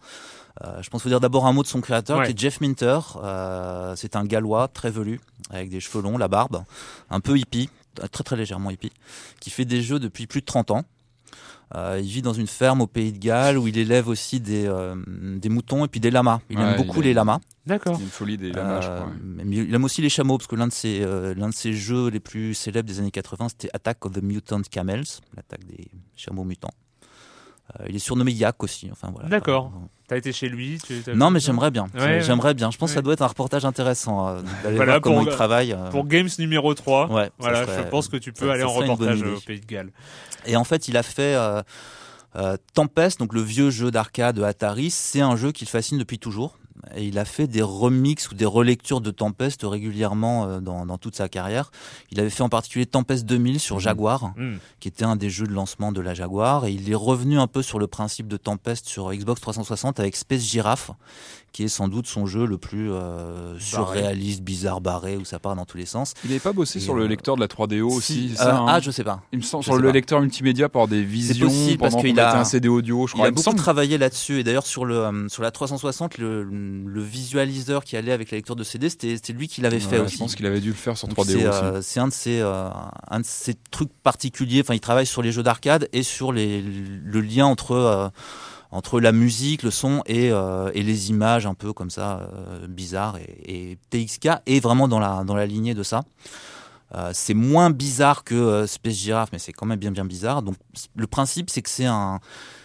Euh, 0.65 0.81
je 0.83 0.89
pense 0.89 1.03
vous 1.03 1.09
dire 1.09 1.19
d'abord 1.19 1.47
un 1.47 1.53
mot 1.53 1.63
de 1.65 1.67
son 1.69 1.81
créateur, 1.81 2.19
Ouais. 2.21 2.27
qui 2.27 2.31
est 2.33 2.39
Jeff 2.39 2.61
Minter. 2.61 3.01
Euh, 3.25 3.95
c'est 3.97 4.15
un 4.15 4.25
gallois 4.25 4.69
très 4.69 4.91
velu, 4.93 5.21
avec 5.51 5.69
des 5.69 5.81
cheveux 5.81 6.01
longs, 6.01 6.17
la 6.17 6.29
barbe, 6.29 6.63
un 7.11 7.19
peu 7.19 7.37
hippie, 7.39 7.69
très 8.13 8.23
très 8.23 8.37
légèrement 8.37 8.71
hippie, 8.71 8.93
qui 9.41 9.51
fait 9.51 9.65
des 9.65 9.83
jeux 9.83 9.99
depuis 9.99 10.29
plus 10.29 10.43
de 10.43 10.47
30 10.47 10.71
ans. 10.71 10.85
Euh, 11.75 11.99
il 12.03 12.09
vit 12.09 12.23
dans 12.23 12.33
une 12.33 12.49
ferme 12.49 12.81
au 12.81 12.87
pays 12.89 13.13
de 13.13 13.19
Galles 13.19 13.57
où 13.59 13.67
il 13.69 13.79
élève 13.79 14.07
aussi 14.09 14.39
des, 14.41 14.67
euh, 14.67 14.95
des 15.39 15.49
moutons 15.49 15.85
et 15.85 15.89
puis 15.89 15.99
des 16.01 16.11
lamas. 16.13 16.41
Il 16.51 16.59
Ouais, 16.59 16.65
aime 16.65 16.77
beaucoup 16.77 17.01
il 17.01 17.05
les 17.07 17.15
lamas. 17.15 17.39
Il 17.71 17.75
y 17.75 17.79
D'accord. 17.79 17.97
a 17.97 18.01
une 18.01 18.09
folie 18.09 18.37
des 18.37 18.53
lamas, 18.53 18.81
je 18.81 18.87
crois. 18.89 19.01
ouais. 19.07 19.13
mais 19.45 19.57
il 19.57 19.75
aime 19.75 19.85
aussi 19.85 20.03
les 20.03 20.09
chameaux, 20.09 20.37
parce 20.39 20.49
que 20.49 20.57
l'un 20.57 20.67
de 20.69 20.73
ses, 20.73 21.03
euh, 21.03 21.35
l'un 21.37 21.49
de 21.49 21.55
ses 21.55 21.73
jeux 21.73 22.09
les 22.11 22.21
plus 22.21 22.55
célèbres 22.55 22.89
des 22.89 22.99
années 22.99 23.11
80, 23.11 23.49
c'était 23.51 23.71
Attack 23.73 24.05
of 24.07 24.13
the 24.13 24.23
Mutant 24.23 24.63
Camels, 24.71 25.05
l'attaque 25.37 25.65
des 25.67 25.89
chameaux 26.17 26.45
mutants. 26.45 26.71
Euh, 27.79 27.85
il 27.89 27.95
est 27.95 28.01
surnommé 28.01 28.33
Yak 28.33 28.61
aussi. 28.65 28.89
Enfin, 28.91 29.11
voilà. 29.13 29.29
D'accord. 29.29 29.71
T'as 30.09 30.17
été 30.17 30.33
chez 30.33 30.49
lui 30.49 30.81
tu- 30.85 31.03
Non, 31.15 31.31
mais 31.31 31.39
j'aimerais 31.39 31.71
bien. 31.71 31.87
Ouais, 31.95 32.21
j'aimerais 32.21 32.53
bien. 32.53 32.73
Je 32.73 32.77
pense 32.79 32.91
que 32.91 32.95
ça 32.97 33.01
doit 33.03 33.13
être 33.13 33.23
un 33.23 33.29
reportage 33.29 33.65
intéressant 33.65 34.27
euh, 34.27 34.41
d'aller 34.65 34.75
Voilà, 34.75 34.93
voir 34.95 35.01
comment 35.03 35.23
pour- 35.23 35.29
il 35.29 35.35
travaille. 35.37 35.73
euh. 35.73 35.89
Pour 35.91 36.05
Games 36.09 36.29
numéro 36.41 36.75
3. 36.75 37.07
Ouais, 37.13 37.31
Voilà, 37.39 37.65
serait- 37.65 37.85
je 37.85 37.89
pense 37.89 38.09
que 38.09 38.17
tu 38.17 38.33
peux 38.33 38.47
ça- 38.47 38.55
aller 38.55 38.63
ça 38.63 38.69
en 38.69 38.73
reportage 38.73 39.23
au 39.23 39.39
Pays 39.47 39.61
de 39.61 39.67
Galles. 39.67 39.93
Et 40.47 40.57
en 40.57 40.65
fait, 40.65 40.89
il 40.89 40.97
a 40.97 41.05
fait 41.05 41.37
euh, 41.37 41.63
euh, 42.35 42.57
Tempest, 42.75 43.21
donc 43.21 43.35
le 43.35 43.41
vieux 43.41 43.71
jeu 43.71 43.93
d'arcade 43.93 44.41
Atari. 44.41 44.91
C'est 44.91 45.21
un 45.21 45.37
jeu 45.37 45.53
qu'il 45.53 45.69
fascine 45.69 45.99
depuis 45.99 46.19
toujours. 46.19 46.59
Et 46.97 47.05
il 47.05 47.19
a 47.19 47.25
fait 47.25 47.47
des 47.47 47.63
remixes 47.63 48.31
ou 48.31 48.35
des 48.35 48.45
relectures 48.47 49.01
de 49.01 49.11
Tempest 49.11 49.61
régulièrement 49.65 50.47
euh, 50.47 50.61
dans, 50.61 50.87
dans 50.87 50.99
toute 50.99 51.17
sa 51.17 51.29
carrière. 51.29 51.71
Il 52.11 52.21
avait 52.21 52.31
fait 52.31 52.43
en 52.43 52.49
particulier 52.49 52.87
Tempest 52.87 53.25
2000 53.27 53.61
sur 53.61 53.81
Jaguar, 53.81 54.33
Hmm. 54.37 54.57
qui 54.81 54.89
était 54.89 55.05
un 55.05 55.17
des 55.17 55.31
jeux 55.31 55.47
de 55.47 55.53
lancement 55.53 55.93
de 55.93 56.01
la 56.01 56.15
Jaguar. 56.15 56.67
Et 56.67 56.73
il 56.73 56.91
est 56.91 56.95
revenu 56.95 57.39
un 57.39 57.47
peu 57.47 57.63
sur 57.63 57.79
le 57.79 57.87
principe 57.87 58.29
de 58.29 58.37
Tempest 58.37 58.87
sur 58.87 59.13
Xbox 59.13 59.41
360 59.41 60.01
avec 60.01 60.17
Space 60.17 60.43
Giraffe, 60.43 60.91
qui 61.53 61.65
est 61.65 61.69
sans 61.69 61.89
doute 61.89 62.07
son 62.07 62.27
jeu 62.27 62.47
le 62.47 62.59
plus 62.59 62.91
euh, 62.93 63.59
surréaliste, 63.59 64.43
bizarre, 64.43 64.81
barré, 64.81 65.17
où 65.17 65.25
ça 65.25 65.39
part 65.39 65.57
dans 65.57 65.65
tous 65.65 65.77
les 65.79 65.87
sens. 65.87 66.15
Il 66.25 66.29
n'avait 66.31 66.41
pas 66.41 66.53
bossé 66.53 66.79
Et 66.79 66.83
sur 66.83 66.95
le 66.95 67.05
euh, 67.05 67.09
lecteur 67.09 67.37
de 67.37 67.41
la 67.41 67.47
3DO 67.49 67.83
aussi, 67.83 68.13
Si, 68.15 68.29
c'est 68.31 68.37
ça 68.37 68.55
euh, 68.57 68.59
hein 68.61 68.67
Ah, 68.69 68.81
je 68.81 68.91
sais 68.91 69.05
pas. 69.05 69.23
Il 69.33 69.39
me 69.39 69.43
semble 69.45 69.65
sur 69.65 69.77
le 69.77 69.89
pas. 69.89 69.93
lecteur 69.93 70.21
multimédia 70.21 70.69
pour 70.69 70.87
des 70.89 71.03
visions 71.03 71.47
possible, 71.49 71.79
parce 71.79 71.95
pendant 71.95 72.05
qu'il 72.07 72.21
a- 72.21 72.39
un 72.39 72.45
CD 72.45 72.69
audio, 72.69 73.07
je 73.07 73.13
Il 73.13 73.15
crois. 73.15 73.27
a 73.27 73.31
me 73.31 73.35
beaucoup 73.35 73.45
semble. 73.45 73.59
travaillé 73.59 73.99
là-dessus 73.99 74.39
et 74.41 74.45
d'ailleurs 74.45 74.67
sur 74.67 74.85
le 74.85 74.97
euh, 74.97 75.29
sur 75.29 75.43
la 75.43 75.51
360 75.51 76.19
le, 76.19 76.43
le 76.45 77.03
visualiseur 77.03 77.85
qui 77.85 77.97
allait 77.97 78.13
avec 78.13 78.31
la 78.31 78.37
lecture 78.39 78.57
de 78.57 78.65
CD 78.65 78.89
c'était 78.89 79.17
lui 79.33 79.49
qui 79.49 79.61
l'avait 79.61 79.81
fait 79.81 79.99
Ouais, 79.99 80.05
aussi. 80.05 80.15
Je 80.15 80.19
pense 80.21 80.35
qu'il 80.37 80.47
avait 80.47 80.61
dû 80.61 80.69
le 80.69 80.75
faire 80.75 80.97
sur 80.97 81.09
Donc 81.09 81.19
3DO 81.19 81.25
c'est 81.27 81.37
aussi. 81.49 81.57
euh, 81.65 81.83
c'est 81.83 82.01
un 82.01 82.09
de 82.09 82.13
ces 82.13 82.41
euh, 82.41 82.69
un 83.09 83.21
de 83.21 83.25
ces 83.27 83.55
trucs 83.71 83.93
particuliers. 84.03 84.61
Enfin, 84.61 84.75
il 84.75 84.81
travaille 84.81 85.07
sur 85.07 85.23
les 85.23 85.33
jeux 85.33 85.43
d'arcade 85.43 85.89
et 85.93 86.03
sur 86.03 86.33
les 86.33 86.63
le 86.63 87.21
lien 87.21 87.47
entre 87.47 87.73
euh, 87.73 88.09
entre 88.71 89.01
la 89.01 89.13
musique, 89.13 89.63
le 89.63 89.71
son 89.71 90.03
et, 90.07 90.31
euh, 90.31 90.71
et 90.75 90.83
les 90.83 91.11
images 91.11 91.47
un 91.47 91.55
peu 91.55 91.73
comme 91.73 91.91
ça 91.91 92.29
euh, 92.33 92.67
bizarres. 92.67 93.19
Et, 93.19 93.73
et 93.73 94.07
TXK 94.07 94.29
est 94.47 94.61
vraiment 94.61 94.89
dans 94.89 95.01
la 95.01 95.25
dans 95.25 95.35
la 95.35 95.47
lignée 95.47 95.75
de 95.75 95.83
ça. 95.83 96.03
Euh, 96.95 97.11
c'est 97.15 97.35
moins 97.35 97.71
bizarre 97.71 98.25
que 98.25 98.35
euh, 98.35 98.67
Space 98.67 98.95
Giraffe, 98.95 99.31
mais 99.33 99.39
c'est 99.39 99.53
quand 99.53 99.67
même 99.67 99.79
bien 99.79 99.93
bien 99.93 100.05
bizarre. 100.05 100.43
Donc 100.43 100.57
le 100.97 101.07
principe, 101.07 101.51
c'est 101.51 101.63
que 101.63 101.71
c'est 101.71 101.87
un 101.87 102.21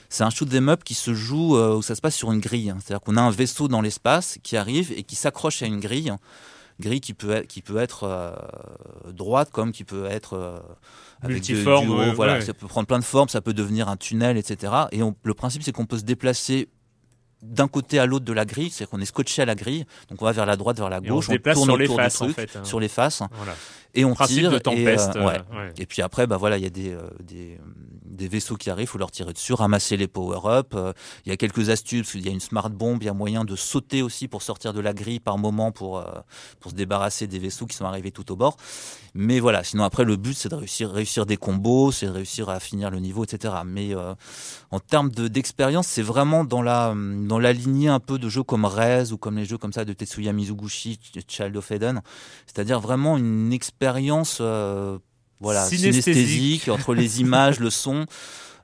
c'est 0.09 0.23
un 0.23 0.29
shoot 0.29 0.51
'em 0.53 0.69
up 0.69 0.83
qui 0.83 0.93
se 0.93 1.13
joue 1.13 1.57
euh, 1.57 1.75
où 1.75 1.81
ça 1.81 1.95
se 1.95 2.01
passe 2.01 2.15
sur 2.15 2.31
une 2.31 2.39
grille. 2.39 2.73
C'est-à-dire 2.79 3.01
qu'on 3.01 3.17
a 3.17 3.21
un 3.21 3.31
vaisseau 3.31 3.67
dans 3.67 3.81
l'espace 3.81 4.37
qui 4.43 4.57
arrive 4.57 4.91
et 4.95 5.03
qui 5.03 5.15
s'accroche 5.15 5.61
à 5.61 5.67
une 5.67 5.79
grille, 5.79 6.13
grille 6.80 6.99
qui 7.01 7.13
peut 7.13 7.32
être, 7.32 7.47
qui 7.47 7.61
peut 7.61 7.78
être 7.78 8.03
euh, 8.03 8.32
droite 9.11 9.49
comme 9.51 9.71
qui 9.71 9.84
peut 9.84 10.05
être 10.05 10.34
euh, 10.34 10.57
avec 11.21 11.36
Multiforme, 11.38 11.86
du 11.86 11.91
haut. 11.91 11.97
ouais, 11.99 12.11
voilà, 12.13 12.34
ouais. 12.34 12.41
ça 12.41 12.53
peut 12.53 12.67
prendre 12.67 12.88
plein 12.88 12.99
de 12.99 13.03
formes, 13.03 13.30
ça 13.30 13.41
peut 13.41 13.53
devenir 13.53 13.88
un 13.89 13.97
tunnel, 13.97 14.38
etc. 14.38 14.73
Et 14.91 15.01
on- 15.03 15.15
le 15.23 15.34
principe, 15.34 15.63
c'est 15.63 15.71
qu'on 15.71 15.86
peut 15.86 15.97
se 15.99 16.03
déplacer 16.03 16.67
d'un 17.41 17.67
côté 17.67 17.99
à 17.99 18.05
l'autre 18.05 18.26
de 18.26 18.34
la 18.34 18.43
grille, 18.45 18.69
c'est-à-dire 18.71 18.89
qu'on 18.89 19.01
est 19.01 19.05
scotché 19.05 19.41
à 19.41 19.45
la 19.45 19.55
grille, 19.55 19.86
donc 20.09 20.21
on 20.21 20.26
va 20.26 20.32
vers 20.32 20.45
la 20.47 20.55
droite, 20.57 20.78
vers 20.78 20.89
la 20.89 20.97
Et 20.97 21.11
on 21.11 21.15
gauche, 21.15 21.28
se 21.28 21.32
déplace 21.32 21.55
tourne 21.55 21.67
sur 21.69 21.78
les 21.78 21.86
autour 21.86 21.97
du 21.97 22.03
faces, 22.03 22.21
en 22.21 22.26
truc, 22.26 22.36
fait, 22.36 22.55
hein. 22.57 22.63
sur 22.63 22.80
les 22.80 22.88
faces, 22.88 23.21
Voilà. 23.32 23.53
Et 23.95 24.05
on 24.05 24.13
Principe 24.13 24.37
tire. 24.39 24.51
de 24.51 24.57
et, 24.57 24.59
tempeste, 24.61 25.15
euh, 25.15 25.19
euh, 25.21 25.25
ouais. 25.27 25.41
ouais. 25.57 25.73
Et 25.77 25.85
puis 25.85 26.01
après, 26.01 26.27
bah 26.27 26.37
voilà, 26.37 26.57
il 26.57 26.63
y 26.63 26.67
a 26.67 26.69
des, 26.69 26.91
euh, 26.93 27.01
des, 27.23 27.57
des 28.05 28.27
vaisseaux 28.27 28.55
qui 28.55 28.69
arrivent, 28.69 28.87
faut 28.87 28.97
leur 28.97 29.11
tirer 29.11 29.33
dessus, 29.33 29.53
ramasser 29.53 29.97
les 29.97 30.07
power-up. 30.07 30.73
euh, 30.75 30.93
Il 31.25 31.29
y 31.29 31.31
a 31.31 31.37
quelques 31.37 31.69
astuces, 31.69 32.11
qu'il 32.11 32.25
y 32.25 32.29
a 32.29 32.31
une 32.31 32.39
smart 32.39 32.69
bomb, 32.69 32.97
il 33.01 33.05
y 33.05 33.09
a 33.09 33.13
moyen 33.13 33.43
de 33.45 33.55
sauter 33.55 34.01
aussi 34.01 34.27
pour 34.27 34.41
sortir 34.41 34.73
de 34.73 34.79
la 34.79 34.93
grille 34.93 35.19
par 35.19 35.37
moment 35.37 35.71
pour, 35.71 35.97
euh, 35.97 36.03
pour 36.59 36.71
se 36.71 36.75
débarrasser 36.75 37.27
des 37.27 37.39
vaisseaux 37.39 37.65
qui 37.65 37.75
sont 37.75 37.85
arrivés 37.85 38.11
tout 38.11 38.31
au 38.31 38.35
bord. 38.35 38.57
Mais 39.17 39.39
voilà, 39.39 39.63
sinon 39.63 39.83
après, 39.85 40.03
le 40.03 40.17
but, 40.17 40.33
c'est 40.33 40.49
de 40.49 40.55
réussir, 40.55 40.91
réussir 40.91 41.25
des 41.25 41.37
combos, 41.37 41.91
c'est 41.93 42.05
de 42.07 42.11
réussir 42.11 42.49
à 42.49 42.59
finir 42.59 42.89
le 42.91 42.99
niveau, 42.99 43.23
etc. 43.23 43.53
Mais 43.65 43.95
euh, 43.95 44.13
en 44.71 44.79
termes 44.81 45.09
de- 45.09 45.29
d'expérience, 45.29 45.87
c'est 45.87 46.01
vraiment 46.01 46.43
dans 46.43 46.61
la, 46.61 46.93
dans 46.95 47.39
la 47.39 47.53
lignée 47.53 47.87
un 47.87 48.01
peu 48.01 48.19
de 48.19 48.27
jeux 48.27 48.43
comme 48.43 48.65
Rez 48.65 49.11
ou 49.13 49.17
comme 49.17 49.37
les 49.37 49.45
jeux 49.45 49.57
comme 49.57 49.71
ça 49.73 49.85
de 49.85 49.93
Tetsuya 49.93 50.33
Mizuguchi, 50.33 50.99
Child 51.27 51.55
of 51.55 51.71
Eden. 51.71 52.01
C'est-à-dire 52.45 52.79
vraiment 52.81 53.17
une 53.17 53.53
expérience 53.53 53.84
euh, 54.41 54.97
voilà, 55.39 55.65
Synesthésique. 55.65 56.03
synesthésique 56.03 56.67
entre 56.69 56.93
les 56.93 57.21
images, 57.21 57.59
le 57.59 57.69
son. 57.69 58.05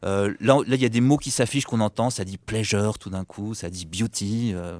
Euh, 0.03 0.33
là, 0.39 0.57
là, 0.65 0.75
il 0.75 0.81
y 0.81 0.85
a 0.85 0.89
des 0.89 1.01
mots 1.01 1.17
qui 1.17 1.29
s'affichent 1.31 1.65
qu'on 1.65 1.79
entend. 1.79 2.09
Ça 2.09 2.25
dit 2.25 2.37
pleasure 2.37 2.97
tout 2.97 3.09
d'un 3.09 3.23
coup, 3.23 3.53
ça 3.53 3.69
dit 3.69 3.85
beauty. 3.85 4.51
euh. 4.55 4.79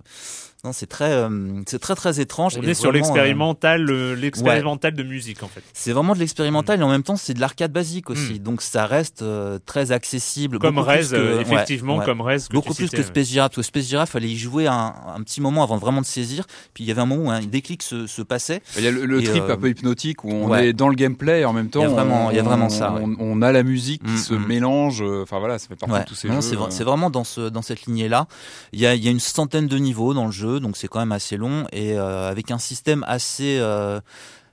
Non, 0.64 0.74
c'est 0.74 0.86
très, 0.86 1.12
euh, 1.12 1.62
c'est 1.66 1.80
très 1.80 1.96
très 1.96 2.20
étrange. 2.20 2.56
On 2.58 2.62
est 2.62 2.74
sur 2.76 2.90
euh, 2.90 2.94
l'expérimental, 2.94 3.90
euh, 3.90 4.16
l'expérimental 4.16 4.94
de 4.94 5.02
musique 5.04 5.42
en 5.42 5.48
fait. 5.48 5.64
c'est 5.74 5.92
vraiment 5.92 6.14
de 6.14 6.20
l'expérimental 6.20 6.80
et 6.80 6.84
en 6.84 6.90
même 6.90 7.02
temps 7.02 7.16
c'est 7.16 7.34
de 7.34 7.40
l'arcade 7.40 7.72
basique 7.72 8.10
aussi. 8.12 8.36
Mm. 8.36 8.38
Donc 8.40 8.62
ça 8.62 8.86
reste 8.86 9.22
euh, 9.24 9.58
très 9.66 9.92
accessible. 9.92 10.60
Comme 10.60 10.76
beaucoup 10.76 10.88
Rez, 10.88 11.14
effectivement, 11.40 11.98
ouais. 11.98 12.06
comme 12.06 12.22
Rez. 12.22 12.38
Beaucoup 12.52 12.74
plus 12.76 12.86
citais, 12.86 12.98
que. 12.98 13.04
Space 13.04 13.28
Giraffe. 13.30 13.50
Parce 13.56 13.68
que 13.68 13.80
Space 13.80 13.88
Giraffe, 13.90 14.12
fallait 14.12 14.30
y 14.30 14.38
jouer 14.38 14.68
un, 14.68 14.94
un 15.16 15.22
petit 15.24 15.42
moment 15.42 15.64
avant 15.64 15.78
vraiment 15.78 16.02
de 16.02 16.06
saisir. 16.06 16.46
Puis 16.74 16.84
il 16.84 16.88
y 16.88 16.92
avait 16.92 17.02
un 17.02 17.06
moment 17.06 17.30
où 17.30 17.32
un 17.32 17.42
déclic 17.42 17.82
se, 17.82 18.06
se 18.08 18.22
passait. 18.22 18.62
Il 18.78 18.84
y 18.84 18.88
a 18.88 18.92
le, 18.92 19.06
le 19.06 19.24
trip 19.24 19.44
euh, 19.44 19.54
un 19.54 19.58
peu 19.58 19.70
hypnotique 19.70 20.24
où 20.24 20.30
on 20.32 20.48
ouais. 20.50 20.68
est 20.70 20.74
dans 20.74 20.90
le 20.90 20.96
gameplay 20.96 21.42
et 21.42 21.46
en 21.46 21.54
même 21.54 21.70
temps 21.70 21.82
Il 21.82 21.90
y 21.90 21.92
a 21.92 21.96
vraiment- 21.96 22.28
on, 22.28 22.32
y 22.32 22.40
a 22.40 22.44
vraiment 22.44 22.66
on- 22.68 22.70
ça, 22.70 22.94
ouais. 22.94 23.02
on, 23.04 23.16
on 23.20 23.42
a 23.42 23.52
la 23.52 23.64
musique 23.64 24.04
qui 24.04 24.12
Mm, 24.12 24.18
se 24.18 24.34
mm. 24.36 24.46
mélange. 24.48 25.02
Enfin 25.24 25.40
voilà, 25.40 25.58
ça 25.58 25.68
fait 25.68 25.76
partie 25.76 25.94
Ouais. 25.96 26.02
de 26.04 26.06
tous 26.06 26.16
ces 26.16 26.28
Non, 26.28 26.36
jeux. 26.36 26.42
c'est, 26.42 26.56
vra- 26.56 26.70
c'est 26.72 26.84
vraiment 26.84 27.10
dans, 27.10 27.24
ce, 27.24 27.50
dans 27.50 27.62
cette. 27.64 27.80
Il 27.88 27.98
y 27.98 28.86
a, 28.86 28.96
il 28.96 29.04
y 29.04 29.08
a 29.08 29.12
une 29.12 29.20
centaine 29.20 29.68
de 29.68 29.78
niveaux 29.78 30.14
dans 30.14 30.26
le 30.26 30.32
jeu, 30.32 30.51
donc 30.60 30.78
c'est 30.78 30.88
quand 30.88 31.00
même 31.00 31.12
assez 31.12 31.38
long 31.38 31.66
et 31.72 31.98
euh, 31.98 32.30
avec 32.30 32.52
un 32.52 32.58
système 32.58 33.04
assez, 33.08 33.58
euh, 33.60 34.00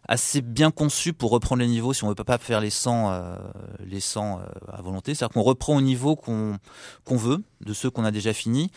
assez 0.09 0.40
bien 0.40 0.70
conçu 0.70 1.12
pour 1.12 1.30
reprendre 1.30 1.61
les 1.62 1.68
niveaux 1.68 1.92
si 1.92 2.05
on 2.05 2.07
ne 2.07 2.12
veut 2.12 2.24
pas 2.24 2.38
faire 2.38 2.61
les 2.61 2.70
100, 2.70 3.11
euh, 3.11 3.36
les 3.84 4.01
100 4.01 4.40
à 4.72 4.82
volonté. 4.82 5.14
C'est-à-dire 5.14 5.34
qu'on 5.34 5.42
reprend 5.42 5.76
au 5.76 5.80
niveau 5.80 6.16
qu'on, 6.16 6.59
qu'on 7.05 7.16
veut, 7.16 7.42
de 7.61 7.72
ceux 7.72 7.90
qu'on 7.90 8.05
a 8.05 8.11
déjà 8.11 8.32
finis, 8.32 8.70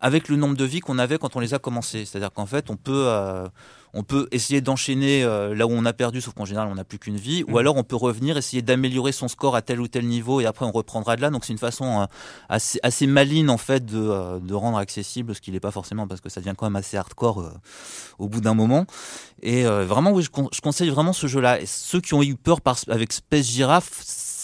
avec 0.00 0.28
le 0.28 0.36
nombre 0.36 0.56
de 0.56 0.64
vies 0.64 0.80
qu'on 0.80 0.98
avait 0.98 1.18
quand 1.18 1.36
on 1.36 1.40
les 1.40 1.54
a 1.54 1.58
commencés. 1.58 2.04
C'est-à-dire 2.04 2.32
qu'en 2.32 2.46
fait, 2.46 2.70
on 2.70 2.76
peut, 2.76 3.04
euh, 3.06 3.48
on 3.94 4.02
peut 4.02 4.28
essayer 4.30 4.60
d'enchaîner 4.60 5.24
euh, 5.24 5.54
là 5.54 5.66
où 5.66 5.70
on 5.70 5.84
a 5.84 5.92
perdu, 5.92 6.20
sauf 6.20 6.34
qu'en 6.34 6.44
général, 6.44 6.68
on 6.70 6.76
n'a 6.76 6.84
plus 6.84 6.98
qu'une 6.98 7.16
vie, 7.16 7.44
ou 7.48 7.58
alors 7.58 7.76
on 7.76 7.82
peut 7.82 7.96
revenir, 7.96 8.36
essayer 8.36 8.62
d'améliorer 8.62 9.12
son 9.12 9.28
score 9.28 9.56
à 9.56 9.62
tel 9.62 9.80
ou 9.80 9.88
tel 9.88 10.06
niveau, 10.06 10.40
et 10.40 10.46
après 10.46 10.64
on 10.64 10.70
reprendra 10.70 11.16
de 11.16 11.22
là. 11.22 11.30
Donc 11.30 11.44
c'est 11.44 11.52
une 11.52 11.58
façon 11.58 12.02
euh, 12.02 12.06
assez, 12.48 12.78
assez 12.82 13.06
maligne 13.06 13.48
en 13.50 13.58
fait 13.58 13.84
de, 13.84 13.98
euh, 13.98 14.38
de 14.38 14.54
rendre 14.54 14.78
accessible 14.78 15.34
ce 15.34 15.40
qui 15.40 15.50
n'est 15.50 15.60
pas 15.60 15.72
forcément, 15.72 16.06
parce 16.06 16.20
que 16.20 16.28
ça 16.28 16.40
devient 16.40 16.54
quand 16.56 16.66
même 16.66 16.76
assez 16.76 16.96
hardcore 16.96 17.40
euh, 17.40 17.50
au 18.18 18.28
bout 18.28 18.40
d'un 18.40 18.54
moment. 18.54 18.86
Et 19.42 19.66
euh, 19.66 19.84
vraiment, 19.84 20.12
oui, 20.12 20.22
je, 20.22 20.30
con- 20.30 20.48
je 20.52 20.60
conseille 20.60 20.90
vraiment 20.90 21.12
ce 21.12 21.26
jeu-là. 21.26 21.58
Ceux 21.66 22.00
qui 22.00 22.14
ont 22.14 22.22
eu 22.22 22.36
peur 22.36 22.60
par, 22.60 22.76
avec 22.88 23.12
Space 23.12 23.46
Giraffe, 23.46 24.00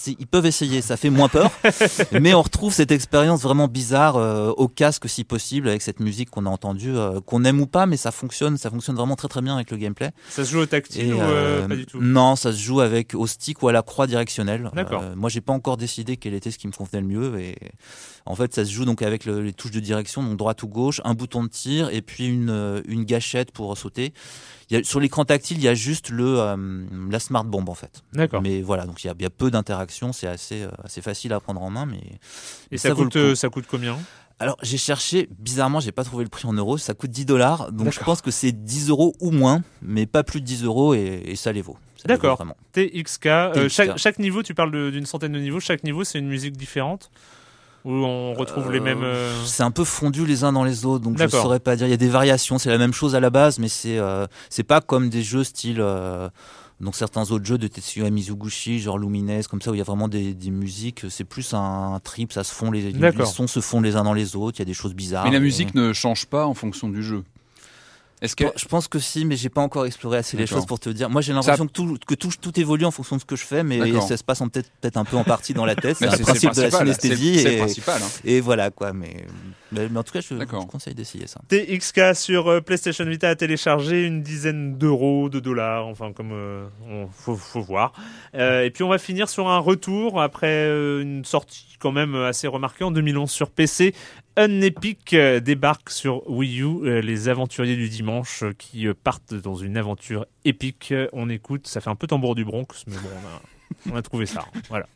ils 0.06 0.26
peuvent 0.26 0.46
essayer, 0.46 0.82
ça 0.82 0.96
fait 0.96 1.10
moins 1.10 1.28
peur, 1.28 1.50
mais 2.12 2.34
on 2.34 2.42
retrouve 2.42 2.72
cette 2.72 2.90
expérience 2.92 3.42
vraiment 3.42 3.68
bizarre 3.68 4.16
euh, 4.16 4.50
au 4.56 4.68
casque 4.68 5.08
si 5.08 5.24
possible 5.24 5.68
avec 5.68 5.82
cette 5.82 6.00
musique 6.00 6.30
qu'on 6.30 6.46
a 6.46 6.50
entendue, 6.50 6.96
euh, 6.96 7.20
qu'on 7.20 7.44
aime 7.44 7.60
ou 7.60 7.66
pas, 7.66 7.86
mais 7.86 7.96
ça 7.96 8.10
fonctionne, 8.10 8.56
ça 8.56 8.70
fonctionne 8.70 8.96
vraiment 8.96 9.16
très 9.16 9.28
très 9.28 9.40
bien 9.42 9.54
avec 9.54 9.70
le 9.70 9.76
gameplay. 9.76 10.10
Ça 10.28 10.44
se 10.44 10.50
joue 10.52 10.60
au 10.60 10.66
tactile 10.66 11.08
Et, 11.08 11.12
ou 11.12 11.20
euh, 11.20 11.66
pas 11.68 11.76
du 11.76 11.86
tout? 11.86 12.00
Non, 12.00 12.36
ça 12.36 12.52
se 12.52 12.58
joue 12.58 12.80
avec 12.80 13.14
au 13.14 13.26
stick 13.26 13.62
ou 13.62 13.68
à 13.68 13.72
la 13.72 13.82
croix 13.82 14.06
directionnelle. 14.06 14.70
Moi, 15.16 15.30
j'ai 15.30 15.40
pas 15.40 15.52
encore 15.52 15.76
décidé 15.76 16.16
quel 16.16 16.34
était 16.34 16.50
ce 16.50 16.58
qui 16.58 16.66
me 16.66 16.72
convenait 16.72 17.00
le 17.02 17.06
mieux. 17.08 17.40
Et 17.40 17.56
en 18.26 18.34
fait, 18.34 18.54
ça 18.54 18.64
se 18.64 18.70
joue 18.70 18.84
donc 18.84 19.02
avec 19.02 19.24
le- 19.24 19.42
les 19.42 19.52
touches 19.52 19.70
de 19.72 19.80
direction, 19.80 20.22
donc 20.22 20.36
droite 20.36 20.62
ou 20.62 20.68
gauche, 20.68 21.00
un 21.04 21.14
bouton 21.14 21.42
de 21.44 21.48
tir 21.48 21.88
et 21.92 22.02
puis 22.02 22.26
une, 22.26 22.82
une 22.86 23.04
gâchette 23.04 23.52
pour 23.52 23.76
sauter. 23.76 24.12
Il 24.70 24.76
y 24.76 24.80
a, 24.80 24.84
sur 24.84 25.00
l'écran 25.00 25.24
tactile, 25.24 25.58
il 25.58 25.64
y 25.64 25.68
a 25.68 25.74
juste 25.74 26.10
le 26.10 26.38
euh, 26.40 26.84
la 27.10 27.20
smart 27.20 27.44
bomb 27.44 27.68
en 27.68 27.74
fait. 27.74 28.02
D'accord. 28.12 28.42
Mais 28.42 28.62
voilà, 28.62 28.86
donc 28.86 29.04
il 29.04 29.08
y 29.08 29.10
a, 29.10 29.14
il 29.18 29.22
y 29.22 29.26
a 29.26 29.30
peu 29.30 29.50
d'interactions, 29.50 30.12
c'est 30.12 30.26
assez 30.26 30.62
euh, 30.62 30.68
assez 30.82 31.02
facile 31.02 31.32
à 31.32 31.40
prendre 31.40 31.62
en 31.62 31.70
main, 31.70 31.86
mais 31.86 31.98
Et 31.98 32.18
mais 32.72 32.78
ça, 32.78 32.92
coûte, 32.92 33.16
euh, 33.16 33.34
ça 33.34 33.48
coûte 33.48 33.66
combien? 33.68 33.96
Alors 34.40 34.56
j'ai 34.62 34.78
cherché, 34.78 35.28
bizarrement 35.38 35.80
j'ai 35.80 35.92
pas 35.92 36.02
trouvé 36.04 36.24
le 36.24 36.30
prix 36.30 36.48
en 36.48 36.52
euros, 36.54 36.76
ça 36.78 36.94
coûte 36.94 37.10
10 37.10 37.24
dollars, 37.24 37.70
donc 37.72 37.92
je 37.92 38.00
pense 38.00 38.20
que 38.20 38.30
c'est 38.30 38.52
10 38.52 38.88
euros 38.88 39.14
ou 39.20 39.30
moins, 39.30 39.62
mais 39.80 40.06
pas 40.06 40.24
plus 40.24 40.40
de 40.40 40.46
10 40.46 40.64
euros 40.64 40.94
et, 40.94 41.22
et 41.26 41.36
ça 41.36 41.52
les 41.52 41.62
vaut. 41.62 41.76
D'accord. 42.06 42.44
TXK. 42.72 43.26
euh, 43.26 43.52
TXK. 43.52 43.68
chaque, 43.70 43.98
chaque 43.98 44.18
niveau, 44.18 44.42
tu 44.42 44.54
parles 44.54 44.90
d'une 44.90 45.06
centaine 45.06 45.32
de 45.32 45.38
niveaux. 45.38 45.60
Chaque 45.60 45.84
niveau, 45.84 46.04
c'est 46.04 46.18
une 46.18 46.28
musique 46.28 46.56
différente? 46.56 47.10
Où 47.84 47.90
on 47.92 48.32
retrouve 48.34 48.72
les 48.72 48.78
Euh, 48.78 48.82
mêmes. 48.82 49.02
euh, 49.02 49.44
C'est 49.44 49.62
un 49.62 49.70
peu 49.70 49.84
fondu 49.84 50.24
les 50.26 50.42
uns 50.44 50.52
dans 50.52 50.64
les 50.64 50.86
autres, 50.86 51.04
donc 51.04 51.14
je 51.18 51.24
D'accord. 51.24 51.42
saurais 51.42 51.60
pas 51.60 51.76
dire. 51.76 51.86
Il 51.86 51.90
y 51.90 51.94
a 51.94 51.98
des 51.98 52.08
variations, 52.08 52.58
c'est 52.58 52.70
la 52.70 52.78
même 52.78 52.94
chose 52.94 53.14
à 53.14 53.20
la 53.20 53.28
base, 53.30 53.58
mais 53.58 53.68
c'est 53.68 53.98
euh, 53.98 54.26
c'est 54.48 54.62
pas 54.64 54.80
comme 54.80 55.10
des 55.10 55.22
jeux 55.22 55.44
style. 55.44 55.78
euh, 55.80 56.28
donc 56.80 56.96
certains 56.96 57.30
autres 57.30 57.44
jeux 57.44 57.56
de 57.56 57.68
Tetsuya 57.68 58.10
Mizuguchi, 58.10 58.80
genre 58.80 58.98
Lumines, 58.98 59.42
comme 59.48 59.62
ça 59.62 59.70
où 59.70 59.74
il 59.74 59.78
y 59.78 59.80
a 59.80 59.84
vraiment 59.84 60.08
des, 60.08 60.34
des 60.34 60.50
musiques, 60.50 61.02
c'est 61.08 61.22
plus 61.24 61.54
un 61.54 62.00
trip, 62.02 62.32
ça 62.32 62.42
se 62.42 62.52
fond 62.52 62.70
les, 62.72 62.92
sons 63.24 63.46
se 63.46 63.60
font 63.60 63.80
les 63.80 63.94
uns 63.94 64.02
dans 64.02 64.12
les 64.12 64.34
autres, 64.34 64.58
il 64.58 64.62
y 64.62 64.62
a 64.62 64.66
des 64.66 64.74
choses 64.74 64.92
bizarres. 64.92 65.24
Mais 65.24 65.30
la 65.30 65.36
et- 65.36 65.40
musique 65.40 65.74
ne 65.76 65.92
change 65.92 66.26
pas 66.26 66.46
en 66.46 66.52
fonction 66.54 66.88
du 66.88 67.02
jeu. 67.02 67.22
Est-ce 68.24 68.36
que 68.36 68.44
Je 68.56 68.64
pense 68.66 68.88
que 68.88 68.98
si, 68.98 69.24
mais 69.24 69.36
j'ai 69.36 69.48
pas 69.50 69.60
encore 69.60 69.86
exploré 69.86 70.18
assez 70.18 70.36
les 70.36 70.46
choses 70.46 70.66
pour 70.66 70.80
te 70.80 70.88
dire. 70.88 71.10
Moi, 71.10 71.20
j'ai 71.20 71.32
l'impression 71.32 71.66
que, 71.66 71.72
tout, 71.72 71.98
que 72.06 72.14
tout, 72.14 72.30
tout 72.40 72.58
évolue 72.58 72.84
en 72.84 72.90
fonction 72.90 73.16
de 73.16 73.20
ce 73.20 73.26
que 73.26 73.36
je 73.36 73.44
fais, 73.44 73.62
mais 73.62 74.00
ça 74.00 74.16
se 74.16 74.24
passe 74.24 74.40
en 74.40 74.48
peut-être 74.48 74.70
peut-être 74.80 74.96
un 74.96 75.04
peu 75.04 75.16
en 75.16 75.24
partie 75.24 75.54
dans 75.54 75.64
la 75.66 75.76
tête. 75.76 75.96
C'est 75.98 76.06
le 76.10 76.18
principe 76.24 76.50
c'est 76.54 76.60
de 76.60 76.62
la 76.66 76.70
synesthésie. 76.70 77.34
c'est- 77.36 77.42
c'est 77.42 77.48
le 77.48 77.54
et, 77.54 77.58
principal, 77.58 78.02
hein. 78.02 78.08
et 78.24 78.40
voilà, 78.40 78.70
quoi. 78.70 78.92
Mais, 78.92 79.26
mais, 79.72 79.88
mais 79.88 79.98
en 79.98 80.02
tout 80.02 80.12
cas, 80.12 80.20
je, 80.20 80.34
je 80.38 80.44
conseille 80.44 80.94
d'essayer 80.94 81.26
ça. 81.26 81.40
TXK 81.48 82.14
sur 82.14 82.48
euh, 82.48 82.60
PlayStation 82.60 83.04
Vita 83.04 83.28
à 83.28 83.34
télécharger, 83.36 84.04
une 84.04 84.22
dizaine 84.22 84.78
d'euros, 84.78 85.28
de 85.28 85.40
dollars, 85.40 85.86
enfin 85.86 86.12
comme 86.12 86.32
euh, 86.32 86.66
on 86.88 87.06
faut, 87.08 87.36
faut 87.36 87.60
voir. 87.60 87.92
Euh, 88.34 88.64
et 88.64 88.70
puis 88.70 88.82
on 88.84 88.88
va 88.88 88.98
finir 88.98 89.28
sur 89.28 89.48
un 89.48 89.58
retour 89.58 90.20
après 90.20 90.46
euh, 90.68 91.02
une 91.02 91.24
sortie 91.24 91.66
quand 91.78 91.92
même 91.92 92.14
assez 92.14 92.46
remarquée 92.46 92.84
en 92.84 92.90
2011 92.90 93.30
sur 93.30 93.50
PC. 93.50 93.94
Unepic 94.36 95.14
euh, 95.14 95.38
débarque 95.38 95.90
sur 95.90 96.28
Wii 96.28 96.60
U, 96.60 96.64
euh, 96.64 97.00
les 97.00 97.28
aventuriers 97.28 97.76
du 97.76 97.88
dimanche 97.88 98.42
euh, 98.42 98.52
qui 98.56 98.86
partent 99.04 99.34
dans 99.34 99.54
une 99.54 99.76
aventure 99.76 100.26
épique. 100.44 100.92
On 101.12 101.28
écoute, 101.28 101.68
ça 101.68 101.80
fait 101.80 101.90
un 101.90 101.94
peu 101.94 102.06
tambour 102.06 102.34
du 102.34 102.44
Bronx, 102.44 102.66
mais 102.88 102.96
bon, 102.96 103.08
on 103.12 103.90
a, 103.90 103.92
on 103.94 103.96
a 103.96 104.02
trouvé 104.02 104.26
ça. 104.26 104.44
Voilà. 104.68 104.86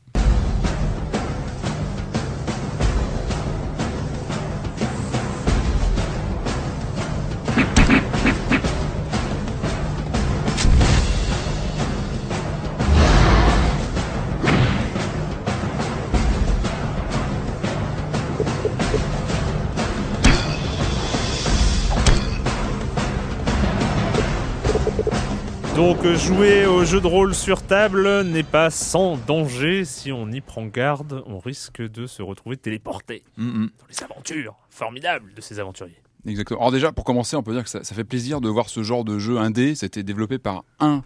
Donc 25.79 26.05
jouer 26.15 26.67
au 26.67 26.85
jeu 26.85 27.01
de 27.01 27.07
rôle 27.07 27.37
sur 27.37 27.63
table 27.63 28.25
n'est 28.25 28.43
pas 28.43 28.69
sans 28.69 29.17
danger. 29.17 29.85
Si 29.85 30.11
on 30.11 30.29
y 30.33 30.41
prend 30.41 30.67
garde, 30.67 31.23
on 31.25 31.39
risque 31.39 31.81
de 31.81 32.09
se 32.09 32.21
retrouver 32.21 32.57
téléporté 32.57 33.23
Mm, 33.37 33.45
mm. 33.47 33.71
dans 33.79 33.87
les 33.89 34.03
aventures 34.03 34.57
formidables 34.71 35.33
de 35.35 35.41
ces 35.41 35.61
aventuriers. 35.61 36.03
Exactement. 36.27 36.59
Alors 36.59 36.73
déjà, 36.73 36.91
pour 36.91 37.05
commencer, 37.05 37.37
on 37.37 37.45
peut 37.45 37.53
dire 37.53 37.63
que 37.63 37.71
ça, 37.71 37.85
ça 37.85 37.95
fait 37.95 38.03
plaisir 38.03 38.41
de 38.41 38.49
voir 38.49 38.69
ce 38.69 38.83
genre 38.83 39.05
de 39.05 39.21
jeu 39.21 39.39
indé. 39.39 39.77
C'était 39.77 40.03
développé 40.03 40.39
par 40.39 40.65
un, 40.81 41.05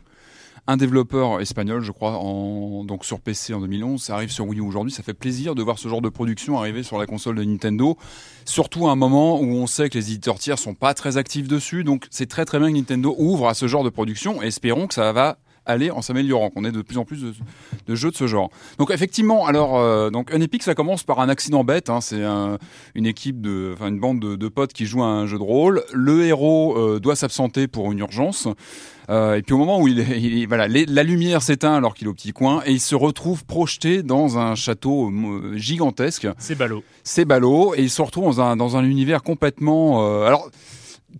un 0.66 0.76
développeur 0.76 1.40
espagnol, 1.40 1.82
je 1.82 1.90
crois, 1.90 2.12
donc 2.12 3.04
sur 3.04 3.20
PC 3.20 3.52
en 3.52 3.60
2011. 3.60 4.00
Ça 4.00 4.14
arrive 4.14 4.30
sur 4.30 4.46
Wii 4.46 4.60
U 4.60 4.62
aujourd'hui. 4.62 4.92
Ça 4.92 5.02
fait 5.02 5.14
plaisir 5.14 5.54
de 5.54 5.62
voir 5.62 5.78
ce 5.78 5.88
genre 5.88 6.00
de 6.00 6.08
production 6.08 6.58
arriver 6.58 6.82
sur 6.82 6.98
la 6.98 7.06
console 7.06 7.36
de 7.36 7.44
Nintendo. 7.44 7.98
Surtout 8.44 8.86
à 8.86 8.92
un 8.92 8.96
moment 8.96 9.40
où 9.40 9.44
on 9.44 9.66
sait 9.66 9.88
que 9.88 9.98
les 9.98 10.10
éditeurs 10.10 10.38
tiers 10.38 10.58
sont 10.58 10.74
pas 10.74 10.94
très 10.94 11.16
actifs 11.16 11.48
dessus. 11.48 11.82
Donc 11.82 12.06
c'est 12.10 12.28
très 12.28 12.44
très 12.44 12.58
bien 12.58 12.70
que 12.70 12.76
Nintendo 12.76 13.14
ouvre 13.18 13.48
à 13.48 13.54
ce 13.54 13.66
genre 13.66 13.82
de 13.82 13.90
production 13.90 14.42
et 14.42 14.46
espérons 14.46 14.86
que 14.86 14.94
ça 14.94 15.12
va 15.12 15.38
aller 15.66 15.90
en 15.90 16.02
s'améliorant, 16.02 16.50
qu'on 16.50 16.64
ait 16.64 16.72
de 16.72 16.82
plus 16.82 16.98
en 16.98 17.04
plus 17.04 17.22
de, 17.22 17.32
de 17.86 17.94
jeux 17.94 18.10
de 18.10 18.16
ce 18.16 18.26
genre. 18.26 18.50
Donc 18.78 18.90
effectivement, 18.90 19.46
alors 19.46 19.78
euh, 19.78 20.10
donc 20.10 20.32
un 20.34 20.40
Epic, 20.40 20.62
ça 20.62 20.74
commence 20.74 21.04
par 21.04 21.20
un 21.20 21.28
accident 21.28 21.62
bête. 21.64 21.88
Hein, 21.90 22.00
c'est 22.00 22.22
un- 22.24 22.58
une 22.94 23.06
équipe 23.06 23.40
de, 23.40 23.72
enfin 23.74 23.88
une 23.88 24.00
bande 24.00 24.20
de, 24.20 24.36
de 24.36 24.48
potes 24.48 24.72
qui 24.72 24.86
jouent 24.86 25.02
à 25.04 25.06
un 25.06 25.26
jeu 25.26 25.38
de 25.38 25.42
rôle. 25.42 25.82
Le 25.92 26.24
héros 26.24 26.76
euh, 26.76 26.98
doit 27.00 27.16
s'absenter 27.16 27.68
pour 27.68 27.92
une 27.92 27.98
urgence. 28.00 28.48
Euh, 29.10 29.34
et 29.34 29.42
puis 29.42 29.52
au 29.52 29.58
moment 29.58 29.80
où 29.80 29.88
il, 29.88 29.98
il 29.98 30.46
voilà, 30.46 30.68
les- 30.68 30.86
la 30.86 31.02
lumière 31.02 31.42
s'éteint 31.42 31.74
alors 31.74 31.94
qu'il 31.94 32.06
est 32.06 32.10
au 32.10 32.14
petit 32.14 32.32
coin 32.32 32.62
et 32.66 32.72
il 32.72 32.80
se 32.80 32.94
retrouve 32.94 33.44
projeté 33.44 34.02
dans 34.02 34.38
un 34.38 34.54
château 34.54 35.10
gigantesque. 35.56 36.28
C'est 36.38 36.54
ballot. 36.56 36.82
C'est 37.04 37.24
ballot 37.24 37.74
et 37.76 37.82
il 37.82 37.90
se 37.90 38.00
retrouve 38.02 38.24
dans 38.24 38.40
un, 38.40 38.56
dans 38.56 38.76
un 38.76 38.84
univers 38.84 39.22
complètement. 39.22 40.24
alors 40.26 40.48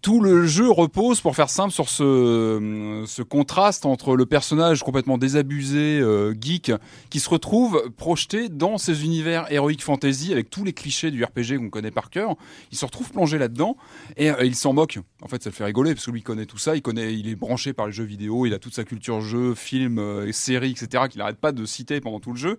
tout 0.01 0.21
le 0.21 0.47
jeu 0.47 0.71
repose, 0.71 1.21
pour 1.21 1.37
faire 1.37 1.51
simple, 1.51 1.73
sur 1.73 1.89
ce, 1.89 3.23
contraste 3.23 3.85
entre 3.87 4.17
le 4.17 4.27
personnage 4.27 4.83
complètement 4.83 5.19
désabusé, 5.19 6.01
euh, 6.01 6.35
geek, 6.39 6.73
qui 7.11 7.21
se 7.21 7.29
retrouve 7.29 7.91
projeté 7.97 8.49
dans 8.49 8.79
ces 8.79 9.05
univers 9.05 9.51
héroïques 9.51 9.83
fantasy 9.83 10.33
avec 10.33 10.51
tous 10.51 10.65
les 10.65 10.73
clichés 10.73 11.11
du 11.11 11.23
RPG 11.23 11.59
qu'on 11.59 11.71
connaît 11.71 11.91
par 11.91 12.11
cœur. 12.11 12.37
Il 12.71 12.79
se 12.79 12.85
retrouve 12.85 13.11
plongé 13.11 13.39
là-dedans 13.39 13.77
et 14.17 14.31
euh, 14.31 14.45
il 14.45 14.55
s'en 14.55 14.73
moque. 14.73 14.99
En 15.21 15.29
fait, 15.29 15.43
ça 15.43 15.51
le 15.51 15.55
fait 15.55 15.65
rigoler 15.65 15.95
parce 15.95 16.07
que 16.07 16.11
lui 16.11 16.21
il 16.21 16.25
connaît 16.25 16.47
tout 16.47 16.59
ça, 16.59 16.75
il 16.75 16.83
connaît, 16.83 17.15
il 17.15 17.29
est 17.29 17.37
branché 17.37 17.73
par 17.73 17.87
les 17.87 17.93
jeux 17.93 18.05
vidéo, 18.05 18.47
il 18.47 18.55
a 18.55 18.59
toute 18.59 18.75
sa 18.75 18.85
culture 18.85 19.21
jeu, 19.21 19.55
film, 19.55 19.99
euh, 19.99 20.33
séries, 20.33 20.71
etc. 20.71 21.05
qu'il 21.11 21.19
n'arrête 21.19 21.39
pas 21.39 21.53
de 21.53 21.65
citer 21.65 22.01
pendant 22.01 22.21
tout 22.21 22.33
le 22.33 22.39
jeu. 22.39 22.59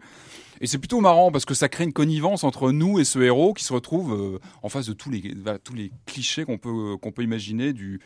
Et 0.63 0.67
c'est 0.67 0.77
plutôt 0.77 1.01
marrant 1.01 1.29
parce 1.29 1.43
que 1.43 1.53
ça 1.53 1.67
crée 1.67 1.83
une 1.83 1.91
connivence 1.91 2.45
entre 2.45 2.71
nous 2.71 2.97
et 2.97 3.03
ce 3.03 3.19
héros 3.19 3.53
qui 3.53 3.65
se 3.65 3.73
retrouve 3.73 4.13
euh, 4.13 4.39
en 4.61 4.69
face 4.69 4.85
de 4.85 4.93
tous 4.93 5.09
les, 5.09 5.35
les 5.75 5.91
clichés 6.05 6.45
qu'on 6.45 6.57
peut, 6.57 6.95
imaginer 7.21 7.73
du 7.73 7.99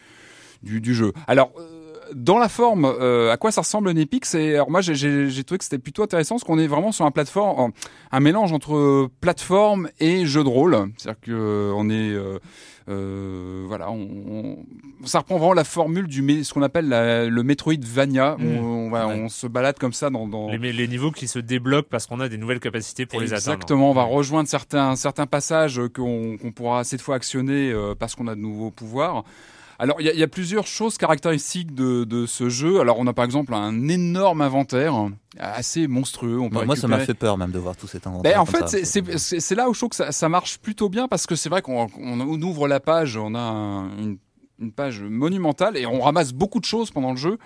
jeu. 0.63 1.13
Alors, 1.27 1.51
euh, 1.59 1.86
dans 2.13 2.37
la 2.37 2.49
forme, 2.49 2.85
euh, 2.85 3.31
à 3.31 3.37
quoi 3.37 3.51
ça 3.51 3.61
ressemble 3.61 3.89
un 3.89 3.95
Epic 3.95 4.25
C'est 4.25 4.55
alors 4.55 4.69
moi 4.71 4.81
j'ai- 4.81 4.93
trouvé 5.43 5.57
que 5.57 5.63
c'était 5.63 5.77
plutôt 5.79 6.03
intéressant 6.03 6.35
parce 6.35 6.43
qu'on 6.43 6.59
est 6.59 6.67
vraiment 6.67 6.91
sur 6.91 7.05
un 7.05 7.11
plateforme, 7.11 7.71
un 8.11 8.19
mélange 8.19 8.51
entre 8.53 9.09
plateforme 9.21 9.89
et 9.99 10.25
jeu 10.25 10.43
de 10.43 10.49
rôle. 10.49 10.77
C'est-à-dire 10.97 11.19
que 11.21 11.31
euh, 11.31 11.73
on 11.75 11.89
est 11.89 12.11
euh, 12.11 12.39
euh, 12.89 13.65
voilà, 13.67 13.91
on, 13.91 14.07
on- 14.29 15.05
ça 15.05 15.19
reprend 15.19 15.37
vraiment 15.37 15.53
la 15.53 15.63
formule 15.63 16.07
du 16.07 16.43
ce 16.43 16.53
qu'on 16.53 16.61
appelle 16.61 16.87
la- 16.87 17.25
le 17.25 17.43
Metroidvania. 17.43 18.37
Mm. 18.39 18.57
On, 18.57 18.77
Ouais. 18.87 19.01
on 19.01 19.27
se 19.27 19.47
balade 19.47 19.77
comme 19.77 19.91
ça 19.91 20.09
dans, 20.09 20.27
dans 20.29 20.47
Les, 20.49 20.71
les 20.71 20.87
niveaux 20.87 21.11
qui 21.11 21.27
se 21.27 21.39
débloquent 21.39 21.89
parce 21.89 22.05
qu'on 22.07 22.21
a 22.21 22.29
des 22.29 22.37
nouvelles 22.37 22.61
capacités 22.61 23.05
pour 23.05 23.19
les 23.19 23.33
atteindre. 23.33 23.55
Exactement, 23.55 23.91
on 23.91 23.93
va 23.93 24.03
rejoindre 24.03 24.47
certains, 24.47 24.95
certains 24.95 25.25
passages 25.25 25.81
qu'on 25.93 26.37
qu'on 26.37 26.51
pourra 26.53 26.85
cette 26.85 27.01
fois 27.01 27.15
actionner 27.15 27.71
euh, 27.71 27.95
parce 27.99 28.15
qu'on 28.15 28.27
a 28.27 28.35
de 28.35 28.39
nouveaux 28.39 28.71
pouvoirs. 28.71 29.23
Alors, 29.79 29.97
il 30.01 30.05
y, 30.07 30.09
a- 30.09 30.13
il 30.13 30.19
y 30.19 30.23
a 30.23 30.27
plusieurs 30.27 30.65
choses 30.65 30.97
caractéristiques 30.97 31.75
de, 31.75 32.03
de 32.03 32.25
ce 32.25 32.49
jeu. 32.49 32.79
Alors, 32.79 32.97
on 32.99 33.05
a 33.07 33.13
par 33.13 33.25
exemple 33.25 33.53
un 33.53 33.87
énorme 33.89 34.41
inventaire 34.41 34.95
assez 35.39 35.87
monstrueux. 35.87 36.39
On 36.39 36.49
peut 36.49 36.55
Moi, 36.55 36.65
moi, 36.65 36.75
ça 36.75 36.87
m'a 36.87 36.97
fait 36.99 37.13
peur 37.13 37.37
même 37.37 37.51
de 37.51 37.59
voir 37.59 37.75
tout 37.75 37.85
cet 37.87 38.07
inventaire. 38.07 38.33
ben, 38.33 38.39
en 38.39 38.45
fait, 38.45 38.83
c'est- 38.85 39.55
là 39.55 39.69
où 39.69 39.73
je 39.73 39.79
trouve 39.79 39.89
que 39.89 39.95
ça, 39.95 40.11
ça 40.11 40.29
marche 40.29 40.57
plutôt 40.57 40.89
bien 40.89 41.07
parce 41.07 41.27
que 41.27 41.35
c'est 41.35 41.49
vrai 41.49 41.61
qu'on 41.61 41.87
on- 41.99 42.19
on 42.21 42.41
ouvre 42.41 42.67
la 42.67 42.79
page, 42.79 43.17
on 43.17 43.35
a 43.35 43.39
un- 43.39 43.89
une, 43.99 44.17
une 44.59 44.71
page 44.71 45.01
monumentale 45.01 45.77
et 45.77 45.85
on 45.85 46.01
ramasse 46.01 46.33
beaucoup 46.33 46.59
de 46.59 46.65
choses 46.65 46.89
pendant 46.89 47.11
le 47.11 47.17
jeu. 47.17 47.37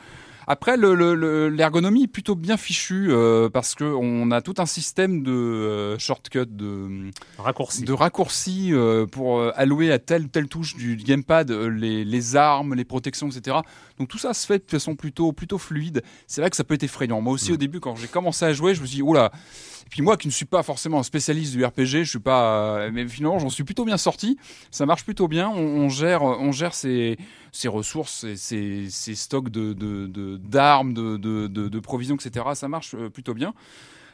Après, 0.51 0.75
le- 0.75 0.95
le- 0.95 1.15
le- 1.15 1.47
l'ergonomie 1.47 2.03
est 2.03 2.07
plutôt 2.07 2.35
bien 2.35 2.57
fichue 2.57 3.07
euh, 3.09 3.47
parce 3.49 3.73
que 3.73 3.85
on 3.85 4.31
a 4.31 4.41
tout 4.41 4.55
un 4.57 4.65
système 4.65 5.23
de 5.23 5.31
euh, 5.31 5.97
shortcut, 5.97 6.45
de, 6.45 7.09
Raccourci. 7.37 7.83
de 7.83 7.93
raccourcis 7.93 8.73
euh, 8.73 9.05
pour 9.05 9.39
euh, 9.39 9.53
allouer 9.55 9.93
à 9.93 9.97
telle 9.99 10.27
telle 10.27 10.49
touche 10.49 10.75
du 10.75 10.97
gamepad 10.97 11.49
les, 11.51 12.03
les 12.03 12.35
armes, 12.35 12.75
les 12.75 12.83
protections, 12.83 13.29
etc. 13.29 13.59
Donc 13.97 14.09
tout 14.09 14.17
ça 14.17 14.33
se 14.33 14.45
fait 14.45 14.57
de 14.65 14.69
façon 14.69 14.97
plutôt 14.97 15.31
plutôt 15.31 15.57
fluide. 15.57 16.03
C'est 16.27 16.41
vrai 16.41 16.49
que 16.49 16.57
ça 16.57 16.65
peut 16.65 16.73
être 16.73 16.83
effrayant. 16.83 17.21
Moi 17.21 17.31
aussi 17.31 17.53
au 17.53 17.57
début 17.57 17.79
quand 17.79 17.95
j'ai 17.95 18.07
commencé 18.09 18.43
à 18.43 18.51
jouer, 18.51 18.75
je 18.75 18.81
me 18.81 18.85
suis 18.87 18.97
dit 18.97 19.01
oula. 19.03 19.31
Et 19.31 19.70
puis 19.91 20.01
moi 20.01 20.15
qui 20.15 20.27
ne 20.27 20.31
suis 20.31 20.45
pas 20.45 20.63
forcément 20.63 20.99
un 20.99 21.03
spécialiste 21.03 21.51
du 21.51 21.65
RPG, 21.65 22.03
je 22.03 22.09
suis 22.09 22.19
pas, 22.19 22.77
euh, 22.79 22.89
mais 22.93 23.05
finalement 23.07 23.39
j'en 23.39 23.49
suis 23.49 23.65
plutôt 23.65 23.83
bien 23.83 23.97
sorti. 23.97 24.37
Ça 24.71 24.85
marche 24.85 25.03
plutôt 25.03 25.27
bien. 25.27 25.49
On, 25.49 25.89
gère 25.89 26.23
on 26.23 26.53
gère 26.53 26.73
ses, 26.73 27.17
ressources, 27.65 28.25
ses, 28.35 28.87
stocks 29.15 29.49
d'armes, 29.49 30.93
de 30.93 31.79
provisions, 31.79 32.15
etc. 32.15 32.45
Ça 32.55 32.69
marche 32.69 32.95
euh, 32.95 33.09
plutôt 33.09 33.33
bien. 33.33 33.53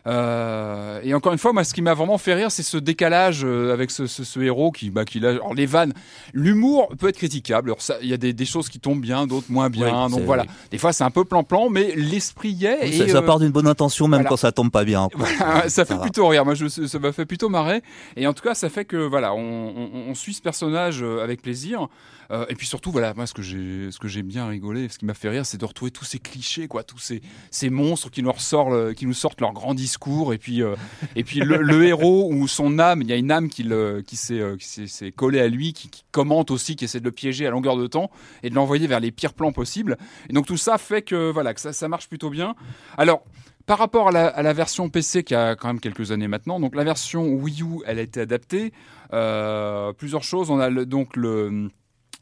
Euh, 0.05 0.99
et 1.03 1.13
encore 1.13 1.33
une 1.33 1.39
fois, 1.39 1.53
moi, 1.53 1.63
ce 1.63 1.73
qui 1.73 1.81
m'a 1.81 1.93
vraiment 1.93 2.17
fait 2.17 2.33
rire, 2.33 2.51
c'est 2.51 2.63
ce 2.63 2.77
décalage 2.77 3.41
euh, 3.43 3.73
avec 3.73 3.91
ce, 3.91 4.07
ce, 4.07 4.23
ce 4.23 4.39
héros 4.39 4.71
qui, 4.71 4.89
bah, 4.89 5.05
qui 5.05 5.19
l'a- 5.19 5.29
alors 5.31 5.53
les 5.53 5.65
vannes, 5.65 5.93
l'humour 6.33 6.89
peut 6.97 7.09
être 7.09 7.17
critiquable. 7.17 7.73
Il 8.01 8.07
y 8.07 8.13
a 8.13 8.17
des, 8.17 8.33
des 8.33 8.45
choses 8.45 8.69
qui 8.69 8.79
tombent 8.79 9.01
bien, 9.01 9.27
d'autres 9.27 9.47
moins 9.51 9.69
bien. 9.69 10.05
Oui, 10.05 10.11
donc 10.11 10.21
voilà, 10.21 10.43
oui. 10.43 10.49
des 10.71 10.77
fois 10.77 10.93
c'est 10.93 11.03
un 11.03 11.11
peu 11.11 11.25
plan-plan, 11.25 11.69
mais 11.69 11.93
l'esprit 11.95 12.51
y 12.51 12.65
est. 12.65 12.79
Oui, 12.83 13.01
et, 13.01 13.09
ça, 13.09 13.17
euh, 13.17 13.21
part 13.21 13.39
d'une 13.39 13.51
bonne 13.51 13.67
intention 13.67 14.07
même 14.07 14.19
voilà. 14.19 14.29
quand 14.29 14.37
ça 14.37 14.51
tombe 14.51 14.71
pas 14.71 14.85
bien. 14.85 15.09
voilà, 15.15 15.69
ça 15.69 15.83
fait 15.85 15.99
plutôt 15.99 16.27
rire. 16.27 16.45
Moi, 16.45 16.53
je, 16.53 16.67
ça 16.67 16.99
m'a 16.99 17.11
fait 17.11 17.25
plutôt 17.25 17.49
marrer. 17.49 17.81
Et 18.15 18.27
en 18.27 18.33
tout 18.33 18.43
cas, 18.43 18.53
ça 18.53 18.69
fait 18.69 18.85
que 18.85 18.97
voilà, 18.97 19.33
on, 19.33 19.39
on- 19.75 20.09
on 20.09 20.15
suit 20.15 20.33
ce 20.33 20.41
personnage 20.41 21.03
avec 21.03 21.41
plaisir. 21.41 21.87
Euh, 22.31 22.45
et 22.49 22.55
puis 22.55 22.67
surtout, 22.67 22.91
voilà, 22.91 23.13
moi, 23.13 23.25
ce 23.27 23.33
que 23.33 23.41
j'ai, 23.41 23.91
ce 23.91 23.99
que 23.99 24.07
j'ai 24.07 24.23
bien 24.23 24.47
rigolé, 24.47 24.89
ce 24.89 24.97
qui 24.97 25.05
m'a 25.05 25.13
fait 25.13 25.29
rire, 25.29 25.45
c'est 25.45 25.57
de 25.57 25.65
retrouver 25.65 25.91
tous 25.91 26.05
ces 26.05 26.19
clichés, 26.19 26.67
quoi, 26.67 26.83
tous 26.83 26.97
ces, 26.97 27.21
ces 27.51 27.69
monstres 27.69 28.09
qui 28.09 28.23
nous 28.23 28.31
ressortent, 28.31 28.71
le- 28.71 28.93
qui 28.93 29.05
nous 29.05 29.13
sortent 29.13 29.41
leur 29.41 29.53
grand 29.53 29.73
discours. 29.73 30.33
Et 30.33 30.37
puis, 30.37 30.61
euh, 30.61 30.75
et 31.15 31.23
puis 31.23 31.39
le, 31.39 31.85
héros 31.85 32.29
ou 32.31 32.47
son 32.47 32.79
âme, 32.79 33.01
il 33.01 33.09
y 33.09 33.13
a 33.13 33.15
une 33.15 33.31
âme 33.31 33.49
qui, 33.49 33.63
le, 33.63 34.01
qui 34.05 34.15
s'est, 34.15 34.39
euh, 34.39 34.57
qui 34.57 34.87
s'est, 34.87 35.11
collée 35.11 35.39
à 35.39 35.47
lui, 35.47 35.73
qui, 35.73 35.89
commente 36.11 36.51
aussi, 36.51 36.75
qui 36.75 36.85
essaie 36.85 36.99
de 36.99 37.05
le 37.05 37.11
piéger 37.11 37.45
à 37.45 37.51
longueur 37.51 37.77
de 37.77 37.85
temps 37.85 38.09
et 38.41 38.49
de 38.49 38.55
l'envoyer 38.55 38.87
vers 38.87 38.99
les 38.99 39.11
pires 39.11 39.33
plans 39.33 39.51
possibles. 39.51 39.97
Et 40.29 40.33
donc 40.33 40.47
tout 40.47 40.57
ça 40.57 40.77
fait 40.77 41.03
que 41.03 41.31
voilà, 41.31 41.53
que 41.53 41.61
ça, 41.61 41.73
ça 41.73 41.87
marche 41.87 42.07
plutôt 42.09 42.29
bien. 42.29 42.55
Alors. 42.97 43.23
Par 43.65 43.79
rapport 43.79 44.07
à 44.15 44.41
la, 44.41 44.53
version 44.53 44.87
PC 44.87 45.25
qui 45.25 45.35
a 45.35 45.57
quand 45.57 45.67
même 45.67 45.81
quelques 45.81 46.13
années 46.13 46.29
maintenant, 46.29 46.57
donc 46.61 46.73
la 46.73 46.85
version 46.85 47.27
Wii 47.33 47.63
U, 47.63 47.81
elle 47.85 47.99
a 47.99 48.01
été 48.01 48.21
adaptée. 48.21 48.71
Euh, 49.11 49.91
plusieurs 49.91 50.23
choses. 50.23 50.49
On 50.49 50.59
a 50.59 50.69
donc 50.85 51.17
le, 51.17 51.69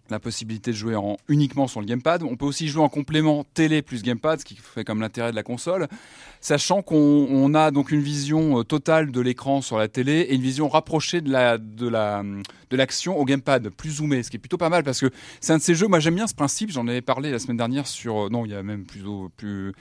la 0.10 0.20
possibilité 0.20 0.72
de 0.72 0.76
jouer 0.76 0.95
en, 0.95 1.18
uniquement 1.28 1.68
sur 1.68 1.80
le 1.80 1.86
gamepad. 1.86 2.24
On 2.24 2.36
peut 2.36 2.45
aussi 2.45 2.68
jouer 2.68 2.84
en 2.84 2.89
complément 2.89 3.45
télé 3.53 3.82
plus 3.82 4.03
gamepad, 4.03 4.39
ce 4.39 4.45
qui 4.45 4.56
fait 4.56 4.84
comme 4.84 5.01
l'intérêt 5.01 5.32
de 5.32 5.36
la 5.36 5.43
console. 5.43 5.88
Sachant 6.41 6.82
qu'on 6.82 7.28
on 7.30 7.53
a 7.53 7.72
donc 7.72 7.91
une 7.91 8.01
vision 8.01 8.60
euh, 8.60 8.64
totale 8.64 9.12
de 9.12 9.22
l'écran 9.22 9.62
sur 9.62 9.78
la 9.78 9.88
télé 9.88 10.22
et 10.22 10.36
une 10.36 10.41
vision 10.41 10.70
rapprochée 10.70 11.22
de 11.22 11.32
la 11.32 11.58
de 11.58 11.88
la 11.88 12.24
de 12.70 12.78
l'action 12.78 13.18
au 13.18 13.26
gamepad, 13.26 13.70
plus 13.70 13.97
zoomé, 13.97 14.24
ce 14.24 14.30
qui 14.30 14.38
est 14.38 14.39
plutôt 14.39 14.58
pas 14.58 14.70
mal 14.70 14.84
parce 14.84 14.99
que 14.99 15.10
c'est 15.39 15.53
un 15.53 15.58
de 15.58 15.64
ces 15.64 15.76
jeux. 15.76 15.88
Moi, 15.88 15.99
j'aime 15.99 16.16
bien 16.16 16.28
ce 16.28 16.36
principe. 16.36 16.72
J'en 16.72 16.88
avais 16.88 17.01
parlé 17.01 17.32
la 17.32 17.39
semaine 17.39 17.58
dernière 17.58 17.88
sur 17.88 18.26
euh, 18.26 18.30
non, 18.30 18.45
il 18.45 18.51
y 18.51 18.56
a 18.56 18.64
même 18.64 18.86
plutôt 18.86 19.32
plus 19.38 19.74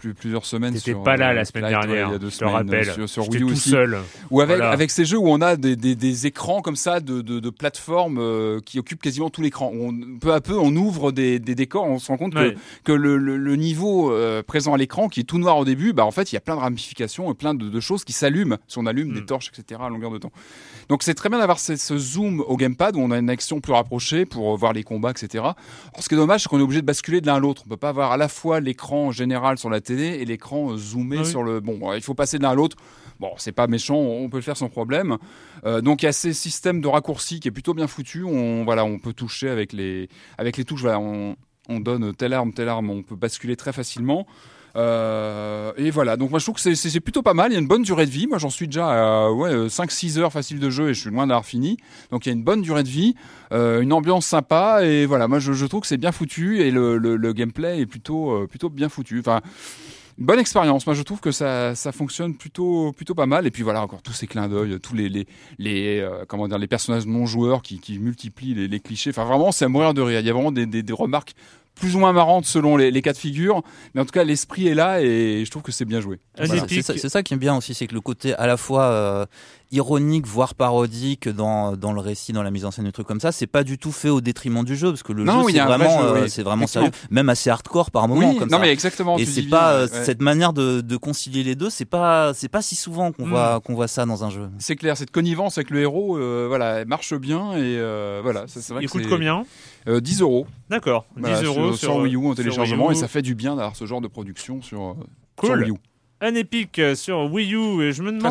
plus 0.00 0.14
plusieurs 0.14 0.44
semaines. 0.46 0.74
T'étais 0.74 0.94
pas 0.94 1.16
là 1.16 1.30
euh, 1.30 1.34
la 1.34 1.44
semaine 1.44 1.64
Light, 1.64 1.74
ouais, 1.76 1.86
dernière, 1.86 2.08
il 2.08 2.12
y 2.12 2.14
a 2.14 2.18
deux 2.18 2.26
je 2.30 2.32
te 2.34 2.38
semaines, 2.38 2.54
rappelle. 2.54 3.08
Sur, 3.08 3.28
Wii 3.28 3.42
U 3.42 3.46
tout 3.46 3.52
aussi. 3.52 3.70
seul. 3.70 3.98
Ou 4.30 4.40
avec, 4.40 4.56
Voilà. 4.56 4.70
avec 4.72 4.90
ces 4.90 5.04
jeux 5.04 5.18
où 5.18 5.28
on 5.28 5.40
a 5.40 5.56
des, 5.56 5.76
des, 5.76 5.94
des 5.94 6.26
écrans 6.26 6.62
comme 6.62 6.76
ça 6.76 7.00
de, 7.00 7.20
de, 7.20 7.38
de 7.40 7.50
plateformes 7.50 8.18
euh, 8.18 8.60
qui 8.64 8.78
occupent 8.78 9.02
quasiment 9.02 9.30
tout 9.30 9.42
l'écran. 9.42 9.70
On- 9.74 9.94
Peu 10.20 10.32
à 10.32 10.40
peu, 10.40 10.58
on 10.58 10.74
ouvre 10.74 11.12
des, 11.12 11.38
des 11.38 11.54
décors, 11.54 11.84
on 11.84 11.98
se 11.98 12.08
rend 12.08 12.16
compte 12.16 12.34
Ouais. 12.34 12.54
que, 12.84 12.92
que 12.92 12.92
le, 12.92 13.16
le, 13.18 13.36
le 13.36 13.56
niveau 13.56 14.12
euh, 14.12 14.42
présent 14.42 14.72
à 14.74 14.78
l'écran, 14.78 15.08
qui 15.08 15.20
est 15.20 15.24
tout 15.24 15.38
noir 15.38 15.58
au 15.58 15.64
début, 15.64 15.92
bah, 15.92 16.04
en 16.04 16.10
fait, 16.10 16.32
il 16.32 16.36
y 16.36 16.38
a 16.38 16.40
plein 16.40 16.54
de 16.56 16.60
ramifications 16.60 17.30
et 17.30 17.34
plein 17.34 17.54
de, 17.54 17.68
de 17.68 17.80
choses 17.80 18.04
qui 18.04 18.12
s'allument 18.12 18.56
si 18.68 18.78
on 18.78 18.86
allume 18.86 19.12
des 19.12 19.20
Mm. 19.20 19.26
torches, 19.26 19.50
etc. 19.58 19.80
à 19.84 19.88
longueur 19.88 20.10
de 20.10 20.18
temps. 20.18 20.32
Donc 20.88 21.02
c'est 21.02 21.14
très 21.14 21.28
bien 21.28 21.38
d'avoir 21.38 21.58
ce, 21.58 21.76
ce 21.76 21.96
zoom 21.98 22.40
au 22.40 22.56
gamepad 22.56 22.96
où 22.96 23.00
on 23.00 23.10
a 23.10 23.18
une 23.18 23.30
action 23.30 23.60
plus 23.60 23.72
rapprochée 23.72 24.24
pour 24.24 24.56
voir 24.56 24.72
les 24.72 24.82
combats, 24.82 25.10
etc. 25.10 25.28
Alors, 25.44 25.56
ce 25.98 26.08
qui 26.08 26.14
est 26.14 26.18
dommage, 26.18 26.42
c'est 26.42 26.48
qu'on 26.48 26.58
est 26.58 26.62
obligé 26.62 26.80
de 26.80 26.86
basculer 26.86 27.20
de 27.20 27.26
l'un 27.26 27.34
à 27.34 27.38
l'autre. 27.38 27.62
On 27.66 27.68
peut 27.68 27.76
pas 27.76 27.90
avoir 27.90 28.12
à 28.12 28.16
la 28.16 28.28
fois 28.28 28.60
l'écran 28.60 29.10
général 29.12 29.58
sur 29.58 29.70
la 29.70 29.80
télé 29.80 29.89
et 29.98 30.24
l'écran 30.24 30.72
euh, 30.72 30.76
zoomé 30.76 31.16
Ah 31.18 31.22
oui. 31.22 31.26
sur 31.26 31.42
le. 31.42 31.60
Bon, 31.60 31.90
euh, 31.90 31.96
il 31.96 32.02
faut 32.02 32.14
passer 32.14 32.38
de 32.38 32.42
l'un 32.42 32.50
à 32.50 32.54
l'autre. 32.54 32.76
Bon, 33.18 33.32
c'est 33.36 33.52
pas 33.52 33.66
méchant, 33.66 33.96
on 33.96 34.28
peut 34.30 34.38
le 34.38 34.42
faire 34.42 34.56
sans 34.56 34.68
problème. 34.70 35.18
Euh, 35.66 35.80
donc 35.82 36.02
il 36.02 36.06
y 36.06 36.08
a 36.08 36.12
ces 36.12 36.32
systèmes 36.32 36.80
de 36.80 36.88
raccourcis 36.88 37.38
qui 37.40 37.48
est 37.48 37.50
plutôt 37.50 37.74
bien 37.74 37.86
foutu. 37.86 38.24
On 38.24 38.64
voilà, 38.64 38.84
on 38.84 38.98
peut 38.98 39.12
toucher 39.12 39.50
avec 39.50 39.72
les 39.72 40.08
avec 40.38 40.56
les 40.56 40.64
touches. 40.64 40.80
Voilà, 40.80 40.98
on, 41.00 41.36
on 41.68 41.80
donne 41.80 42.14
telle 42.14 42.32
arme, 42.32 42.52
telle 42.52 42.68
arme, 42.68 42.88
on 42.90 43.02
peut 43.02 43.16
basculer 43.16 43.56
très 43.56 43.72
facilement. 43.72 44.26
Euh, 44.76 45.72
et 45.76 45.90
voilà, 45.90 46.16
donc 46.16 46.30
moi 46.30 46.38
je 46.38 46.44
trouve 46.44 46.56
que 46.56 46.74
c'est- 46.74 47.00
plutôt 47.00 47.22
pas 47.22 47.34
mal, 47.34 47.50
il 47.50 47.54
y 47.54 47.56
a 47.56 47.60
une 47.60 47.66
bonne 47.66 47.82
durée 47.82 48.06
de 48.06 48.10
vie, 48.10 48.26
moi 48.26 48.38
j'en 48.38 48.50
suis 48.50 48.66
déjà 48.66 49.24
à 49.26 49.30
ouais, 49.30 49.68
5-6 49.68 50.18
heures 50.18 50.32
facile 50.32 50.58
de 50.60 50.70
jeu 50.70 50.90
et 50.90 50.94
je 50.94 51.00
suis 51.00 51.10
loin 51.10 51.26
d'avoir 51.26 51.44
fini, 51.44 51.76
donc 52.10 52.26
il 52.26 52.28
y 52.28 52.32
a 52.32 52.34
une 52.34 52.44
bonne 52.44 52.62
durée 52.62 52.82
de 52.82 52.88
vie, 52.88 53.14
euh, 53.52 53.80
une 53.80 53.92
ambiance 53.92 54.26
sympa 54.26 54.84
et 54.84 55.06
voilà, 55.06 55.28
moi 55.28 55.38
je, 55.38 55.64
trouve 55.66 55.80
que 55.80 55.86
c'est 55.86 55.96
bien 55.96 56.12
foutu 56.12 56.60
et 56.60 56.70
le, 56.70 57.32
gameplay 57.32 57.80
est 57.80 57.86
plutôt, 57.86 58.32
euh, 58.32 58.46
plutôt 58.46 58.68
bien 58.68 58.88
foutu. 58.88 59.20
Enfin, 59.20 59.40
une 60.18 60.26
bonne 60.26 60.38
expérience. 60.38 60.86
Moi, 60.86 60.94
je 60.94 61.02
trouve 61.02 61.20
que 61.20 61.32
ça, 61.32 61.74
ça 61.74 61.92
fonctionne 61.92 62.34
plutôt, 62.34 62.92
plutôt 62.92 63.14
pas 63.14 63.24
mal. 63.24 63.46
Et 63.46 63.50
puis 63.50 63.62
voilà, 63.62 63.82
encore 63.82 64.02
tous 64.02 64.12
ces 64.12 64.26
clins 64.26 64.48
d'œil, 64.48 64.78
tous 64.78 64.94
les, 64.94 65.26
euh, 65.60 66.24
comment 66.28 66.46
dire, 66.46 66.58
les 66.58 66.66
personnages 66.66 67.06
non 67.06 67.24
joueurs 67.24 67.62
qui, 67.62 67.80
multiplient 67.98 68.68
les, 68.68 68.80
clichés. 68.80 69.10
Enfin, 69.10 69.24
vraiment, 69.24 69.50
c'est 69.50 69.64
à 69.64 69.68
mourir 69.68 69.94
de 69.94 70.02
rire. 70.02 70.20
Il 70.20 70.26
y 70.26 70.30
a 70.30 70.32
vraiment 70.34 70.52
des, 70.52 70.66
des 70.66 70.92
remarques 70.92 71.34
plus 71.74 71.96
ou 71.96 71.98
moins 71.98 72.12
marrantes 72.12 72.44
selon 72.44 72.76
les, 72.76 72.90
les 72.90 73.02
cas 73.02 73.12
de 73.12 73.18
figure, 73.18 73.62
mais 73.94 74.00
en 74.02 74.04
tout 74.04 74.10
cas 74.12 74.24
l'esprit 74.24 74.68
est 74.68 74.74
là 74.74 75.00
et 75.00 75.44
je 75.44 75.50
trouve 75.50 75.62
que 75.62 75.72
c'est 75.72 75.84
bien 75.86 76.00
joué. 76.00 76.20
Voilà, 76.36 76.64
c'est 76.68 77.08
ça, 77.08 77.22
qui 77.22 77.34
est 77.34 77.36
bien 77.38 77.56
aussi, 77.56 77.72
c'est 77.74 77.86
que 77.86 77.94
le 77.94 78.00
côté 78.02 78.34
à 78.34 78.46
la 78.46 78.56
fois 78.58 78.82
euh, 78.84 79.26
ironique, 79.72 80.26
voire 80.26 80.54
parodique 80.54 81.28
dans, 81.28 81.76
dans 81.76 81.92
le 81.92 82.00
récit, 82.00 82.32
dans 82.32 82.42
la 82.42 82.50
mise 82.50 82.64
en 82.64 82.70
scène, 82.70 82.84
des 82.84 82.92
trucs 82.92 83.06
comme 83.06 83.20
ça, 83.20 83.32
c'est 83.32 83.46
pas 83.46 83.62
du 83.64 83.78
tout 83.78 83.92
fait 83.92 84.08
au 84.08 84.20
détriment 84.20 84.64
du 84.64 84.76
jeu, 84.76 84.88
parce 84.90 85.02
que 85.02 85.12
le 85.12 85.24
Non, 85.24 85.40
jeu 85.40 85.44
oui, 85.46 85.52
y 85.52 85.56
c'est 85.56 85.60
vrai 85.64 85.78
vraiment, 85.78 86.00
jeu, 86.00 86.06
euh, 86.06 86.22
oui. 86.24 86.30
c'est 86.30 86.42
vraiment 86.42 86.66
sérieux, 86.66 86.90
même 87.10 87.28
assez 87.28 87.48
hardcore 87.50 87.90
par 87.90 88.08
moment. 88.08 88.30
oui, 88.30 88.36
comme 88.36 88.50
non 88.50 88.56
ça. 88.58 88.62
mais 88.62 88.70
exactement. 88.72 89.16
Et 89.18 89.24
c'est 89.24 89.42
pas 89.44 89.72
euh, 89.72 89.88
ouais. 89.88 90.04
cette 90.04 90.20
manière 90.20 90.52
de, 90.52 90.80
de 90.80 90.96
concilier 90.96 91.42
les 91.44 91.54
deux, 91.54 91.70
c'est 91.70 91.84
pas 91.84 92.34
c'est 92.34 92.48
pas 92.48 92.62
si 92.62 92.74
souvent 92.76 93.12
qu'on 93.12 93.26
Mm. 93.26 93.30
voit 93.30 93.60
qu'on 93.60 93.74
voit 93.74 93.88
ça 93.88 94.04
dans 94.06 94.24
un 94.24 94.30
jeu. 94.30 94.48
C'est 94.58 94.76
clair, 94.76 94.96
cette 94.96 95.10
connivence 95.12 95.56
avec 95.56 95.70
le 95.70 95.80
héros, 95.80 96.16
euh, 96.18 96.46
voilà, 96.48 96.80
elle 96.80 96.88
marche 96.88 97.14
bien 97.14 97.52
et 97.52 97.60
euh, 97.78 98.20
voilà, 98.22 98.46
ça, 98.48 98.60
vrai 98.74 98.82
Il 98.82 98.86
que 98.88 98.92
coûte 98.92 99.06
combien? 99.08 99.44
Euh, 99.88 100.00
10 100.00 100.20
euros. 100.22 100.46
D'accord, 100.68 101.06
10 101.16 101.20
Voilà, 101.22 101.42
euros 101.42 101.72
sur, 101.72 101.78
sur 101.78 101.96
Wii 101.96 102.14
U 102.14 102.26
en 102.26 102.34
téléchargement 102.34 102.86
Wii 102.88 102.94
U. 102.94 102.98
et 102.98 103.00
ça 103.00 103.08
fait 103.08 103.22
du 103.22 103.34
bien 103.34 103.56
d'avoir 103.56 103.76
ce 103.76 103.86
genre 103.86 104.00
de 104.00 104.08
production 104.08 104.60
sur, 104.62 104.80
euh, 104.82 104.94
Cool. 105.36 105.48
sur 105.48 105.58
Wii 105.58 105.70
U. 105.70 105.74
Un 106.22 106.34
épique 106.34 106.78
euh, 106.78 106.94
sur 106.94 107.32
Wii 107.32 107.54
U 107.54 107.82
et 107.82 107.92
je 107.92 108.02
me 108.02 108.12
demande, 108.12 108.30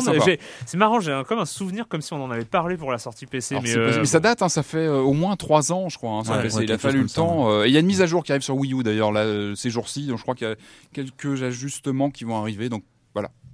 c'est 0.64 0.76
marrant, 0.76 1.00
j'ai 1.00 1.10
un- 1.10 1.24
comme 1.24 1.40
un 1.40 1.44
souvenir 1.44 1.88
comme 1.88 2.00
si 2.02 2.12
on 2.12 2.22
en 2.22 2.30
avait 2.30 2.44
parlé 2.44 2.76
pour 2.76 2.92
la 2.92 2.98
sortie 2.98 3.26
PC, 3.26 3.56
Alors, 3.56 3.64
mais, 3.64 3.76
euh, 3.76 3.96
mais 3.98 4.04
ça 4.04 4.20
date, 4.20 4.42
hein, 4.42 4.48
ça 4.48 4.62
fait 4.62 4.78
euh, 4.86 5.00
au 5.00 5.12
moins 5.12 5.34
3 5.34 5.72
ans, 5.72 5.88
je 5.88 5.98
crois. 5.98 6.12
hein, 6.12 6.22
sur 6.22 6.34
Ouais, 6.34 6.42
PC. 6.42 6.58
ouais, 6.58 6.64
il 6.66 6.72
a 6.72 6.78
fallu 6.78 7.02
le 7.02 7.08
temps. 7.08 7.50
euh, 7.50 7.64
et 7.64 7.68
il 7.68 7.72
y 7.74 7.76
a 7.76 7.80
une 7.80 7.86
mise 7.86 8.00
à 8.00 8.06
jour 8.06 8.22
qui 8.22 8.30
arrive 8.30 8.42
sur 8.42 8.56
Wii 8.56 8.74
U 8.74 8.84
d'ailleurs 8.84 9.10
là, 9.10 9.22
euh, 9.22 9.56
ces 9.56 9.70
jours-ci. 9.70 10.06
Donc 10.06 10.18
je 10.18 10.22
crois 10.22 10.36
qu'il 10.36 10.46
y 10.46 10.50
a 10.52 10.54
quelques 10.92 11.42
ajustements 11.42 12.10
qui 12.12 12.22
vont 12.22 12.36
arriver. 12.40 12.68
Donc 12.68 12.84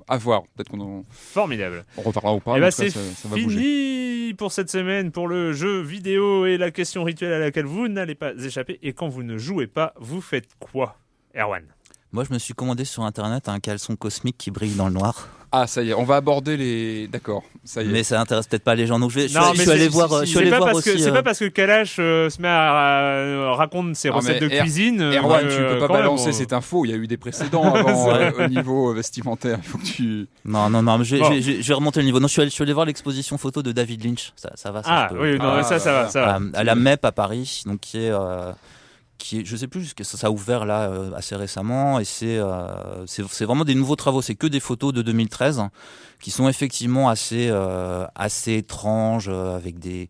à 0.09 0.17
voir. 0.19 0.43
Peut-être 0.55 0.69
qu'on 0.69 0.81
en 0.81 1.05
formidable. 1.11 1.85
on 1.97 2.03
reparlera 2.03 2.35
ou 2.35 2.41
pas. 2.41 2.53
Et 2.53 2.55
mais 2.55 2.61
bah 2.61 2.67
en 2.69 2.71
tout 2.71 2.77
cas, 2.77 2.83
c'est 2.85 2.91
ça, 2.91 3.15
ça 3.15 3.29
va 3.29 3.37
bouger. 3.37 3.59
fini 3.59 4.35
pour 4.35 4.53
cette 4.53 4.71
semaine 4.71 5.11
pour 5.13 5.29
le 5.29 5.53
jeu 5.53 5.81
vidéo 5.81 6.47
et 6.47 6.59
la 6.59 6.71
question 6.71 7.05
rituelle 7.05 7.33
à 7.33 7.39
laquelle 7.39 7.67
vous 7.67 7.89
n'allez 7.89 8.15
pas 8.15 8.33
échapper. 8.35 8.79
Et 8.83 8.93
quand 8.93 9.09
vous 9.09 9.23
ne 9.23 9.39
jouez 9.39 9.67
pas, 9.67 9.95
vous 9.99 10.21
faites 10.21 10.49
quoi, 10.59 10.99
Erwan? 11.35 11.65
Moi, 12.13 12.25
je 12.25 12.33
me 12.33 12.39
suis 12.39 12.55
commandé 12.55 12.85
sur 12.85 13.03
internet 13.03 13.49
un 13.49 13.61
caleçon 13.61 13.97
cosmique 13.97 14.39
qui 14.39 14.51
brille 14.51 14.75
dans 14.75 14.89
le 14.89 14.95
noir, 14.95 15.29
Ah, 15.53 15.67
ça 15.67 15.83
y 15.83 15.91
est, 15.91 15.95
on 15.95 16.03
va 16.05 16.17
aborder 16.17 16.57
les. 16.57 17.07
D'accord, 17.09 17.43
ça 17.65 17.83
y 17.83 17.87
est. 17.87 17.93
mais 17.93 18.03
ça 18.03 18.21
intéresse 18.21 18.47
peut-être 18.47 18.65
pas 18.65 18.75
les 18.75 18.87
gens. 18.87 18.99
Donc 18.99 19.11
je, 19.11 19.21
vais, 19.21 19.29
je, 19.29 19.39
Non, 19.39 19.53
je 19.55 19.63
suis 19.63 19.71
allé 19.71 19.85
c'est- 19.85 19.89
voir, 19.89 20.13
euh, 20.13 20.21
je 20.21 20.27
suis 20.27 20.35
c'est 20.35 20.41
allé 20.41 20.51
pas 20.51 20.59
voir 20.59 20.73
parce 20.73 20.85
que 20.85 20.91
aussi. 20.91 21.03
c'est 21.03 21.11
euh, 21.11 21.13
pas 21.13 21.23
parce 21.23 21.39
que 21.39 21.45
Kalash 21.47 21.97
euh, 21.99 22.29
se 22.29 22.43
met 22.43 22.49
à, 22.49 23.51
à- 23.53 23.55
raconte 23.55 23.95
ses 23.97 24.09
Ah, 24.09 24.13
recettes 24.15 24.43
de 24.43 24.49
Er- 24.51 24.61
cuisine. 24.61 25.01
euh, 25.01 25.13
Erwan, 25.17 25.47
tu 25.49 25.57
peux 25.57 25.79
pas 25.79 25.89
balancer 25.89 26.33
cette 26.33 26.53
info. 26.53 26.85
Il 26.85 26.91
y 26.91 26.95
a 26.95 26.97
eu 26.97 27.07
des 27.07 27.17
précédents 27.17 27.73
avant 27.75 28.11
euh, 28.15 28.31
au 28.45 28.49
niveau 28.49 28.93
vestimentaire. 28.93 29.59
Il 29.63 29.69
faut 29.69 29.79
que 29.79 29.85
tu. 29.85 30.27
Non, 30.45 30.69
non, 30.69 30.83
non, 30.83 30.99
mais 30.99 31.05
je, 31.05 31.17
Bon. 31.17 31.25
je 31.27 31.31
vais- 31.35 31.41
je 31.43 31.51
vais- 31.53 31.63
je 31.63 31.69
vais 31.69 31.75
remonter 31.75 32.01
le 32.01 32.07
niveau. 32.07 32.19
Non, 32.21 32.27
je 32.27 32.33
suis 32.33 32.43
allé, 32.43 32.51
je 32.51 32.55
suis 32.55 32.63
allé 32.63 32.73
voir 32.73 32.85
l'exposition 32.87 33.39
photo 33.39 33.63
de 33.63 33.73
David 33.73 34.05
Lynch. 34.05 34.33
Ça, 34.37 34.51
ça 34.57 34.73
va. 34.73 34.83
Ça, 34.83 34.89
Ah 34.91 35.11
oui, 35.19 35.39
non, 35.39 35.45
Ah, 35.59 35.63
ça, 35.63 35.79
ça 35.79 35.93
va, 35.93 35.97
voilà. 36.05 36.11
ça 36.11 36.21
va. 36.23 36.39
à, 36.55 36.61
à 36.61 36.65
la 36.65 36.75
MEP 36.75 37.05
à 37.05 37.13
Paris, 37.13 37.63
donc 37.67 37.81
qui 37.81 37.99
est, 37.99 38.11
euh, 38.11 38.53
qui 39.19 39.41
est, 39.41 39.45
je 39.45 39.57
sais 39.57 39.69
plus, 39.69 39.93
ça, 40.03 40.17
ça 40.17 40.27
a 40.27 40.31
ouvert 40.31 40.65
là 40.65 40.91
euh, 40.91 41.13
assez 41.15 41.37
récemment 41.37 41.99
et 41.99 42.05
c'est, 42.05 42.39
euh, 42.39 43.07
c'est, 43.07 43.45
vraiment 43.45 43.65
des 43.65 43.75
nouveaux 43.75 43.97
travaux. 43.97 44.23
C'est 44.23 44.35
que 44.35 44.47
des 44.47 44.61
photos 44.61 44.93
de 44.93 45.03
2013 45.03 45.59
hein, 45.59 45.71
qui 46.21 46.31
sont 46.31 46.49
effectivement 46.49 47.09
assez, 47.09 47.49
euh, 47.51 48.07
assez 48.15 48.55
étranges 48.55 49.29
euh, 49.29 49.57
avec 49.57 49.79
des, 49.79 50.09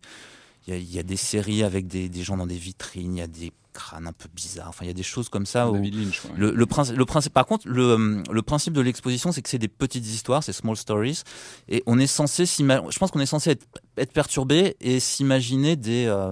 il 0.67 0.73
y 0.73 0.77
a, 0.77 0.79
il 0.79 0.93
y 0.93 0.99
a 0.99 1.03
des 1.03 1.17
séries 1.17 1.63
avec 1.63 1.87
des, 1.87 2.09
des 2.09 2.23
gens 2.23 2.37
dans 2.37 2.47
des 2.47 2.57
vitrines, 2.57 3.15
il 3.15 3.19
y 3.19 3.21
a 3.21 3.27
des 3.27 3.51
crânes 3.73 4.07
un 4.07 4.11
peu 4.13 4.27
bizarres. 4.33 4.69
Enfin, 4.69 4.85
il 4.85 4.87
y 4.87 4.91
a 4.91 4.95
des 4.95 5.03
choses 5.03 5.29
comme 5.29 5.45
ça. 5.45 5.69
où- 5.69 5.75
Lynch. 5.75 6.25
ouais. 6.25 6.31
le, 6.35 6.51
le, 6.51 6.65
principe, 6.65 6.97
le 6.97 7.05
principe, 7.05 7.33
par 7.33 7.45
contre, 7.45 7.67
le, 7.67 8.23
le 8.29 8.41
principe 8.41 8.73
de 8.73 8.81
l'exposition, 8.81 9.31
c'est 9.31 9.41
que 9.41 9.49
c'est 9.49 9.59
des 9.59 9.67
petites 9.67 10.05
histoires, 10.07 10.43
c'est 10.43 10.53
small 10.53 10.75
stories, 10.75 11.21
et 11.69 11.83
on 11.85 11.99
est 11.99 12.07
censé 12.07 12.45
je 12.45 12.97
pense 12.99 13.11
qu'on 13.11 13.19
est 13.19 13.25
censé 13.27 13.51
être, 13.51 13.65
être 13.97 14.11
perturbé 14.13 14.75
et 14.81 14.99
s'imaginer 14.99 15.75
des, 15.75 16.05
euh, 16.07 16.31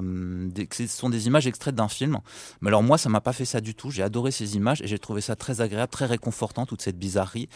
des, 0.49 0.67
que 0.67 0.75
ce 0.75 0.87
sont 0.87 1.09
des 1.09 1.27
images 1.27 1.47
extraites 1.47 1.75
d'un 1.75 1.87
film. 1.87 2.19
Mais 2.61 2.69
alors 2.69 2.83
moi, 2.83 2.97
ça 2.97 3.09
m'a 3.09 3.21
pas 3.21 3.33
fait 3.33 3.45
ça 3.45 3.61
du 3.61 3.75
tout. 3.75 3.91
J'ai 3.91 4.03
adoré 4.03 4.31
ces 4.31 4.55
images 4.55 4.81
et 4.81 4.87
j'ai 4.87 4.99
trouvé 4.99 5.21
ça 5.21 5.35
très 5.35 5.61
agréable, 5.61 5.91
très 5.91 6.05
réconfortant 6.05 6.65
toute 6.65 6.81
cette 6.81 6.97
bizarrerie. 6.97 7.49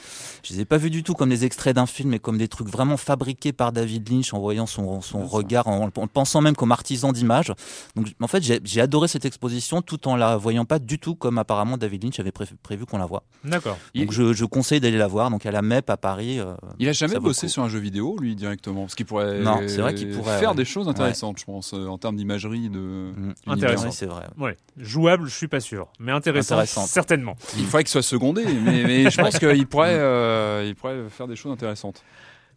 Je 0.44 0.54
les 0.54 0.62
ai 0.62 0.66
pas 0.66 0.78
vus 0.78 0.90
du 0.90 1.04
tout 1.04 1.14
comme 1.14 1.30
des 1.30 1.46
extraits 1.46 1.76
d'un 1.76 1.86
film, 1.86 2.10
mais 2.10 2.20
comme 2.20 2.38
des 2.38 2.48
trucs 2.48 2.68
vraiment 2.70 2.98
fabriqués 2.98 3.54
par 3.54 3.72
David 3.72 4.10
Lynch 4.10 4.34
en 4.34 4.40
voyant 4.40 4.66
son, 4.66 5.02
son 5.02 5.26
regard, 5.26 5.68
en, 5.68 5.86
en 5.96 6.08
pensant 6.08 6.42
même 6.42 6.56
comme 6.56 6.72
artisan 6.72 7.12
d'image. 7.12 7.52
Donc 7.96 8.08
en 8.22 8.28
fait, 8.28 8.44
j'ai 8.44 8.82
adoré 8.82 9.08
cette 9.08 9.26
exposition 9.26 9.82
tout 9.82 10.08
en 10.08 10.16
la 10.16 10.38
voyant 10.38 10.66
pas 10.66 10.80
du 10.80 11.00
tout 11.00 11.16
comme 11.16 11.38
apparemment 11.38 11.78
David 11.78 12.04
Lynch 12.04 12.20
avait 12.20 12.32
pré- 12.32 12.46
prévu 12.64 12.86
qu'on 12.86 12.98
la 12.98 13.06
voit. 13.06 13.24
D'accord. 13.44 13.78
Il- 13.94 14.02
Donc 14.06 14.14
je, 14.14 14.34
je 14.34 14.46
conseille 14.46 14.80
d'aller 14.80 14.98
la 14.98 15.08
voir. 15.08 15.30
Donc 15.30 15.46
à 15.46 15.52
la 15.52 15.62
MEP 15.62 15.90
à 15.90 15.98
Paris. 15.98 16.40
euh, 16.40 16.54
Il 16.80 16.88
a 16.90 16.94
jamais 16.94 17.20
bossé 17.20 17.48
sur 17.48 17.64
un 17.64 17.70
jeu 17.70 17.80
vidéo, 17.80 18.18
lui, 18.20 18.36
directement? 18.36 18.82
Parce 18.82 18.96
qu'il 18.96 19.06
pourrait, 19.06 19.40
Non, 19.40 19.60
c'est 19.68 19.82
vrai 19.82 19.94
qu'il 20.00 20.12
pourrait, 20.16 20.40
faire 20.40 20.50
ouais. 20.52 20.56
des 20.56 20.66
choses 20.66 20.88
intéressantes, 20.88 21.40
je 21.40 21.46
pense, 21.46 21.74
euh, 21.74 21.88
en 21.88 21.98
termes 21.98 22.16
d'imagerie. 22.16 22.70
De... 22.70 22.78
mm, 22.80 23.14
d'univers. 23.14 23.34
Intéressant. 23.48 23.92
c'est 23.92 24.06
vrai. 24.06 24.26
Ouais. 24.38 24.58
Jouable, 24.78 25.28
je 25.28 25.36
suis 25.36 25.48
pas 25.48 25.60
sûr, 25.60 25.88
mais 26.00 26.12
intéressant, 26.12 26.56
Intéressante. 26.56 26.88
certainement. 26.88 27.36
Il 27.58 27.66
faudrait 27.66 27.84
qu'il 27.84 27.92
soit 27.92 28.02
secondé, 28.02 28.46
mais, 28.46 28.84
mais 28.84 29.10
je 29.10 29.22
pense 29.22 29.38
qu'il 29.40 29.68
pourrait, 29.68 29.96
euh, 29.98 30.64
il 30.68 30.76
pourrait 30.76 31.10
faire 31.10 31.28
des 31.28 31.36
choses 31.36 31.52
intéressantes. 31.52 32.04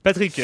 Patrick, 0.03 0.41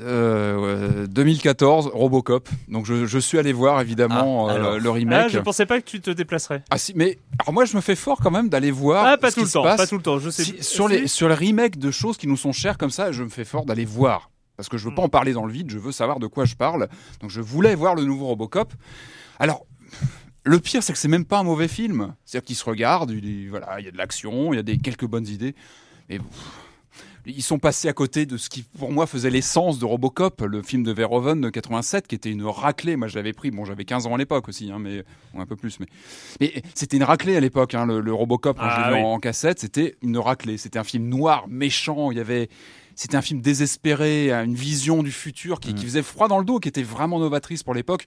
Euh, 0.00 1.02
ouais, 1.02 1.06
2014, 1.08 1.90
Robocop. 1.92 2.48
Donc 2.68 2.86
je, 2.86 3.04
je 3.04 3.18
suis 3.18 3.38
allé 3.38 3.52
voir 3.52 3.78
évidemment 3.82 4.48
Ah, 4.48 4.52
euh, 4.54 4.78
le 4.78 4.88
ah, 4.88 4.92
remake. 4.92 5.28
je 5.30 5.38
pensais 5.38 5.66
pas 5.66 5.80
que 5.82 5.84
tu 5.86 6.00
te 6.00 6.10
déplacerais. 6.10 6.62
Ah 6.70 6.78
si, 6.78 6.94
mais 6.96 7.18
alors 7.38 7.52
moi 7.52 7.66
je 7.66 7.76
me 7.76 7.82
fais 7.82 7.94
fort 7.94 8.18
quand 8.22 8.30
même 8.30 8.48
d'aller 8.48 8.70
voir. 8.70 9.04
Ah, 9.06 9.18
pas 9.18 9.30
ce 9.30 9.34
tout 9.34 9.40
qui 9.40 9.44
le 9.44 9.48
se 9.48 9.52
temps, 9.54 9.62
passe. 9.64 9.76
pas 9.76 9.86
tout 9.86 9.96
le 9.96 10.02
temps. 10.02 10.18
Je 10.18 10.30
sais. 10.30 10.44
Si- 10.44 10.62
sur 10.62 10.88
les 10.88 11.06
sur 11.08 11.28
les 11.28 11.34
remakes 11.34 11.76
de 11.78 11.90
choses 11.90 12.16
qui 12.16 12.26
nous 12.26 12.38
sont 12.38 12.52
chères 12.52 12.78
comme 12.78 12.90
ça, 12.90 13.12
je 13.12 13.22
me 13.22 13.28
fais 13.28 13.44
fort 13.44 13.66
d'aller 13.66 13.84
voir 13.84 14.30
parce 14.62 14.68
que 14.68 14.78
je 14.78 14.88
veux 14.88 14.94
pas 14.94 15.02
en 15.02 15.08
parler 15.08 15.32
dans 15.32 15.44
le 15.44 15.52
vide. 15.52 15.70
Je 15.70 15.78
veux 15.78 15.92
savoir 15.92 16.20
de 16.20 16.26
quoi 16.28 16.44
je 16.44 16.54
parle. 16.54 16.88
Donc 17.20 17.30
je 17.30 17.40
voulais 17.40 17.74
voir 17.74 17.94
le 17.94 18.04
nouveau 18.04 18.26
Robocop. 18.26 18.72
Alors. 19.38 19.66
Le 20.44 20.58
pire, 20.58 20.82
c'est 20.82 20.92
que 20.92 20.98
c'est 20.98 21.06
même 21.06 21.24
pas 21.24 21.38
un 21.38 21.44
mauvais 21.44 21.68
film. 21.68 22.16
C'est-à-dire 22.24 22.44
qu'il 22.44 22.56
se 22.56 22.64
regarde, 22.64 23.12
il, 23.12 23.48
voilà, 23.48 23.78
il 23.78 23.84
y 23.84 23.88
a 23.88 23.92
de 23.92 23.96
l'action, 23.96 24.52
il 24.52 24.56
y 24.56 24.58
a 24.58 24.64
des 24.64 24.76
quelques 24.76 25.06
bonnes 25.06 25.28
idées, 25.28 25.54
mais 26.08 26.18
ils 27.26 27.44
sont 27.44 27.60
passés 27.60 27.88
à 27.88 27.92
côté 27.92 28.26
de 28.26 28.36
ce 28.36 28.50
qui, 28.50 28.64
pour 28.64 28.90
moi, 28.90 29.06
faisait 29.06 29.30
l'essence 29.30 29.78
de 29.78 29.84
Robocop, 29.84 30.40
le 30.40 30.60
film 30.62 30.82
de 30.82 30.90
Verhoeven 30.90 31.40
de 31.40 31.48
87, 31.48 32.08
qui 32.08 32.16
était 32.16 32.30
une 32.30 32.44
raclée. 32.44 32.96
Moi, 32.96 33.06
je 33.06 33.14
l'avais 33.14 33.32
pris. 33.32 33.52
Bon, 33.52 33.64
j'avais 33.64 33.84
15 33.84 34.08
ans 34.08 34.14
à 34.16 34.18
l'époque 34.18 34.48
aussi, 34.48 34.72
hein, 34.72 34.80
mais 34.80 35.04
bon, 35.32 35.40
un 35.40 35.46
peu 35.46 35.54
plus. 35.54 35.78
Mais, 35.78 35.86
mais 36.40 36.62
c'était 36.74 36.96
une 36.96 37.04
raclée 37.04 37.36
à 37.36 37.40
l'époque. 37.40 37.76
Hein, 37.76 37.86
le, 37.86 38.00
le 38.00 38.12
Robocop, 38.12 38.58
quand 38.58 38.64
Ah 38.66 38.74
je 38.76 38.90
l'ai 38.90 38.96
vu 38.96 39.02
oui. 39.02 39.08
en, 39.08 39.12
en 39.14 39.20
cassette, 39.20 39.60
c'était 39.60 39.94
une 40.02 40.18
raclée. 40.18 40.58
C'était 40.58 40.80
un 40.80 40.84
film 40.84 41.08
noir, 41.08 41.46
méchant. 41.46 42.10
Il 42.10 42.16
y 42.18 42.20
avait, 42.20 42.48
c'était 42.96 43.16
un 43.16 43.22
film 43.22 43.40
désespéré, 43.40 44.30
une 44.32 44.54
vision 44.54 45.02
du 45.02 45.12
futur 45.12 45.60
qui, 45.60 45.74
qui 45.74 45.84
faisait 45.84 46.02
froid 46.02 46.28
dans 46.28 46.38
le 46.38 46.44
dos, 46.44 46.58
qui 46.58 46.68
était 46.68 46.82
vraiment 46.82 47.18
novatrice 47.18 47.62
pour 47.62 47.74
l'époque. 47.74 48.06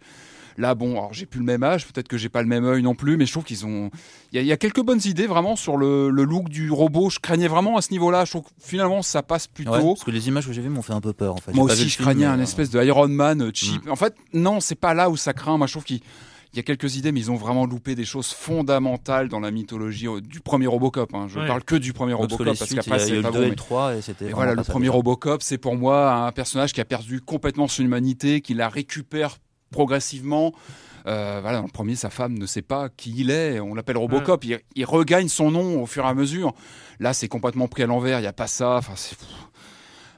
Là, 0.58 0.74
bon, 0.74 0.92
alors 0.94 1.14
j'ai 1.14 1.26
plus 1.26 1.40
le 1.40 1.46
même 1.46 1.64
âge, 1.64 1.86
peut-être 1.86 2.08
que 2.08 2.18
j'ai 2.18 2.30
pas 2.30 2.42
le 2.42 2.48
même 2.48 2.64
œil 2.64 2.82
non 2.82 2.96
plus, 2.96 3.18
mais 3.18 3.26
je 3.26 3.32
trouve 3.34 3.44
qu'ils 3.44 3.66
ont. 3.66 3.92
Il 4.32 4.38
y, 4.38 4.40
a- 4.40 4.42
il 4.42 4.48
y 4.48 4.54
a 4.54 4.58
quelques 4.58 4.82
bonnes 4.82 5.02
idées 5.04 5.28
vraiment 5.28 5.58
sur 5.58 5.76
le, 5.76 6.10
le 6.10 6.24
look 6.24 6.48
du 6.48 6.72
robot. 6.72 7.10
Je 7.10 7.20
craignais 7.20 7.50
vraiment 7.50 7.76
à 7.76 7.82
ce 7.82 7.92
niveau-là. 7.92 8.24
Je 8.24 8.32
trouve 8.32 8.44
que 8.44 8.50
finalement 8.62 9.02
ça 9.02 9.22
passe 9.22 9.48
plutôt. 9.48 9.72
Ouais, 9.72 9.82
parce 9.84 10.06
que 10.06 10.12
les 10.12 10.30
images 10.30 10.48
que 10.48 10.54
j'ai 10.54 10.62
vues 10.62 10.70
m'ont 10.70 10.82
fait 10.82 10.94
un 10.94 11.02
peu 11.02 11.12
peur 11.12 11.34
en 11.34 11.38
fait. 11.40 11.52
Moi 11.54 11.66
aussi, 11.66 11.90
je 11.90 11.98
craignais 11.98 12.26
un 12.26 12.40
euh, 12.40 12.44
espèce 12.44 12.70
de 12.70 12.82
Iron 12.82 13.10
Man 13.10 13.42
euh, 13.42 13.52
cheap. 13.54 13.82
En 13.90 13.98
fait, 13.98 14.16
non, 14.32 14.62
c'est 14.62 14.76
pas 14.76 14.94
là 14.94 15.10
où 15.10 15.18
ça 15.18 15.34
craint. 15.34 15.58
Moi, 15.58 15.68
je 15.68 15.74
trouve 15.74 15.84
qu'il 15.84 16.00
il 16.56 16.58
y 16.58 16.60
a 16.62 16.64
quelques 16.64 16.96
idées, 16.96 17.12
mais 17.12 17.20
ils 17.20 17.32
ont 17.32 17.36
vraiment 17.36 17.66
loupé 17.66 17.96
des 17.96 18.06
choses 18.06 18.28
fondamentales 18.28 19.28
dans 19.28 19.42
la 19.42 19.52
mythologie 19.52 20.08
euh, 20.08 20.22
du 20.22 20.40
premier 20.40 20.68
Robocop. 20.68 21.14
hein. 21.14 21.28
Je 21.30 21.38
Ouais. 21.40 21.48
parle 21.48 21.64
que 21.64 21.76
du 21.76 21.92
premier 21.92 22.14
parce 22.14 22.32
Robocop 22.32 22.58
parce 22.58 22.74
qu'après 22.74 23.00
c'est 23.00 23.22
pas 23.22 23.30
bon. 23.30 23.38
2 23.38 23.42
et 23.42 23.44
mais- 23.46 23.50
le 23.50 23.56
3 23.56 23.96
et 23.96 24.02
c'était. 24.02 24.26
et 24.26 24.28
vraiment 24.30 24.36
voilà, 24.38 24.52
pas 24.54 24.62
le 24.62 24.64
ça, 24.66 24.72
premier. 24.72 24.88
Robocop, 24.90 25.42
c'est 25.44 25.58
pour 25.58 25.76
moi 25.76 26.14
un 26.14 26.32
personnage 26.32 26.72
qui 26.72 26.80
a 26.80 26.86
perdu 26.86 27.20
complètement 27.20 27.68
son 27.68 27.84
humanité, 27.84 28.40
qui 28.42 28.54
la 28.54 28.70
récupère 28.70 29.38
progressivement. 29.72 30.54
Euh, 31.08 31.40
voilà, 31.42 31.58
dans 31.60 31.66
le 31.66 31.72
premier, 31.72 31.96
sa 31.96 32.10
femme 32.10 32.38
ne 32.38 32.46
sait 32.48 32.64
pas 32.64 32.90
qui 32.90 33.14
il 33.18 33.30
est. 33.30 33.60
On 33.60 33.76
l'appelle 33.76 33.98
Robocop. 33.98 34.44
Il, 34.46 34.60
il 34.76 34.86
regagne 34.86 35.28
son 35.28 35.52
nom 35.52 35.84
au 35.84 35.86
fur 35.86 36.04
et 36.04 36.08
à 36.08 36.14
mesure. 36.16 36.54
Là, 37.00 37.14
c'est 37.14 37.28
complètement 37.28 37.68
pris 37.68 37.84
à 37.84 37.86
l'envers. 37.86 38.18
Il 38.20 38.22
n'y 38.24 38.28
a 38.28 38.34
pas 38.34 38.48
ça. 38.48 38.78
Enfin, 38.78 38.94
c'est- 38.96 39.16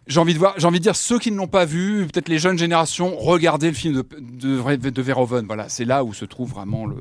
j'ai 0.08 0.20
envie 0.20 0.34
de 0.34 0.40
voir, 0.40 0.54
j'ai 0.58 0.66
envie 0.66 0.80
de 0.80 0.84
dire 0.84 0.96
ceux 0.96 1.20
qui 1.20 1.32
ne 1.32 1.38
l'ont 1.38 1.48
pas 1.48 1.66
vu, 1.66 2.08
peut-être 2.08 2.30
les 2.30 2.40
jeunes 2.40 2.58
générations, 2.58 3.16
regardez 3.18 3.68
le 3.68 3.74
film 3.74 3.94
de 3.94 4.04
de, 4.20 5.02
Verhoeven. 5.02 5.46
Voilà, 5.46 5.70
c'est 5.70 5.86
là 5.86 6.04
où 6.04 6.14
se 6.14 6.26
trouve 6.26 6.50
vraiment 6.50 6.86
le 6.86 6.96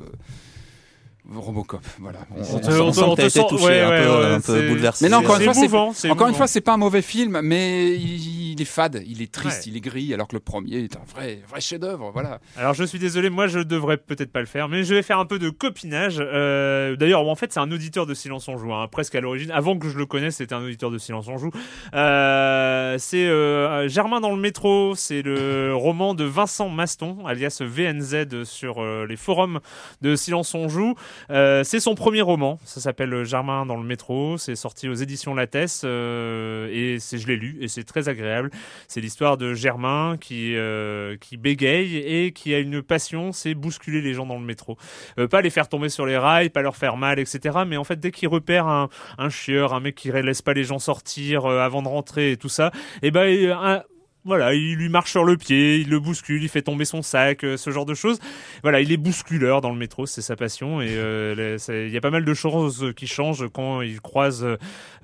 Robocop. 1.35 1.81
Voilà. 1.99 2.19
On, 2.35 2.39
On 2.41 2.55
on 2.55 2.59
te- 2.59 2.65
sent- 2.65 2.79
on 2.79 2.87
on 2.87 2.89
te- 2.91 2.95
sent 2.95 3.03
on 3.05 3.15
te 3.15 3.29
sent- 3.29 3.45
touché, 3.49 3.65
ouais, 3.65 3.79
un 3.81 3.89
ouais, 3.89 4.03
peu, 4.03 4.09
ouais, 4.09 4.25
un 4.33 4.39
peu 4.41 4.41
c'est- 4.61 4.67
bouleversé. 4.69 5.05
Mais 5.05 5.11
non, 5.11 5.17
encore 5.17 5.37
une 5.39 5.43
fois, 5.53 5.53
c'est 5.93 6.09
encore 6.09 6.27
une 6.29 6.35
fois, 6.35 6.47
c'est 6.47 6.61
pas 6.61 6.73
un 6.73 6.77
mauvais 6.77 7.01
film, 7.01 7.41
mais 7.43 7.93
il, 7.95 8.51
il 8.53 8.61
est 8.61 8.65
fade, 8.65 9.03
il 9.05 9.21
est 9.21 9.31
triste, 9.31 9.65
Ouais. 9.65 9.71
il 9.71 9.77
est 9.77 9.81
gris, 9.81 10.13
alors 10.13 10.27
que 10.27 10.35
le 10.35 10.39
premier 10.39 10.77
est 10.77 10.95
un 10.95 11.01
vrai, 11.13 11.41
vrai 11.49 11.59
chef-d'œuvre. 11.61 12.11
Voilà. 12.13 12.39
Alors 12.55 12.73
je 12.73 12.83
suis 12.83 12.99
désolé, 12.99 13.29
moi 13.29 13.47
je 13.47 13.59
devrais 13.59 13.97
peut-être 13.97 14.31
pas 14.31 14.39
le 14.39 14.45
faire, 14.45 14.69
mais 14.69 14.83
je 14.83 14.93
vais 14.95 15.01
faire 15.03 15.19
un 15.19 15.25
peu 15.25 15.37
de 15.39 15.49
copinage. 15.49 16.15
Euh, 16.19 16.95
D'ailleurs, 16.95 17.27
en 17.27 17.35
fait, 17.35 17.51
c'est 17.53 17.59
un 17.59 17.71
auditeur 17.71 18.05
de 18.05 18.13
Silence 18.13 18.47
on 18.47 18.57
joue, 18.57 18.73
hein, 18.73 18.87
presque 18.89 19.15
à 19.15 19.21
l'origine. 19.21 19.51
Avant 19.51 19.77
que 19.77 19.89
je 19.89 19.97
le 19.97 20.05
connaisse, 20.05 20.35
c'était 20.37 20.55
un 20.55 20.63
auditeur 20.63 20.91
de 20.91 20.97
Silence 20.97 21.27
on 21.27 21.37
joue. 21.37 21.51
Euh, 21.93 22.95
c'est 22.99 23.25
euh, 23.27 23.87
Germain 23.87 24.19
dans 24.21 24.31
le 24.31 24.41
métro. 24.41 24.93
C'est 24.95 25.21
le 25.21 25.73
roman 25.75 26.13
de 26.13 26.23
Vincent 26.23 26.69
Maston, 26.69 27.25
alias 27.25 27.61
VNZ, 27.61 28.43
sur 28.45 28.81
euh, 28.81 29.05
les 29.07 29.15
forums 29.17 29.59
de 30.01 30.15
Silence 30.15 30.53
on 30.55 30.69
joue. 30.69 30.95
Euh, 31.29 31.63
c'est 31.63 31.79
son 31.79 31.95
premier 31.95 32.21
roman, 32.21 32.59
ça 32.65 32.81
s'appelle 32.81 33.23
Germain 33.23 33.65
dans 33.65 33.75
le 33.77 33.83
métro, 33.83 34.37
c'est 34.37 34.55
sorti 34.55 34.87
aux 34.89 34.93
éditions 34.93 35.33
Lattès 35.35 35.81
euh, 35.83 36.69
et 36.71 36.99
c'est, 36.99 37.17
je 37.17 37.27
l'ai 37.27 37.35
lu 37.35 37.57
et 37.61 37.67
c'est 37.67 37.83
très 37.83 38.09
agréable. 38.09 38.49
C'est 38.87 39.01
l'histoire 39.01 39.37
de 39.37 39.53
Germain 39.53 40.17
qui, 40.19 40.55
euh, 40.55 41.17
qui 41.17 41.37
bégaye 41.37 41.97
et 41.97 42.31
qui 42.31 42.53
a 42.53 42.59
une 42.59 42.81
passion, 42.81 43.31
c'est 43.31 43.53
bousculer 43.53 44.01
les 44.01 44.13
gens 44.13 44.25
dans 44.25 44.39
le 44.39 44.45
métro. 44.45 44.77
Euh, 45.19 45.27
pas 45.27 45.41
les 45.41 45.49
faire 45.49 45.69
tomber 45.69 45.89
sur 45.89 46.05
les 46.05 46.17
rails, 46.17 46.49
pas 46.49 46.61
leur 46.61 46.75
faire 46.75 46.97
mal, 46.97 47.19
etc. 47.19 47.59
Mais 47.67 47.77
en 47.77 47.83
fait, 47.83 47.99
dès 47.99 48.11
qu'il 48.11 48.27
repère 48.27 48.67
un, 48.67 48.89
un 49.17 49.29
chieur, 49.29 49.73
un 49.73 49.79
mec 49.79 49.95
qui 49.95 50.11
laisse 50.11 50.41
pas 50.41 50.53
les 50.53 50.63
gens 50.63 50.79
sortir 50.79 51.45
euh, 51.45 51.59
avant 51.59 51.81
de 51.81 51.87
rentrer 51.87 52.31
et 52.31 52.37
tout 52.37 52.49
ça, 52.49 52.71
et 53.01 53.11
ben 53.11 53.25
il- 53.27 53.51
un- 53.51 53.83
voilà, 54.27 54.53
il 54.53 54.75
lui 54.75 54.89
marche 54.89 55.09
sur 55.11 55.23
le 55.23 55.37
pied, 55.37 55.77
il 55.77 55.89
le 55.89 55.99
bouscule, 55.99 56.43
il 56.43 56.49
fait 56.49 56.61
tomber 56.61 56.85
son 56.85 57.01
sac, 57.01 57.43
euh, 57.43 57.57
ce 57.57 57.71
genre 57.71 57.85
de 57.85 57.93
choses. 57.95 58.19
Voilà, 58.61 58.81
il 58.81 58.91
est 58.91 58.97
bousculeur 58.97 59.61
dans 59.61 59.71
le 59.71 59.77
métro, 59.77 60.05
c'est 60.05 60.21
sa 60.21 60.35
passion. 60.35 60.81
Et 60.81 60.89
euh, 60.91 61.57
il 61.69 61.89
y 61.93 61.97
a 61.97 62.01
pas 62.01 62.11
mal 62.11 62.25
de 62.25 62.33
choses 62.33 62.93
qui 62.95 63.07
changent 63.07 63.47
quand 63.53 63.81
il 63.81 64.01
croise 64.01 64.45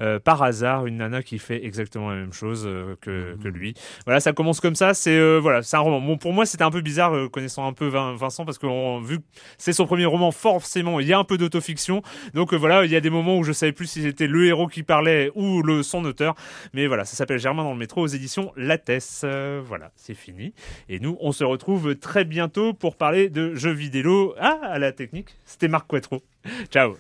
euh, 0.02 0.20
par 0.20 0.44
hasard 0.44 0.86
une 0.86 0.98
nana 0.98 1.24
qui 1.24 1.40
fait 1.40 1.66
exactement 1.66 2.10
la 2.10 2.18
même 2.18 2.34
chose 2.34 2.66
euh, 2.68 2.96
que, 3.02 3.36
que 3.42 3.48
lui. 3.48 3.74
Voilà, 4.06 4.20
ça 4.20 4.34
commence 4.34 4.60
comme 4.60 4.76
ça. 4.76 4.94
C'est 4.94 5.38
voilà, 5.40 5.62
c'est 5.64 5.78
un 5.78 5.80
roman. 5.80 6.02
Bon, 6.02 6.18
pour 6.18 6.34
moi, 6.34 6.46
c'était 6.46 6.64
un 6.64 6.72
peu 6.72 6.82
bizarre 6.82 7.30
connaissant 7.32 7.66
un 7.68 7.74
peu 7.74 7.88
Vin- 7.88 8.16
Vincent 8.16 8.46
parce 8.46 8.58
que 8.58 8.68
on- 8.68 9.00
vu 9.00 9.20
que 9.20 9.24
c'est 9.58 9.74
son 9.74 9.86
premier 9.86 10.06
roman, 10.06 10.32
forcément, 10.32 11.00
il 11.00 11.08
y 11.08 11.14
a 11.14 11.18
un 11.18 11.24
peu 11.24 11.38
d'autofiction. 11.38 12.02
Donc 12.34 12.54
voilà, 12.54 12.86
il 12.86 12.92
y 12.92 12.96
a 12.96 13.02
des 13.02 13.10
moments 13.10 13.38
où 13.38 13.44
je 13.44 13.52
savais 13.54 13.72
plus 13.72 13.88
si 13.88 14.02
c'était 14.02 14.28
le 14.28 14.46
héros 14.46 14.68
qui 14.68 14.84
parlait 14.84 15.32
ou 15.36 15.62
le 15.64 15.82
son 15.84 16.04
auteur. 16.06 16.36
Mais 16.74 16.88
voilà, 16.88 17.06
ça 17.06 17.16
s'appelle 17.16 17.40
Germain 17.40 17.64
dans 17.64 17.72
le 17.74 17.80
métro 17.80 18.02
aux 18.02 18.08
éditions 18.08 18.52
Lattès. 18.58 19.13
Euh, 19.24 19.62
voilà, 19.64 19.92
c'est 19.96 20.14
fini. 20.14 20.54
Et 20.90 21.00
nous, 21.00 21.18
on 21.22 21.32
se 21.32 21.44
retrouve 21.44 21.96
très 21.96 22.26
bientôt 22.26 22.74
pour 22.74 22.96
parler 22.96 23.30
de 23.30 23.56
jeux 23.56 23.72
vidéo. 23.72 24.34
Ah, 24.40 24.60
à 24.64 24.80
la 24.80 24.92
technique, 24.92 25.30
c'était 25.46 25.68
Marc 25.68 25.88
Quattro. 25.88 26.22
Ciao. 26.70 26.96